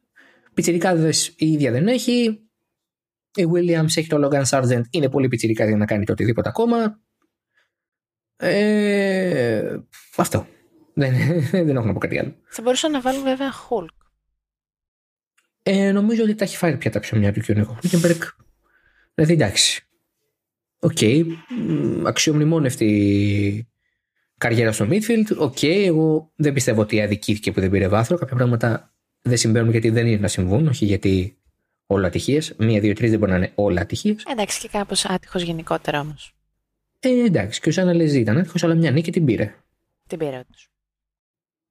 Πιτσιρικάδες 0.54 1.28
η 1.28 1.52
ίδια 1.52 1.72
δεν 1.72 1.88
έχει. 1.88 2.48
Η 3.36 3.46
Williams 3.54 3.96
έχει 3.96 4.08
το 4.08 4.28
Logan 4.28 4.44
Sargent, 4.44 4.82
είναι 4.90 5.10
πολύ 5.10 5.28
πιτσιρικά 5.28 5.66
για 5.66 5.78
να 5.78 5.86
κάνει 5.86 6.06
το 6.06 6.12
οτιδήποτε 6.12 6.50
ακόμα. 6.50 7.02
Ε, 8.38 9.78
αυτό. 10.16 10.48
Δεν, 10.94 11.14
δεν 11.66 11.76
έχω 11.76 11.86
να 11.86 11.94
πω 11.94 12.00
κάτι 12.00 12.20
άλλο. 12.20 12.36
Θα 12.50 12.62
μπορούσα 12.62 12.90
να 12.90 13.02
βάλω 13.02 13.22
βέβαια 13.22 13.52
Hulk. 13.52 14.06
Ε, 15.64 15.92
νομίζω 15.92 16.24
ότι 16.24 16.36
τα 16.36 16.44
έχει 16.44 16.58
φάει 16.58 16.78
πια 16.78 16.92
τα 16.92 17.00
ψωμιά 17.00 17.34
του 17.34 17.40
και 17.40 17.52
ο 17.52 17.56
Νίκο 17.56 17.78
Δηλαδή 19.14 19.34
εντάξει. 19.34 19.88
Ok. 20.80 20.98
Okay. 21.00 21.26
Αξιομνημόνευτη 22.06 23.68
καριέρα 24.38 24.72
στο 24.72 24.88
midfield. 24.90 25.38
Ok. 25.38 25.58
Okay. 25.62 25.84
Εγώ 25.86 26.32
δεν 26.36 26.54
πιστεύω 26.54 26.82
ότι 26.82 27.02
αδικήθηκε 27.02 27.52
που 27.52 27.60
δεν 27.60 27.70
πήρε 27.70 27.88
βάθρο. 27.88 28.18
Κάποια 28.18 28.36
πράγματα 28.36 28.94
δεν 29.22 29.38
συμβαίνουν 29.38 29.72
γιατί 29.72 29.90
δεν 29.90 30.08
είναι 30.08 30.18
να 30.18 30.28
συμβούν, 30.28 30.68
όχι 30.68 30.86
γιατί 30.86 31.38
όλα 31.86 32.08
ατυχίες. 32.08 32.56
Μία, 32.58 32.80
δύο, 32.80 32.94
τρεις 32.94 33.10
δεν 33.10 33.20
μπορεί 33.20 33.32
να 33.32 33.38
είναι 33.38 33.52
όλα 33.56 33.82
ατυχίες. 33.82 34.24
Εντάξει 34.32 34.60
και 34.60 34.68
κάπως 34.72 35.06
άτυχος 35.06 35.42
γενικότερα 35.42 36.00
όμως. 36.00 36.36
Ε, 37.00 37.24
εντάξει, 37.24 37.62
και 37.62 37.70
ο 37.70 37.72
Ζαν 37.72 37.94
Αλεζί 37.94 38.20
ήταν 38.20 38.38
άτυχος, 38.38 38.64
αλλά 38.64 38.76
μια 38.76 38.92
νίκη 38.92 39.12
την 39.12 39.26
πήρε. 39.26 39.56
Την 40.08 40.18
πήρε 40.18 40.38
όντως. 40.38 40.70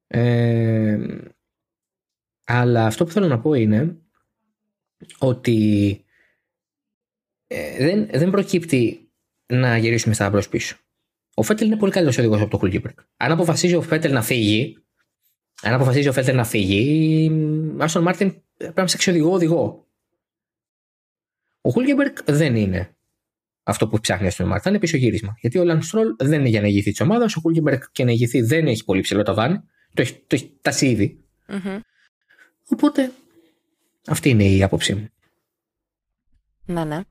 Ε, 0.07 0.97
αλλά 2.43 2.85
αυτό 2.85 3.05
που 3.05 3.11
θέλω 3.11 3.27
να 3.27 3.39
πω 3.39 3.53
είναι 3.53 3.97
ότι 5.17 6.05
ε, 7.47 7.85
δεν, 7.85 8.07
δεν 8.11 8.29
προκύπτει 8.29 9.11
να 9.45 9.77
γυρίσουμε 9.77 10.13
στα 10.13 10.29
μπρος 10.29 10.43
πίσω. 10.49 10.77
Ο 11.39 11.43
Φέτελ 11.43 11.67
είναι 11.67 11.77
πολύ 11.77 11.91
καλύτερο 11.91 12.15
οδηγός 12.19 12.41
από 12.41 12.49
το 12.49 12.57
Χούλκενμπεργκ. 12.57 12.99
Αν 13.17 13.31
αποφασίζει 13.31 13.75
ο 13.75 13.81
Φέτελ 13.81 14.13
να 14.13 14.21
φύγει, 14.21 14.77
αν 15.61 15.73
αποφασίζει 15.73 16.07
ο 16.07 16.13
Φέτελ 16.13 16.35
να 16.35 16.43
φύγει, 16.43 17.31
Άστον 17.77 18.03
Μάρτιν 18.03 18.41
πρέπει 18.57 18.79
να 18.79 18.83
ψάξει 18.83 19.09
οδηγό 19.09 19.31
οδηγό. 19.31 19.87
Ο 21.61 21.69
Χούλκενμπεργκ 21.69 22.23
δεν 22.23 22.55
είναι 22.55 22.95
αυτό 23.63 23.87
που 23.87 23.99
ψάχνει 23.99 24.29
η 24.29 24.32
Άστον 24.32 24.45
Μάρτιν. 24.45 24.63
Θα 24.63 24.69
είναι 24.69 24.79
πισωγύρισμα. 24.79 25.37
Γιατί 25.39 25.57
ο 25.57 25.63
Λανς 25.63 25.86
Στρολ 25.86 26.15
δεν 26.17 26.39
είναι 26.39 26.49
για 26.49 26.61
να 26.61 26.67
ηγηθεί 26.67 26.91
της 26.91 27.01
ομάδας. 27.01 27.35
Ο 27.35 27.39
Χούλκενμπεργκ 27.39 27.83
και 27.91 28.03
να 28.03 28.11
ηγηθεί 28.11 28.41
δεν 28.41 28.67
έχει 28.67 28.83
πολύ 28.83 29.01
ψηλό 29.01 29.23
ταβάνι. 29.23 29.57
Το 29.93 30.01
έχει, 30.01 30.13
το 30.13 30.35
έχει 30.35 30.57
φτάσει 30.61 30.89
ήδη. 30.89 31.23
Mm-hmm. 31.47 31.79
Οπότε 32.69 33.11
αυτή 34.07 34.29
είναι 34.29 34.43
η 34.43 34.63
άποψή 34.63 34.95
μου. 34.95 35.09
Ναι, 36.65 36.83
ναι. 36.83 37.01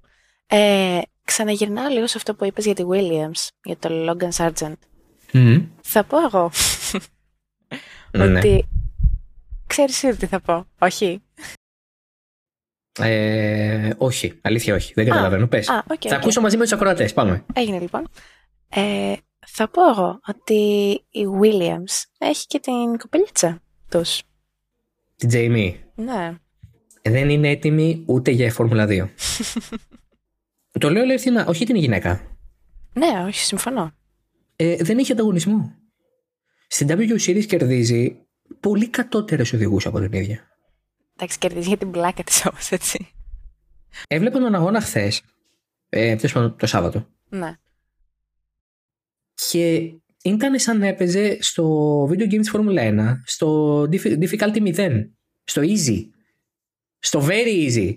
Ε, 0.47 1.01
ξαναγυρνάω 1.27 1.89
λίγο 1.89 2.07
σε 2.07 2.15
αυτό 2.17 2.35
που 2.35 2.45
είπες 2.45 2.65
για 2.65 2.75
τη 2.75 2.83
Williams, 2.91 3.49
για 3.63 3.77
το 3.77 3.89
Logan 3.91 4.31
Sargent. 4.31 4.75
Mm-hmm. 5.33 5.67
Θα 5.81 6.05
πω 6.05 6.17
εγώ 6.27 6.51
ναι. 8.17 8.39
ότι 8.39 8.69
ξέρεις 9.67 10.03
ήδη 10.03 10.17
τι 10.17 10.27
θα 10.27 10.41
πω, 10.41 10.67
όχι; 10.79 11.23
Ε, 12.99 13.91
όχι, 13.97 14.39
αλήθεια 14.43 14.75
όχι. 14.75 14.93
Δεν 14.95 15.07
καταλαβαίνω. 15.07 15.47
Πες. 15.47 15.69
Α, 15.69 15.85
okay, 15.89 16.07
θα 16.09 16.17
ακούσω 16.17 16.41
μαζί 16.41 16.57
με 16.57 16.63
τους 16.63 16.73
ακροατές. 16.73 17.13
Πάμε. 17.13 17.45
Έγινε 17.53 17.79
λοιπόν. 17.79 18.09
Ε, 18.69 19.13
θα 19.47 19.69
πω 19.69 19.89
εγώ 19.91 20.21
ότι 20.27 20.55
η 21.11 21.25
Williams 21.41 22.05
έχει 22.19 22.47
και 22.47 22.61
την 22.61 22.99
κοπελίτσα 22.99 23.63
τους. 23.89 24.23
Την 25.17 25.31
Jamie. 25.33 25.75
Ναι. 25.95 26.35
Δεν 27.03 27.29
είναι 27.31 27.49
έτοιμη 27.49 28.03
ούτε 28.07 28.31
για 28.31 28.53
Φόρμουλα 28.53 28.87
2. 28.89 29.07
Το 30.81 30.91
λέω 30.91 31.03
ελεύθερα, 31.03 31.47
όχι 31.47 31.65
την 31.65 31.77
γυναίκα. 31.77 32.39
Ναι, 32.93 33.25
όχι, 33.27 33.39
συμφωνώ. 33.39 33.93
Ε, 34.57 34.77
δεν 34.77 34.99
έχει 34.99 35.13
ανταγωνισμό. 35.13 35.75
Στην 36.69 36.89
W 36.89 37.21
Series 37.27 37.45
κερδίζει 37.45 38.27
πολύ 38.61 38.89
κατώτερες 38.89 39.53
οδηγούς 39.53 39.87
από 39.87 40.01
την 40.01 40.13
ίδια. 40.13 40.49
Εντάξει, 41.17 41.39
κερδίζει 41.39 41.69
για 41.69 41.77
την 41.77 41.91
πλάκα 41.91 42.23
της 42.23 42.47
όμως, 42.47 42.71
έτσι. 42.71 43.09
Έβλεπα 44.09 44.39
τον 44.39 44.55
αγώνα 44.55 44.81
χθες. 44.81 45.23
Ε, 45.89 46.17
το 46.57 46.67
Σάββατο. 46.67 47.09
Ναι. 47.29 47.53
Και 49.51 49.93
ήταν 50.23 50.59
σαν 50.59 50.79
να 50.79 50.87
έπαιζε 50.87 51.43
στο 51.43 52.03
video 52.05 52.25
game 52.25 52.39
της 52.39 52.53
Formula 52.55 52.79
1 52.79 53.21
στο 53.25 53.81
difficulty 53.91 54.75
0, 54.75 54.91
στο 55.45 55.63
easy, 55.63 56.01
στο 56.99 57.27
very 57.27 57.71
easy. 57.71 57.95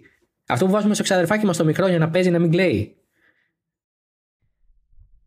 Αυτό 0.51 0.65
που 0.65 0.71
βάζουμε 0.71 0.93
στο 0.93 1.03
ξαδερφάκι 1.03 1.45
μας 1.45 1.57
το 1.57 1.65
μικρό 1.65 1.87
για 1.87 1.97
να 1.97 2.09
παίζει 2.09 2.29
να 2.29 2.39
μην 2.39 2.51
κλαίει. 2.51 2.95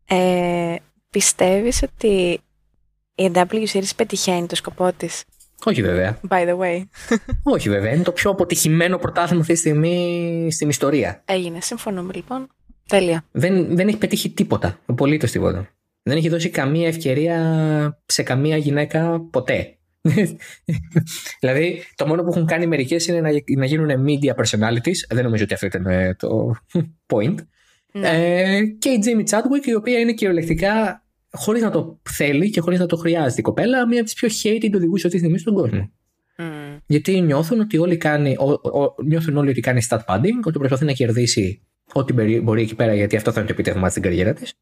Ε, 0.05 0.75
πιστεύεις 1.09 1.83
ότι 1.83 2.39
η 3.15 3.31
W 3.33 3.65
Series 3.73 3.89
πετυχαίνει 3.95 4.47
το 4.47 4.55
σκοπό 4.55 4.91
της; 4.97 5.23
Όχι 5.63 5.81
βέβαια. 5.81 6.19
By 6.29 6.47
the 6.47 6.57
way. 6.57 6.83
Όχι 7.43 7.69
βέβαια. 7.69 7.93
Είναι 7.93 8.03
το 8.03 8.11
πιο 8.11 8.31
αποτυχημένο 8.31 8.97
πρωτάθλημα 8.97 9.41
αυτή 9.41 9.53
τη 9.53 9.59
στιγμή 9.59 10.47
στην 10.51 10.69
ιστορία. 10.69 11.21
Έγινε. 11.25 11.61
Συμφωνούμε 11.61 12.13
λοιπόν. 12.13 12.47
Τέλεια. 12.87 13.25
Δεν, 13.31 13.75
δεν 13.75 13.87
έχει 13.87 13.97
πετύχει 13.97 14.29
τίποτα. 14.29 14.79
Απολύτως 14.85 15.31
τίποτα. 15.31 15.69
Δεν 16.03 16.17
έχει 16.17 16.29
δώσει 16.29 16.49
καμία 16.49 16.87
ευκαιρία 16.87 18.01
σε 18.05 18.23
καμία 18.23 18.57
γυναίκα 18.57 19.19
ποτέ. 19.31 19.77
δηλαδή, 21.39 21.83
το 21.95 22.07
μόνο 22.07 22.23
που 22.23 22.29
έχουν 22.29 22.45
κάνει 22.45 22.67
μερικές 22.67 23.07
είναι 23.07 23.21
να, 23.21 23.29
να 23.57 23.65
γίνουν 23.65 23.89
media 24.07 24.43
personalities. 24.43 24.97
Δεν 25.09 25.23
νομίζω 25.23 25.43
ότι 25.43 25.53
αυτό 25.53 25.65
ήταν 25.65 25.85
ε, 25.85 26.15
το 26.15 26.55
point. 27.13 27.35
Ναι. 27.91 28.09
Ε, 28.09 28.61
και 28.63 28.89
η 28.89 29.03
Jamie 29.05 29.29
Chadwick, 29.29 29.65
η 29.65 29.73
οποία 29.73 29.99
είναι 29.99 30.13
κυριολεκτικά 30.13 31.03
χωρίς 31.31 31.61
να 31.61 31.69
το 31.69 31.99
θέλει 32.09 32.49
και 32.49 32.61
χωρίς 32.61 32.79
να 32.79 32.85
το 32.85 32.95
χρειάζεται 32.95 33.39
η 33.39 33.43
κοπέλα, 33.43 33.87
μία 33.87 34.01
από 34.01 34.09
τις 34.09 34.13
πιο 34.13 34.29
hated 34.29 34.75
οδηγούς 34.75 35.05
αυτή 35.05 35.09
τη 35.09 35.17
στιγμή 35.17 35.37
στον 35.37 35.53
κόσμο. 35.53 35.91
Mm. 36.37 36.43
Γιατί 36.85 37.21
νιώθουν 37.21 37.59
ότι 37.59 37.77
όλοι 37.77 37.97
κάνει, 37.97 38.35
ο, 38.39 38.51
ο, 38.51 38.95
νιώθουν 39.05 39.37
όλοι 39.37 39.49
ότι 39.49 39.59
κάνει 39.59 39.81
stat 39.89 39.99
padding, 40.07 40.39
ότι 40.43 40.57
προσπαθεί 40.57 40.85
να 40.85 40.91
κερδίσει 40.91 41.61
ό,τι 41.93 42.13
μπορεί 42.41 42.61
εκεί 42.61 42.75
πέρα, 42.75 42.93
γιατί 42.93 43.15
αυτό 43.15 43.31
θα 43.31 43.39
είναι 43.39 43.47
το 43.47 43.53
επίτευγμα 43.53 43.89
στην 43.89 44.01
καριέρα 44.01 44.33
της. 44.33 44.53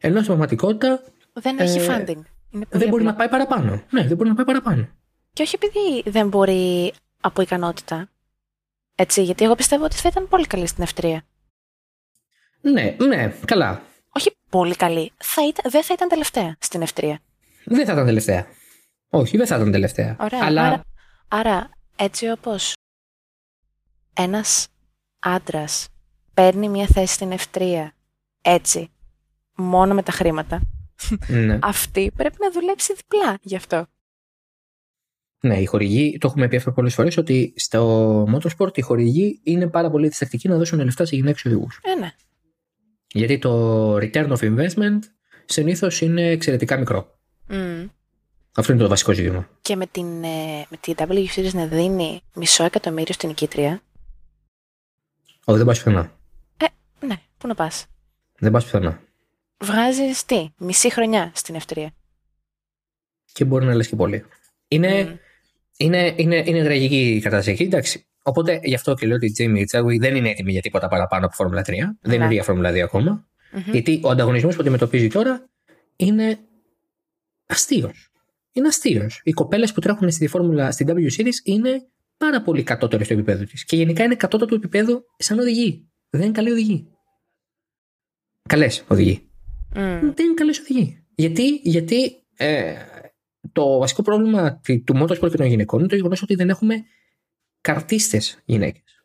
Ενώ 0.00 0.14
στην 0.14 0.26
πραγματικότητα. 0.26 1.02
Δεν 1.32 1.58
έχει 1.58 1.78
ε, 1.78 1.86
funding. 1.88 2.20
Είναι 2.50 2.66
δεν 2.70 2.88
μπορεί 2.88 3.04
να 3.04 3.14
πάει 3.14 3.28
παραπάνω. 3.28 3.82
Ναι, 3.90 4.06
δεν 4.06 4.16
μπορεί 4.16 4.28
να 4.28 4.34
πάει 4.34 4.44
παραπάνω. 4.44 4.88
Και 5.32 5.42
όχι 5.42 5.58
επειδή 5.60 6.10
δεν 6.10 6.28
μπορεί 6.28 6.92
από 7.20 7.42
ικανότητα. 7.42 8.08
Έτσι, 8.94 9.22
γιατί 9.22 9.44
εγώ 9.44 9.54
πιστεύω 9.54 9.84
ότι 9.84 9.96
θα 9.96 10.08
ήταν 10.08 10.28
πολύ 10.28 10.46
καλή 10.46 10.66
στην 10.66 10.82
ευτρία. 10.82 11.22
Ναι, 12.60 12.96
ναι, 12.98 13.32
καλά 13.44 13.82
όχι 14.18 14.36
πολύ 14.50 14.76
καλή, 14.76 15.12
θα 15.16 15.46
ήταν, 15.46 15.70
δεν 15.70 15.82
θα 15.82 15.94
ήταν 15.94 16.08
τελευταία 16.08 16.56
στην 16.58 16.82
ευτρία. 16.82 17.20
Δεν 17.64 17.86
θα 17.86 17.92
ήταν 17.92 18.04
τελευταία. 18.04 18.46
Όχι, 19.08 19.36
δεν 19.36 19.46
θα 19.46 19.56
ήταν 19.56 19.72
τελευταία. 19.72 20.16
Ωραία. 20.20 20.44
Αλλά... 20.44 20.62
Άρα, 20.62 20.82
άρα, 21.28 21.70
έτσι 21.96 22.30
όπως 22.30 22.72
ένας 24.14 24.68
άντρας 25.18 25.88
παίρνει 26.34 26.68
μια 26.68 26.86
θέση 26.86 27.14
στην 27.14 27.32
ευτρία 27.32 27.92
έτσι, 28.42 28.90
μόνο 29.56 29.94
με 29.94 30.02
τα 30.02 30.12
χρήματα, 30.12 30.60
ναι. 31.26 31.58
αυτή 31.62 32.10
πρέπει 32.16 32.36
να 32.40 32.50
δουλέψει 32.50 32.94
διπλά 32.94 33.38
γι' 33.42 33.56
αυτό. 33.56 33.86
Ναι, 35.40 35.60
οι 35.60 35.64
χορηγοί, 35.64 36.18
το 36.18 36.26
έχουμε 36.26 36.48
πει 36.48 36.56
αυτό 36.56 36.72
πολλές 36.72 36.94
φορές, 36.94 37.16
ότι 37.16 37.52
στο 37.56 38.22
motorsport 38.24 38.78
οι 38.78 38.80
χορηγοί 38.80 39.40
είναι 39.42 39.66
πάρα 39.66 39.90
πολύ 39.90 40.08
διστακτικοί 40.08 40.48
να 40.48 40.56
δώσουν 40.56 40.84
λεφτά 40.84 41.04
σε 41.04 41.16
γυναίκες 41.16 41.44
οδηγούς. 41.44 41.80
Ε, 41.82 41.94
ναι. 42.00 42.12
Γιατί 43.12 43.38
το 43.38 43.94
return 43.96 44.36
of 44.36 44.38
investment 44.38 44.98
συνήθως 45.44 46.00
είναι 46.00 46.26
εξαιρετικά 46.26 46.76
μικρό. 46.78 47.18
Mm. 47.50 47.88
Αυτό 48.54 48.72
είναι 48.72 48.82
το 48.82 48.88
βασικό 48.88 49.12
ζήτημα. 49.12 49.48
Και 49.60 49.76
με 49.76 49.86
την, 49.86 50.24
ε, 50.24 50.66
με 50.68 50.76
την 50.80 50.94
W 50.98 51.26
Series 51.36 51.52
να 51.52 51.66
δίνει 51.66 52.20
μισό 52.34 52.64
εκατομμύριο 52.64 53.14
στην 53.14 53.28
νικήτρια. 53.28 53.80
Όχι, 55.44 55.58
δεν 55.58 55.66
πας 55.66 55.78
πουθενά. 55.78 56.12
Ε, 56.56 56.66
ναι, 57.06 57.16
πού 57.38 57.46
να 57.46 57.54
πας. 57.54 57.86
Δεν 58.38 58.52
πας 58.52 58.64
πουθενά. 58.64 59.00
Βγάζει 59.58 60.24
τι, 60.26 60.48
μισή 60.58 60.90
χρονιά 60.90 61.32
στην 61.34 61.54
ευτρία. 61.54 61.90
Και 63.32 63.44
μπορεί 63.44 63.66
να 63.66 63.74
λες 63.74 63.88
και 63.88 63.96
πολύ. 63.96 64.24
Είναι, 64.68 65.02
mm. 65.08 65.18
είναι, 65.76 66.14
είναι, 66.16 66.42
είναι 66.46 66.62
τραγική 66.64 67.14
η 67.14 67.20
κατάσταση 67.20 67.50
εκεί. 67.50 67.62
Εντάξει, 67.62 68.08
Οπότε 68.28 68.60
γι' 68.62 68.74
αυτό 68.74 68.94
και 68.94 69.06
λέω 69.06 69.16
ότι 69.16 69.26
η 69.26 69.34
Jamie 69.38 69.64
Chadwick 69.70 69.98
δεν 69.98 70.16
είναι 70.16 70.28
έτοιμη 70.28 70.52
για 70.52 70.60
τίποτα 70.60 70.88
παραπάνω 70.88 71.26
από 71.26 71.34
Φόρμουλα 71.34 71.62
3. 71.62 71.72
Δεν 72.00 72.20
είναι 72.20 72.32
για 72.32 72.42
Φόρμουλα 72.42 72.70
2 72.72 72.78
ακόμα. 72.78 73.28
Γιατί 73.70 74.00
ο 74.04 74.10
ανταγωνισμός 74.10 74.54
που 74.54 74.60
αντιμετωπίζει 74.60 75.08
τώρα 75.08 75.48
είναι 75.96 76.38
αστείος. 77.46 78.10
Είναι 78.52 78.68
αστείος. 78.68 79.20
Οι 79.24 79.32
κοπέλες 79.32 79.72
που 79.72 79.80
τρέχουν 79.80 80.10
στη 80.10 80.26
Φόρμουλα, 80.26 80.70
στην 80.70 80.86
W 80.90 81.18
Series 81.18 81.44
είναι 81.44 81.88
πάρα 82.16 82.42
πολύ 82.42 82.62
κατώτερες 82.62 83.06
στο 83.06 83.14
επίπεδο 83.14 83.44
της. 83.44 83.64
Και 83.64 83.76
γενικά 83.76 84.04
είναι 84.04 84.14
κατώτερο 84.14 84.50
του 84.50 84.56
επίπεδο 84.56 85.02
σαν 85.16 85.38
οδηγοί. 85.38 85.88
Δεν 86.10 86.22
είναι 86.22 86.32
καλή 86.32 86.50
οδηγοί. 86.50 86.88
Καλές 88.48 88.84
οδηγοί. 88.88 89.27
Δεν 89.70 90.24
είναι 90.24 90.34
καλέ 90.34 90.50
οδηγοί. 90.60 91.04
Γιατί, 91.14 91.60
γιατί 91.62 92.26
ε, 92.36 92.74
το 93.52 93.78
βασικό 93.78 94.02
πρόβλημα 94.02 94.60
του 94.84 94.96
motorsport 94.96 95.30
και 95.30 95.36
των 95.36 95.46
γυναικών 95.46 95.78
είναι 95.78 95.88
το 95.88 95.94
γεγονός 95.94 96.22
ότι 96.22 96.34
δεν 96.34 96.48
έχουμε 96.48 96.84
καρτίστες 97.60 98.42
γυναίκες. 98.44 99.04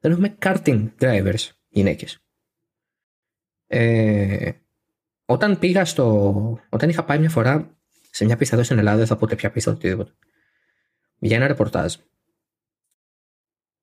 Δεν 0.00 0.12
έχουμε 0.12 0.36
karting 0.42 0.88
drivers 1.00 1.48
γυναίκες. 1.68 2.18
Ε, 3.66 4.50
όταν 5.24 5.58
πήγα 5.58 5.84
στο... 5.84 6.58
Όταν 6.68 6.88
είχα 6.88 7.04
πάει 7.04 7.18
μια 7.18 7.30
φορά 7.30 7.78
σε 8.10 8.24
μια 8.24 8.36
πίστα 8.36 8.54
εδώ 8.54 8.64
στην 8.64 8.78
Ελλάδα, 8.78 8.96
δεν 8.96 9.06
θα 9.06 9.16
πω 9.16 9.28
ποια 9.36 9.50
πίστα 9.50 9.72
οτιδήποτε, 9.72 10.12
για 11.18 11.36
ένα 11.36 11.46
ρεπορτάζ. 11.46 11.94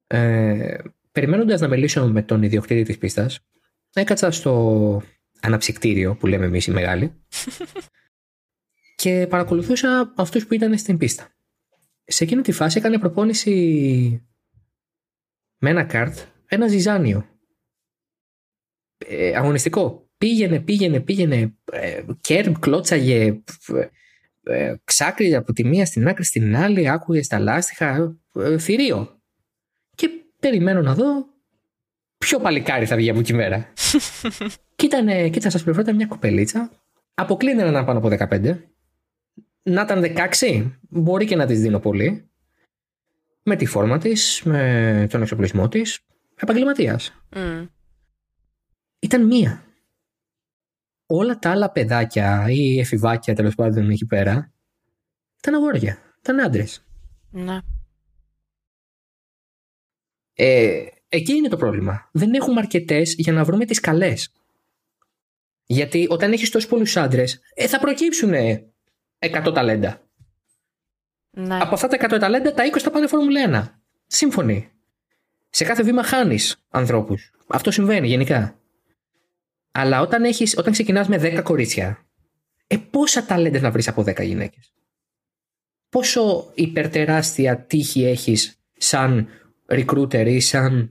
Ε, 0.08 0.78
περιμένοντας 1.12 1.62
να 1.62 1.68
μιλήσω 1.68 2.08
με 2.08 2.22
τον 2.22 2.44
ιδιοκτήτη 2.44 2.84
της 2.84 2.98
πίστας, 2.98 3.40
έκατσα 3.94 4.32
στο 4.32 5.02
αναψυκτήριο 5.42 6.16
που 6.16 6.28
λέμε 6.28 6.46
εμείς 6.46 6.68
οι 6.68 6.72
μεγάλοι 6.72 7.14
και 9.02 9.28
παρακολουθούσα 9.30 10.14
αυτούς 10.16 10.48
που 10.48 10.54
ήταν 10.54 10.78
στην 10.78 10.98
πίστα 10.98 11.32
σε 12.08 12.24
εκείνη 12.24 12.42
τη 12.42 12.52
φάση 12.52 12.78
έκανε 12.78 13.00
προπόνηση 13.00 14.22
με 15.58 15.70
ένα 15.70 15.84
καρτ, 15.84 16.18
ένα 16.48 16.68
ζυζάνιο. 16.68 17.26
ε, 18.98 19.36
αγωνιστικό. 19.36 20.10
Πήγαινε, 20.18 20.60
πήγαινε, 20.60 21.00
πήγαινε. 21.00 21.56
Ε, 21.72 22.04
κέρμ, 22.22 22.54
κλώτσαγε. 22.54 23.42
Ε, 24.44 24.76
ξάκριζε 24.84 25.36
από 25.36 25.54
τη 25.54 25.66
μία 25.66 25.86
στην 25.86 26.08
άκρη 26.08 26.24
στην 26.24 26.56
άλλη. 26.56 26.90
Άκουγε 26.90 27.24
στα 27.24 27.40
λάστιχα. 27.40 28.18
Ε, 28.36 28.58
θηρίο. 28.58 29.22
Και 29.96 30.10
περιμένω 30.40 30.82
να 30.82 30.94
δω 30.94 31.26
ποιο 32.18 32.40
παλικάρι 32.40 32.86
θα 32.86 32.96
βγει 32.96 33.10
από 33.10 33.20
εκεί 33.20 33.34
μέρα; 33.34 33.74
και 34.76 34.86
ήταν, 34.86 35.32
κοίτα, 35.32 35.50
σα 35.50 35.64
πληροφορώ, 35.64 35.96
μια 35.96 36.06
κοπελίτσα. 36.06 36.72
Αποκλίνεται 37.14 37.70
να 37.70 37.84
πάνω 37.84 38.00
από 38.00 38.08
15. 38.30 38.60
Να 39.64 39.82
ήταν 39.82 40.04
16, 40.40 40.72
μπορεί 40.90 41.26
και 41.26 41.36
να 41.36 41.46
της 41.46 41.62
δίνω 41.62 41.80
πολύ. 41.80 42.30
Με 43.44 43.56
τη 43.56 43.66
φόρμα 43.66 43.98
της, 43.98 44.42
με 44.44 45.08
τον 45.10 45.22
εξοπλισμό 45.22 45.68
της. 45.68 46.00
Επαγγελματίας. 46.36 47.14
Mm. 47.36 47.68
Ήταν 49.00 49.26
μία. 49.26 49.64
Όλα 51.06 51.40
τα 51.40 51.52
άλλα 51.52 51.72
παιδάκια 51.72 52.46
ή 52.50 52.80
εφηβάκια 52.80 53.36
τέλος 53.36 53.56
πάντων 53.56 53.90
εκεί 53.90 54.06
πέρα 54.06 54.52
ήταν 55.40 55.54
αγόρια. 55.54 55.98
Ήταν 56.20 56.40
άντρες. 56.40 56.86
Ναι. 57.30 57.60
Ε, 60.34 60.86
εκεί 61.10 61.34
είναι 61.34 61.48
το 61.48 61.58
πρόβλημα. 61.58 62.10
Δεν 62.12 62.34
έχουμε 62.34 62.60
αρκετές 62.60 63.14
για 63.18 63.34
να 63.34 63.44
βρούμε 63.44 63.66
τις 63.66 63.80
καλές. 63.80 64.32
Γιατί 65.66 66.08
όταν 66.10 66.32
έχεις 66.32 66.50
τόσους 66.50 66.70
πολλούς 66.70 66.98
άντρες, 66.98 67.40
ε, 67.54 67.68
θα 67.68 67.80
προκύψουν 67.80 68.34
100 69.20 69.52
ταλέντα. 69.54 70.02
Ναι. 71.30 71.58
Από 71.62 71.74
αυτά 71.74 71.88
τα 71.88 71.96
100 71.96 72.20
ταλέντα, 72.20 72.54
τα 72.54 72.64
20 72.66 72.80
θα 72.80 72.92
πάνε 72.92 73.08
Φόρμουλα 73.08 73.42
1. 73.42 73.82
Σύμφωνοι. 74.08 74.72
Σε 75.50 75.64
κάθε 75.64 75.84
βήμα 75.84 76.04
χάνεις 76.04 76.56
ανθρώπους. 76.70 77.32
Αυτό 77.48 77.72
συμβαίνει 77.72 78.08
γενικά. 78.08 78.60
Αλλά 79.72 80.02
όταν, 80.02 80.24
έχεις, 80.24 80.58
όταν 80.58 80.74
ξεκινάς 80.74 81.08
με 81.08 81.18
10 81.18 81.42
κορίτσια, 81.44 82.06
ε, 82.68 82.78
πόσα 82.78 83.26
ταλέντα 83.26 83.60
να 83.60 83.72
βρεις 83.72 83.88
από 83.88 84.04
10 84.04 84.24
γυναίκες; 84.24 84.74
Πόσο 85.90 86.52
υπερτεράστια 86.54 87.66
τύχη 87.66 88.04
έχεις 88.04 88.60
σαν 88.78 89.28
recruiter 89.70 90.26
ή 90.28 90.40
σαν 90.40 90.90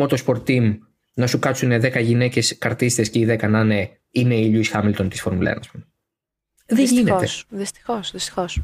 motorsport 0.00 0.42
team 0.46 0.78
να 1.14 1.26
σου 1.26 1.38
κάτσουν 1.38 1.72
10 1.72 2.02
γυναίκες 2.02 2.58
καρτίστες 2.58 3.10
και 3.10 3.18
οι 3.18 3.26
10 3.40 3.48
να 3.48 3.60
είναι, 3.60 3.90
είναι 4.10 4.34
η 4.34 4.44
Λιούι 4.44 4.64
Χάμιλτον 4.64 5.08
της 5.08 5.20
Φόρμουλα 5.20 5.54
1, 5.54 5.56
ας 5.58 5.68
πούμε. 5.68 5.86
Δεν 6.66 6.84
γίνεται. 6.84 7.26
Δυστυχώς, 7.48 8.10
δυστυχώς. 8.10 8.62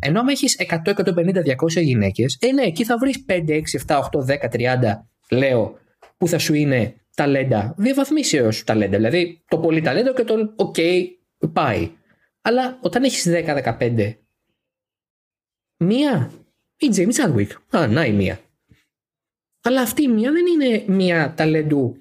Ενώ 0.00 0.20
αν 0.20 0.28
έχεις 0.28 0.56
100, 0.58 0.90
150, 0.90 1.42
200 1.42 1.82
γυναίκες, 1.82 2.38
ε, 2.40 2.52
ναι, 2.52 2.62
εκεί 2.62 2.84
θα 2.84 2.98
βρεις 2.98 3.24
5, 3.24 3.54
6, 3.54 3.78
7, 3.78 3.98
8, 3.98 4.24
10, 4.24 4.48
30, 4.48 5.08
λέω, 5.30 5.78
που 6.16 6.28
θα 6.28 6.38
σου 6.38 6.54
είναι 6.54 6.94
ταλέντα, 7.14 7.74
διαβαθμίσεως 7.76 8.64
ταλέντα. 8.64 8.96
Δηλαδή 8.96 9.42
το 9.48 9.58
πολύ 9.58 9.80
ταλέντο 9.80 10.12
και 10.12 10.24
το 10.24 10.54
OK, 10.56 11.04
πάει. 11.52 11.90
Αλλά 12.42 12.78
όταν 12.82 13.04
έχεις 13.04 13.26
10, 13.28 13.76
15, 13.78 14.16
μία, 15.76 16.30
η 16.76 16.88
Τζέιμι 16.88 17.12
Chadwick. 17.16 17.76
Α, 17.78 17.86
να 17.86 18.04
η 18.04 18.12
μία. 18.12 18.40
Αλλά 19.62 19.80
αυτή 19.80 20.02
η 20.02 20.08
μία 20.08 20.32
δεν 20.32 20.46
είναι 20.46 20.84
μία 20.86 21.34
ταλέντου 21.34 21.96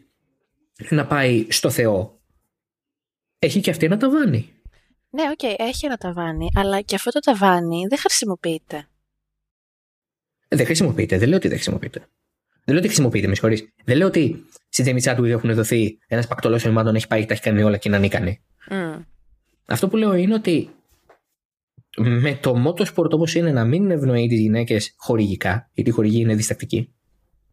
να 0.90 1.08
πάει 1.08 1.46
στο 1.50 1.70
Θεό. 1.70 2.22
Έχει 3.40 3.60
και 3.60 3.70
αυτή 3.70 3.86
ένα 3.86 3.98
ταβάνι. 3.98 4.54
Ναι, 5.10 5.24
ok, 5.24 5.40
okay, 5.42 5.56
έχει 5.58 5.86
ένα 5.86 5.98
ταβάνι, 5.98 6.48
αλλά 6.56 6.82
και 6.82 6.96
αυτό 6.96 7.12
το 7.12 7.20
ταβάνι 7.20 7.86
δεν 7.90 7.98
χρησιμοποιείται. 7.98 8.88
Δεν 10.48 10.66
χρησιμοποιείται, 10.66 11.18
δεν 11.18 11.28
λέω 11.28 11.38
ότι 11.38 11.48
δεν 11.48 11.58
χρησιμοποιείται. 11.58 12.00
Δεν 12.64 12.74
λέω 12.74 12.78
ότι 12.78 12.88
χρησιμοποιείται, 12.88 13.28
με 13.28 13.34
συγχωρείς. 13.34 13.74
Δεν 13.84 13.98
λέω 13.98 14.08
ότι 14.08 14.46
στην 14.70 14.84
Τζέιμι 14.84 15.16
του 15.16 15.26
έχουν 15.26 15.54
δοθεί 15.54 16.00
ένας 16.08 16.28
πακτολός 16.28 16.62
χρημάτων, 16.62 16.96
έχει 16.96 17.08
πάει 17.08 17.20
και 17.20 17.26
τα 17.26 17.34
έχει 17.34 17.42
κάνει 17.42 17.64
όλα 17.64 17.78
και 17.78 17.88
είναι 17.88 17.98
ανίκανη. 17.98 18.42
Mm. 18.70 19.06
Αυτό 19.66 19.88
που 19.88 19.98
λέω 19.98 20.14
είναι 20.14 20.34
ότι 20.34 20.70
με 21.98 22.36
το 22.42 22.64
motorsport 22.68 23.10
όπως 23.10 23.36
είναι 23.36 23.52
να 23.52 23.66
μην 23.66 23.92
ευνοεί 23.92 24.28
τις 24.28 24.40
γυναίκες 24.40 24.94
χορηγικά, 24.98 25.70
γιατί 25.74 25.90
η 25.90 25.94
χορηγή 25.94 26.22
είναι 26.22 26.36
διστακτική, 26.36 26.94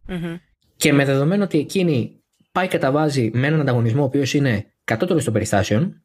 mm-hmm. 0.09 0.39
και 0.77 0.93
με 0.93 1.05
δεδομένο 1.05 1.45
ότι 1.45 1.59
εκείνη 1.59 2.23
πάει 2.53 2.69
καταβάζει 2.69 3.31
με 3.35 3.47
έναν 3.47 3.61
ανταγωνισμό 3.61 4.03
ο 4.03 4.05
οποίος 4.05 4.35
είναι 4.35 4.73
κατώτερος 4.85 5.25
των 5.25 5.33
περιστάσεων, 5.33 6.03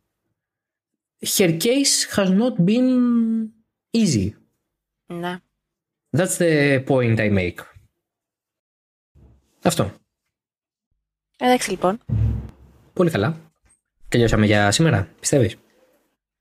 her 1.25 1.61
case 1.61 2.15
has 2.15 2.27
not 2.27 2.65
been 2.65 2.89
easy. 3.91 4.29
Ναι. 5.05 5.37
That's 6.17 6.37
the 6.37 6.83
point 6.85 7.17
I 7.17 7.37
make. 7.37 7.57
Αυτό. 9.63 9.91
Εντάξει 11.37 11.69
λοιπόν. 11.69 11.99
Πολύ 12.93 13.09
καλά. 13.09 13.51
Τελειώσαμε 14.09 14.45
για 14.45 14.71
σήμερα, 14.71 15.07
πιστεύεις; 15.19 15.53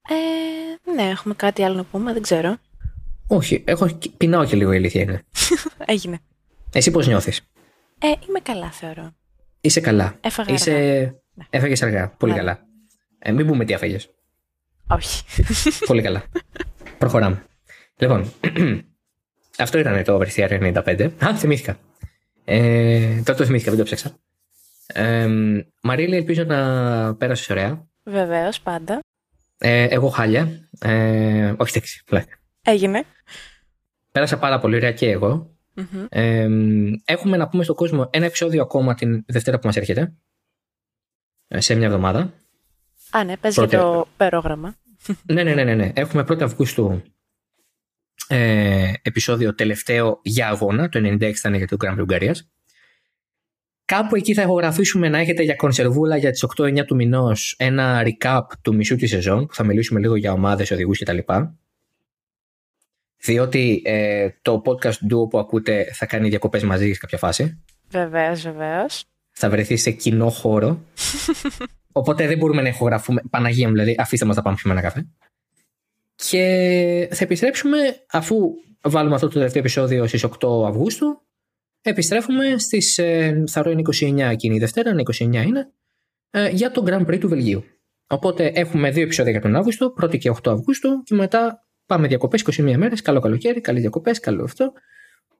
Ε, 0.08 0.92
ναι, 0.92 1.02
έχουμε 1.02 1.34
κάτι 1.34 1.62
άλλο 1.62 1.74
να 1.74 1.84
πούμε, 1.84 2.12
δεν 2.12 2.22
ξέρω. 2.22 2.56
Όχι, 3.26 3.62
έχω, 3.66 3.98
πεινάω 4.16 4.44
και 4.44 4.56
λίγο 4.56 4.72
η 4.72 4.76
αλήθεια 4.76 5.02
είναι. 5.02 5.22
Έγινε. 5.94 6.18
Εσύ 6.72 6.90
πώς 6.90 7.06
νιώθεις; 7.06 7.51
Ε, 8.02 8.12
είμαι 8.28 8.40
καλά 8.42 8.70
θεωρώ. 8.70 9.14
Είσαι 9.60 9.80
καλά. 9.80 10.14
Έφαγα 10.20 10.52
Είσαι... 10.52 10.70
αργά. 10.72 11.14
Ναι. 11.34 11.44
Έφαγες 11.50 11.82
αργά. 11.82 12.08
Πολύ 12.08 12.32
Ναι. 12.32 12.38
καλά. 12.38 12.66
Ε, 13.18 13.32
μην 13.32 13.46
πούμε 13.46 13.64
τι 13.64 13.72
έφαγες. 13.72 14.10
Όχι. 14.88 15.24
Πολύ 15.88 16.02
καλά. 16.02 16.22
Προχωράμε. 16.98 17.44
Λοιπόν, 17.96 18.32
αυτό 19.58 19.78
ήταν 19.78 20.04
το 20.04 20.18
Oversteer 20.20 20.72
95. 20.84 21.10
Α, 21.24 21.36
θυμήθηκα. 21.36 21.78
Ε, 22.44 23.20
τώρα 23.24 23.38
το 23.38 23.44
θυμήθηκα, 23.44 23.70
δεν 23.70 23.78
το 23.78 23.84
ψάξα. 23.84 24.16
Ε, 24.86 25.28
Μαρίλη, 25.82 26.16
ελπίζω 26.16 26.44
να 26.44 27.14
πέρασες 27.14 27.50
ωραία. 27.50 27.86
Βεβαίως, 28.04 28.60
πάντα. 28.60 28.98
Ε, 29.58 29.82
εγώ 29.84 30.08
χάλια. 30.08 30.68
Ε, 30.80 31.54
όχι 31.56 31.72
τέξη, 31.72 32.02
πλάκα. 32.04 32.38
Έγινε. 32.62 33.02
Πέρασα 34.12 34.38
πάρα 34.38 34.58
πολύ 34.58 34.76
ωραία 34.76 34.92
και 34.92 35.10
εγώ. 35.10 35.51
Μμμ. 35.74 36.06
Ε, 36.08 36.48
έχουμε 37.04 37.36
να 37.36 37.48
πούμε 37.48 37.62
στον 37.64 37.74
κόσμο 37.76 38.08
ένα 38.12 38.24
επεισόδιο 38.26 38.62
ακόμα 38.62 38.94
την 38.94 39.24
Δευτέρα 39.26 39.58
που 39.58 39.66
μας 39.66 39.76
έρχεται. 39.76 40.14
Ε, 41.48 41.60
Σε 41.60 41.74
μια 41.74 41.86
εβδομάδα. 41.86 42.32
Α, 43.10 43.24
ναι, 43.24 43.36
παίζει 43.36 43.56
Πρώτη- 43.56 43.76
το 43.78 44.08
περόγραμμα. 44.16 44.76
ναι, 45.22 45.42
ναι, 45.42 45.54
ναι, 45.54 45.64
ναι, 45.64 45.74
ναι. 45.74 45.92
Έχουμε 45.94 46.22
1η 46.28 46.42
Αυγούστου 46.42 47.02
ε, 48.28 48.92
επεισόδιο 49.02 49.54
τελευταίο 49.54 50.20
για 50.22 50.48
αγώνα. 50.48 50.88
Το 50.88 50.98
96 50.98 51.38
ήταν 51.38 51.54
για 51.54 51.66
το 51.66 51.76
Grand 51.84 51.94
Prix 51.94 52.00
Ουγγαρίας. 52.00 52.50
Κάπου 53.84 54.16
εκεί 54.16 54.34
θα 54.34 54.42
ηχογραφήσουμε 54.42 55.08
να 55.08 55.18
έχετε 55.18 55.42
για 55.42 55.54
κονσερβούλα 55.54 56.16
για 56.16 56.30
τις 56.30 56.44
8-9 56.56 56.84
του 56.86 56.94
μηνός 56.94 57.54
ένα 57.58 58.02
recap 58.06 58.40
του 58.62 58.74
μισού 58.74 58.96
της 58.96 59.10
σεζόν 59.10 59.46
που 59.46 59.54
θα 59.54 59.64
μιλήσουμε 59.64 60.00
λίγο 60.00 60.16
για 60.16 60.32
ομάδες, 60.32 60.70
οδηγούς 60.70 60.98
κτλ. 60.98 61.18
Διότι 63.24 63.82
ε, 63.84 64.28
το 64.42 64.62
podcast 64.64 65.12
duo 65.12 65.28
που 65.30 65.38
ακούτε 65.38 65.84
θα 65.92 66.06
κάνει 66.06 66.28
διακοπές 66.28 66.62
μαζί 66.62 66.92
σε 66.92 66.98
κάποια 66.98 67.18
φάση. 67.18 67.62
Βεβαίως, 67.90 68.42
βεβαίως. 68.42 69.04
Θα 69.30 69.50
βρεθεί 69.50 69.76
σε 69.76 69.90
κοινό 69.90 70.28
χώρο. 70.30 70.80
Οπότε 71.92 72.26
δεν 72.26 72.38
μπορούμε 72.38 72.62
να 72.62 72.68
ηχογραφούμε. 72.68 73.22
Παναγία 73.30 73.66
μου, 73.68 73.72
δηλαδή, 73.72 73.96
αφήστε 73.98 74.26
μας 74.26 74.36
να 74.36 74.42
πάμε 74.42 74.56
πιούμε 74.56 74.78
ένα 74.78 74.88
καφέ. 74.88 75.06
Και 76.14 77.08
θα 77.12 77.24
επιστρέψουμε 77.24 77.78
αφού 78.10 78.36
βάλουμε 78.82 79.14
αυτό 79.14 79.26
το 79.26 79.32
τελευταίο 79.32 79.60
επεισόδιο 79.60 80.06
στις 80.06 80.24
8 80.40 80.66
Αυγούστου. 80.66 81.22
Επιστρέφουμε 81.82 82.58
στις, 82.58 82.98
ε, 82.98 83.44
θα 83.48 83.62
είναι 83.66 83.80
29 83.80 84.30
εκείνη 84.30 84.54
η 84.54 84.58
Δευτέρα, 84.58 84.90
είναι 84.90 85.02
29 85.02 85.42
είναι, 85.42 85.72
ε, 86.30 86.48
για 86.48 86.70
το 86.70 86.84
Grand 86.86 87.06
Prix 87.06 87.18
του 87.18 87.28
Βελγίου. 87.28 87.64
Οπότε 88.06 88.46
έχουμε 88.46 88.90
δύο 88.90 89.02
επεισόδια 89.02 89.32
για 89.32 89.40
τον 89.40 89.56
Αύγουστο, 89.56 89.94
1η 90.00 90.18
και 90.18 90.30
8 90.30 90.50
Αυγούστου 90.52 91.02
και 91.02 91.14
μετά 91.14 91.66
πάμε 91.92 92.06
διακοπές 92.08 92.44
21 92.50 92.74
μέρες, 92.76 93.02
καλό 93.02 93.20
καλοκαίρι, 93.20 93.60
καλή 93.60 93.80
διακοπές, 93.80 94.20
καλό 94.20 94.44
αυτό, 94.44 94.72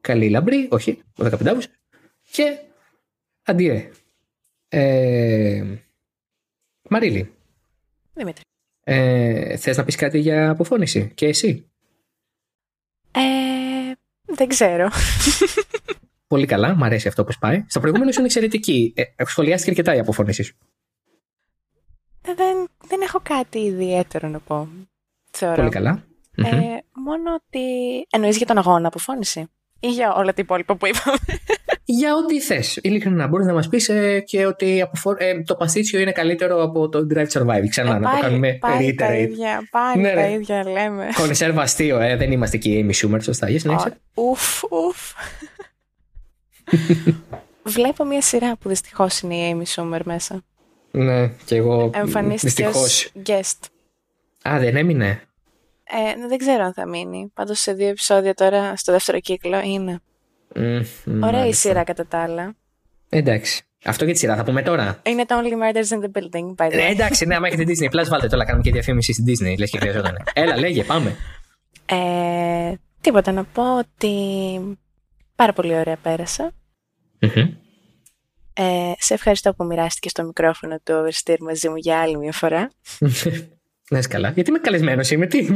καλή 0.01 0.31
λαμπρή, 0.31 0.69
όχι, 0.71 1.03
15 1.17 1.47
Αύγουστο 1.47 1.73
και 2.31 2.59
αντιέ. 3.43 3.91
Ε, 4.69 5.65
Μαρίλη, 6.91 7.33
Δημήτρη. 8.15 8.43
ε, 8.85 9.57
θες 9.57 9.77
να 9.77 9.85
πεις 9.85 9.97
κάτι 9.97 10.19
για 10.19 10.51
αποφώνηση 10.51 11.11
και 11.15 11.27
εσύ; 11.27 11.71
Ε, 13.13 13.21
δεν 14.35 14.49
ξέρω. 14.49 14.89
Πολύ 16.27 16.47
καλά, 16.47 16.75
μου 16.77 16.85
αρέσει 16.85 17.09
αυτό 17.09 17.25
που 17.25 17.33
πάει. 17.41 17.65
Στο 17.69 17.81
προηγούμενο 17.81 18.11
σου 18.11 18.19
είναι 18.19 18.27
εξαιρετική. 18.27 18.93
Ε, 18.97 19.25
σχολιάστηκε 19.25 19.71
αρκετά 19.71 19.95
η 19.95 19.99
αποφώνησή 19.99 20.43
σου. 20.43 20.57
Ε, 22.23 22.35
δεν, 22.35 22.69
δεν 22.87 23.01
έχω 23.01 23.21
κάτι 23.23 23.59
ιδιαίτερο 23.59 24.29
να 24.29 24.39
πω. 24.41 24.69
Θεωρώ. 25.31 25.57
Πολύ 25.57 25.71
καλά. 25.71 26.05
Ε, 26.37 26.43
Μμμ. 26.43 26.61
μόνο 27.05 27.35
ότι. 27.35 27.61
Εννοείς 28.11 28.37
για 28.37 28.47
τον 28.47 28.59
αγώνα 28.59 28.87
αποφώνηση. 28.89 29.47
Ή 29.81 29.89
για 29.89 30.15
όλα 30.15 30.29
τα 30.35 30.43
υπόλοιπα 30.43 30.77
που 30.77 30.87
είπαμε. 30.87 31.17
Για 31.85 32.15
ό,τι 32.17 32.41
θες. 32.41 32.77
Ειλικρινά, 32.83 33.27
μπορείς 33.27 33.47
να 33.47 33.53
μας 33.53 33.69
πεις 33.69 33.91
και 34.25 34.47
ότι 34.47 34.81
αποφο- 34.81 35.17
ε, 35.19 35.43
το 35.43 35.55
παστίτσιο 35.55 36.01
είναι 36.01 36.13
καλύτερο 36.13 36.63
από 36.63 36.89
το 36.89 37.07
Drive 37.15 37.27
Survive. 37.29 37.65
Ξανά, 37.69 37.97
Ε, 37.97 37.99
να 37.99 38.11
το 38.15 38.21
κάνουμε 38.21 38.53
πάλι 38.61 38.95
τα 38.95 39.07
reiterate. 39.11 39.19
ίδια. 39.19 39.69
Πάλι 39.71 40.03
Ναι, 40.03 40.09
τα 40.15 40.21
ρε. 40.21 40.31
ίδια 40.33 40.63
λέμε. 40.71 41.09
Κονσέρβα 41.17 41.63
αστείο, 41.63 41.99
ε, 42.01 42.17
δεν 42.17 42.33
είμαστε 42.33 42.57
και 42.57 42.69
η 42.71 42.87
Amy 42.91 43.07
Schumer, 43.07 43.23
σωστά. 43.23 43.51
Για 43.51 43.59
συνέχισε. 43.59 44.01
Ω, 44.15 44.23
Ουφ, 44.23 44.63
ουφ. 44.71 45.13
Βλέπω 47.63 48.05
μια 48.05 48.21
σειρά 48.23 48.57
που 48.57 48.69
δυστυχώς 48.69 49.21
είναι 49.21 49.35
η 49.35 49.57
Amy 49.65 49.75
Schumer 49.75 50.01
μέσα. 50.05 50.43
Ναι, 50.91 51.29
και 51.45 51.55
εγώ. 51.57 51.91
Εμφανίστηκες 51.95 52.55
Δυστυχώς. 52.55 52.85
ως 53.05 53.13
guest. 53.27 53.67
Α, 54.49 54.59
δεν 54.59 54.77
έμεινε. 54.77 55.23
Ε, 55.95 56.27
δεν 56.29 56.39
ξέρω 56.39 56.65
αν 56.65 56.73
θα 56.73 56.87
μείνει. 56.89 57.31
Πάντως 57.35 57.61
σε 57.61 57.73
δύο 57.73 57.89
επεισόδια 57.89 58.35
τώρα, 58.35 58.77
στο 58.77 58.93
δεύτερο 58.93 59.21
κύκλο, 59.21 59.61
είναι. 59.65 60.01
Μμ, 60.55 60.63
Ωραία 60.65 60.81
η 61.07 61.19
μάλιστα. 61.21 61.69
σειρά 61.69 61.85
κατά 61.85 62.07
τα 62.07 62.19
άλλα. 62.23 62.55
Εντάξει. 63.09 63.63
Αυτό 63.85 64.05
για 64.05 64.13
τη 64.13 64.19
σειρά 64.19 64.37
θα 64.37 64.45
πούμε 64.45 64.63
τώρα. 64.63 65.01
Είναι 65.07 65.27
το 65.27 65.35
Only 65.39 65.53
Murders 65.53 65.89
in 65.99 66.05
the 66.05 66.11
Building, 66.21 66.55
by 66.57 66.69
the 66.71 66.73
Ε, 66.73 66.89
way. 66.89 66.91
εντάξει, 66.91 67.27
ναι, 67.27 67.35
άμα 67.35 67.47
έχετε 67.47 67.63
Disney 67.67 67.85
Plus, 68.01 68.07
βάλτε 68.09 68.27
το, 68.27 68.35
αλλά 68.35 68.45
κάνουμε 68.45 68.63
και 68.65 68.71
διαφήμιση 68.71 69.13
στην 69.13 69.25
Disney. 69.29 69.59
Λες 69.59 69.71
και 69.71 69.79
χρειαζόταν. 69.79 70.17
Έλα, 70.33 70.59
λέγε, 70.59 70.85
πάμε. 70.85 71.17
Ε, 71.87 72.73
τίποτα 73.01 73.33
να 73.33 73.45
πω 73.45 73.79
ότι 73.79 74.11
πάρα 75.37 75.53
πολύ 75.53 75.75
ωραία 75.75 75.97
πέρασα. 75.97 76.53
Μμμ. 77.21 77.55
Ε, 78.55 78.93
σε 78.99 79.15
ευχαριστώ 79.15 79.55
που 79.55 79.65
μοιράστηκε 79.65 80.09
το 80.13 80.25
μικρόφωνο 80.25 80.77
του 80.83 80.93
Oversteer 80.93 81.37
μαζί 81.41 81.69
μου 81.69 81.77
για 81.77 82.01
άλλη 82.01 82.17
μια 82.19 82.33
φορά. 82.33 82.71
Να 83.93 83.99
είσαι 83.99 84.09
καλά. 84.09 84.31
Γιατί 84.31 84.51
είμαι 84.51 84.59
καλεσμένος, 84.59 85.11
είμαι 85.11 85.27
τι; 85.27 85.49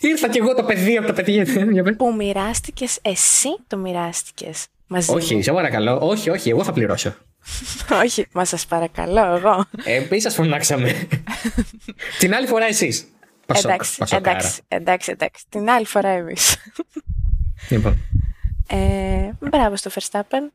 Ήρθα 0.00 0.28
κι 0.28 0.38
εγώ 0.38 0.54
το 0.54 0.64
παιδί 0.64 0.96
από 0.96 1.06
τα 1.06 1.12
παιδιά. 1.12 1.42
Για 1.72 1.82
πες. 1.82 1.96
Που 1.96 2.14
μοιράστηκες 2.14 2.98
εσύ 3.02 3.48
το 3.66 3.76
μοιράστηκες 3.76 4.66
μαζί 4.86 5.12
Όχι, 5.14 5.34
μου. 5.34 5.42
σε 5.42 5.52
παρακαλώ. 5.52 5.98
Όχι, 6.02 6.30
όχι, 6.30 6.50
εγώ 6.50 6.64
θα 6.64 6.72
πληρώσω. 6.72 7.14
Όχι, 8.04 8.26
μα 8.32 8.44
σας 8.44 8.66
παρακαλώ 8.66 9.34
εγώ. 9.34 9.64
Εμεί 9.84 10.20
σας 10.20 10.34
φωνάξαμε. 10.34 11.08
Την 12.18 12.34
άλλη 12.34 12.46
φορά 12.46 12.64
εσείς. 12.66 13.04
Πασόκ, 13.46 13.70
εντάξει, 13.70 13.96
πασοκάρα. 13.98 14.30
εντάξει, 14.36 14.60
εντάξει, 14.68 15.10
εντάξει. 15.10 15.44
Την 15.48 15.70
άλλη 15.70 15.86
φορά 15.86 16.08
εμείς. 16.08 16.56
Λοιπόν, 17.68 17.98
Ε, 18.68 19.30
μπράβο 19.40 19.76
στο 19.76 19.90
Verstappen. 19.94 20.50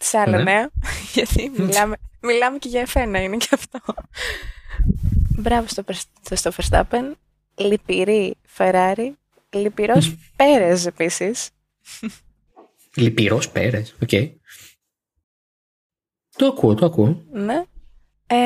Σε 0.00 0.18
άλλο 0.18 0.36
Ναι. 0.36 0.42
νέο. 0.42 0.70
Γιατί 1.14 1.52
μιλάμε, 1.56 1.96
μιλάμε 2.26 2.58
και 2.58 2.68
για 2.68 2.80
εφένα 2.80 3.22
είναι 3.22 3.36
και 3.36 3.48
αυτό. 3.50 3.78
μπράβο 5.38 5.66
στο, 5.68 5.82
Verst- 5.86 6.34
στο 6.36 6.50
Verstappen. 6.56 7.12
Λυπηρή 7.54 8.34
Ferrari. 8.56 9.12
Λυπηρός 9.50 10.14
Πέρες 10.36 10.86
επίσης. 10.86 11.50
λυπηρός 12.96 13.50
πέρες. 13.50 13.94
Οκ. 14.02 14.08
Το 16.36 16.46
ακούω, 16.46 16.74
το 16.74 16.86
ακούω. 16.86 17.24
Ναι. 17.32 17.62
Ε, 18.26 18.36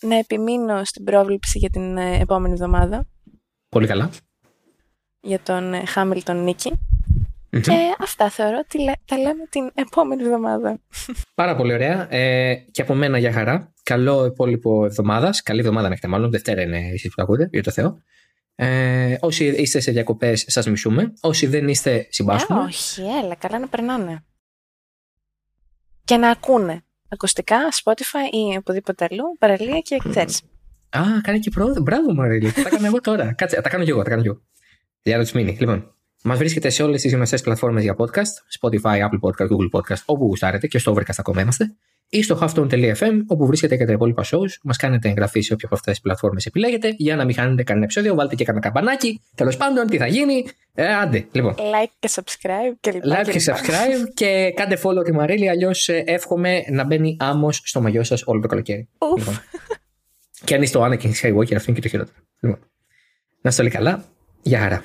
να 0.00 0.16
επιμείνω 0.16 0.84
στην 0.84 1.04
πρόβλεψη 1.04 1.58
για 1.58 1.70
την 1.70 1.96
ε, 1.96 2.18
επόμενη 2.20 2.52
εβδομάδα. 2.52 3.08
Πολύ 3.68 3.86
καλά. 3.86 4.10
Για 5.20 5.40
τον 5.40 5.74
ε, 5.74 5.84
Χάμιλτον 5.86 6.42
νίκη. 6.42 6.72
Μμμ. 7.52 7.60
Και 7.60 7.72
αυτά 8.00 8.30
θεωρώ 8.30 8.58
ότι 8.58 8.78
λέ- 8.82 8.96
τα 9.04 9.18
λέμε 9.18 9.44
την 9.50 9.70
επόμενη 9.74 10.22
εβδομάδα. 10.22 10.80
Πάρα 11.34 11.56
πολύ 11.56 11.72
ωραία. 11.72 12.14
Ε, 12.14 12.54
και 12.70 12.82
από 12.82 12.94
μένα 12.94 13.18
για 13.18 13.32
χαρά. 13.32 13.72
Καλό 13.82 14.24
υπόλοιπο 14.24 14.84
εβδομάδας. 14.84 15.42
Καλή 15.42 15.60
εβδομάδα 15.60 15.86
να 15.86 15.92
έχετε 15.92 16.08
μάλλον. 16.08 16.30
Δευτέρα 16.30 16.62
είναι 16.62 16.78
εσείς 16.78 17.08
που 17.08 17.14
το 17.16 17.22
ακούτε, 17.22 17.48
για 17.52 17.62
το 17.62 17.70
Θεό. 17.70 18.02
Ε, 18.54 19.16
όσοι 19.20 19.44
είστε 19.46 19.80
σε 19.80 19.90
διακοπές, 19.92 20.44
σας 20.48 20.66
μισούμε. 20.66 21.12
Όσοι 21.20 21.46
δεν 21.46 21.68
είστε, 21.68 21.94
Ε, 21.94 22.06
συμπάσχουμε. 22.10 22.60
όχι, 22.60 23.00
έλα, 23.24 23.34
καλά 23.34 23.58
να 23.58 23.68
περνάνε. 23.68 24.24
Και 26.04 26.16
να 26.16 26.30
ακούνε. 26.30 26.84
Ακουστικά, 27.08 27.56
Spotify 27.84 28.34
ή 28.52 28.56
οπουδήποτε 28.56 29.06
αλλού, 29.10 29.24
παραλία 29.38 29.80
και 29.80 29.96
ξέρεις. 30.10 30.42
Α, 30.90 31.00
κάνει 31.22 31.38
και 31.38 31.50
πρόοδο. 31.50 31.80
Μπράβο, 31.82 32.14
Μαρίλη. 32.14 32.52
τα 32.52 32.68
κάνω 32.68 32.86
εγώ 32.86 33.00
τώρα. 33.00 33.32
Κάτσε, 33.32 33.60
τα 33.60 33.68
κάνω 33.68 33.84
και 33.84 33.90
εγώ, 33.90 34.02
τα 34.02 34.10
κάνω 34.10 34.22
και 34.22 34.28
εγώ. 34.28 34.42
Για 35.02 35.18
να 35.18 35.24
του 35.24 35.30
μείνει. 35.34 35.56
Λοιπόν, 35.60 35.94
μας 36.22 36.38
βρίσκεται 36.38 36.68
σε 36.68 36.82
όλες 36.82 37.00
τις 37.02 37.14
γνωστές 37.14 37.40
πλατφόρμες 37.40 37.82
για 37.82 37.96
podcast. 37.98 38.60
Spotify, 38.60 38.98
Apple 38.98 39.20
Podcast, 39.20 39.48
Google 39.48 39.80
Podcast, 39.80 40.02
όπου 40.04 40.24
γουστάρετε 40.24 40.66
και 40.66 40.78
στο 40.78 40.94
Overcast 40.94 41.14
ακόμα 41.16 41.40
είμαστε. 41.40 41.74
Ή 42.12 42.22
στο 42.22 42.38
halftone.fm, 42.40 43.12
όπου 43.26 43.46
βρίσκεται 43.46 43.76
και 43.76 43.84
τα 43.84 43.92
υπόλοιπα 43.92 44.24
shows. 44.24 44.48
Μας 44.62 44.76
κάνετε 44.76 45.08
εγγραφή 45.08 45.40
σε 45.40 45.52
όποια 45.52 45.66
από 45.66 45.74
αυτές 45.74 45.92
τις 45.92 46.02
πλατφόρμες 46.02 46.46
επιλέγετε 46.46 46.94
για 46.96 47.16
να 47.16 47.24
μην 47.24 47.34
χάνετε 47.34 47.62
κανένα 47.62 47.84
επεισόδιο. 47.84 48.14
Βάλτε 48.14 48.34
και 48.34 48.44
κανένα 48.44 48.64
καμπανάκι. 48.64 49.20
Τέλος 49.34 49.56
πάντων, 49.56 49.86
τι 49.86 49.96
θα 49.96 50.06
γίνει; 50.06 50.44
Ε, 50.74 50.94
άντε, 50.94 51.26
λοιπόν. 51.32 51.54
Like 51.54 51.90
και 51.98 52.08
subscribe 52.14 52.76
και 52.80 52.90
λοιπά. 52.90 53.20
Like 53.20 53.30
και 53.30 53.38
λοιπά. 53.38 53.56
subscribe 53.56 54.10
και 54.14 54.52
κάντε 54.56 54.78
follow 54.82 55.04
τη 55.04 55.12
Μαρίλη. 55.12 55.48
Αλλιώς 55.48 55.88
εύχομαι 55.88 56.64
να 56.70 56.84
μπαίνει 56.84 57.16
άμμος 57.20 57.62
στο 57.64 57.80
μαγιό 57.80 58.02
σας 58.02 58.22
όλο 58.26 58.40
το 58.40 58.46
καλοκαίρι. 58.48 58.88
Ουφ. 58.98 59.18
Λοιπόν. 59.18 59.40
Και 60.44 60.54
αν 60.54 60.62
είστε 60.62 60.78
ο 60.78 60.84
Anakin 60.84 61.12
Skywalker, 61.20 61.54
αυτό 61.54 61.70
είναι 61.70 61.74
και 61.74 61.80
το 61.80 61.88
χειρότερο. 61.88 62.16
Λοιπόν. 62.40 62.58
Να 63.40 63.50
είστε 63.50 63.62
όλοι 63.62 63.70
καλά. 63.70 64.04
Γεια 64.42 64.58
χαρά. 64.58 64.84